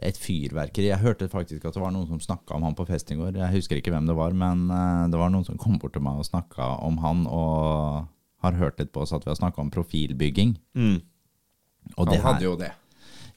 et 0.00 0.16
fyrverkeri. 0.16 0.88
Jeg 0.88 0.98
hørte 1.02 1.28
faktisk 1.28 1.64
at 1.68 1.74
det 1.76 1.82
var 1.82 1.92
noen 1.92 2.06
som 2.08 2.20
snakka 2.20 2.54
om 2.56 2.62
han 2.64 2.74
på 2.74 2.86
fest 2.88 3.10
i 3.12 3.16
går. 3.18 3.36
Jeg 3.36 3.52
husker 3.58 3.76
ikke 3.78 3.92
hvem 3.92 4.06
det 4.08 4.16
var, 4.16 4.32
men 4.32 4.64
eh, 4.72 5.08
det 5.12 5.18
var 5.20 5.30
noen 5.30 5.44
som 5.46 5.58
kom 5.60 5.78
bort 5.78 5.92
til 5.94 6.02
meg 6.02 6.18
og 6.22 6.26
snakka 6.26 6.70
om 6.86 6.96
han, 7.04 7.26
og 7.26 8.08
har 8.42 8.52
hørt 8.58 8.80
litt 8.80 8.90
på 8.92 9.02
oss 9.04 9.12
at 9.14 9.22
vi 9.26 9.30
har 9.30 9.38
snakka 9.38 9.60
om 9.62 9.70
profilbygging. 9.70 10.56
Og 11.96 12.06
Han 12.06 12.08
det 12.08 12.20
her- 12.22 12.32
hadde 12.32 12.44
jo 12.48 12.56
det. 12.56 12.72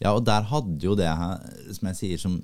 Ja, 0.01 0.13
og 0.15 0.25
der 0.25 0.41
hadde 0.49 0.79
jo 0.83 0.95
det 0.95 1.07
her, 1.07 1.37
som 1.73 1.87
jeg 1.91 1.95
sier, 2.01 2.17
som 2.17 2.39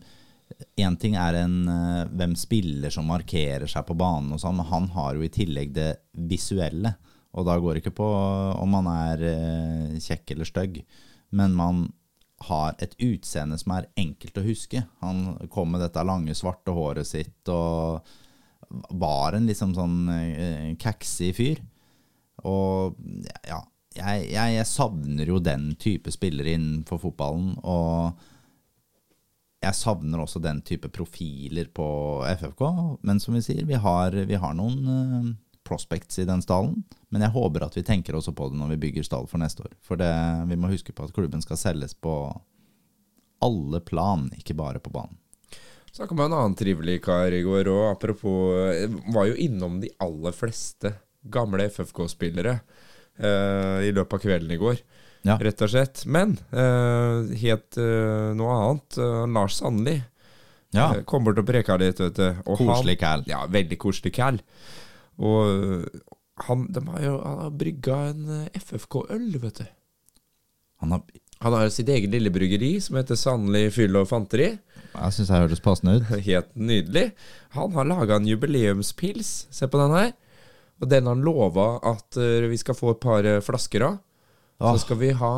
Én 0.77 0.97
ting 0.99 1.15
er 1.15 1.33
en, 1.45 1.65
eh, 1.69 2.05
hvem 2.11 2.33
spiller 2.35 2.91
som 2.91 3.05
markerer 3.07 3.69
seg 3.71 3.85
på 3.87 3.95
banen, 3.95 4.33
og 4.33 4.39
sånn, 4.41 4.57
men 4.57 4.65
han 4.67 4.87
har 4.89 5.13
jo 5.15 5.21
i 5.23 5.29
tillegg 5.31 5.71
det 5.73 6.01
visuelle. 6.13 6.91
Og 7.33 7.45
da 7.47 7.55
går 7.57 7.73
det 7.75 7.83
ikke 7.85 7.95
på 7.95 8.07
om 8.59 8.69
man 8.69 8.85
er 8.91 9.23
eh, 9.23 9.95
kjekk 10.03 10.31
eller 10.35 10.43
stygg, 10.49 10.81
men 11.31 11.55
man 11.55 11.93
har 12.47 12.75
et 12.81 12.95
utseende 13.03 13.57
som 13.61 13.75
er 13.75 13.89
enkelt 13.99 14.39
å 14.41 14.45
huske. 14.45 14.83
Han 15.03 15.37
kom 15.53 15.73
med 15.73 15.83
dette 15.83 16.03
lange, 16.07 16.35
svarte 16.37 16.73
håret 16.75 17.07
sitt 17.07 17.51
og 17.51 18.07
var 18.95 19.35
en 19.35 19.49
liksom 19.49 19.75
sånn 19.75 19.97
uh, 20.07 20.71
kaksig 20.79 21.33
fyr. 21.37 21.61
Og 22.47 22.97
ja, 23.45 23.59
jeg, 23.97 24.27
jeg, 24.31 24.55
jeg 24.55 24.69
savner 24.69 25.29
jo 25.29 25.41
den 25.43 25.73
type 25.79 26.13
spillere 26.13 26.55
innenfor 26.55 27.01
fotballen. 27.01 27.53
Og 27.61 28.29
jeg 29.61 29.77
savner 29.77 30.23
også 30.23 30.41
den 30.41 30.63
type 30.65 30.89
profiler 30.93 31.69
på 31.73 31.87
FFK. 32.39 32.63
Men 33.05 33.21
som 33.21 33.37
vi 33.37 33.43
sier, 33.45 33.67
vi 33.67 33.77
har, 33.77 34.15
vi 34.27 34.39
har 34.39 34.55
noen 34.57 34.95
eh, 34.95 35.29
prospects 35.67 36.21
i 36.21 36.27
den 36.29 36.41
stallen. 36.43 36.81
Men 37.11 37.21
jeg 37.25 37.33
håper 37.35 37.65
at 37.65 37.75
vi 37.75 37.83
tenker 37.83 38.15
også 38.15 38.31
på 38.35 38.47
det 38.51 38.57
når 38.59 38.69
vi 38.73 38.79
bygger 38.85 39.03
stall 39.03 39.25
for 39.27 39.41
neste 39.41 39.65
år. 39.65 39.73
For 39.83 39.99
det, 39.99 40.11
vi 40.47 40.55
må 40.59 40.69
huske 40.71 40.93
på 40.95 41.03
at 41.03 41.11
klubben 41.15 41.41
skal 41.43 41.59
selges 41.59 41.93
på 41.93 42.13
alle 43.43 43.81
plan, 43.83 44.29
ikke 44.37 44.55
bare 44.55 44.79
på 44.79 44.91
banen. 44.93 45.17
Snakka 45.91 46.15
med 46.15 46.29
en 46.29 46.37
annen 46.37 46.55
trivelig 46.55 47.01
kar 47.03 47.33
i 47.35 47.41
går 47.43 47.67
òg, 47.67 47.81
apropos 47.91 48.53
jeg 48.77 48.91
Var 49.11 49.25
jo 49.27 49.33
innom 49.43 49.81
de 49.81 49.89
aller 49.99 50.31
fleste 50.31 50.93
gamle 51.27 51.65
FFK-spillere 51.67 52.53
eh, 53.19 53.79
i 53.89 53.91
løpet 53.91 54.15
av 54.15 54.21
kvelden 54.23 54.53
i 54.55 54.59
går, 54.61 54.79
Ja. 55.27 55.35
rett 55.37 55.61
og 55.61 55.69
slett. 55.69 56.05
Men 56.09 56.37
eh, 56.49 57.35
helt 57.43 57.77
eh, 57.77 58.31
noe 58.39 58.55
annet. 58.55 58.97
eh, 58.97 59.25
Lars 59.35 59.59
Sandli 59.59 59.97
Ja, 60.73 60.87
eh, 60.95 61.03
kom 61.03 61.27
bort 61.27 61.37
og 61.43 61.45
preka 61.49 61.75
litt, 61.77 61.99
vet 61.99 62.15
du. 62.15 62.29
Og 62.47 62.57
Koselig 62.63 62.95
cal. 63.03 63.25
Ja, 63.27 63.43
veldig 63.51 63.77
koselig 63.83 64.13
cal. 64.15 64.39
Og 65.19 65.83
eh, 65.83 66.01
han, 66.47 66.67
de 66.73 66.83
har 66.87 67.03
jo 67.05 67.17
han 67.23 67.43
har 67.45 67.53
brygga 67.63 67.97
en 68.11 68.29
eh, 68.37 68.59
FFK-øl, 68.61 69.27
vet 69.43 69.61
du. 69.61 69.65
han 70.81 70.95
har, 70.95 71.03
Han 71.41 71.53
har 71.57 71.69
sitt 71.73 71.89
eget 71.89 72.11
lille 72.13 72.29
bryggeri 72.33 72.75
som 72.81 72.99
heter 72.99 73.17
Sannelig 73.19 73.73
Fyll 73.77 73.95
og 73.97 74.07
Fanteri. 74.09 74.51
jeg 74.93 75.13
syns 75.15 75.29
jeg 75.29 75.45
hørtes 75.45 75.63
passende 75.63 75.99
ut. 75.99 76.09
Helt 76.29 76.55
nydelig. 76.55 77.11
Han 77.57 77.73
har 77.73 77.89
laga 77.89 78.15
en 78.19 78.27
jubileumspils. 78.29 79.47
Se 79.49 79.67
på 79.67 79.81
den 79.81 79.95
her. 79.97 80.13
Og 80.81 80.89
den 80.89 81.05
har 81.05 81.15
han 81.15 81.25
lova 81.25 81.75
at 81.85 82.17
eh, 82.17 82.49
vi 82.49 82.57
skal 82.57 82.77
få 82.77 82.95
et 82.95 83.03
par 83.03 83.25
eh, 83.25 83.41
flasker 83.41 83.85
av. 83.85 83.99
Åh. 84.61 84.73
Så 84.73 84.85
skal 84.85 85.01
vi 85.01 85.11
ha 85.17 85.35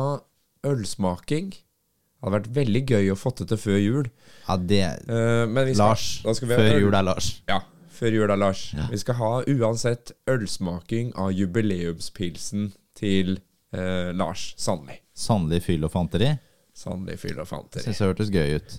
ølsmaking. 0.64 1.52
Det 1.52 2.24
hadde 2.30 2.38
vært 2.38 2.54
veldig 2.56 2.82
gøy 2.88 3.10
å 3.12 3.18
få 3.20 3.34
det 3.36 3.50
til 3.50 3.60
før 3.60 3.80
jul. 3.80 4.06
Ja, 4.46 4.56
det 4.56 4.84
uh, 5.10 5.44
men 5.44 5.66
vi 5.68 5.74
skal, 5.76 5.90
Lars. 5.92 6.06
skal 6.24 6.48
vi 6.48 6.56
Før 6.56 6.78
jul 6.80 6.96
er 6.96 7.04
Lars. 7.04 7.26
Ja, 7.50 7.58
før 8.04 8.18
jul 8.18 8.30
er 8.30 8.40
Lars. 8.40 8.66
Ja. 8.76 8.88
Vi 8.92 9.00
skal 9.00 9.16
ha 9.20 9.32
uansett 9.48 10.12
ølsmaking 10.30 11.14
av 11.20 11.32
jubileumspilsen 11.32 12.72
til 12.98 13.38
eh, 13.72 14.10
Lars 14.12 14.52
Sandli. 14.60 15.00
Sandli 15.16 15.62
fyll 15.64 15.86
og 15.86 15.94
fanteri. 15.94 16.34
Sandli 16.74 17.14
Fyll 17.14 17.38
og 17.38 17.46
Fanteri. 17.46 17.84
Syns 17.86 18.00
det 18.02 18.08
hørtes 18.08 18.30
gøy 18.34 18.56
ut. 18.58 18.72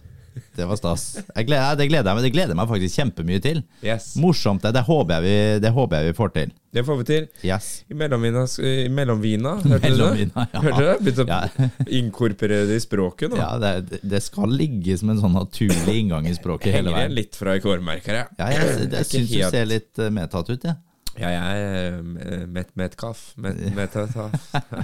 Det 0.56 0.66
var 0.68 0.76
stas. 0.80 1.04
Jeg 1.36 1.48
gleder, 1.48 1.76
det, 1.80 1.86
gleder 1.92 2.10
jeg, 2.12 2.18
meg- 2.18 2.26
det 2.26 2.32
gleder 2.36 2.52
jeg 2.54 2.60
meg 2.60 2.70
faktisk 2.72 3.00
kjempemye 3.00 3.42
til. 3.44 3.60
Yes. 3.86 4.12
Morsomt. 4.20 4.62
Det, 4.66 4.72
det, 4.76 4.84
håper 4.88 5.22
vi, 5.24 5.34
det 5.64 5.72
håper 5.76 6.02
jeg 6.02 6.12
vi 6.12 6.16
får 6.18 6.32
til. 6.36 6.54
Det 6.76 6.84
får 6.88 6.98
vi 7.00 7.06
til. 7.08 7.28
Yes. 7.48 7.68
I 7.92 7.96
mellomvina, 8.00 8.44
i 8.68 8.88
mellomvina 8.92 9.54
hørte 9.64 9.92
du 9.96 10.02
det? 10.02 10.26
Ja. 10.36 10.48
Hørte 10.66 10.80
du 10.80 10.88
det? 10.90 10.96
Begynte 11.06 11.24
å 11.24 11.30
Ja. 11.30 11.70
inkorporere 12.02 12.66
det 12.72 12.80
i 12.82 12.84
språket 12.84 13.32
nå. 13.32 13.40
Ja, 13.40 13.52
det, 13.64 14.02
det 14.04 14.24
skal 14.26 14.52
ligge 14.52 14.98
som 15.00 15.14
en 15.14 15.22
sånn 15.24 15.38
naturlig 15.40 15.96
inngang 16.02 16.28
i 16.28 16.36
språket 16.36 16.74
hele 16.76 16.92
veien. 16.92 17.06
Henger 17.06 17.16
litt 17.22 17.40
fra 17.40 17.56
i 17.56 17.64
kårmerker, 17.64 18.20
jeg. 18.24 18.36
Ja, 18.42 18.50
jeg, 18.52 18.90
jeg 18.92 19.08
syns 19.12 19.32
helt... 19.32 19.48
du 19.54 19.56
ser 19.60 19.72
litt 19.72 20.04
eh, 20.04 20.12
medtatt 20.20 20.52
ut, 20.52 20.68
jeg. 20.68 20.76
Ja, 21.16 21.30
jeg 21.32 21.60
er 21.64 22.48
Met 22.52 22.74
Metcalf. 22.76 23.22
Met, 23.40 23.56
Metcalf. 23.72 24.18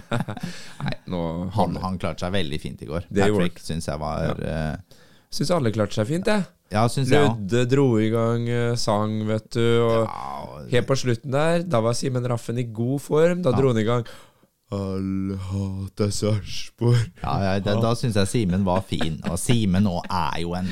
Nei, 0.86 0.94
nå 1.12 1.20
Han, 1.58 1.76
han 1.84 1.98
klarte 2.00 2.24
seg 2.24 2.32
veldig 2.38 2.60
fint 2.64 2.84
i 2.86 2.88
går. 2.88 3.04
Det 3.12 3.26
Patrick 3.28 3.60
syns 3.60 3.90
jeg 3.92 4.00
var 4.00 4.40
eh, 4.40 5.02
Syns 5.32 5.52
alle 5.56 5.72
klarte 5.72 5.96
seg 5.96 6.10
fint, 6.10 6.28
jeg. 6.28 6.44
Ja, 6.72 6.86
synes 6.92 7.12
jeg. 7.12 7.28
Ludde 7.28 7.66
dro 7.72 7.86
i 8.00 8.08
gang 8.12 8.48
eh, 8.52 8.74
sang, 8.80 9.18
vet 9.28 9.48
du. 9.56 9.64
Og 9.84 10.68
helt 10.72 10.88
på 10.88 10.98
slutten 11.00 11.34
der, 11.36 11.64
da 11.68 11.82
var 11.84 11.96
Simen 11.98 12.28
Raffen 12.32 12.60
i 12.62 12.68
god 12.72 13.00
form. 13.04 13.42
Da 13.44 13.52
dro 13.56 13.74
han 13.74 13.80
i 13.82 13.88
gang 13.88 14.06
Alle 14.72 15.36
hater 15.50 16.12
Sarpsborg. 16.16 17.10
Ja, 17.20 17.34
ja, 17.44 17.58
da, 17.64 17.76
da 17.84 17.92
syns 18.00 18.20
jeg 18.20 18.32
Simen 18.32 18.64
var 18.68 18.86
fin. 18.88 19.20
Og 19.28 19.36
Simen 19.40 19.90
òg 19.92 20.08
er 20.08 20.40
jo 20.46 20.56
en 20.60 20.72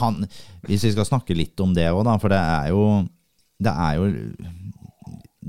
han, 0.00 0.26
Hvis 0.66 0.88
vi 0.88 0.94
skal 0.96 1.06
snakke 1.06 1.38
litt 1.38 1.62
om 1.62 1.74
det 1.74 1.86
òg, 1.92 2.02
da, 2.08 2.18
for 2.22 2.34
det 2.34 2.42
er 2.42 2.72
jo 2.74 2.82
Det 3.62 3.76
er 3.86 4.00
jo 4.00 4.10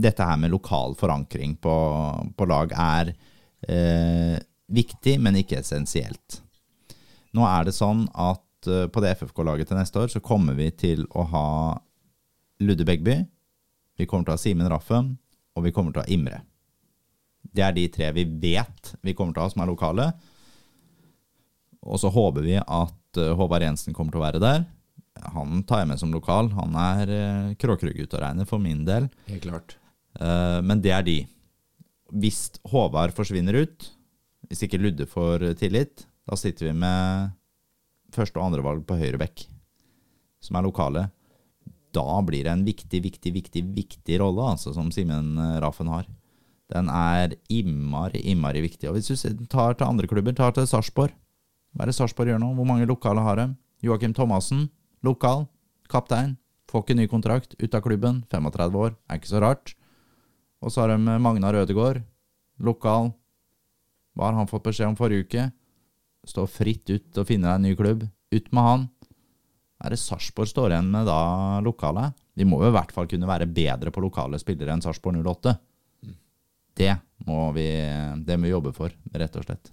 Dette 0.05 0.25
her 0.25 0.37
med 0.41 0.53
lokal 0.53 0.93
forankring 0.97 1.57
på, 1.61 1.75
på 2.37 2.49
lag 2.49 2.73
er 2.77 3.13
eh, 3.69 4.37
viktig, 4.73 5.19
men 5.21 5.37
ikke 5.37 5.59
essensielt. 5.59 6.42
Nå 7.33 7.45
er 7.49 7.67
det 7.67 7.75
sånn 7.75 8.05
at 8.13 8.69
uh, 8.69 8.85
på 8.93 9.03
det 9.03 9.15
FFK-laget 9.19 9.71
til 9.71 9.79
neste 9.79 10.03
år 10.03 10.11
så 10.13 10.21
kommer 10.23 10.57
vi 10.57 10.69
til 10.75 11.05
å 11.17 11.25
ha 11.33 11.47
Ludde 12.63 12.85
Begby, 12.87 13.17
vi 13.97 14.07
kommer 14.09 14.27
til 14.27 14.33
å 14.33 14.37
ha 14.37 14.41
Simen 14.41 14.69
Raffen, 14.71 15.15
og 15.53 15.65
vi 15.65 15.73
kommer 15.73 15.93
til 15.93 16.01
å 16.01 16.05
ha 16.05 16.13
Imre. 16.13 16.43
Det 17.43 17.65
er 17.65 17.75
de 17.75 17.87
tre 17.91 18.09
vi 18.15 18.23
vet 18.25 18.93
vi 19.03 19.13
kommer 19.17 19.35
til 19.35 19.43
å 19.43 19.47
ha 19.47 19.53
som 19.53 19.63
er 19.65 19.69
lokale. 19.69 20.07
Og 21.83 21.99
så 21.99 22.11
håper 22.13 22.45
vi 22.45 22.55
at 22.61 23.19
uh, 23.19 23.33
Håvard 23.37 23.65
Jensen 23.65 23.95
kommer 23.95 24.13
til 24.13 24.21
å 24.21 24.25
være 24.25 24.41
der. 24.41 24.63
Han 25.35 25.61
tar 25.67 25.83
jeg 25.83 25.91
med 25.91 26.01
som 26.01 26.13
lokal. 26.13 26.49
Han 26.55 26.77
er 26.79 27.11
uh, 27.11 27.51
Kråkerud-gutt 27.59 28.15
å 28.15 28.23
regne 28.23 28.47
for 28.49 28.63
min 28.63 28.85
del. 28.87 29.09
Helt 29.27 29.45
klart. 29.45 29.75
Uh, 30.15 30.61
men 30.63 30.81
det 30.81 30.93
er 30.95 31.05
de. 31.05 31.17
Hvis 32.13 32.45
Håvard 32.71 33.13
forsvinner 33.17 33.57
ut, 33.65 33.89
hvis 34.47 34.65
ikke 34.65 34.79
Ludde 34.81 35.09
får 35.09 35.49
tillit, 35.59 36.05
da 36.29 36.37
sitter 36.39 36.69
vi 36.69 36.73
med 36.73 37.33
første- 38.13 38.39
og 38.39 38.47
andrevalg 38.47 38.85
på 38.87 38.97
høyre 38.99 39.19
bekk, 39.19 39.45
som 40.43 40.57
er 40.57 40.65
lokale. 40.65 41.07
Da 41.93 42.21
blir 42.25 42.43
det 42.45 42.51
en 42.51 42.65
viktig, 42.65 43.01
viktig, 43.03 43.33
viktig 43.33 43.63
viktig 43.75 44.19
rolle 44.21 44.53
altså, 44.53 44.73
som 44.73 44.91
Simen 44.91 45.37
eh, 45.37 45.59
Raffen 45.61 45.91
har. 45.91 46.07
Den 46.73 46.89
er 46.89 47.35
innmari, 47.51 48.23
innmari 48.23 48.63
viktig. 48.63 48.89
Og 48.89 48.97
hvis 48.97 49.25
du 49.35 49.45
tar 49.45 49.75
til 49.77 49.85
andre 49.85 50.07
klubber, 50.07 50.33
tar 50.33 50.55
til 50.55 50.65
Sarpsborg 50.65 51.13
Hva 51.73 51.83
er 51.83 51.91
det 51.91 51.97
Sarpsborg 51.97 52.31
gjør 52.31 52.41
nå? 52.41 52.53
Hvor 52.57 52.65
mange 52.69 52.87
lokale 52.89 53.21
har 53.21 53.37
de? 53.37 53.47
Joakim 53.83 54.13
Thomassen, 54.13 54.69
lokal, 55.03 55.47
kaptein. 55.91 56.37
Får 56.71 56.85
ikke 56.85 56.95
ny 56.97 57.07
kontrakt, 57.11 57.55
ut 57.59 57.75
av 57.75 57.83
klubben, 57.85 58.23
35 58.31 58.77
år, 58.79 58.93
er 59.09 59.19
ikke 59.19 59.29
så 59.29 59.41
rart. 59.43 59.73
Og 60.63 60.71
så 60.71 60.81
har 60.81 60.93
de 60.93 61.17
Magnar 61.21 61.57
Ødegaard, 61.59 62.01
lokal. 62.57 63.11
Hva 64.15 64.29
har 64.29 64.37
han 64.39 64.49
fått 64.49 64.63
beskjed 64.65 64.87
om 64.87 64.97
forrige 64.97 65.27
uke? 65.27 65.49
Stå 66.27 66.45
fritt 66.47 66.89
ut 66.89 67.19
og 67.19 67.27
finne 67.27 67.49
deg 67.49 67.59
en 67.59 67.65
ny 67.67 67.73
klubb. 67.77 68.05
Ut 68.33 68.51
med 68.55 68.67
han. 68.67 68.87
Er 69.83 69.93
det 69.93 69.99
Sarpsborg 69.99 70.47
står 70.47 70.71
igjen 70.71 70.91
med 70.93 71.09
da 71.09 71.59
lokale? 71.63 72.11
De 72.33 72.47
må 72.47 72.61
jo 72.63 72.71
i 72.71 72.75
hvert 72.75 72.93
fall 72.95 73.09
kunne 73.11 73.29
være 73.29 73.49
bedre 73.51 73.91
på 73.93 74.03
lokale 74.03 74.39
spillere 74.41 74.73
enn 74.73 74.83
Sarpsborg 74.83 75.19
08. 75.19 75.53
Det 76.73 76.93
må 77.27 77.51
vi, 77.55 77.67
det 78.25 78.37
må 78.39 78.47
vi 78.47 78.53
jobbe 78.53 78.73
for, 78.75 78.93
rett 79.13 79.35
og 79.37 79.45
slett. 79.45 79.71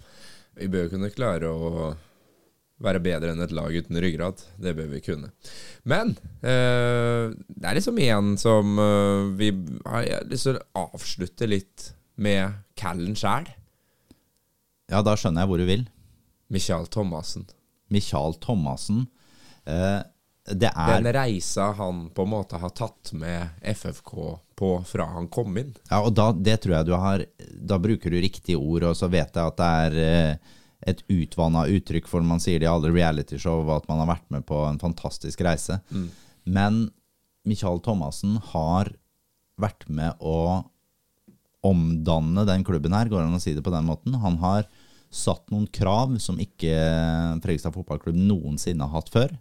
Vi 0.59 0.69
bør 0.69 0.91
kunne 0.93 1.13
klare 1.15 1.49
å 1.49 1.91
være 2.81 3.03
bedre 3.05 3.33
enn 3.33 3.45
et 3.45 3.55
lag 3.55 3.73
uten 3.73 4.01
ryggrad. 4.03 4.43
Det 4.61 4.75
bør 4.77 4.91
vi 4.95 5.03
kunne. 5.05 5.31
Men 5.89 6.15
eh, 6.43 7.31
det 7.31 7.71
er 7.71 7.79
liksom 7.79 8.01
en 8.03 8.35
som 8.41 8.81
eh, 8.81 9.31
vi 9.39 9.53
har 9.87 10.05
jeg 10.07 10.19
har 10.19 10.29
lyst 10.33 10.49
til 10.49 10.59
å 10.59 10.85
avslutte 10.89 11.49
litt 11.49 11.91
med 12.21 12.61
Callen 12.77 13.17
sjæl. 13.17 13.49
Ja, 14.91 15.05
da 15.07 15.15
skjønner 15.17 15.45
jeg 15.45 15.53
hvor 15.53 15.61
du 15.63 15.69
vil. 15.69 15.87
Michael 16.51 16.87
Thomassen. 16.91 17.47
Michael 17.91 18.35
Thomassen. 18.43 19.07
Eh, 19.65 20.01
det 20.51 20.71
er 20.73 21.03
Den 21.03 21.13
reisa 21.15 21.71
han 21.77 22.07
på 22.15 22.25
en 22.25 22.33
måte 22.33 22.59
har 22.59 22.73
tatt 22.75 23.13
med 23.15 23.61
FFK 23.63 24.15
på 24.59 24.71
fra 24.89 25.07
han 25.15 25.29
kom 25.31 25.59
inn. 25.61 25.75
Ja, 25.91 26.01
og 26.03 26.15
da, 26.17 26.31
det 26.33 26.57
tror 26.63 26.79
jeg 26.79 26.89
du 26.89 26.95
har 26.99 27.25
Da 27.71 27.79
bruker 27.79 28.11
du 28.11 28.19
riktige 28.19 28.59
ord, 28.59 28.89
og 28.89 28.97
så 28.99 29.11
vet 29.13 29.37
jeg 29.37 29.53
at 29.53 29.61
det 29.61 29.69
er 29.85 29.99
eh, 30.07 30.57
et 30.91 31.05
utvanna 31.13 31.67
uttrykk 31.69 32.09
for 32.09 32.25
man 32.25 32.41
sier 32.43 32.59
det 32.59 32.67
i 32.67 32.73
alle 32.73 32.91
realityshow, 32.95 33.69
at 33.77 33.87
man 33.91 34.01
har 34.03 34.15
vært 34.15 34.31
med 34.33 34.47
på 34.49 34.63
en 34.65 34.81
fantastisk 34.81 35.43
reise. 35.45 35.77
Men 36.49 36.87
Michael 37.45 37.83
Thomassen 37.85 38.39
har 38.53 38.89
vært 39.61 39.85
med 39.93 40.17
å 40.25 40.65
omdanne 41.61 42.47
den 42.49 42.65
klubben 42.65 42.97
her, 42.97 43.11
går 43.13 43.21
det 43.21 43.29
an 43.29 43.37
å 43.37 43.43
si 43.43 43.53
det 43.53 43.65
på 43.65 43.73
den 43.75 43.85
måten. 43.85 44.17
Han 44.23 44.39
har 44.41 44.65
satt 45.11 45.51
noen 45.51 45.67
krav 45.75 46.15
som 46.23 46.39
ikke 46.41 46.71
Fredrikstad 47.43 47.75
fotballklubb 47.75 48.19
noensinne 48.19 48.87
har 48.87 49.01
hatt 49.01 49.11
før. 49.13 49.35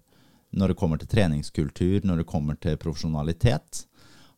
Når 0.50 0.72
det 0.72 0.80
kommer 0.80 0.98
til 0.98 1.12
treningskultur, 1.12 2.02
når 2.04 2.24
det 2.24 2.30
kommer 2.30 2.58
til 2.58 2.78
profesjonalitet. 2.82 3.86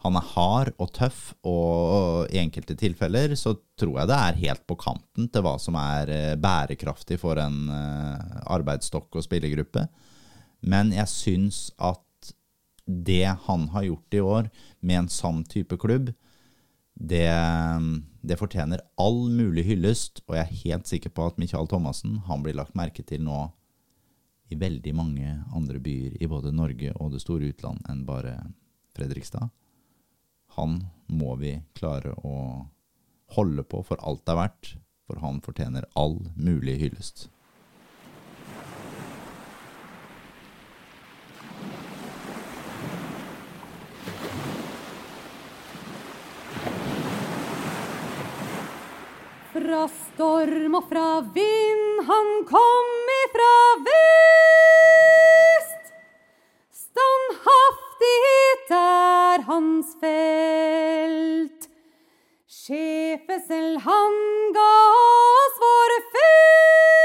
Han 0.03 0.17
er 0.17 0.29
hard 0.33 0.71
og 0.81 0.89
tøff, 0.97 1.19
og 1.47 2.31
i 2.33 2.39
enkelte 2.41 2.75
tilfeller 2.75 3.35
så 3.39 3.53
tror 3.79 3.99
jeg 3.99 4.09
det 4.09 4.17
er 4.17 4.39
helt 4.41 4.63
på 4.67 4.77
kanten 4.81 5.29
til 5.31 5.45
hva 5.45 5.55
som 5.61 5.77
er 5.77 6.09
eh, 6.11 6.39
bærekraftig 6.41 7.19
for 7.21 7.39
en 7.39 7.67
eh, 7.69 8.39
arbeidsstokk 8.49 9.19
og 9.19 9.27
spillergruppe. 9.27 9.85
Men 10.65 10.89
jeg 10.95 11.09
syns 11.11 11.69
at 11.77 12.01
det 12.85 13.27
han 13.45 13.69
har 13.75 13.85
gjort 13.87 14.17
i 14.17 14.25
år 14.25 14.49
med 14.81 15.03
en 15.03 15.11
sann 15.13 15.45
type 15.47 15.77
klubb, 15.79 16.11
det, 17.01 17.29
det 18.21 18.37
fortjener 18.37 18.83
all 19.01 19.23
mulig 19.33 19.63
hyllest, 19.65 20.21
og 20.27 20.37
jeg 20.37 20.45
er 20.45 20.61
helt 20.65 20.89
sikker 20.89 21.13
på 21.15 21.25
at 21.31 21.39
Michael 21.41 21.69
Thomassen 21.71 22.19
han 22.27 22.43
blir 22.45 22.57
lagt 22.57 22.77
merke 22.77 23.03
til 23.07 23.23
nå 23.25 23.47
i 24.51 24.57
veldig 24.59 24.93
mange 24.95 25.31
andre 25.55 25.79
byer 25.81 26.17
i 26.21 26.29
både 26.29 26.51
Norge 26.53 26.91
og 26.99 27.13
det 27.15 27.23
store 27.23 27.49
utland 27.53 27.81
enn 27.89 28.03
bare 28.05 28.35
Fredrikstad. 28.95 29.49
Han 30.57 30.81
må 31.07 31.37
vi 31.39 31.55
klare 31.77 32.11
å 32.27 32.67
holde 33.37 33.63
på 33.63 33.79
for 33.87 34.01
alt 34.03 34.25
det 34.27 34.33
er 34.33 34.41
verdt, 34.41 34.73
for 35.07 35.21
han 35.23 35.39
fortjener 35.43 35.87
all 35.99 36.17
mulig 36.35 36.75
hyllest. 36.81 37.29
Fra 49.71 49.85
storm 49.87 50.73
og 50.75 50.89
fra 50.89 51.21
vind, 51.31 52.01
han 52.03 52.31
kom 52.49 53.11
ifra 53.13 53.53
vest. 53.85 55.93
Standhaftighet 56.75 58.73
er 58.81 59.45
hans 59.47 59.95
felt. 60.03 61.69
Sjefe 62.51 63.39
selv 63.47 63.79
han 63.87 64.19
ga 64.59 64.75
oss 65.07 65.63
vår 65.63 65.95
fest. 66.17 67.00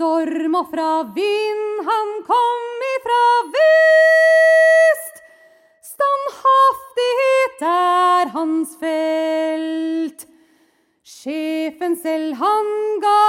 Storm 0.00 0.54
og 0.56 0.70
fra 0.72 1.02
vind, 1.12 1.80
han 1.84 2.12
kom 2.24 2.84
ifra 2.86 3.24
vest. 3.52 5.18
Standhaftighet 5.84 7.64
er 7.68 8.32
hans 8.32 8.72
felt. 8.80 10.24
Sjefen 11.04 11.98
selv 12.00 12.40
han 12.40 12.70
ga 13.04 13.20